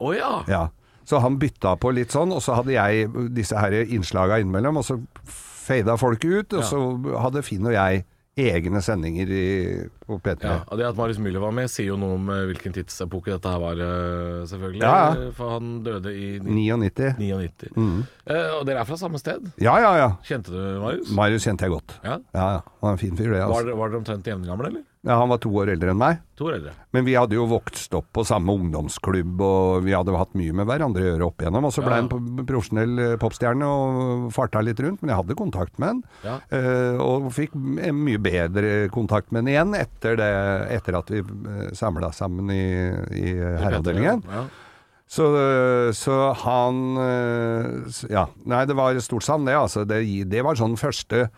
Oh, 0.00 0.12
ja. 0.16 0.42
Ja. 0.50 0.66
Så 1.04 1.20
han 1.20 1.36
bytta 1.38 1.74
på 1.80 1.92
litt 1.94 2.12
sånn, 2.14 2.32
og 2.32 2.40
så 2.42 2.54
hadde 2.56 2.72
jeg 2.72 3.10
disse 3.36 3.56
her 3.60 3.74
innslaga 3.84 4.38
innimellom, 4.40 4.78
og 4.80 4.86
så 4.86 4.96
fada 5.28 5.98
folk 6.00 6.24
ut, 6.24 6.52
og 6.56 6.62
Ja. 6.62 6.66
så 6.66 6.80
hadde 7.20 7.42
Finn 7.44 7.66
og 7.68 7.72
jeg 7.76 8.04
egne 8.36 8.80
sendinger 8.82 9.30
i, 9.30 9.44
på 10.06 10.18
P3. 10.18 10.42
Ja, 10.42 10.56
og 10.66 10.78
Det 10.80 10.86
at 10.88 10.96
Marius 10.98 11.20
Müller 11.22 11.42
var 11.44 11.54
med, 11.54 11.70
sier 11.70 11.92
jo 11.92 11.98
noe 12.00 12.16
om 12.18 12.30
eh, 12.34 12.44
hvilken 12.50 12.74
tidsepoke 12.74 13.30
dette 13.30 13.50
her 13.52 13.60
var, 13.62 13.82
eh, 13.84 14.40
selvfølgelig. 14.50 14.82
Ja. 14.82 15.28
For 15.36 15.54
han 15.56 15.76
døde 15.86 16.14
i 16.14 16.30
99. 16.42 17.12
99. 17.20 17.70
Mm. 17.76 18.00
Eh, 18.26 18.48
og 18.58 18.64
dere 18.66 18.82
er 18.82 18.88
fra 18.90 18.98
samme 19.00 19.20
sted. 19.22 19.52
Ja, 19.62 19.76
ja, 19.82 19.92
ja. 20.00 20.10
Kjente 20.26 20.54
du 20.54 20.58
Marius? 20.82 21.12
Marius 21.14 21.46
kjente 21.46 21.68
jeg 21.68 21.76
godt. 21.76 21.98
Ja. 22.02 22.18
Ja, 22.34 22.48
ja. 22.58 22.64
Han 22.80 22.88
var 22.88 22.98
en 22.98 23.04
fin 23.04 23.16
fyr, 23.16 23.30
det. 23.30 23.44
Altså. 23.44 23.60
Var, 23.62 23.78
var 23.82 23.94
dere 23.94 24.02
omtrent 24.02 24.34
jevngamle, 24.34 24.72
eller? 24.72 24.84
Ja, 25.04 25.18
han 25.20 25.28
var 25.28 25.36
to 25.44 25.50
år 25.60 25.68
eldre 25.74 25.92
enn 25.92 25.98
meg. 26.00 26.20
To 26.40 26.46
år 26.48 26.54
eldre. 26.56 26.70
Men 26.96 27.04
vi 27.04 27.12
hadde 27.18 27.36
jo 27.36 27.44
vokst 27.50 27.92
opp 27.98 28.06
på 28.16 28.22
samme 28.24 28.54
ungdomsklubb, 28.56 29.42
og 29.44 29.82
vi 29.84 29.92
hadde 29.92 30.14
hatt 30.16 30.32
mye 30.38 30.54
med 30.56 30.64
hverandre 30.70 31.02
å 31.04 31.08
gjøre 31.10 31.26
opp 31.26 31.44
igjennom. 31.44 31.66
Og 31.68 31.74
så 31.76 31.84
ble 31.84 31.92
Ja. 31.92 32.00
han 32.00 32.46
profesjonell 32.48 32.98
eh, 33.04 33.16
popstjerne 33.20 33.68
og 33.68 34.32
farta 34.32 34.62
litt 34.64 34.80
rundt, 34.80 35.02
men 35.02 35.12
jeg 35.12 35.20
hadde 35.20 35.36
kontakt 35.36 35.76
med 35.78 35.88
han. 35.92 36.02
Ja. 36.24 36.38
Eh, 36.56 36.96
og 37.04 37.28
fikk 37.36 37.52
mye 37.54 38.18
bedre 38.24 38.88
kontakt 38.94 39.28
med 39.30 39.44
han 39.44 39.52
igjen 39.52 39.76
etter, 39.76 40.16
det, 40.16 40.32
etter 40.78 40.96
at 41.02 41.12
vi 41.12 41.20
samla 41.76 42.10
sammen 42.16 42.48
i, 42.54 42.64
i 43.12 43.34
herreavdelingen. 43.36 44.24
Ja. 44.24 44.46
Så, 45.14 45.28
så 45.92 46.32
han 46.46 46.78
eh, 46.96 48.06
Ja. 48.08 48.24
Nei, 48.48 48.64
det 48.64 48.74
var 48.80 48.96
stort 49.04 49.22
savn, 49.28 49.44
det. 49.44 49.52
Altså. 49.54 49.84
Det, 49.84 50.00
det 50.32 50.40
var 50.42 50.56
sånn 50.56 50.78
første 50.80 51.28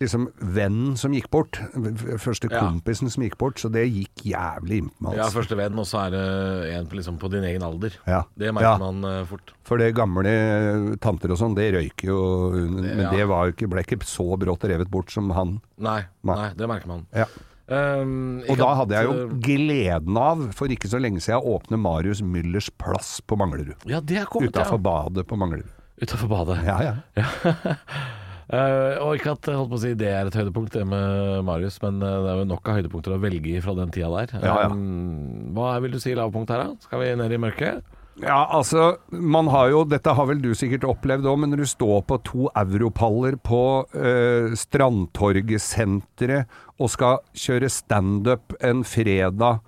liksom 0.00 0.28
vennen 0.38 0.96
som 0.96 1.12
gikk 1.12 1.28
bort. 1.30 1.58
Første 1.74 2.28
Første 2.38 2.50
Ja. 2.52 2.60
kompisen 2.60 3.10
som 3.10 3.22
gikk 3.24 3.36
bort. 3.38 3.58
Så 3.58 3.70
det 3.72 3.86
gikk 3.90 4.22
jævlig 4.30 4.82
innpå 4.82 5.00
meg. 5.00 5.16
ja, 5.16 5.24
Altså. 5.24 5.40
første 5.42 5.56
venn, 5.56 5.78
og 5.78 5.86
så 5.86 6.06
er 6.06 6.10
det 6.10 6.74
en 6.76 6.86
på, 6.86 6.96
liksom, 6.96 7.18
på 7.18 7.30
din 7.30 7.42
egen 7.44 7.62
alder. 7.62 7.92
Ja. 8.06 8.22
Det 8.36 8.52
merker 8.54 8.62
Ja. 8.62 8.78
man 8.78 9.04
uh, 9.04 9.24
fort. 9.24 9.52
For 9.64 9.76
det 9.78 9.94
gamle 9.94 10.96
tanter 11.00 11.30
og 11.32 11.38
sånn, 11.38 11.54
det 11.56 11.72
røyker 11.74 12.04
jo 12.06 12.50
Men 12.52 12.98
ja. 12.98 13.10
det 13.10 13.26
ikke, 13.54 13.68
ble 13.68 13.82
ikke 13.82 13.98
så 14.04 14.38
brått 14.38 14.64
revet 14.64 14.88
bort 14.90 15.10
som 15.10 15.30
han. 15.30 15.60
Nei, 15.78 16.04
Nei. 16.22 16.36
nei, 16.36 16.50
det 16.54 16.68
merker 16.68 16.86
man. 16.86 17.06
Ja. 17.12 17.26
Um, 17.70 18.42
Og 18.48 18.56
da 18.56 18.74
hadde 18.78 18.94
jeg 18.96 19.04
jo 19.04 19.12
eh, 19.26 19.34
gleden 19.44 20.16
av, 20.16 20.54
for 20.56 20.68
ikke 20.68 20.88
så 20.88 20.98
lenge 20.98 21.20
siden, 21.20 21.42
å 21.42 21.58
åpne 21.60 21.76
Marius 21.76 22.22
Müllers 22.22 22.70
plass 22.80 23.20
på 23.20 23.36
Manglerud. 23.36 23.76
Ja, 23.84 24.00
det 24.00 24.16
er 24.22 24.24
kommet, 24.24 24.54
Utafor 24.54 24.78
ja. 24.78 24.84
badet 24.88 25.26
på 25.28 25.36
Manglerud. 25.36 25.68
Utafor 26.00 26.28
badet. 26.28 26.64
Ja, 26.64 26.94
ja. 27.16 27.24
Eh, 28.48 28.94
og 29.04 29.18
ikke 29.18 29.34
at 29.34 29.50
holdt 29.52 29.68
på 29.68 29.76
å 29.76 29.82
si, 29.82 29.90
det 29.98 30.08
er 30.08 30.28
et 30.28 30.36
høydepunkt, 30.38 30.72
det 30.72 30.86
med 30.88 31.44
Marius, 31.44 31.76
men 31.82 32.00
eh, 32.00 32.16
det 32.24 32.32
er 32.32 32.38
jo 32.40 32.48
nok 32.48 32.70
av 32.70 32.78
høydepunkter 32.78 33.12
å 33.12 33.20
velge 33.20 33.60
fra 33.64 33.74
den 33.76 33.92
tida 33.92 34.08
der. 34.14 34.32
Ja, 34.40 34.54
ja. 34.64 34.70
Um, 34.72 35.52
hva 35.56 35.74
vil 35.84 35.92
du 35.92 36.00
si 36.00 36.16
lavpunkt 36.16 36.54
her, 36.54 36.64
da? 36.64 36.86
Skal 36.86 37.04
vi 37.04 37.10
ned 37.20 37.34
i 37.36 37.40
mørket? 37.44 37.84
Ja, 38.18 38.48
altså, 38.50 38.96
man 39.12 39.46
har 39.52 39.68
jo, 39.70 39.84
dette 39.86 40.14
har 40.16 40.26
vel 40.26 40.40
du 40.42 40.50
sikkert 40.56 40.88
opplevd 40.88 41.28
òg, 41.28 41.36
men 41.42 41.52
når 41.52 41.62
du 41.62 41.68
står 41.70 42.00
på 42.08 42.18
to 42.26 42.48
europaller 42.58 43.36
på 43.36 43.62
eh, 43.94 44.56
Strandtorget-senteret 44.58 46.48
og 46.80 46.90
skal 46.94 47.20
kjøre 47.38 47.70
standup 47.70 48.56
en 48.64 48.80
fredag 48.86 49.60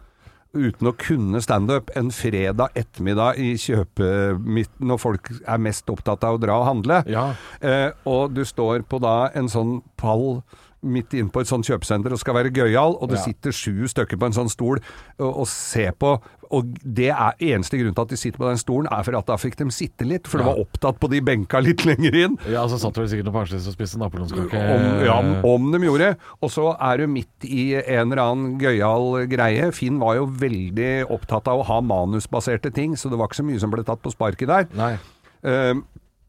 uten 0.57 0.88
å 0.90 0.94
kunne 0.98 1.40
standup 1.44 1.90
en 1.98 2.11
fredag 2.14 2.74
ettermiddag 2.78 3.38
i 3.38 3.53
kjøpemidten 3.61 4.88
når 4.90 4.98
folk 5.03 5.30
er 5.46 5.62
mest 5.62 5.90
opptatt 5.92 6.24
av 6.26 6.38
å 6.38 6.42
dra 6.42 6.59
og 6.61 6.66
handle, 6.66 7.03
Ja. 7.11 7.34
Eh, 7.61 7.90
og 8.09 8.34
du 8.34 8.42
står 8.44 8.82
på 8.88 8.98
da 9.03 9.30
en 9.34 9.48
sånn 9.48 9.80
pall 9.96 10.42
midt 10.83 11.12
inne 11.12 11.28
på 11.31 11.41
et 11.43 11.47
sånt 11.51 11.66
kjøpesenter 11.68 12.12
og 12.14 12.18
skal 12.22 12.35
være 12.35 12.51
gøyal, 12.57 12.95
og 13.01 13.09
det 13.11 13.18
Ja. 13.18 13.24
sitter 13.24 13.53
sju 13.53 13.87
stykker 13.89 14.16
på 14.18 14.26
en 14.26 14.33
sånn 14.33 14.49
stol 14.49 14.78
og, 15.18 15.41
og 15.41 15.47
ser 15.47 15.93
på. 15.93 16.20
Og 16.51 16.66
det 16.83 17.11
er 17.12 17.35
eneste 17.39 17.78
grunn 17.78 17.95
til 17.95 18.03
at 18.03 18.09
de 18.09 18.16
sitter 18.16 18.39
på 18.39 18.49
den 18.49 18.59
stolen, 18.59 18.89
er 18.91 19.05
for 19.07 19.14
at 19.16 19.26
da 19.26 19.37
fikk 19.39 19.55
de 19.61 19.68
sitte 19.70 20.03
litt, 20.09 20.26
for 20.26 20.39
Ja. 20.41 20.45
de 20.45 20.51
var 20.51 20.64
opptatt 20.64 20.99
på 20.99 21.09
de 21.11 21.20
benka 21.20 21.61
litt 21.62 21.85
lenger 21.87 22.14
inn. 22.24 22.39
Ja, 22.51 22.64
så 22.66 22.78
satt 22.81 22.97
vel 22.97 23.07
sikkert 23.07 23.28
noen 23.28 23.37
parslys 23.39 23.68
og 23.68 23.74
spiste 23.76 23.99
napoleonskake. 24.01 24.51
Om, 24.51 25.05
ja, 25.05 25.18
om 25.47 25.70
de 25.70 25.78
gjorde. 25.78 26.16
Og 26.43 26.51
så 26.51 26.76
er 26.81 26.97
du 26.99 27.07
midt 27.07 27.45
i 27.47 27.74
en 27.78 28.11
eller 28.11 28.22
annen 28.24 28.59
gøyal 28.59 29.26
greie. 29.31 29.70
Finn 29.72 30.01
var 30.01 30.16
jo 30.16 30.26
veldig 30.26 31.07
opptatt 31.11 31.47
av 31.47 31.61
å 31.61 31.64
ha 31.66 31.81
manusbaserte 31.81 32.72
ting, 32.74 32.97
så 32.97 33.09
det 33.11 33.18
var 33.18 33.28
ikke 33.28 33.43
så 33.45 33.47
mye 33.47 33.61
som 33.61 33.70
ble 33.70 33.85
tatt 33.85 34.03
på 34.03 34.11
sparket 34.16 34.47
der. 34.49 34.66
Nei, 34.74 34.97
Eh, 35.43 35.72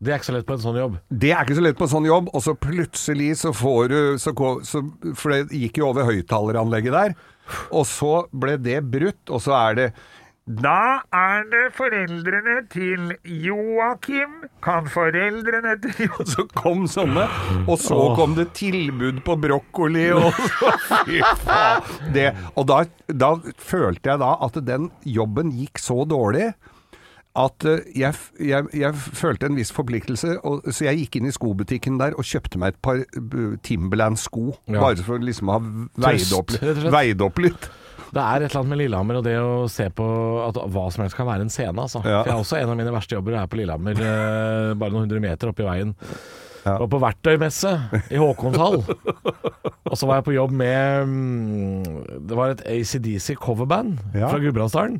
det 0.02 0.14
er 0.14 0.18
ikke 0.18 0.32
så 0.32 0.34
lett 0.34 0.48
på 0.48 0.56
en 0.58 0.64
sånn 0.64 0.80
jobb. 0.80 0.96
Det 1.14 1.30
er 1.30 1.44
ikke 1.46 1.60
så 1.60 1.64
lett 1.66 1.78
på 1.78 1.86
en 1.86 1.92
sånn 1.92 2.08
jobb, 2.10 2.32
og 2.34 2.42
så 2.42 2.56
plutselig 2.58 3.36
så 3.44 3.52
får 3.54 3.92
du 3.92 4.00
så, 4.22 4.34
så, 4.66 4.82
For 5.14 5.36
det 5.36 5.60
gikk 5.62 5.78
jo 5.78 5.92
over 5.92 6.10
høyttaleranlegget 6.10 6.96
der, 6.96 7.14
og 7.70 7.86
så 7.86 8.24
ble 8.34 8.58
det 8.58 8.80
brutt, 8.90 9.22
og 9.30 9.44
så 9.46 9.54
er 9.60 9.78
det 9.78 9.88
da 10.52 11.04
er 11.14 11.44
det 11.52 11.68
foreldrene 11.78 12.56
til 12.74 13.12
Joakim. 13.24 14.32
Kan 14.66 14.88
foreldrene 14.90 15.76
til 15.84 16.10
Og 16.18 16.28
så 16.28 16.48
kom 16.58 16.88
sånne. 16.90 17.28
Og 17.70 17.78
så 17.80 18.00
kom 18.18 18.34
det 18.36 18.48
tilbud 18.58 19.22
på 19.24 19.38
brokkoli, 19.38 20.08
og 20.18 20.34
så 20.34 20.74
Fy 21.06 21.22
faen. 21.46 21.86
Det, 22.18 22.28
og 22.58 22.68
da, 22.74 22.82
da 23.14 23.36
følte 23.62 24.12
jeg 24.12 24.24
da 24.26 24.34
at 24.42 24.58
den 24.66 24.90
jobben 25.06 25.54
gikk 25.56 25.80
så 25.80 26.02
dårlig 26.10 26.50
at 27.40 27.66
eh, 27.66 27.84
jeg, 27.96 28.18
jeg, 28.44 28.68
jeg 28.76 28.96
følte 29.16 29.48
en 29.48 29.56
viss 29.56 29.72
forpliktelse, 29.72 30.38
og, 30.44 30.66
så 30.68 30.90
jeg 30.90 31.04
gikk 31.06 31.20
inn 31.20 31.30
i 31.30 31.36
skobutikken 31.36 32.00
der 32.02 32.18
og 32.20 32.28
kjøpte 32.28 32.60
meg 32.60 32.74
et 32.74 32.82
par 32.84 33.00
uh, 33.00 33.54
Timberland-sko. 33.64 34.50
Ja. 34.68 34.82
Bare 34.82 35.06
for 35.06 35.24
liksom 35.24 35.52
å 35.52 35.60
ha 35.60 35.62
veid 36.10 36.36
opp, 36.36 36.52
veid 36.92 37.24
opp 37.24 37.40
litt. 37.44 37.70
Det 38.12 38.20
er 38.20 38.44
et 38.44 38.50
eller 38.50 38.60
annet 38.60 38.72
med 38.74 38.80
Lillehammer 38.82 39.22
og 39.22 39.24
det 39.24 39.38
å 39.40 39.68
se 39.72 39.86
på 39.96 40.06
at 40.44 40.58
hva 40.60 40.86
som 40.92 41.06
helst 41.06 41.16
kan 41.16 41.30
være 41.30 41.46
en 41.48 41.54
scene. 41.54 41.80
Altså. 41.80 42.02
Ja. 42.04 42.20
For 42.20 42.28
jeg 42.28 42.36
har 42.36 42.44
også 42.44 42.58
En 42.60 42.72
av 42.74 42.80
mine 42.82 42.92
verste 42.92 43.16
jobber 43.16 43.38
er 43.40 43.48
på 43.48 43.62
Lillehammer, 43.62 43.96
eh, 43.96 44.72
bare 44.76 44.92
noen 44.92 45.06
hundre 45.06 45.22
meter 45.24 45.54
oppi 45.54 45.64
veien. 45.64 45.96
Ja. 46.66 46.76
Og 46.76 46.90
på 46.92 47.00
verktøymesse 47.02 47.72
i 48.14 48.20
Håkonshall. 48.22 48.84
og 48.84 49.96
så 49.98 50.10
var 50.10 50.20
jeg 50.20 50.28
på 50.28 50.36
jobb 50.36 50.52
med 50.54 51.08
mm, 51.10 51.86
Det 52.30 52.38
var 52.38 52.54
et 52.54 52.62
ACDC 52.70 53.34
coverband 53.42 53.98
Ja. 54.14 54.28
fra 54.28 54.38
Gudbrandsdalen. 54.44 55.00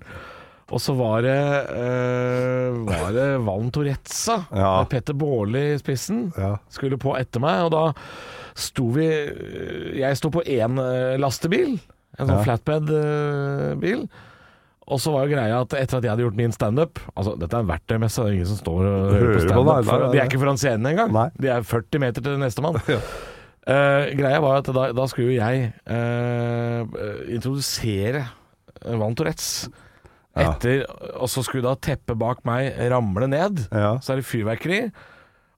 Og 0.72 0.80
så 0.80 0.94
var 0.96 1.22
det, 1.26 1.38
eh, 1.76 2.78
var 2.88 3.12
det 3.16 3.28
Valen 3.44 3.72
Torezza 3.76 4.38
Ja. 4.56 4.80
med 4.80 4.90
Petter 4.94 5.14
Baarli 5.20 5.64
i 5.74 5.80
spissen. 5.82 6.30
Ja. 6.40 6.54
Skulle 6.72 7.00
på 7.02 7.16
etter 7.20 7.44
meg, 7.44 7.66
og 7.68 7.74
da 7.76 7.86
sto 8.56 8.90
vi 8.96 9.06
Jeg 10.00 10.18
sto 10.20 10.32
på 10.32 10.44
én 10.44 10.80
eh, 10.80 11.18
lastebil, 11.20 11.78
en 12.20 12.28
sånn 12.28 12.38
Ja. 12.38 12.44
flatbed-bil. 12.48 14.06
Og 14.92 15.00
så 15.00 15.12
var 15.14 15.28
jo 15.28 15.36
greia 15.36 15.60
at 15.62 15.76
etter 15.78 16.00
at 16.00 16.04
jeg 16.04 16.12
hadde 16.12 16.24
gjort 16.26 16.36
min 16.40 16.52
standup 16.52 17.00
Altså, 17.14 17.36
dette 17.40 17.56
er 17.56 17.64
en 17.64 17.70
verktøymesse, 17.70 18.24
det 18.26 18.32
er 18.32 18.40
ingen 18.40 18.50
som 18.50 18.60
står 18.60 18.82
og 18.90 19.12
hører 19.14 19.36
på 19.38 19.44
standup. 19.46 19.92
De 20.16 20.20
er 20.20 20.26
ikke 20.28 20.42
foran 20.42 20.60
scenen 20.60 20.90
engang. 20.90 21.14
Nei. 21.16 21.28
De 21.40 21.52
er 21.54 21.68
40 21.68 22.02
meter 22.04 22.26
til 22.26 22.40
nestemann. 22.42 22.80
Uh, 22.82 24.10
greia 24.20 24.42
var 24.44 24.60
at 24.64 24.72
da, 24.74 24.88
da 24.98 25.06
skulle 25.08 25.32
jo 25.32 25.38
jeg 25.38 25.70
uh, 25.86 26.82
introdusere 27.32 28.26
Van 28.98 29.16
Tourettes. 29.16 29.70
Etter, 30.40 30.86
og 31.20 31.28
så 31.28 31.42
skulle 31.44 31.66
da 31.68 31.74
teppet 31.76 32.16
bak 32.20 32.46
meg 32.48 32.72
ramle 32.92 33.28
ned. 33.28 33.66
Ja. 33.72 33.98
Så 34.00 34.14
er 34.14 34.22
det 34.22 34.28
fyrverkeri. 34.30 34.86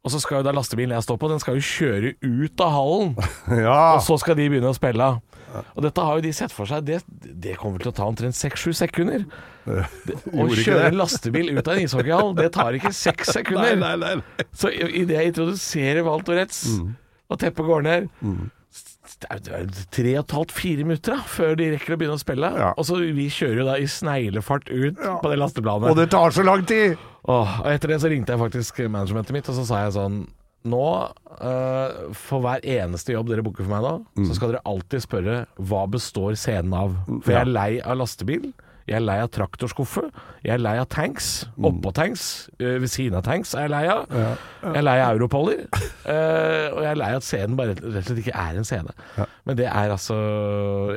Og 0.04 0.12
så 0.12 0.20
skal 0.20 0.42
jo 0.42 0.44
da 0.44 0.52
lastebilen 0.52 0.92
jeg 0.98 1.06
står 1.06 1.20
på, 1.22 1.30
den 1.32 1.40
skal 1.40 1.56
jo 1.56 1.64
kjøre 1.64 2.10
ut 2.20 2.64
av 2.66 2.74
hallen. 2.76 3.14
Ja. 3.64 3.78
Og 3.96 4.02
så 4.04 4.18
skal 4.20 4.36
de 4.40 4.50
begynne 4.52 4.72
å 4.74 4.76
spille. 4.76 5.06
Og 5.78 5.84
dette 5.86 6.02
har 6.02 6.18
jo 6.18 6.24
de 6.26 6.32
sett 6.34 6.52
for 6.52 6.66
seg. 6.68 6.82
Det, 6.88 6.98
det 7.46 7.54
kommer 7.62 7.80
til 7.80 7.92
å 7.92 7.96
ta 7.96 8.08
omtrent 8.10 8.36
seks-sju 8.36 8.74
sekunder. 8.76 9.24
Det, 9.64 10.18
å 10.36 10.50
kjøre 10.52 10.90
en 10.90 10.98
lastebil 11.00 11.54
ut 11.56 11.62
av 11.72 11.78
en 11.78 11.86
ishockeyhall, 11.86 12.34
det 12.36 12.50
tar 12.52 12.76
ikke 12.76 12.90
seks 12.92 13.30
sekunder. 13.38 13.78
Nei, 13.80 13.94
nei, 14.02 14.16
nei. 14.20 14.48
Så 14.60 14.68
idet 14.74 15.16
jeg 15.22 15.30
introduserer 15.32 16.04
Walt 16.04 16.26
Tourettes, 16.28 16.66
og 17.32 17.40
teppet 17.40 17.70
går 17.70 17.86
ned 17.86 18.10
er- 18.10 18.42
det 19.30 19.54
er 19.58 19.68
tre 19.94 20.14
og 20.18 20.24
et 20.26 20.36
halvt, 20.38 20.52
fire 20.52 20.84
minutter 20.88 21.16
da, 21.16 21.22
før 21.28 21.56
de 21.60 21.72
rekker 21.76 21.96
å 21.96 21.98
begynne 22.02 22.18
å 22.18 22.22
spille. 22.22 22.50
Ja. 22.60 22.74
Og 22.78 22.86
så 22.86 23.00
Vi 23.14 23.28
kjører 23.30 23.58
jo 23.62 23.66
da 23.70 23.76
i 23.80 23.88
sneglefart 23.90 24.70
ut 24.70 24.98
på 25.00 25.32
det 25.32 25.40
lasteplanet. 25.40 25.90
Og 25.90 25.98
det 25.98 26.10
tar 26.12 26.32
så 26.36 26.44
lang 26.46 26.66
tid! 26.70 26.98
Åh, 27.24 27.60
og 27.64 27.68
etter 27.72 27.88
det 27.94 28.02
så 28.04 28.10
ringte 28.12 28.34
jeg 28.36 28.42
faktisk 28.42 28.80
managementet 28.92 29.32
mitt, 29.32 29.48
og 29.50 29.56
så 29.56 29.64
sa 29.66 29.84
jeg 29.86 29.94
sånn 29.96 30.24
Nå, 30.64 30.80
uh, 31.44 32.14
for 32.16 32.40
hver 32.40 32.62
eneste 32.64 33.12
jobb 33.12 33.28
dere 33.28 33.44
booker 33.44 33.66
for 33.66 33.74
meg 33.74 33.82
nå, 33.84 33.94
Mm. 34.16 34.28
så 34.30 34.36
skal 34.38 34.54
dere 34.54 34.62
alltid 34.64 35.04
spørre 35.04 35.34
hva 35.60 35.82
består 35.92 36.38
scenen 36.40 36.72
av. 36.74 36.94
For 37.24 37.34
jeg 37.36 37.42
er 37.42 37.52
lei 37.52 37.82
av 37.84 37.98
lastebil. 38.00 38.54
Jeg 38.88 38.98
er 39.00 39.04
lei 39.06 39.16
av 39.24 39.30
traktorskuffe. 39.32 40.02
Jeg 40.44 40.54
er 40.58 40.60
lei 40.60 40.74
av 40.82 40.88
tanks. 40.92 41.46
Mm. 41.56 41.68
Oppå 41.70 41.94
tanks. 41.96 42.50
eh, 42.60 42.78
Ved 42.84 42.92
siden 42.92 43.16
av 43.16 43.24
tanks 43.24 43.54
er 43.56 43.62
jeg 43.68 43.72
lei 43.72 43.84
av. 43.88 44.06
Jeg 44.12 44.76
er 44.82 44.84
lei 44.84 44.98
av 45.00 45.14
europoller. 45.16 45.62
eh, 46.06 46.68
og 46.74 46.82
jeg 46.84 46.90
er 46.92 47.00
lei 47.00 47.12
av 47.14 47.22
at 47.22 47.28
scenen 47.28 47.56
bare 47.60 47.76
rett 47.78 47.84
og 47.86 47.96
slett 48.10 48.20
ikke 48.26 48.36
er 48.36 48.60
en 48.60 48.68
scene. 48.68 48.92
Men 49.48 49.56
det 49.60 49.70
er 49.72 49.94
altså 49.96 50.18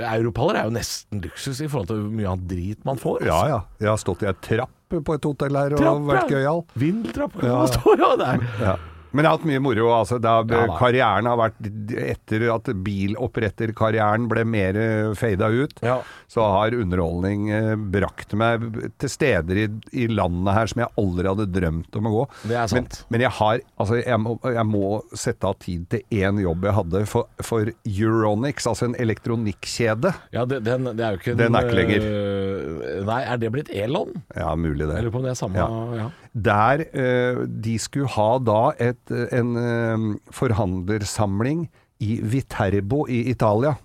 Europoller 0.02 0.58
er 0.60 0.66
jo 0.70 0.74
nesten 0.74 1.22
luksus 1.24 1.60
i 1.62 1.68
forhold 1.70 1.90
til 1.92 2.02
hvor 2.02 2.16
mye 2.18 2.32
annet 2.32 2.48
drit 2.50 2.84
man 2.88 2.98
får. 2.98 3.22
Ja 3.26 3.36
altså. 3.38 3.52
ja. 3.54 3.60
Jeg 3.86 3.92
har 3.92 4.02
stått 4.02 4.26
i 4.26 4.30
ei 4.32 4.36
trapp 4.48 4.72
på 5.06 5.14
et 5.18 5.24
hotell 5.26 5.56
her 5.58 5.72
og 5.74 5.80
Trapp, 5.82 6.02
vært 6.10 6.30
ja. 6.30 6.36
gøyal. 6.38 6.60
Vindeltrapp 6.78 7.40
Ja. 7.42 7.56
man 7.58 7.72
stå 7.72 7.96
jo 7.98 8.10
der. 8.20 8.44
er 8.46 8.68
Ja. 8.72 8.76
Men 9.16 9.24
jeg 9.24 9.30
har 9.32 9.38
hatt 9.38 9.48
mye 9.48 9.62
moro. 9.64 9.88
Altså, 9.96 10.18
da, 10.22 10.36
Ja, 10.46 10.66
karrieren 10.78 11.26
har 11.30 11.38
vært 11.40 11.70
Etter 11.96 12.44
at 12.54 12.68
biloppretterkarrieren 12.86 14.28
ble 14.30 14.44
mer 14.48 14.76
fada 15.18 15.48
ut, 15.52 15.72
Ja. 15.82 15.98
så 16.28 16.44
har 16.52 16.74
underholdning 16.76 17.48
eh, 17.50 17.74
brakt 17.76 18.34
meg 18.38 18.64
til 19.00 19.08
steder 19.12 19.60
i, 19.64 19.66
i 19.92 20.06
landet 20.12 20.52
her 20.56 20.66
som 20.70 20.82
jeg 20.84 20.92
aldri 21.00 21.30
hadde 21.30 21.46
drømt 21.54 21.96
om 22.00 22.08
å 22.10 22.14
gå. 22.16 22.24
Det 22.50 22.56
er 22.60 22.70
sant. 22.72 23.00
Men, 23.06 23.16
men 23.16 23.26
jeg 23.26 23.34
har 23.40 23.60
Altså, 23.76 23.98
jeg 24.00 24.18
må, 24.20 24.36
jeg 24.42 24.64
må 24.66 24.84
sette 25.16 25.46
av 25.48 25.56
tid 25.62 25.84
til 25.92 26.00
én 26.16 26.38
jobb 26.40 26.64
jeg 26.66 26.74
hadde 26.76 27.02
for, 27.10 27.26
for 27.44 27.68
Euronics, 27.86 28.66
altså 28.70 28.88
en 28.88 28.96
elektronikkjede. 29.00 30.12
Ja, 30.34 30.44
det, 30.48 30.62
den, 30.66 30.88
det 30.96 31.04
er 31.04 31.16
jo 31.16 31.20
ikke 31.20 31.34
en, 31.34 31.40
Den 31.42 31.58
er 31.58 31.66
ikke 31.68 31.76
lenger. 31.76 32.06
øh, 32.06 33.02
nei, 33.06 33.18
er 33.24 33.40
det 33.42 33.50
blitt 33.54 33.70
Elon? 33.72 34.12
Ja, 34.36 34.54
mulig 34.58 34.86
det. 34.88 34.96
Jeg 34.96 35.06
lurer 35.06 35.14
på 35.16 35.20
om 35.22 35.28
det 35.28 35.34
er 35.34 35.40
samme 35.40 35.60
Ja. 35.60 35.68
ja. 36.02 36.08
Der 36.36 36.82
øh, 36.92 37.42
de 37.64 37.78
skulle 37.80 38.10
ha 38.12 38.28
da 38.44 38.58
et, 38.88 39.05
eh, 39.14 39.26
en 39.38 39.56
eh, 39.60 40.06
forhandlersamling 40.34 41.66
i 42.04 42.18
Viterbo 42.22 43.06
i 43.08 43.24
Italia. 43.30 43.76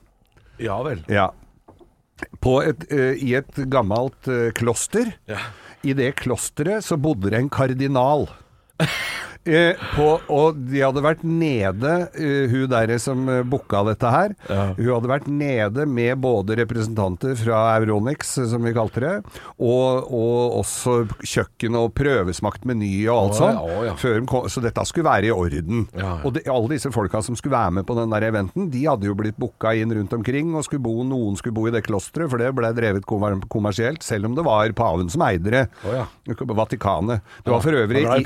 Ja 0.61 0.81
vel. 0.85 1.03
Ja. 1.09 1.31
På 2.39 2.59
et, 2.61 2.85
eh, 2.91 3.17
I 3.17 3.35
et 3.39 3.63
gammelt 3.71 4.29
kloster. 4.57 5.15
Ja. 5.29 5.39
I 5.81 5.95
det 5.97 6.13
klosteret 6.21 6.85
så 6.85 6.97
bodde 7.01 7.31
det 7.33 7.39
en 7.39 7.49
kardinal. 7.49 8.27
Eh, 9.41 9.73
på, 9.95 10.05
og 10.29 10.57
de 10.69 10.83
hadde 10.83 11.01
vært 11.01 11.23
nede, 11.25 11.91
uh, 12.13 12.51
hun 12.51 12.67
der 12.69 12.91
som 13.01 13.23
uh, 13.25 13.39
booka 13.41 13.79
dette 13.87 14.09
her. 14.13 14.35
Ja. 14.45 14.67
Hun 14.77 14.89
hadde 14.93 15.09
vært 15.09 15.29
nede 15.33 15.85
med 15.89 16.19
både 16.21 16.59
representanter 16.59 17.33
fra 17.39 17.63
Euronix, 17.79 18.35
eh, 18.37 18.45
som 18.51 18.61
vi 18.61 18.73
kalte 18.75 19.01
det, 19.01 19.13
og, 19.57 20.11
og 20.13 20.59
også 20.59 20.99
kjøkken 21.25 21.77
og 21.79 21.89
prøvesmakt 21.97 22.67
meny 22.69 22.91
og 23.09 23.15
alt 23.17 23.39
sånt. 23.39 23.57
ja, 23.57 23.87
ja. 23.89 23.95
de 23.97 24.51
så 24.53 24.61
dette 24.61 24.85
skulle 24.85 25.09
være 25.09 25.31
i 25.31 25.33
orden. 25.33 25.87
Og 26.21 26.35
de, 26.37 26.45
alle 26.45 26.75
disse 26.75 26.91
folka 26.93 27.23
som 27.25 27.37
skulle 27.39 27.57
være 27.57 27.79
med 27.79 27.87
på 27.89 27.97
den 27.97 28.13
der 28.13 28.27
eventen, 28.29 28.69
de 28.69 28.85
hadde 28.85 29.09
jo 29.09 29.17
blitt 29.17 29.39
booka 29.41 29.73
inn 29.73 29.93
rundt 29.97 30.13
omkring, 30.19 30.53
og 30.53 30.67
skulle 30.67 30.85
bo, 30.85 30.99
noen 31.07 31.39
skulle 31.39 31.57
bo 31.57 31.65
i 31.65 31.73
det 31.73 31.81
klosteret, 31.87 32.29
for 32.29 32.41
det 32.41 32.51
ble 32.57 32.69
drevet 32.77 33.09
kommersielt, 33.09 34.05
selv 34.05 34.29
om 34.29 34.37
det 34.37 34.45
var 34.45 34.69
paven 34.77 35.09
som 35.09 35.25
eide 35.25 35.57
det. 35.57 35.65
Oh, 35.81 35.97
ja. 35.97 36.05
Vatikanet. 36.61 37.25
Det 37.41 37.49
var 37.49 37.63
for 37.63 37.73
øvrig 37.81 38.05
i- 38.05 38.21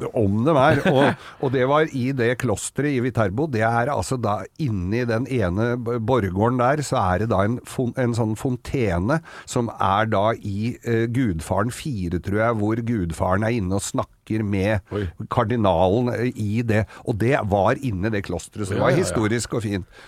jo 0.00 0.45
dem 0.46 0.58
er. 0.60 0.82
Og, 0.90 1.24
og 1.44 1.52
det 1.54 1.66
var 1.68 1.90
i 1.96 2.10
det 2.16 2.30
klosteret 2.42 2.96
i 2.96 3.02
Viterbo. 3.04 3.48
Det 3.50 3.64
er 3.66 3.92
altså 3.92 4.18
da 4.20 4.38
inni 4.62 5.04
den 5.08 5.26
ene 5.32 5.74
borggården 5.76 6.60
der, 6.62 6.82
så 6.86 7.00
er 7.02 7.24
det 7.24 7.30
da 7.32 7.42
en, 7.46 7.58
en 8.00 8.16
sånn 8.16 8.36
fontene 8.38 9.20
som 9.48 9.70
er 9.76 10.10
da 10.12 10.30
i 10.36 10.74
uh, 10.86 11.06
Gudfaren 11.12 11.72
4, 11.74 12.20
tror 12.24 12.42
jeg, 12.42 12.58
hvor 12.60 12.82
gudfaren 12.90 13.46
er 13.46 13.56
inne 13.58 13.78
og 13.78 13.84
snakker 13.84 14.44
med 14.46 14.94
Oi. 14.94 15.06
kardinalen 15.32 16.12
eh, 16.14 16.30
i 16.34 16.62
det. 16.66 16.84
Og 17.06 17.18
det 17.20 17.36
var 17.50 17.78
inne 17.84 18.12
det 18.12 18.26
klosteret, 18.26 18.68
så 18.68 18.76
det 18.76 18.82
var 18.82 18.94
ja, 18.94 19.00
ja. 19.00 19.04
historisk 19.04 19.58
og 19.58 19.66
fint. 19.66 19.98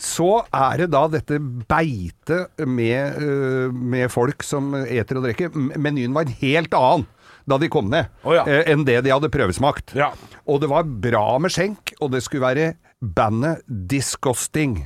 Så 0.00 0.28
er 0.48 0.80
det 0.80 0.88
da 0.94 1.04
dette 1.12 1.38
beitet 1.68 2.64
med, 2.66 3.18
øh, 3.22 3.74
med 3.74 4.10
folk 4.10 4.42
som 4.42 4.72
eter 4.74 5.20
og 5.20 5.28
drikker. 5.28 5.54
Menyen 5.54 6.14
var 6.16 6.26
en 6.26 6.38
helt 6.40 6.74
annen 6.74 7.06
da 7.50 7.58
de 7.60 7.68
kom 7.72 7.90
ned, 7.92 8.08
oh, 8.24 8.34
ja. 8.36 8.46
eh, 8.48 8.64
enn 8.72 8.86
det 8.88 9.02
de 9.04 9.12
hadde 9.12 9.30
prøvesmakt. 9.32 9.94
Ja. 9.98 10.12
Og 10.48 10.62
det 10.62 10.70
var 10.72 10.88
bra 10.88 11.26
med 11.42 11.52
skjenk, 11.54 11.94
og 12.00 12.14
det 12.14 12.24
skulle 12.24 12.46
være 12.46 12.72
bandet 13.00 13.64
Disgusting. 13.68 14.84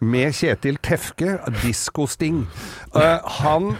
Med 0.00 0.32
Kjetil 0.32 0.78
Tefke, 0.80 1.34
Diskosting 1.60 2.46
Eh, 2.96 3.18
han 3.40 3.74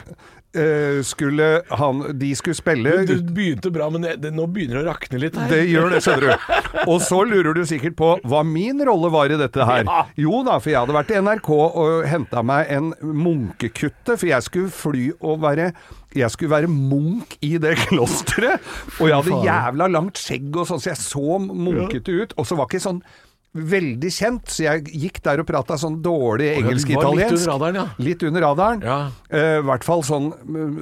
eh, 0.52 1.00
skulle 1.02 1.62
han, 1.68 2.02
De 2.18 2.28
skulle 2.36 2.58
spille 2.58 2.92
Du 3.08 3.14
begynte 3.32 3.70
bra, 3.72 3.88
men 3.90 4.04
det, 4.04 4.18
det, 4.20 4.34
nå 4.36 4.44
begynner 4.52 4.80
det 4.80 4.82
å 4.84 4.90
rakne 4.90 5.20
litt 5.22 5.38
her. 5.40 5.48
det 5.48 5.62
gjør 5.70 5.94
det, 5.94 6.02
skjønner 6.04 6.26
du. 6.28 6.84
Og 6.92 7.00
så 7.02 7.22
lurer 7.24 7.56
du 7.56 7.62
sikkert 7.66 7.96
på 7.98 8.10
hva 8.28 8.42
min 8.46 8.84
rolle 8.86 9.08
var 9.12 9.32
i 9.32 9.38
dette 9.40 9.64
her. 9.64 9.86
Ja. 9.88 10.04
Jo 10.28 10.42
da, 10.46 10.58
for 10.60 10.74
jeg 10.74 10.82
hadde 10.82 10.98
vært 10.98 11.14
i 11.14 11.22
NRK 11.24 11.50
og 11.56 12.04
henta 12.10 12.44
meg 12.46 12.68
en 12.76 12.92
munkekutte, 13.00 14.16
for 14.16 14.28
jeg 14.28 14.46
skulle 14.46 14.74
fly 14.74 15.06
og 15.18 15.40
være 15.46 15.72
jeg 16.16 16.34
skulle 16.34 16.52
være 16.52 16.70
munk 16.70 17.36
i 17.46 17.56
det 17.62 17.76
klosteret, 17.86 18.62
og 18.98 19.08
jeg 19.08 19.16
hadde 19.16 19.40
jævla 19.46 19.90
langt 19.90 20.20
skjegg 20.20 20.54
og 20.56 20.68
sånn, 20.70 20.82
så 20.82 20.92
jeg 20.92 21.02
så 21.02 21.40
munkete 21.40 22.22
ut. 22.22 22.38
Og 22.40 22.48
så 22.48 22.58
var 22.58 22.70
ikke 22.70 22.82
sånn 22.82 23.02
veldig 23.50 24.10
kjent, 24.14 24.50
så 24.52 24.62
jeg 24.62 24.84
gikk 25.02 25.16
der 25.24 25.40
og 25.42 25.48
prata 25.48 25.74
sånn 25.80 25.96
dårlig 26.04 26.52
engelsk-italiensk. 26.60 27.32
litt 27.32 27.40
under 27.40 27.50
radaren, 27.50 27.78
ja. 27.80 27.86
Litt 28.06 28.22
under 28.28 28.44
radaren. 28.46 28.84
Ja. 28.86 28.98
Uh, 29.32 29.56
hvert 29.66 29.86
fall 29.86 30.04
sånn 30.06 30.28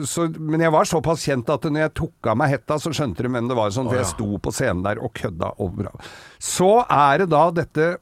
så, 0.04 0.26
Men 0.28 0.66
jeg 0.66 0.74
var 0.74 0.88
såpass 0.88 1.24
kjent 1.24 1.48
at 1.52 1.64
når 1.64 1.86
jeg 1.86 1.94
tok 2.02 2.28
av 2.28 2.36
meg 2.40 2.52
hetta, 2.52 2.76
så 2.82 2.92
skjønte 2.92 3.24
de 3.24 3.32
hvem 3.32 3.48
det 3.48 3.56
var. 3.56 3.72
Sånn, 3.72 3.88
for 3.88 3.96
ja. 3.96 4.04
jeg 4.04 4.12
sto 4.12 4.42
på 4.44 4.52
scenen 4.52 4.84
der 4.84 5.00
og 5.00 5.14
kødda 5.16 5.54
over. 5.64 5.88
Så 6.36 6.74
er 6.84 7.24
det 7.24 7.32
da 7.32 7.48
dette 7.62 7.96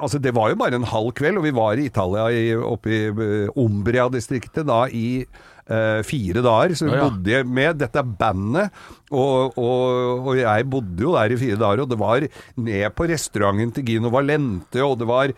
Altså, 0.00 0.18
det 0.20 0.32
var 0.36 0.50
jo 0.52 0.56
bare 0.60 0.76
en 0.76 0.86
halv 0.88 1.10
kveld, 1.16 1.36
og 1.40 1.44
vi 1.44 1.50
var 1.56 1.76
i 1.76 1.86
Italia, 1.88 2.26
i, 2.32 2.52
oppe 2.56 2.92
i 2.92 3.00
eh, 3.08 3.58
Umbria-distriktet, 3.60 4.64
da 4.68 4.86
i 4.88 5.24
eh, 5.70 6.00
fire 6.06 6.42
dager. 6.44 6.74
Så 6.78 6.88
vi 6.88 6.96
ja. 6.96 7.06
bodde 7.06 7.42
med 7.58 7.80
dette 7.82 8.04
bandet, 8.18 8.74
og, 9.10 9.56
og, 9.60 10.26
og 10.26 10.38
jeg 10.38 10.66
bodde 10.70 11.06
jo 11.06 11.14
der 11.16 11.34
i 11.34 11.40
fire 11.40 11.60
dager, 11.60 11.84
og 11.84 11.90
det 11.92 12.00
var 12.00 12.26
ned 12.66 12.86
på 12.96 13.08
restauranten 13.12 13.74
til 13.76 13.86
Gino 13.90 14.12
Valente, 14.14 14.82
og 14.84 14.98
det 15.00 15.08
var 15.10 15.34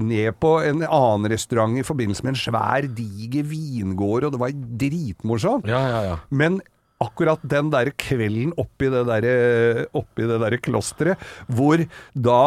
ned 0.00 0.40
på 0.40 0.56
en 0.64 0.84
annen 0.86 1.30
restaurant 1.32 1.78
i 1.80 1.86
forbindelse 1.86 2.26
med 2.26 2.34
en 2.34 2.42
svær, 2.46 2.90
diger 2.96 3.48
vingård, 3.50 4.28
og 4.28 4.36
det 4.36 4.42
var 4.42 4.60
dritmorsomt. 4.84 5.68
Ja, 5.70 5.82
ja, 5.88 6.04
ja. 6.12 6.20
Men 6.30 6.60
akkurat 7.00 7.40
den 7.48 7.70
der 7.72 7.92
kvelden 7.96 8.52
oppi 8.60 8.90
det 8.92 9.06
der, 9.08 9.86
oppi 9.96 10.26
det 10.28 10.40
der 10.42 10.58
klosteret, 10.60 11.30
hvor 11.48 11.80
da 12.12 12.40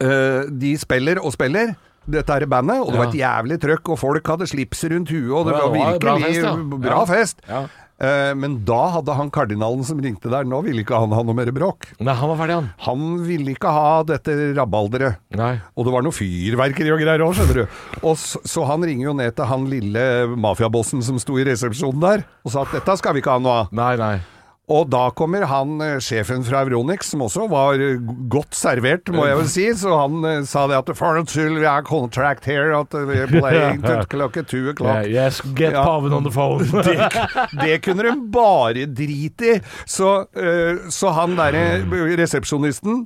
eh, 0.00 0.44
de 0.48 0.76
spiller 0.80 1.20
og 1.20 1.34
spiller. 1.36 1.74
Dette 2.04 2.36
er 2.36 2.46
bandet, 2.50 2.82
og 2.82 2.92
det 2.92 3.00
var 3.00 3.08
et 3.08 3.20
jævlig 3.22 3.60
trøkk, 3.62 3.94
og 3.94 4.00
folk 4.00 4.34
hadde 4.34 4.50
slips 4.50 4.84
rundt 4.92 5.12
huet, 5.14 5.32
og 5.32 5.48
det 5.48 5.56
var 5.56 5.72
virkelig 5.72 6.78
bra 6.84 7.00
fest. 7.08 7.40
Ja. 7.48 7.64
Eh, 7.94 8.32
men 8.34 8.56
da 8.66 8.80
hadde 8.96 9.14
han 9.14 9.30
kardinalen 9.30 9.84
som 9.86 10.00
ringte 10.02 10.30
der, 10.32 10.46
nå 10.48 10.58
ville 10.66 10.82
ikke 10.82 10.98
han 10.98 11.14
ha 11.14 11.22
noe 11.22 11.36
mer 11.38 11.52
bråk. 11.54 11.92
Nei, 12.02 12.16
han 12.18 12.32
var 12.32 12.40
ferdig, 12.40 12.56
han. 12.58 12.68
Han 12.88 13.06
ville 13.22 13.54
ikke 13.54 13.70
ha 13.70 14.02
dette 14.08 14.34
rabalderet. 14.58 15.22
Nei. 15.38 15.54
Og 15.78 15.86
det 15.86 15.94
var 15.94 16.04
noe 16.06 16.16
fyrverkeri 16.16 16.90
og 16.94 17.00
greier 17.04 17.24
òg, 17.24 17.36
skjønner 17.38 17.62
du. 17.62 17.80
Og 18.02 18.18
så, 18.20 18.42
så 18.50 18.66
han 18.68 18.84
ringer 18.84 19.12
jo 19.12 19.16
ned 19.22 19.38
til 19.38 19.48
han 19.48 19.68
lille 19.70 20.04
mafiabossen 20.34 21.04
som 21.06 21.22
sto 21.22 21.38
i 21.38 21.46
resepsjonen 21.46 22.02
der, 22.02 22.28
og 22.42 22.54
sa 22.54 22.66
at 22.66 22.74
dette 22.80 22.98
skal 23.00 23.14
vi 23.14 23.22
ikke 23.22 23.38
ha 23.38 23.42
noe 23.42 23.60
av. 23.62 23.74
Nei, 23.74 23.94
nei. 24.00 24.16
Og 24.72 24.86
da 24.88 25.10
kommer 25.12 25.44
han 25.44 25.74
eh, 25.84 25.98
sjefen 26.00 26.40
fra 26.46 26.62
Euronix, 26.64 27.10
som 27.12 27.20
også 27.26 27.44
var 27.52 27.76
eh, 27.84 27.98
godt 28.32 28.56
servert, 28.56 29.10
må 29.12 29.26
jeg 29.28 29.36
vel 29.36 29.50
si, 29.52 29.64
så 29.76 29.92
han 29.98 30.24
eh, 30.24 30.38
sa 30.48 30.62
det 30.70 30.78
at 30.78 30.92
for 30.96 31.20
en 31.20 31.28
skyld, 31.28 31.58
vi 31.60 31.66
har 31.68 31.84
contract 31.84 32.48
here 32.48 32.70
at 32.78 32.96
vi 33.10 33.18
er 33.26 33.28
playing 33.28 33.82
til 33.84 34.00
klokka 34.14 34.40
two 34.48 34.70
o'clock. 34.72 35.04
Yeah, 35.04 35.26
yes, 35.28 35.42
get 35.58 35.76
Ja. 35.76 35.84
paven 35.84 36.16
on 36.16 36.24
the 36.24 36.32
phone. 36.32 36.64
Det, 36.84 36.96
det 37.60 37.76
kunne 37.84 38.06
de 38.08 38.14
bare 38.32 38.86
drite 38.88 39.52
i. 39.52 39.60
Så, 39.84 40.10
så 40.92 41.12
han 41.16 41.36
derre 41.36 41.84
resepsjonisten 42.18 43.04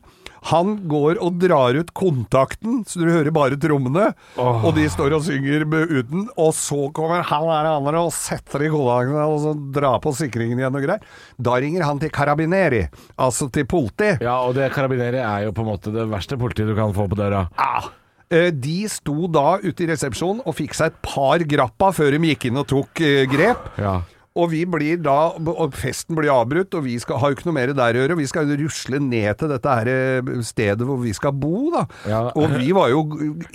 han 0.50 0.76
går 0.88 1.18
og 1.24 1.38
drar 1.42 1.74
ut 1.74 1.90
kontakten, 1.96 2.84
så 2.86 3.00
du 3.02 3.10
hører 3.10 3.30
bare 3.34 3.58
trommene. 3.60 4.12
Og 4.38 4.70
de 4.76 4.86
står 4.88 5.16
og 5.18 5.24
synger 5.26 5.64
uten. 5.66 6.28
Og 6.38 6.52
så 6.54 6.88
kommer 6.94 7.22
han 7.26 7.46
der 7.48 7.70
andre 7.72 8.02
og 8.06 8.12
setter 8.14 8.62
i 8.64 8.70
kontakten 8.72 9.18
og 9.18 9.38
så 9.42 9.54
drar 9.74 9.98
på 10.04 10.12
sikringen 10.16 10.58
igjen 10.58 10.74
og 10.78 10.84
greier. 10.86 11.02
Da 11.38 11.58
ringer 11.60 11.84
han 11.84 11.98
til 12.02 12.10
Carabineri, 12.14 12.84
altså 13.18 13.50
til 13.52 13.66
politi. 13.66 14.14
ja, 14.22 14.38
og 14.46 14.54
det 14.54 14.70
Carabineri 14.74 15.18
er 15.22 15.48
jo 15.48 15.52
på 15.56 15.64
en 15.64 15.72
måte 15.74 15.92
det 15.94 16.06
verste 16.10 16.38
politiet 16.40 16.68
du 16.68 16.74
kan 16.78 16.94
få 16.94 17.08
på 17.10 17.18
døra. 17.18 17.46
Ah. 17.58 17.88
Eh, 18.30 18.50
De 18.52 18.82
sto 18.92 19.26
da 19.32 19.56
ute 19.62 19.84
i 19.84 19.88
resepsjonen 19.88 20.42
og 20.44 20.54
fikk 20.58 20.74
seg 20.76 20.92
et 20.92 20.98
par 21.02 21.38
grappa 21.48 21.90
før 21.96 22.12
de 22.12 22.18
gikk 22.34 22.50
inn 22.50 22.60
og 22.60 22.66
tok 22.68 23.00
eh, 23.00 23.24
grep. 23.30 23.70
Ja. 23.80 23.98
Og 24.38 24.52
vi 24.52 24.62
blir 24.68 25.00
da, 25.02 25.16
og 25.34 25.76
festen 25.76 26.16
blir 26.18 26.32
avbrutt, 26.32 26.74
og 26.78 26.86
vi 26.86 26.96
skal, 27.02 27.18
har 27.22 27.32
jo 27.32 27.38
ikke 27.38 27.48
noe 27.48 27.56
mer 27.58 27.72
der 27.76 27.96
å 27.96 28.02
gjøre. 28.02 28.18
Vi 28.20 28.28
skal 28.30 28.52
rusle 28.60 29.00
ned 29.02 29.40
til 29.40 29.52
dette 29.52 29.76
her 29.80 29.90
eh, 29.92 30.32
stedet 30.46 30.86
hvor 30.86 31.00
vi 31.02 31.14
skal 31.16 31.34
bo, 31.34 31.68
da. 31.74 31.84
Ja. 32.08 32.22
Og 32.38 32.58
vi 32.58 32.72
var 32.76 32.92
jo 32.92 33.04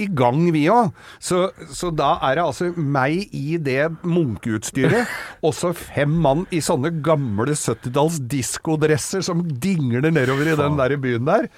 i 0.02 0.10
gang, 0.12 0.44
vi 0.56 0.66
òg. 0.74 0.92
Så, 1.24 1.46
så 1.72 1.92
da 1.94 2.16
er 2.28 2.40
det 2.40 2.48
altså 2.48 2.72
meg 2.76 3.32
i 3.36 3.60
det 3.62 3.92
munkeutstyret, 4.04 5.12
og 5.46 5.56
så 5.58 5.74
fem 5.78 6.12
mann 6.24 6.48
i 6.54 6.62
sånne 6.64 6.94
gamle 7.06 7.56
70-talls 7.56 8.20
diskodresser 8.32 9.24
som 9.26 9.46
dingler 9.64 10.12
nedover 10.12 10.52
i 10.52 10.60
den 10.60 10.78
der 10.80 11.00
byen 11.02 11.30
der. 11.30 11.50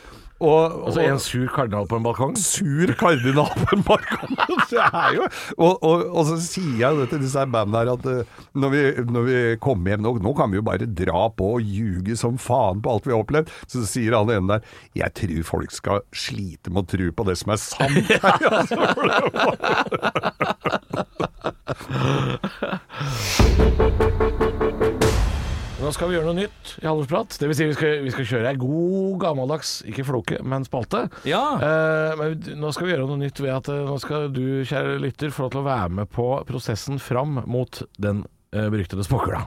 Og, 0.43 0.73
Og 0.83 0.89
så 0.91 0.99
en 1.07 1.19
sur 1.23 1.47
kardinal 1.47 1.86
på 1.88 1.95
en 1.95 2.03
balkong. 2.03 2.33
sur 2.36 2.91
kardinal 2.99 3.47
på 3.55 3.75
en 3.77 3.83
balkong. 3.88 4.33
Er 4.75 5.13
jo 5.15 5.23
og, 5.55 5.77
og, 5.86 6.01
og 6.11 6.25
så 6.27 6.36
sier 6.43 6.75
jeg 6.81 6.97
det 6.99 7.05
til 7.13 7.21
disse 7.23 7.45
bandene 7.53 7.79
her 7.86 7.91
at 7.93 8.05
eh, 8.11 8.23
når 8.59 8.69
vi, 8.73 8.81
når 9.15 9.23
vi 9.29 9.38
kommer 9.63 9.93
hjem 9.93 10.03
nå, 10.03 10.11
nå 10.25 10.33
kan 10.36 10.51
vi 10.51 10.57
jo 10.59 10.65
bare 10.67 10.86
dra 10.91 11.21
på 11.31 11.45
og 11.55 11.63
ljuge 11.63 12.17
som 12.19 12.36
faen 12.41 12.81
på 12.83 12.91
alt 12.97 13.07
vi 13.07 13.13
har 13.15 13.23
opplevd. 13.23 13.47
Så 13.71 13.86
sier 13.88 14.17
han 14.17 14.33
ene 14.36 14.57
der 14.57 14.61
Jeg 14.99 15.13
tror 15.21 15.43
folk 15.55 15.71
skal 15.75 16.03
slite 16.11 16.67
med 16.73 16.83
å 16.83 16.89
tro 16.97 17.07
på 17.15 17.27
det 17.31 17.38
som 17.39 17.55
er 17.55 17.59
sant 17.63 18.11
her. 18.11 18.19
Altså, 18.55 18.75
for 18.91 19.03
det 19.07 19.19
var- 19.36 19.55
Nå 25.86 25.91
skal 25.93 26.09
vi 26.09 26.15
gjøre 26.15 26.25
noe 26.31 26.38
nytt 26.39 26.69
i 26.81 26.88
Halvorsprat. 26.88 27.36
Det 27.38 27.45
vil 27.45 27.57
si 27.59 27.65
vi 27.69 27.73
skal, 27.77 27.99
vi 28.01 28.09
skal 28.13 28.25
kjøre 28.25 28.49
ei 28.49 28.57
god 28.57 29.19
gammeldags, 29.21 29.73
ikke 29.86 30.05
floke, 30.07 30.39
men 30.41 30.63
spalte. 30.65 31.03
Ja. 31.29 31.41
Eh, 31.61 32.15
men 32.17 32.39
nå 32.57 32.71
skal 32.73 32.88
vi 32.88 32.95
gjøre 32.95 33.05
noe 33.05 33.19
nytt 33.21 33.38
ved 33.43 33.51
at 33.53 33.69
eh, 33.69 33.83
nå 33.86 33.99
skal 34.01 34.31
du, 34.33 34.41
kjære 34.65 34.95
lytter, 35.03 35.29
få 35.36 35.45
lov 35.45 35.51
til 35.53 35.61
å 35.61 35.67
være 35.67 35.91
med 35.99 36.09
på 36.15 36.25
prosessen 36.49 36.97
fram 36.97 37.38
mot 37.45 37.83
den 38.01 38.23
eh, 38.55 38.65
beryktede 38.73 39.05
spåkula. 39.05 39.43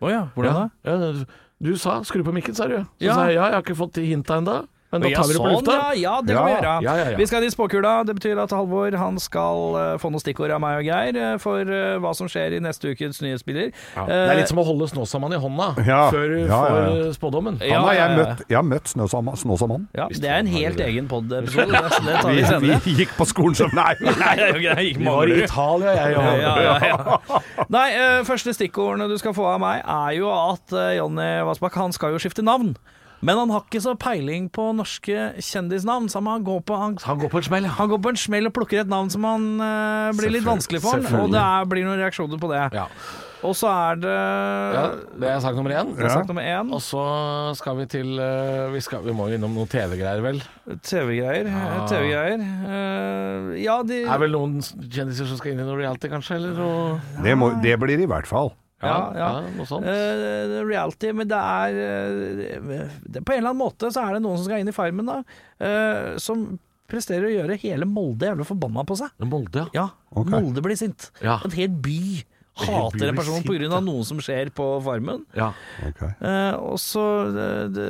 Å 0.00 0.14
ja, 0.14 0.22
hvordan 0.32 0.62
da? 0.62 0.64
Ja, 0.88 1.12
du, 1.60 1.74
sa 1.76 1.98
'skru 2.08 2.24
på 2.24 2.32
mikken', 2.34 2.56
sa 2.56 2.70
du. 2.72 2.78
Så 2.96 3.10
Ja. 3.10 3.14
sa 3.18 3.26
jeg 3.28 3.36
ja, 3.36 3.50
jeg 3.52 3.58
har 3.58 3.62
ikke 3.66 3.76
fått 3.84 4.00
hinta 4.00 4.40
ennå. 4.40 4.62
Men 4.92 5.00
da 5.06 5.08
tar 5.16 5.24
vi 5.28 5.32
det 5.32 5.40
på 5.40 5.48
sånn, 5.48 5.54
lufta. 5.56 5.72
Ja, 5.72 5.92
ja, 5.96 6.14
det 6.20 6.34
kan 6.36 6.44
vi 6.44 6.52
gjøre. 6.52 6.72
ja, 6.84 6.94
ja, 7.00 7.04
ja. 7.12 7.16
Vi 7.16 7.26
skal 7.30 7.40
inn 7.42 7.48
i 7.48 7.52
spåkula. 7.54 7.92
Det 8.04 8.14
betyr 8.18 8.40
at 8.42 8.52
Halvor 8.52 8.92
han 9.00 9.16
skal 9.22 9.76
eh, 9.80 9.92
få 10.02 10.10
noen 10.12 10.20
stikkord 10.20 10.52
av 10.52 10.60
meg 10.60 10.82
og 10.82 10.84
Geir 10.90 11.16
eh, 11.16 11.36
for 11.40 11.64
eh, 11.64 11.94
hva 12.02 12.12
som 12.18 12.28
skjer 12.28 12.58
i 12.58 12.60
neste 12.60 12.92
ukens 12.92 13.22
nyhetsbilder. 13.24 13.70
Det 13.72 14.18
er 14.18 14.36
litt 14.36 14.52
som 14.52 14.60
å 14.60 14.66
holde 14.68 14.90
Snåsamannen 14.92 15.38
i 15.38 15.42
hånda 15.42 15.70
før 16.12 16.34
du 16.34 16.36
får 16.52 17.16
spådommen. 17.16 17.56
Han 17.64 17.86
har 17.88 17.96
jeg 18.02 18.18
møtt, 18.20 18.44
jeg 18.52 18.58
har 18.60 18.68
møtt 18.68 18.92
Snåsam- 18.92 19.32
Snåsamann. 19.40 19.88
Ja, 19.96 20.10
Visst 20.12 20.20
det 20.26 20.28
er 20.28 20.44
en 20.44 20.52
helt 20.52 20.80
egen 20.84 21.08
pod-episode. 21.08 21.72
Det, 22.02 22.14
tar 22.20 22.32
vi 22.36 22.42
senere. 22.44 22.78
vi 22.84 22.94
gikk 23.00 23.12
på 23.16 23.24
skolen 23.30 23.56
som 23.56 23.72
Nei! 23.76 23.92
Nei, 24.04 24.34
greit. 24.66 24.98
Vi 25.00 25.06
var 25.08 25.30
i 25.32 25.40
Italia, 25.46 25.96
jeg 25.96 26.16
og 26.20 26.40
Ja, 26.42 26.54
ja, 26.60 26.74
ja. 26.92 27.40
Nei, 27.78 27.88
første 28.28 28.52
stikkordene 28.56 29.08
du 29.08 29.16
skal 29.20 29.32
få 29.36 29.46
av 29.54 29.60
meg, 29.62 29.80
er 29.88 30.16
jo 30.20 30.28
at 30.34 30.74
Jonny 30.98 31.30
Vassbakk 31.48 31.80
han 31.80 31.94
skal 31.96 32.12
jo 32.16 32.20
skifte 32.22 32.44
navn. 32.44 32.74
Men 33.22 33.38
han 33.38 33.52
har 33.54 33.62
ikke 33.62 33.82
så 33.84 33.94
peiling 33.98 34.48
på 34.50 34.64
norske 34.74 35.26
kjendisnavn, 35.38 36.08
så 36.10 36.22
han 36.26 36.46
går 36.46 36.62
på, 36.66 36.78
han, 36.78 36.96
Han 37.06 37.20
går 37.22 37.30
på 37.30 37.38
en 37.38 37.46
smell. 37.46 37.68
han 37.78 37.90
går 37.92 38.00
på 38.02 38.10
en 38.10 38.18
smell 38.18 38.50
og 38.50 38.54
plukker 38.56 38.82
et 38.82 38.90
navn 38.90 39.12
som 39.14 39.26
han 39.28 39.44
uh, 39.62 40.10
blir 40.18 40.34
litt 40.34 40.46
vanskelig 40.46 40.82
for, 40.82 40.98
han, 40.98 41.20
og 41.20 41.30
det 41.30 41.42
er, 41.42 41.68
blir 41.70 41.86
noen 41.86 42.02
reaksjoner 42.02 42.42
på 42.42 42.50
det. 42.50 42.64
Ja. 42.74 42.88
Og 43.42 43.56
så 43.58 43.66
er 43.70 43.98
det 43.98 44.12
ja, 44.14 44.82
det 45.18 45.30
er 45.32 45.40
sak 45.42 45.56
nummer 45.58 45.74
én. 45.74 45.90
Det 45.98 46.10
sak 46.12 46.28
nummer 46.30 46.46
én. 46.46 46.70
Og 46.74 46.82
så 46.84 47.02
skal 47.58 47.74
vi 47.80 47.88
til 47.90 48.14
eh, 48.22 48.70
Vi, 48.70 48.82
skal, 48.86 49.02
vi 49.02 49.14
må 49.18 49.26
jo 49.30 49.38
innom 49.38 49.56
noen 49.58 49.70
TV-greier, 49.70 50.22
vel. 50.22 50.38
TV-greier. 50.86 51.50
Ja. 51.50 51.82
TV-greier. 51.90 52.44
Eh, 52.46 53.50
ja, 53.64 53.80
de 53.86 54.04
Er 54.06 54.22
vel 54.22 54.36
noen 54.36 54.60
kjendiser 54.62 55.26
som 55.26 55.40
skal 55.40 55.56
inn 55.56 55.62
i 55.64 55.66
noe 55.66 55.80
reality, 55.80 56.10
kanskje? 56.12 56.38
Eller 56.38 56.54
noe 56.58 57.00
Det, 57.18 57.34
må, 57.38 57.50
det 57.64 57.74
blir 57.82 57.98
det 57.98 58.06
i 58.06 58.12
hvert 58.14 58.30
fall. 58.30 58.54
Ja, 58.82 58.96
ja. 59.14 59.30
noe 59.56 59.66
sånt. 59.68 59.86
Uh, 59.86 60.58
reality, 60.66 61.12
men 61.14 61.30
det 61.30 61.38
er, 61.38 61.78
uh, 61.78 62.98
det, 63.06 63.22
På 63.22 63.32
en 63.34 63.38
eller 63.38 63.52
annen 63.52 63.60
måte 63.62 63.92
så 63.94 64.02
er 64.02 64.16
det 64.16 64.24
noen 64.24 64.40
som 64.40 64.48
skal 64.48 64.62
inn 64.62 64.72
i 64.72 64.74
Farmen, 64.76 65.06
da. 65.08 65.20
Uh, 65.62 66.18
som 66.22 66.58
presterer 66.92 67.28
å 67.28 67.32
gjøre 67.32 67.56
hele 67.62 67.86
Molde 67.88 68.28
jævla 68.28 68.44
forbanna 68.44 68.84
på 68.88 68.98
seg. 69.00 69.14
Molde, 69.24 69.64
ja. 69.72 69.86
Ja, 69.86 69.86
okay. 70.12 70.34
Molde 70.34 70.64
blir 70.64 70.76
sint. 70.78 71.08
Ja. 71.24 71.38
En 71.46 71.54
hel 71.56 71.72
by 71.72 72.20
hater 72.66 73.08
en 73.08 73.16
person 73.16 73.44
pga. 73.46 73.80
noe 73.80 74.04
som 74.04 74.20
skjer 74.20 74.50
på 74.52 74.66
Farmen. 74.84 75.24
ja. 75.38 75.52
Okay. 75.88 76.12
Eh, 76.20 76.54
og 76.60 76.76
så 76.82 77.04
det, 77.32 77.86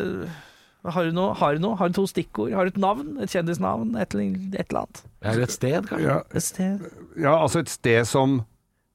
har, 0.85 1.07
du 1.09 1.15
noe, 1.15 1.35
har 1.39 1.55
du 1.57 1.63
noe? 1.63 1.77
Har 1.79 1.91
du 1.91 1.99
to 1.99 2.07
stikkord? 2.11 2.53
Har 2.55 2.67
du 2.67 2.75
et 2.75 2.81
navn? 2.83 3.17
Et 3.23 3.31
kjendisnavn? 3.31 3.97
Et, 3.99 4.15
eller- 4.15 4.39
et 4.59 4.67
eller 4.69 4.85
annet? 4.85 5.03
Eller 5.23 5.47
et 5.47 5.55
sted, 5.55 5.87
kanskje? 5.91 6.07
Ja, 6.09 6.21
Et 6.35 6.43
sted? 6.47 6.87
ja, 7.17 7.35
altså 7.37 7.63
et 7.63 7.71
sted 7.71 8.07
som 8.07 8.45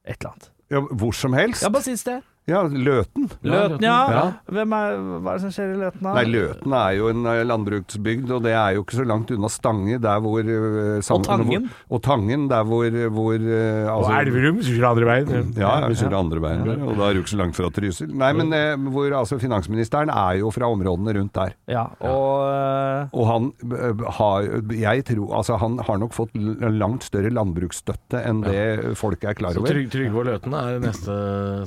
Et 0.08 0.16
eller 0.22 0.32
annet. 0.32 0.50
Ja, 0.70 0.80
Hvor 0.80 1.12
som 1.12 1.34
helst. 1.34 1.64
Ja, 1.64 1.70
bare 1.70 1.84
si 1.84 1.92
et 1.92 2.00
sted. 2.00 2.22
Ja, 2.48 2.62
Løten. 2.72 3.26
Løten, 3.44 3.84
ja. 3.84 3.96
Ja. 4.08 4.22
Hvem 4.56 4.72
er, 4.78 4.94
hva 5.20 5.34
er 5.34 5.40
det 5.40 5.44
som 5.44 5.52
skjer 5.52 5.74
i 5.74 5.80
Løten? 5.82 6.06
da? 6.06 6.14
Nei, 6.16 6.24
Løten 6.32 6.76
er 6.80 6.92
jo 6.96 7.10
en 7.12 7.26
eh, 7.28 7.42
landbruksbygd, 7.50 8.30
og 8.38 8.46
det 8.46 8.54
er 8.56 8.78
jo 8.78 8.86
ikke 8.86 9.00
så 9.02 9.06
langt 9.10 9.34
unna 9.36 9.50
Stange, 9.52 9.98
der 10.04 10.22
hvor 10.24 10.40
eh, 10.40 11.02
Og 11.18 11.26
Tangen. 11.28 11.68
Hvor, 11.68 11.98
og 11.98 12.04
Tangen, 12.06 12.46
der 12.48 12.64
hvor, 12.70 12.88
hvor 13.18 13.36
altså, 13.36 13.98
Og 13.98 14.14
Elverum, 14.22 14.62
så 14.64 14.76
kjører 14.78 14.88
andre 14.94 15.10
veien. 15.12 15.52
Ja, 15.60 15.74
vi 15.92 15.98
kjører 16.00 16.18
andre 16.22 16.44
veien 16.46 16.64
der, 16.70 16.86
og 16.88 16.96
da 17.02 17.10
er 17.10 17.18
du 17.18 17.22
ikke 17.26 17.34
så 17.34 17.42
langt 17.42 17.60
fra 17.60 17.70
Trysil. 17.76 18.16
Nei, 18.24 18.32
men 18.40 18.56
eh, 18.56 18.88
hvor 18.96 19.18
altså 19.20 19.40
finansministeren 19.44 20.14
er 20.14 20.40
jo 20.40 20.54
fra 20.56 20.72
områdene 20.72 21.18
rundt 21.20 21.36
der. 21.36 21.52
Ja, 21.68 21.84
og 22.00 22.48
eh, 22.48 23.12
Og 23.18 23.28
han 23.28 23.50
eh, 23.68 24.06
har 24.22 24.48
Jeg 24.78 25.04
tror 25.12 25.36
Altså, 25.42 25.58
han 25.60 25.76
har 25.84 26.00
nok 26.00 26.14
fått 26.16 26.32
langt 26.38 27.04
større 27.10 27.30
landbruksstøtte 27.34 28.24
enn 28.24 28.40
det 28.46 28.96
folk 28.98 29.24
er 29.28 29.36
klar 29.38 29.52
Så 29.56 29.60
over. 29.62 29.74
Trygg, 29.76 29.92
Trygve 29.92 30.22
og 30.24 30.28
Løten 30.32 30.56
er 30.56 30.80
neste 30.82 31.14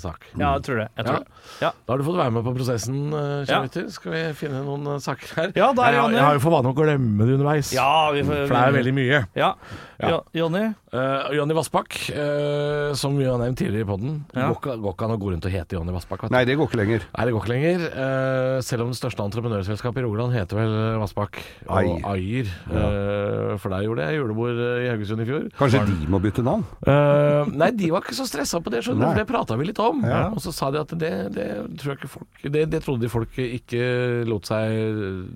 sak. 0.01 0.24
Ja, 0.41 0.55
jeg 0.57 0.64
tror 0.64 0.70
det. 0.79 0.89
Jeg 0.97 1.05
tror 1.07 1.14
Ja. 1.14 1.18
det. 1.18 1.27
Ja. 1.61 1.71
Da 1.87 1.93
har 1.93 1.99
du 1.99 2.05
fått 2.05 2.16
være 2.16 2.31
med 2.33 2.45
på 2.45 2.55
prosessen, 2.57 3.12
eh, 3.12 3.45
Ja. 3.49 3.62
lytter. 3.62 3.91
Skal 3.91 4.12
vi 4.12 4.33
finne 4.35 4.64
noen 4.64 4.87
eh, 4.87 4.99
saker 4.99 5.35
her? 5.37 5.53
Ja, 5.57 5.73
der 5.73 5.83
er 5.83 5.93
jeg, 5.93 6.03
Jonny. 6.03 6.14
jeg 6.14 6.23
har 6.25 6.33
jo 6.35 6.39
for 6.41 6.51
vane 6.51 6.73
å 6.73 6.75
glemme 6.75 7.27
det 7.27 7.35
underveis. 7.39 7.73
Ja, 7.73 8.11
vi 8.12 8.23
får, 8.23 8.47
For 8.49 8.55
det 8.55 8.62
er 8.68 8.73
veldig 8.83 8.95
mye. 8.95 9.27
Ja. 9.35 9.55
Ja. 10.01 10.09
Jo- 10.09 10.25
Jonny? 10.35 10.75
Uh, 10.91 11.30
Jonny 11.36 11.55
Vassbakk, 11.55 11.95
uh, 12.11 12.91
som 12.99 13.14
vi 13.16 13.24
har 13.28 13.38
nevnt 13.38 13.59
tidligere 13.61 13.84
i 13.86 13.88
poden, 13.88 14.24
Ja. 14.34 14.49
går, 14.51 14.57
ikke- 14.59 14.80
går 14.82 15.05
an 15.07 15.14
å 15.14 15.18
gå 15.22 15.30
rundt 15.30 15.45
og 15.47 15.53
hete 15.53 15.76
Jonny 15.78 15.93
Vassbakk. 15.95 16.28
Nei, 16.30 16.45
det 16.45 16.57
går 16.59 16.66
ikke 16.68 16.80
lenger. 16.82 17.01
Nei, 17.16 17.24
det 17.26 17.32
går 17.34 17.43
ikke 17.45 17.53
lenger. 17.55 17.80
Uh, 17.95 18.61
selv 18.61 18.82
om 18.82 18.91
det 18.91 18.99
største 18.99 19.22
entreprenørselskapet 19.22 19.99
i 19.99 20.03
Rogaland 20.03 20.34
heter 20.34 20.57
vel 20.59 20.99
Vassbakk 20.99 21.38
og. 21.68 22.03
Ayer. 22.11 22.47
Eh, 22.70 23.57
for 23.61 23.70
der 23.70 23.84
gjorde 23.86 24.03
jeg 24.09 24.18
julebord 24.18 24.59
i 24.59 24.88
Haugesund 24.91 25.20
i 25.22 25.26
fjor. 25.28 25.47
Kanskje 25.59 25.84
de 25.86 26.07
må 26.11 26.18
bytte 26.22 26.43
navn? 26.43 26.64
Eh, 26.86 27.51
nei, 27.55 27.70
de 27.70 27.91
var 27.93 28.03
ikke 28.03 28.16
så 28.18 28.26
stressa 28.26 28.61
på 28.62 28.70
det, 28.72 28.82
skjønner 28.84 29.14
du. 29.14 29.20
Det 29.20 29.26
prata 29.28 29.57
vi 29.57 29.66
litt 29.70 29.78
om. 29.78 30.03
Ja. 30.05 30.28
Og 30.30 30.41
så 30.43 30.53
sa 30.53 30.70
de 30.74 30.80
at 30.80 30.88
det, 30.99 31.12
det 31.34 31.47
tror 31.78 31.95
jeg 31.95 31.99
ikke 32.01 32.09
folk 32.11 32.26
Det, 32.51 32.64
det 32.70 32.82
trodde 32.82 33.01
de 33.05 33.09
folk 33.12 33.36
ikke 33.36 34.26
lot 34.26 34.47
seg 34.49 34.70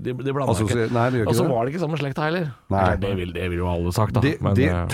De, 0.03 0.13
de 0.13 0.33
blanda 0.33 0.51
Altså, 0.55 0.67
ikke. 0.67 0.91
nei, 0.93 1.07
de 1.11 1.23
ikke. 1.23 1.29
Og 1.31 1.39
så 1.39 1.47
var 1.49 1.65
det 1.67 1.75
ikke 1.75 1.83
samme 1.85 1.99
slekta 2.01 2.27
heller. 2.27 2.51
Nei. 2.75 2.97
Det, 2.97 3.13
vil, 3.17 3.33
det 3.37 3.49
vil 3.51 3.59
jo 3.63 3.69
alle 3.71 3.93
sagt, 3.95 4.15
da. 4.17 4.21
Det, 4.25 4.35
Men, 4.43 4.55
det, 4.59 4.69
eh, 4.73 4.87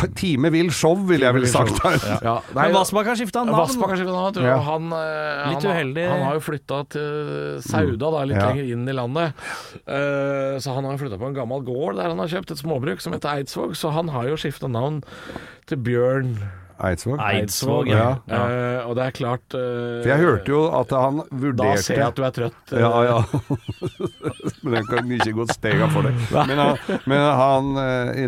t- 0.50 0.56
time 0.58 0.70
Farmeville 0.70 0.72
Show, 0.74 0.94
ville 1.06 1.26
jeg 1.26 1.34
vel 1.34 1.46
sagt. 1.50 1.80
Ja, 2.24 2.40
nei, 2.54 2.66
Men 2.66 2.74
Vassbakk 2.74 3.06
har 3.06 3.18
skifta 3.18 3.44
navn. 3.44 3.58
Vassbakk 3.58 3.92
har 3.94 4.00
skiftet 4.00 4.14
navn. 4.14 4.34
vet 4.34 4.34
du, 4.34 4.46
Ja. 4.48 4.58
Han, 4.66 4.92
eh, 4.92 5.50
Litt 5.50 5.62
han, 5.62 5.72
uheldig. 5.72 6.08
Han 6.10 6.22
har 6.22 6.34
jo 6.34 6.40
flytta 6.40 6.88
til 6.90 7.60
Sauda, 7.62 8.10
da, 8.10 8.24
litt 8.24 8.36
Ja. 8.36 8.48
lenger 8.50 8.72
inn 8.72 8.88
i 8.88 8.92
landet. 8.92 9.34
Uh, 9.86 10.58
så 10.58 10.74
han 10.74 10.84
har 10.84 10.96
jo 10.96 11.04
flytta 11.04 11.18
på 11.18 11.26
en 11.26 11.34
gammel 11.34 11.62
gård 11.64 11.96
der 11.96 12.08
han 12.08 12.18
har 12.18 12.28
kjøpt 12.28 12.50
et 12.50 12.58
småbruk 12.58 13.00
som 13.00 13.12
heter 13.12 13.38
Eidsvåg. 13.40 13.76
Så 13.76 13.92
han 13.92 14.08
har 14.08 14.24
jo 14.24 14.36
skifta 14.36 14.68
navn 14.70 15.02
til 15.66 15.78
Bjørn 15.78 16.36
Eidsvåg. 16.80 17.18
Eidsvåg, 17.20 17.88
ja. 17.92 18.16
ja. 18.26 18.40
Uh, 18.40 18.88
og 18.88 18.96
det 18.96 19.04
er 19.04 19.10
klart 19.10 19.54
uh, 19.54 20.00
For 20.00 20.08
jeg 20.08 20.18
hørte 20.18 20.48
jo 20.48 20.62
at 20.72 20.90
han 20.96 21.20
Da 21.56 21.76
ser 21.76 22.00
jeg 22.00 22.06
at 22.06 22.16
du 22.16 22.24
er 22.24 22.30
trøtt. 22.30 22.72
Uh, 22.72 22.80
Ja, 22.80 23.02
ja. 23.04 23.18
men 24.64 24.74
jeg 24.78 24.86
kan 24.88 25.12
ikke 25.12 25.34
gå 25.36 25.46
stega 25.52 25.88
for 25.92 26.08
det. 26.08 26.14
Men 26.32 26.58
han, 26.58 26.76
men 27.04 27.24
han 27.42 27.72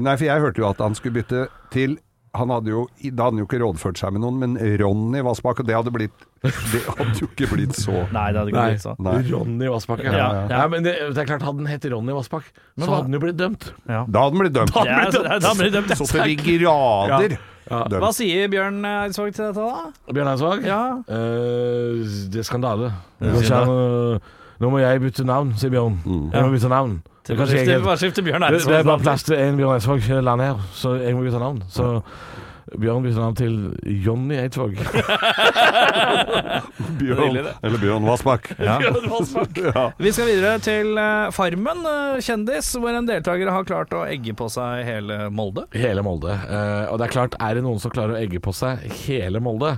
Nei, 0.05 0.17
for 0.17 0.29
jeg 0.29 0.41
hørte 0.45 0.61
jo 0.63 0.69
at 0.69 0.83
han 0.85 0.95
skulle 0.99 1.23
bytte 1.23 1.47
til 1.73 1.97
han 2.35 2.49
hadde 2.49 2.71
jo, 2.73 2.83
Da 3.13 3.27
hadde 3.27 3.35
han 3.35 3.41
jo 3.43 3.45
ikke 3.45 3.59
rådført 3.61 3.99
seg 4.01 4.15
med 4.15 4.23
noen, 4.25 4.39
men 4.41 4.55
Ronny 4.81 5.21
Vassbakk, 5.27 5.59
og 5.61 5.67
det 5.69 5.75
hadde 5.77 5.93
blitt 5.93 6.23
Det 6.43 6.81
hadde 6.87 7.13
jo 7.21 7.27
ikke 7.29 7.49
blitt 7.51 7.77
så 7.77 7.93
Nei, 8.17 8.27
det 8.33 8.41
hadde 8.41 8.53
ikke 8.55 8.65
blitt 8.71 8.85
så. 8.87 8.95
Nei. 9.05 9.19
Ronny 9.29 9.69
Vassbakk. 9.69 10.01
Ja. 10.07 10.13
Ja, 10.17 10.29
Ja, 10.33 10.47
ja. 10.63 10.67
men 10.73 10.87
det, 10.87 10.95
det 11.13 11.21
er 11.25 11.29
klart, 11.29 11.45
hadde 11.45 11.61
han 11.61 11.69
hett 11.69 11.85
Ronny 11.93 12.17
Vassbakk, 12.17 12.49
så 12.81 12.89
hadde 12.89 13.03
han 13.11 13.19
jo 13.19 13.23
blitt 13.27 13.37
dømt. 13.41 13.69
Ja. 13.85 14.03
Da 14.09 14.25
hadde 14.25 14.33
han 14.33 14.45
blitt 14.47 14.57
dømt. 14.57 14.73
Det 14.73 15.41
da 15.45 15.55
blir 15.61 15.69
det 15.71 15.75
dømt. 15.81 15.97
Så 16.01 16.09
til 16.09 16.33
de 16.33 16.59
grader. 16.65 17.37
Hva 17.73 18.11
sier 18.17 18.49
Bjørn 18.53 18.81
Eidsvåg 18.85 19.31
til 19.37 19.47
dette, 19.53 19.63
da? 19.69 20.13
Bjørn 20.17 20.33
Eidsvåg? 20.33 20.65
Ja. 20.67 20.81
Eh, 21.07 22.03
det 22.33 22.43
er 22.43 22.49
skandale. 22.49 22.91
Det 23.21 23.29
er 23.29 23.37
Nå, 23.37 23.45
skandale. 23.47 24.21
nå 24.65 24.71
må 24.73 24.81
jeg 24.83 25.01
bytte 25.05 25.25
navn, 25.29 25.53
sier 25.61 25.73
Bjørn. 25.73 26.01
Jeg 26.33 26.43
må 26.49 26.51
bytte 26.57 26.73
navn. 26.73 26.99
Det 27.27 27.37
Bjørn 27.37 28.51
Det, 28.51 28.65
det 28.67 28.79
er 28.81 28.87
bare 28.87 29.03
plass 29.03 29.23
til 29.23 29.39
én 29.39 29.59
Bjørn 29.59 29.77
Eidsvåg 29.77 30.01
hele 30.09 30.37
her, 30.43 30.63
så 30.75 30.97
jeg 30.99 31.15
må 31.15 31.23
bytte 31.23 31.43
navn. 31.43 31.63
Så 31.71 32.01
Bjørn 32.73 33.05
bytter 33.05 33.21
navn 33.21 33.37
til 33.37 33.57
Jonny 34.05 34.39
Eidsvåg. 34.41 34.79
Bjørn, 36.99 37.39
eller 37.63 37.79
Bjørn 37.83 38.07
Vassbakk. 38.09 38.53
Ja. 38.63 38.79
Ja. 39.63 39.85
Vi 39.99 40.13
skal 40.15 40.29
videre 40.29 40.59
til 40.63 40.97
eh, 40.99 41.29
Farmen 41.35 41.85
eh, 41.89 42.21
kjendis, 42.25 42.71
hvor 42.81 42.95
en 42.97 43.07
deltaker 43.09 43.51
har 43.53 43.67
klart 43.69 43.93
å 43.97 44.05
egge 44.09 44.35
på 44.39 44.49
seg 44.53 44.83
hele 44.87 45.29
Molde. 45.35 45.67
Hele 45.77 46.03
Molde. 46.07 46.33
Eh, 46.35 46.91
og 46.91 46.99
det 47.01 47.09
er 47.09 47.15
klart, 47.15 47.37
er 47.43 47.59
det 47.59 47.65
noen 47.67 47.81
som 47.83 47.93
klarer 47.95 48.17
å 48.17 48.21
egge 48.23 48.41
på 48.43 48.55
seg 48.57 48.83
hele 49.05 49.43
Molde, 49.43 49.75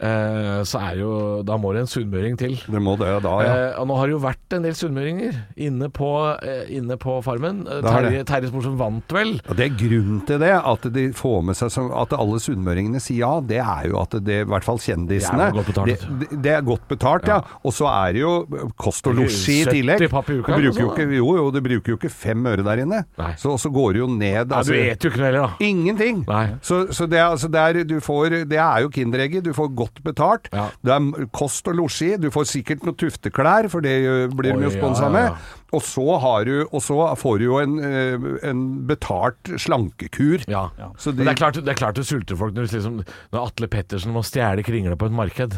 så 0.00 0.80
er 0.80 1.00
jo 1.00 1.10
Da 1.44 1.56
må 1.60 1.74
det 1.74 1.84
en 1.84 1.90
sunnmøring 1.90 2.38
til. 2.40 2.56
Det 2.64 2.80
må 2.82 2.96
det 3.00 3.10
da, 3.24 3.34
ja. 3.44 3.52
Eh, 3.52 3.80
og 3.80 3.88
nå 3.90 3.98
har 3.98 4.08
det 4.08 4.14
jo 4.14 4.20
vært 4.22 4.56
en 4.56 4.64
del 4.64 4.76
sunnmøringer 4.76 5.36
inne, 5.60 5.90
på, 5.92 6.10
eh, 6.40 6.70
inne 6.76 6.96
på 7.00 7.18
Farmen. 7.24 7.62
Eh. 7.68 7.82
Terje, 7.84 8.24
Terje 8.28 8.50
vant 8.80 9.14
vel. 9.14 9.34
Og 9.48 9.56
Det 9.56 9.66
er 9.66 9.76
grunnen 9.76 10.22
til 10.28 10.40
det, 10.42 10.52
at 10.56 10.88
de 10.94 11.06
får 11.16 11.44
med 11.50 11.58
seg 11.58 11.72
som, 11.74 11.90
at 11.92 12.14
alle 12.16 12.40
sunnmøringene 12.42 13.00
sier 13.02 13.20
ja, 13.20 13.32
det 13.44 13.58
er 13.60 13.90
jo 13.90 13.98
at 14.00 14.14
det, 14.24 14.38
i 14.46 14.48
hvert 14.48 14.64
fall 14.64 14.78
kjendisene 14.80 15.50
Det 15.50 15.50
er 15.50 15.56
godt 15.58 15.68
betalt, 15.68 16.04
Det, 16.20 16.28
det, 16.40 16.52
er 16.54 16.62
godt 16.64 16.86
betalt, 16.88 17.28
ja. 17.28 17.40
Og 17.66 17.74
så 17.76 17.88
er 17.90 18.16
det 18.16 18.22
jo 18.22 18.70
kost 18.80 19.08
og 19.10 19.18
losji 19.18 19.60
i 19.60 19.68
tillegg. 19.68 20.06
70 20.06 20.12
papp 20.14 20.30
i 20.30 20.38
uka, 20.38 20.56
bruker 20.56 20.84
jo 20.84 20.90
ikke, 20.94 21.08
jo, 21.18 21.28
jo, 21.36 21.46
du 21.52 21.60
bruker 21.64 21.94
jo 21.94 21.98
ikke 22.00 22.12
fem 22.12 22.48
øre 22.48 22.64
der 22.64 22.84
inne. 22.86 23.02
Nei. 23.20 23.32
Så 23.40 23.58
så 23.60 23.68
går 23.72 23.96
det 23.96 24.00
jo 24.00 24.08
ned. 24.08 24.48
Nei, 24.48 24.56
altså- 24.56 24.72
du 24.72 24.78
vet 24.78 25.04
jo 25.04 25.10
ikke 25.10 25.20
noe 25.20 25.28
heller, 25.28 25.46
da. 25.46 25.66
Ingenting! 25.66 26.24
Nei. 26.28 26.46
Så, 26.62 26.80
så 26.96 27.08
det, 27.10 27.20
altså 27.20 27.50
det, 27.52 27.60
er, 27.60 27.84
du 27.84 27.98
får, 28.00 28.38
det 28.48 28.60
er 28.60 28.86
jo 28.86 28.92
Kinderegget. 28.94 29.44
Du 29.44 29.52
får 29.56 29.68
godt 29.76 29.89
betalt. 30.04 30.46
Ja. 30.54 30.68
Det 30.86 30.92
er 30.94 31.26
kost 31.34 31.66
og 31.70 31.74
losji. 31.80 32.12
Du 32.22 32.28
får 32.30 32.46
sikkert 32.50 32.84
noen 32.86 32.96
tufteklær, 33.00 33.68
for 33.72 33.80
det 33.84 33.96
blir 34.36 34.54
de 34.56 34.68
jo 34.68 34.70
sponsa 34.76 35.08
ja, 35.08 35.10
ja, 35.10 35.24
ja. 35.24 35.32
med. 35.34 35.56
Og 35.72 35.82
så, 35.86 36.06
har 36.22 36.44
du, 36.48 36.54
og 36.72 36.80
så 36.82 36.96
får 37.18 37.38
du 37.38 37.44
jo 37.44 37.58
en, 37.62 37.76
eh, 37.78 38.28
en 38.48 38.62
betalt 38.88 39.52
slankekur. 39.60 40.46
Ja. 40.50 40.68
Så 40.98 41.12
de- 41.12 41.24
det, 41.24 41.28
er 41.34 41.38
klart, 41.38 41.54
det 41.60 41.68
er 41.68 41.78
klart 41.78 41.94
du 41.98 42.02
sulter 42.02 42.36
folk 42.36 42.54
når, 42.54 42.70
liksom, 42.72 43.02
når 43.32 43.46
Atle 43.46 43.68
Pettersen 43.70 44.12
må 44.14 44.22
stjele 44.26 44.62
kringle 44.66 44.96
på 44.98 45.06
et 45.06 45.12
marked. 45.12 45.54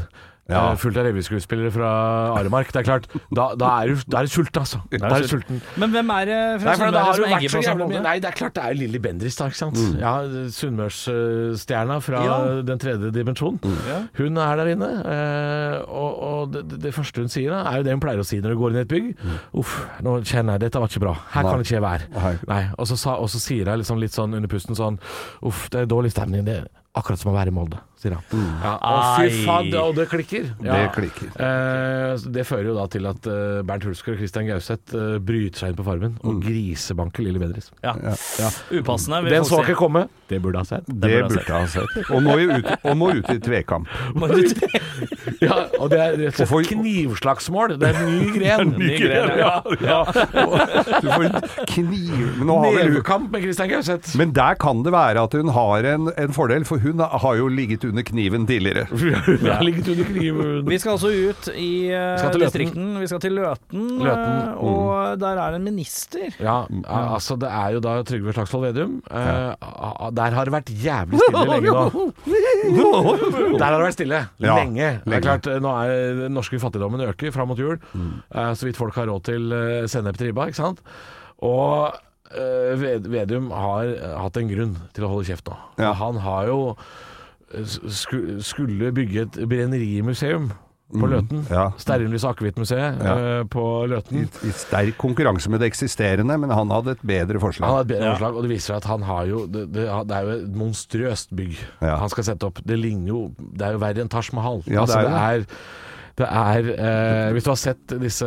Ja. 0.51 0.73
eh, 0.73 0.77
Fullt 0.77 0.97
av 0.99 1.05
revyskuespillere 1.07 1.71
fra 1.73 1.91
Aremark. 2.37 2.73
Det 2.75 2.81
er 2.83 2.87
klart, 2.89 3.07
da, 3.31 3.45
da 3.55 3.69
er 3.83 3.93
du 3.95 4.01
da 4.11 4.23
er 4.25 4.27
sulten, 4.33 4.59
altså. 4.65 4.81
Da 4.91 5.13
er 5.17 5.23
du 5.23 5.29
sulten. 5.31 5.61
Men 5.79 5.93
hvem 5.95 6.11
er 6.17 6.25
det 6.27 6.39
fra 6.63 6.73
Nei, 6.73 6.77
for 6.77 6.85
det 6.85 6.93
Sunnmøre 6.93 7.05
har 7.05 7.15
som 7.15 7.23
så 7.23 7.31
på 7.31 7.63
sånn 7.63 7.83
jævlig? 7.83 8.03
Nei, 8.03 8.15
det 8.19 8.29
er 8.33 8.37
klart 8.41 8.55
det 8.59 8.65
er 8.67 8.75
Lilly 8.81 8.99
Bendriss, 8.99 9.37
da, 9.39 9.47
ikke 9.53 9.61
sant. 9.63 9.79
Ja, 10.03 10.15
Sunnmørsstjerna 10.51 12.01
fra 12.03 12.25
Ja. 12.27 12.63
den 12.63 12.79
tredje 12.79 13.11
dimensjon. 13.15 13.59
Hun 14.19 14.37
er 14.39 14.57
der 14.57 14.67
inne, 14.75 14.91
eh, 15.05 15.79
og, 15.89 16.23
og 16.23 16.53
det, 16.53 16.81
det 16.83 16.95
første 16.95 17.21
hun 17.23 17.29
sier, 17.33 17.51
da, 17.51 17.63
er 17.71 17.79
jo 17.79 17.83
det 17.89 17.93
hun 17.97 18.01
pleier 18.05 18.21
å 18.23 18.27
si 18.27 18.41
når 18.43 18.51
du 18.51 18.59
går 18.61 18.71
inn 18.75 18.81
i 18.83 18.85
et 18.85 18.93
bygg. 18.93 19.09
Uff, 19.63 19.79
nå 20.03 20.19
kjenner 20.25 20.59
jeg 20.59 20.67
dette 20.67 20.79
var 20.83 20.89
ikke 20.91 21.05
bra. 21.07 21.15
Her 21.33 21.43
kan 21.49 21.59
det 21.63 21.67
ikke 21.69 21.79
jeg 21.79 21.87
være. 21.87 22.11
Nei. 22.19 22.35
Nei. 22.49 22.63
Og 22.79 22.87
så, 22.91 22.99
og 23.17 23.29
så 23.31 23.39
sier 23.43 23.65
jeg 23.73 23.79
liksom 23.83 23.99
litt 24.03 24.13
sånn 24.13 24.35
under 24.35 24.49
pusten 24.51 24.75
sånn 24.79 24.99
Uff, 25.43 25.69
det 25.71 25.81
er 25.83 25.87
dårlig 25.91 26.13
stemning. 26.13 26.45
Det 26.47 26.61
akkurat 26.93 27.21
som 27.21 27.31
å 27.33 27.35
være 27.35 27.49
i 27.49 27.55
Molde, 27.57 27.79
sier 27.97 28.13
han. 28.19 28.43
Ja, 28.61 28.73
og 28.77 29.05
fy 29.17 29.45
fader, 29.47 29.79
og 29.81 29.95
det 29.97 30.05
klikker. 30.11 30.51
Ja. 30.61 30.75
Det 30.77 30.91
klikker. 30.97 31.31
Eh, 31.41 32.25
det 32.35 32.45
fører 32.45 32.69
jo 32.69 32.75
da 32.77 32.85
til 32.93 33.09
at 33.09 33.29
eh, 33.33 33.63
Bernt 33.65 33.87
Hulsker 33.89 34.13
og 34.13 34.21
Christian 34.21 34.49
Gauseth 34.51 34.97
eh, 34.99 35.15
bryter 35.25 35.63
seg 35.63 35.73
inn 35.73 35.79
på 35.79 35.87
Farmen 35.87 36.19
og 36.21 36.43
grisebanker 36.45 37.25
Lilly 37.25 37.41
Bendriss. 37.41 37.71
Ja. 37.81 37.95
Upassende. 38.75 39.23
vil 39.25 39.39
Den 39.39 39.49
så 39.49 39.63
ikke 39.65 39.79
komme. 39.81 40.05
Det 40.29 40.41
burde 40.45 40.61
ha 40.61 40.69
sett. 40.69 40.85
Det 40.89 41.23
burde 41.23 41.33
burde 41.33 41.57
ha 41.57 41.67
sett. 41.69 42.11
Og 42.13 42.23
må, 42.25 42.37
ut, 42.37 42.69
og 42.83 42.97
må 43.01 43.09
ut 43.17 43.33
i 43.37 43.39
tvekamp. 43.41 43.89
Ja, 45.43 45.57
og 45.81 45.91
det 45.93 46.01
er 46.03 46.19
rett 46.21 46.43
og 46.45 46.53
slett 46.53 46.73
knivslagsmål. 46.75 47.77
Det 47.81 47.89
er 47.89 48.01
en 48.03 48.13
ny 48.13 48.31
gren. 48.37 48.75
Ny 48.83 48.93
gren, 48.99 49.33
ja. 49.39 49.53
ja. 49.85 49.99
Du 51.03 51.09
får 51.09 51.27
kniv 51.71 52.41
nå 52.43 52.57
har 52.59 52.73
vi 52.73 52.83
hun, 52.83 52.93
Nevekamp 52.93 53.33
med 53.33 53.45
Christian 53.45 53.71
Gauseth. 53.71 54.17
men 54.19 54.33
der 54.35 54.57
kan 54.61 54.83
det 54.85 54.93
være 54.95 55.23
at 55.23 55.37
hun 55.39 55.53
har 55.55 55.87
en, 55.93 56.09
en 56.19 56.35
fordel, 56.35 56.65
for 56.69 56.82
hun 56.83 57.01
har 57.01 57.39
jo 57.39 57.49
ligget 57.49 57.85
under 57.89 58.05
kniven 58.07 58.47
tidligere. 58.47 58.87
Hun 58.93 59.47
har 59.49 59.63
ligget 59.65 59.89
under 59.93 60.05
kniven. 60.05 60.69
Vi 60.69 60.79
skal 60.79 60.97
altså 60.97 61.11
ut 61.13 61.49
i 61.55 61.91
uh, 61.95 62.27
distrikten. 62.37 62.89
Vi 63.01 63.09
skal 63.11 63.21
til 63.23 63.37
Løten, 63.39 63.87
Løten, 64.03 64.37
eh, 64.39 64.63
og 64.63 65.21
der 65.21 65.41
er 65.41 65.57
en 65.57 65.65
minister. 65.65 66.35
Ja, 66.41 66.63
altså 66.87 67.37
det 67.41 67.51
er 67.51 67.77
jo 67.77 67.83
da 67.85 67.95
Trygve 68.07 68.35
Slagsvold 68.37 68.67
Vedum. 68.69 68.99
Uh, 69.11 70.11
der 70.17 70.37
har 70.37 70.49
det 70.49 70.55
vært 70.55 70.73
jævlig 70.85 71.21
stille 71.23 71.47
lenge 71.49 71.73
nå. 71.73 72.07
Der 73.59 73.65
har 73.65 73.77
det 73.77 73.87
vært 73.87 73.97
stille 73.97 74.21
lenge. 74.43 74.93
Det 75.05 75.19
er 75.19 75.25
klart, 75.25 75.49
eh, 75.51 75.61
nå 75.63 75.73
er 75.83 76.23
den 76.25 76.37
norske 76.37 76.61
fattigdommen 76.63 77.03
øker 77.09 77.35
fram 77.35 77.53
mot 77.53 77.59
jul. 77.59 77.79
Uh, 77.95 78.53
så 78.55 78.69
vidt 78.69 78.81
folk 78.81 78.97
har 78.99 79.11
råd 79.11 79.27
til 79.29 79.53
uh, 79.53 79.83
sennep 79.91 80.19
til 80.19 80.31
ribba, 80.31 80.49
ikke 80.51 80.63
sant. 80.63 80.83
Og 81.43 81.91
eh, 81.91 82.01
Ved- 82.83 83.07
Vedum 83.13 83.51
har 83.55 83.85
eh, 83.93 84.17
hatt 84.23 84.37
en 84.41 84.49
grunn 84.51 84.77
til 84.97 85.05
å 85.05 85.13
holde 85.13 85.29
kjeft 85.29 85.49
nå. 85.51 85.57
Ja. 85.79 85.93
Han 86.01 86.17
har 86.25 86.47
jo 86.49 86.59
eh, 87.55 87.79
skulle 88.43 88.93
bygge 88.97 89.27
et 89.29 89.41
brennerimuseum 89.49 90.51
på 90.93 91.09
Løten. 91.09 91.47
ja. 91.49 91.71
Stearinlys 91.81 92.25
Akevittmuseet 92.29 92.99
Ja. 93.01 93.13
uh, 93.41 93.45
på 93.49 93.63
Løten. 93.89 94.27
I, 94.27 94.49
I 94.49 94.51
sterk 94.53 94.99
konkurranse 95.01 95.49
med 95.49 95.63
det 95.65 95.71
eksisterende, 95.71 96.37
men 96.37 96.51
han 96.53 96.69
hadde 96.69 96.93
et 96.99 97.01
bedre 97.07 97.39
Han 97.39 97.45
forslag. 97.47 97.79
et 97.81 97.87
bedre 97.95 98.11
forslag, 98.13 98.37
og 98.37 98.43
det 98.45 98.51
viser 98.53 98.75
seg 98.75 98.77
at 98.83 98.89
han 98.91 99.03
har 99.09 99.25
jo 99.31 99.47
Det, 99.47 99.63
det, 99.73 99.87
det 100.11 100.17
er 100.19 100.27
jo 100.29 100.35
et 100.37 100.59
monstrøst 100.61 101.33
bygg 101.39 101.57
Ja. 101.81 101.97
han 101.97 102.13
skal 102.13 102.25
sette 102.29 102.45
opp. 102.45 102.61
Det 102.69 102.77
ligner 102.77 103.09
jo 103.09 103.23
Det 103.41 103.65
er 103.71 103.73
jo 103.73 103.81
verre 103.87 104.05
enn 104.05 104.13
Taj 104.13 104.29
Mahal. 104.37 104.61
Ja, 104.67 104.85
det 104.85 104.85
altså, 104.85 104.99
er 104.99 105.09
det 105.09 105.23
er 105.23 105.39
det 105.47 105.49
er 106.21 106.67
eh, 106.75 107.33
Hvis 107.33 107.47
du 107.47 107.51
har 107.51 107.59
sett 107.61 107.95
disse 108.01 108.27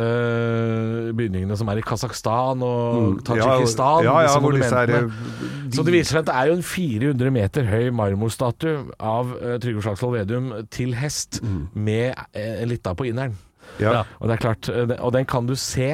bygningene 1.16 1.56
som 1.58 1.68
er 1.70 1.80
i 1.80 1.84
Kasakhstan 1.86 2.64
og 2.66 3.20
Tadsjikistan 3.26 4.06
ja, 4.06 4.16
ja, 4.26 4.32
ja, 4.34 4.80
er. 4.82 5.08
Så 5.74 5.84
det 5.86 5.94
viser 5.94 6.16
seg 6.16 6.24
at 6.24 6.30
det 6.30 6.36
er 6.36 6.50
jo 6.50 6.56
en 6.58 6.66
400 6.66 7.34
meter 7.36 7.70
høy 7.70 7.90
marmorstatue 7.94 8.86
av 8.98 9.32
eh, 9.38 9.56
Trygve 9.62 9.84
Slagsvold 9.86 10.18
Vedum 10.18 10.50
til 10.74 10.96
hest 10.98 11.40
med 11.74 12.14
eh, 12.34 12.64
lita 12.68 12.94
på 12.98 13.08
inneren. 13.10 13.36
Mm. 13.36 13.80
Ja. 13.82 14.02
Og 14.20 14.28
det 14.28 14.36
er 14.36 14.42
klart, 14.42 14.68
eh, 14.72 14.96
og 14.98 15.14
den 15.16 15.26
kan 15.28 15.46
du 15.48 15.54
se 15.58 15.90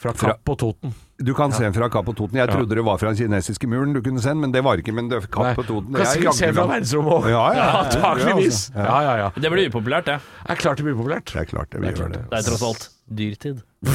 fra 0.00 0.12
Fra- 0.16 0.32
Kapp 0.34 0.54
og 0.54 0.58
Toten. 0.64 0.94
Du 1.20 1.34
kan 1.36 1.52
se 1.52 1.60
den 1.66 1.72
fra 1.76 1.88
Kapp 1.92 2.06
på 2.08 2.14
Toten. 2.16 2.36
Jeg 2.40 2.48
Ja. 2.48 2.54
trodde 2.56 2.72
det 2.74 2.80
var 2.84 2.96
fra 2.98 3.08
den 3.12 3.16
kinesiske 3.20 3.66
muren 3.68 3.92
du 3.92 4.00
kunne 4.00 4.20
se 4.24 4.28
den, 4.32 4.40
men 4.40 4.52
det 4.52 4.62
var 4.64 4.76
ikke. 4.80 4.92
Men 4.96 5.08
det 5.10 5.20
Kapp 5.30 5.54
på 5.58 5.62
Toten. 5.68 5.92
Kan 5.92 6.00
det 6.00 6.06
er 6.08 6.12
sikkert 6.16 6.34
se 6.38 6.48
fra 6.52 6.64
verdensrommet 6.66 7.12
òg. 7.12 7.28
Ja, 7.30 7.52
ja, 7.52 7.56
ja. 7.60 7.64
Antakeligvis. 7.84 8.70
Ja, 8.74 8.80
altså. 8.80 8.88
Ja, 8.88 9.02
ja, 9.02 9.16
ja. 9.24 9.28
Det 9.36 9.50
blir 9.52 9.68
upopulært, 9.68 10.04
det. 10.08 10.16
Det 10.46 10.50
er 10.50 10.54
klart 10.56 10.76
det 10.80 10.84
blir 10.88 10.94
populært. 10.96 11.24
Det 11.32 11.36
er 11.42 11.44
klart 11.52 11.68
det, 11.70 11.80
Det 11.82 11.88
er 11.88 11.92
vi 12.08 12.12
det. 12.16 12.22
Det 12.30 12.38
er 12.38 12.42
tross 12.48 12.62
alt 12.70 12.88
dyrtid. 13.12 13.60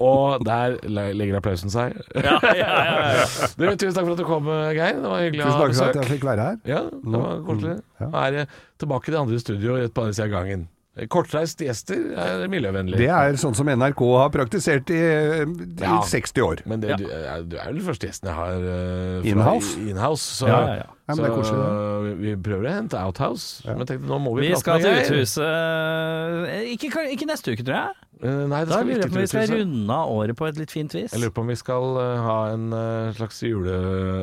Og 0.00 0.44
der 0.46 0.76
le- 0.88 1.12
legger 1.16 1.36
applausen 1.40 1.70
seg. 1.72 1.96
Ja, 2.14 2.38
ja, 2.42 2.54
ja, 2.54 2.68
ja. 3.18 3.24
Du, 3.56 3.66
tusen 3.76 3.94
takk 3.98 4.06
for 4.06 4.12
at 4.14 4.18
du 4.22 4.26
kom, 4.28 4.46
Geir. 4.76 4.94
Det 5.02 5.10
var 5.10 5.20
hyggelig 5.26 5.44
å 5.44 5.46
Tusen 5.50 5.60
takk 5.60 5.74
for 5.76 5.84
at 5.90 5.98
jeg 6.00 6.10
fikk 6.16 6.24
være 6.28 6.42
her. 6.50 6.56
Ja, 6.70 6.80
det 6.90 7.20
var 7.20 7.42
koselig. 7.46 7.76
Ja. 8.00 8.06
Nå 8.12 8.16
er 8.22 8.32
jeg 8.40 8.46
tilbake 8.82 9.04
til 9.10 9.14
det 9.16 9.20
andre 9.24 9.38
studio 9.42 9.76
et 9.82 9.98
andre 9.98 10.14
siden 10.16 10.30
av 10.30 10.34
gangen. 10.40 10.62
Kortreist 11.12 11.60
gjester 11.60 12.06
er 12.16 12.46
miljøvennlig. 12.48 12.96
Det 12.96 13.10
er 13.12 13.36
sånn 13.36 13.52
som 13.58 13.68
NRK 13.68 14.00
har 14.16 14.30
praktisert 14.32 14.88
i, 14.88 14.96
i 14.96 15.82
Ja. 15.82 15.98
60 16.08 16.40
år. 16.40 16.62
Men 16.64 16.80
det, 16.80 16.88
Ja. 16.94 16.96
du, 16.96 17.04
er- 17.12 17.42
du 17.44 17.56
er 17.60 17.66
vel 17.68 17.80
den 17.82 17.84
første 17.84 18.08
gjesten 18.08 18.30
jeg 18.30 18.36
har 18.38 18.56
uh, 18.56 19.28
Inhouse? 19.28 19.74
In-house? 19.76 19.76
i- 19.76 19.90
In-house, 19.90 20.24
så, 20.40 20.48
Ja, 20.48 20.60
ja, 20.66 20.74
ja. 20.80 20.86
Ja, 21.06 21.14
men 21.14 21.22
det 21.22 21.38
er 21.38 21.44
så 21.46 21.54
uh, 21.54 22.02
vi, 22.02 22.14
vi 22.24 22.30
prøver 22.42 22.64
å 22.66 22.72
hente 22.80 22.98
Outhouse. 22.98 23.60
Men 23.68 23.78
jeg 23.84 23.86
tenkte, 23.92 24.08
nå 24.08 24.16
må 24.24 24.32
vi, 24.40 24.48
Vi 24.48 24.56
skal 24.58 24.80
til 24.82 24.96
uthuset 25.04 25.44
eh, 25.44 26.72
ikke, 26.74 27.04
ikke 27.14 27.28
neste 27.28 27.52
uke, 27.54 27.62
tror 27.62 27.76
jeg. 27.76 27.92
Uh, 28.24 28.46
Nei, 28.48 28.62
det 28.64 28.72
Da 28.72 28.78
skal 28.80 28.88
lurer 28.88 29.04
ikke 29.04 29.20
vi 29.20 29.26
skal 29.30 29.52
runde 29.52 29.92
av 30.00 30.10
året 30.16 30.38
på 30.40 30.48
et 30.48 30.56
litt 30.58 30.72
fint 30.72 30.96
vis. 30.96 31.12
Jeg 31.12 31.20
lurer 31.22 31.34
på 31.36 31.44
om 31.44 31.52
vi 31.52 31.58
skal 31.60 32.00
eh, 32.00 32.24
ha 32.24 32.38
en 32.54 32.66
eh, 32.72 33.12
slags 33.20 33.42
jule... 33.44 33.76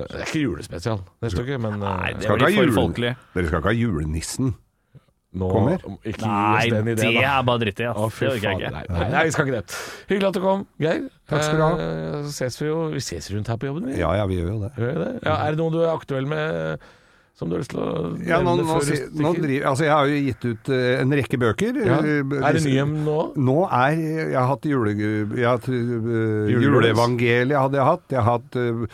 Det 0.10 0.18
er 0.18 0.26
ikke 0.28 0.42
julespesial 0.48 1.00
neste 1.24 1.46
uke, 1.46 1.62
men 1.62 1.78
eh, 1.78 1.86
Nei, 2.02 2.12
det 2.18 2.34
blir 2.42 2.58
for 2.74 2.76
folkelig. 2.82 3.14
Dere 3.38 3.48
skal 3.52 3.62
ikke 3.62 3.72
ha 3.72 3.78
julenissen? 3.78 4.54
Nå 5.34 5.50
kommer. 5.50 5.82
Ikke 6.06 6.22
gi 6.22 6.30
Nei, 6.30 6.64
oss 6.64 6.74
den 6.74 6.86
det 6.86 6.94
ideen, 7.00 7.16
da. 7.20 7.34
er 7.40 7.46
bare 7.50 7.60
dritt 7.64 7.80
i, 7.82 7.88
ass. 7.90 8.20
Det 8.20 8.30
orker 8.30 8.48
jeg 8.50 8.60
ikke. 8.60 8.72
Nei, 8.78 9.10
nei, 9.14 9.24
vi 9.26 9.32
skal 9.36 9.48
ikke 9.50 9.60
det. 9.60 9.78
Hyggelig 10.12 10.28
at 10.30 10.38
du 10.38 10.42
kom, 10.46 10.66
Geir. 10.86 11.06
Takk 11.34 11.44
skal 11.48 11.58
du 11.58 11.64
ha. 11.66 11.72
Eh, 11.84 12.18
Så 12.28 12.34
ses 12.38 12.60
vi 12.62 12.68
jo 12.70 12.82
Vi 12.94 13.02
ses 13.02 13.32
rundt 13.34 13.48
her 13.50 13.58
på 13.58 13.66
jobben, 13.72 13.88
vi. 13.90 14.00
Ja 14.02 14.12
ja, 14.20 14.26
vi 14.30 14.38
gjør 14.42 14.52
jo 14.54 14.60
det. 14.68 14.74
Gjør 14.78 14.92
vi 14.94 15.00
det? 15.06 15.14
Ja, 15.26 15.38
er 15.48 15.56
det 15.56 15.64
noen 15.64 15.74
du 15.74 15.82
er 15.86 15.94
aktuell 15.96 16.28
med 16.30 16.84
som 17.34 17.50
du 17.50 17.56
har 17.56 17.64
lyst 17.64 17.72
til 17.74 17.80
å 17.82 18.12
Ja, 18.30 18.38
nå, 18.46 18.52
nå, 18.62 18.76
si- 18.86 19.08
nå 19.18 19.32
driver, 19.34 19.64
altså 19.72 19.88
jeg 19.88 19.92
har 19.96 20.06
jo 20.06 20.18
gitt 20.22 20.44
ut 20.52 20.70
uh, 20.70 21.02
en 21.02 21.16
rekke 21.18 21.40
bøker. 21.42 21.80
ja. 21.82 21.96
Eh, 21.98 22.20
Er 22.22 22.54
det 22.54 22.62
nyhjem 22.62 22.68
ny 22.70 22.76
hjem 22.78 22.92
nå? 23.08 23.16
Nå 23.48 23.56
er 23.74 23.96
Jeg 23.98 24.38
har 24.38 24.52
hatt 24.52 24.68
jule... 24.70 24.94
Jeg 24.94 25.42
har 25.48 25.58
hatt 25.58 25.66
uh, 25.66 26.46
Juleevangeliet 26.54 27.58
hadde 27.58 27.80
jeg 27.82 27.88
hatt. 27.90 28.06
Jeg 28.14 28.22
har 28.22 28.38
hatt 28.38 28.60
uh, 28.62 28.86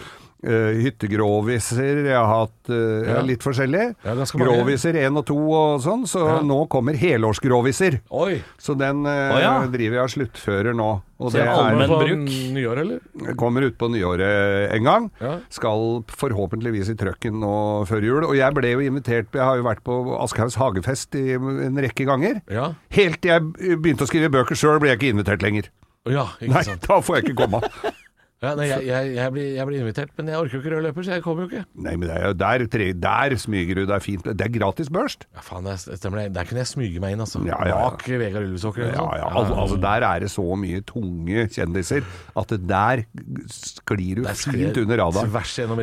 uh, 0.46 0.72
hyttegroviser. 0.84 2.04
Jeg 2.08 2.16
har 2.16 2.28
hatt 2.30 2.70
uh, 2.72 3.08
Ja. 3.10 3.22
litt 3.26 3.44
forskjellig. 3.44 3.96
Ja. 4.06 4.16
Groviser 4.40 4.96
1 4.96 5.18
og 5.18 5.26
2 5.28 5.38
og 5.52 5.82
sånn. 5.84 6.06
Så 6.08 6.24
Ja. 6.26 6.40
nå 6.42 6.68
kommer 6.70 6.94
helårsgroviser. 6.94 8.00
Oi! 8.12 8.42
Så 8.58 8.76
den 8.78 9.06
uh, 9.06 9.34
oh, 9.36 9.40
ja. 9.42 9.54
driver 9.68 10.00
jeg 10.00 10.04
og 10.04 10.14
sluttfører 10.16 10.76
nå. 10.76 10.90
Og 11.20 11.32
Så 11.34 11.36
det 11.36 11.48
er, 11.52 11.88
På 11.90 11.98
bruk. 12.00 12.30
nyår, 12.56 12.80
eller? 12.80 13.36
kommer 13.36 13.66
ut 13.68 13.78
på 13.78 13.90
nyåret 13.92 14.72
en 14.72 14.84
gang. 14.88 15.10
Ja. 15.20 15.40
Skal 15.52 16.04
forhåpentligvis 16.08 16.90
i 16.94 16.96
trøkken 16.96 17.42
nå 17.42 17.84
før 17.90 18.02
jul. 18.08 18.24
Og 18.24 18.38
jeg 18.40 18.54
ble 18.56 18.72
jo 18.72 18.80
invitert 18.80 19.28
Jeg 19.36 19.44
har 19.44 19.58
jo 19.60 19.64
vært 19.68 19.84
på 19.84 19.98
Aschehougs 20.24 20.56
hagefest 20.56 21.16
i 21.20 21.34
en 21.36 21.76
rekke 21.76 22.06
ganger. 22.08 22.40
Ja. 22.50 22.74
Helt 22.96 23.20
til 23.22 23.32
jeg 23.36 23.80
begynte 23.82 24.08
å 24.08 24.08
skrive 24.08 24.32
bøker 24.32 24.56
sjøl, 24.56 24.80
ble 24.80 24.94
jeg 24.94 25.00
ikke 25.02 25.12
invitert 25.18 25.44
lenger. 25.44 25.68
ja, 26.08 26.30
ikke 26.40 26.54
Nei, 26.54 26.64
sant. 26.64 26.88
da 26.88 27.02
får 27.04 27.20
jeg 27.20 27.24
ikke 27.34 27.44
komme. 27.44 27.60
Ja, 28.40 28.54
nei, 28.56 28.70
jeg, 28.70 28.86
jeg, 28.88 29.08
jeg, 29.18 29.32
blir, 29.36 29.48
jeg 29.58 29.68
blir 29.68 29.82
invitert, 29.84 30.12
men 30.16 30.30
jeg 30.32 30.40
orker 30.40 30.54
jo 30.56 30.60
ikke 30.62 30.72
rød 30.72 30.84
løper, 30.86 31.04
så 31.04 31.12
jeg 31.18 31.24
kommer 31.26 31.44
jo 31.44 31.50
ikke. 31.50 31.64
Nei, 31.84 31.96
men 32.00 32.08
det 32.08 32.16
er 32.16 32.36
der, 32.40 32.94
der 33.04 33.36
smyger 33.42 33.82
du 33.82 33.90
deg 33.90 34.04
fint. 34.06 34.24
Det 34.32 34.46
er 34.46 34.54
gratis 34.54 34.88
børst. 34.96 35.26
Ja, 35.36 35.44
faen, 35.44 35.68
det 35.68 35.74
er- 35.76 35.98
stemmer 36.00 36.22
det. 36.22 36.28
Der 36.38 36.48
kunne 36.48 36.62
jeg 36.64 36.70
smyge 36.72 37.02
meg 37.04 37.18
inn, 37.18 37.24
altså. 37.26 37.42
Ja, 37.44 37.58
ja. 37.68 37.82
Bak 37.90 38.06
Vegard 38.08 38.48
Ulvesåker 38.48 38.86
eller 38.86 38.96
Ja, 38.96 39.04
noe 39.04 39.18
ja, 39.20 39.28
al 39.28 39.52
altså 39.66 39.80
Der 39.84 40.06
er 40.08 40.24
det 40.24 40.30
så 40.32 40.46
mye 40.56 40.80
tunge 40.88 41.50
kjendiser 41.52 42.08
at 42.40 42.48
det 42.56 42.62
der 42.70 43.04
sklir 43.52 44.22
du 44.22 44.24
Der 44.24 44.40
sklir 44.40 44.70
fint 44.70 44.80
under 44.86 45.04
radaren. 45.04 45.36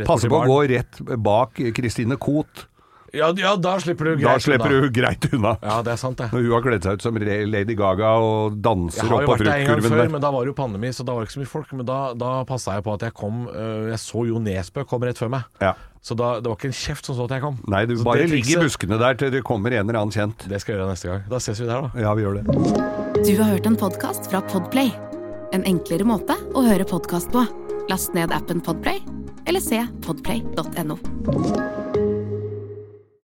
Passer 0.09 0.33
på 0.33 0.41
å 0.41 0.49
gå 0.49 0.59
rett 0.73 1.03
bak 1.21 1.61
Christine 1.77 2.17
Koht. 2.17 2.65
Ja, 3.17 3.31
ja, 3.41 3.55
da 3.57 3.77
slipper 3.83 4.11
du 4.11 4.13
greit 4.21 4.29
Da 4.29 4.37
slipper 4.45 4.73
unna. 4.73 4.87
du 4.87 4.95
greit 5.01 5.27
unna. 5.33 5.55
Ja, 5.63 5.79
det 5.87 5.95
er 5.95 6.01
sant, 6.01 6.21
det. 6.21 6.29
Når 6.35 6.45
hun 6.47 6.55
har 6.57 6.65
kledd 6.67 6.87
seg 6.87 6.99
ut 7.01 7.07
som 7.07 7.17
Lady 7.17 7.77
Gaga 7.79 8.13
og 8.23 8.59
danser 8.63 9.03
Jeg 9.03 9.11
har 9.11 9.25
jo 9.27 9.33
vært 9.33 9.45
der 9.47 9.53
en 9.57 9.67
gang 9.73 9.83
før, 9.87 9.99
der. 10.03 10.13
men 10.15 10.23
da 10.25 10.31
var 10.37 10.45
det 10.47 10.53
jo 10.53 10.57
pandemi, 10.61 10.93
så 10.93 11.07
da 11.07 11.17
var 11.17 11.25
det 11.25 11.31
ikke 11.31 11.39
så 11.39 11.43
mye 11.45 11.53
folk. 11.57 11.75
Men 11.81 11.89
da, 11.89 11.99
da 12.15 12.33
passa 12.49 12.77
jeg 12.79 12.87
på 12.87 12.95
at 12.97 13.07
jeg 13.09 13.17
kom 13.17 13.45
øh, 13.49 13.91
Jeg 13.91 14.01
så 14.05 14.27
Jo 14.29 14.41
Nesbø 14.47 14.85
kom 14.87 15.07
rett 15.09 15.19
før 15.19 15.33
meg. 15.37 15.49
Ja. 15.65 15.75
Så 16.07 16.15
da, 16.15 16.37
det 16.39 16.47
var 16.47 16.55
ikke 16.61 16.69
en 16.71 16.77
kjeft 16.79 17.09
som 17.09 17.17
så 17.19 17.25
at 17.27 17.33
jeg 17.35 17.43
kom. 17.43 17.57
Nei, 17.73 17.81
du 17.91 17.97
Så 17.99 18.05
bare 18.07 18.29
ligger 18.31 18.61
i 18.61 18.69
buskene 18.69 18.99
der 19.01 19.17
til 19.19 19.33
det 19.35 19.41
kommer 19.49 19.75
en 19.75 19.89
eller 19.89 19.99
annen 20.05 20.15
kjent. 20.15 20.45
Det 20.47 20.61
skal 20.63 20.77
jeg 20.77 20.85
gjøre 20.85 20.93
neste 20.93 21.11
gang. 21.11 21.25
Da 21.33 21.41
ses 21.43 21.59
vi 21.59 21.67
der, 21.67 21.89
da. 21.89 22.05
Ja, 22.05 22.13
vi 22.15 22.23
gjør 22.23 22.39
det. 22.39 22.47
Du 23.27 23.33
har 23.43 23.51
hørt 23.57 23.67
en 23.67 23.81
podkast 23.81 24.31
fra 24.31 24.45
Podplay. 24.53 24.93
En 25.57 25.67
enklere 25.67 26.07
måte 26.07 26.39
å 26.55 26.63
høre 26.67 26.87
podkast 26.87 27.33
på. 27.35 27.43
Last 27.91 28.15
ned 28.15 28.31
appen 28.35 28.63
Podplay, 28.63 29.03
eller 29.47 29.63
se 29.63 29.83
podplay.no. 30.07 32.06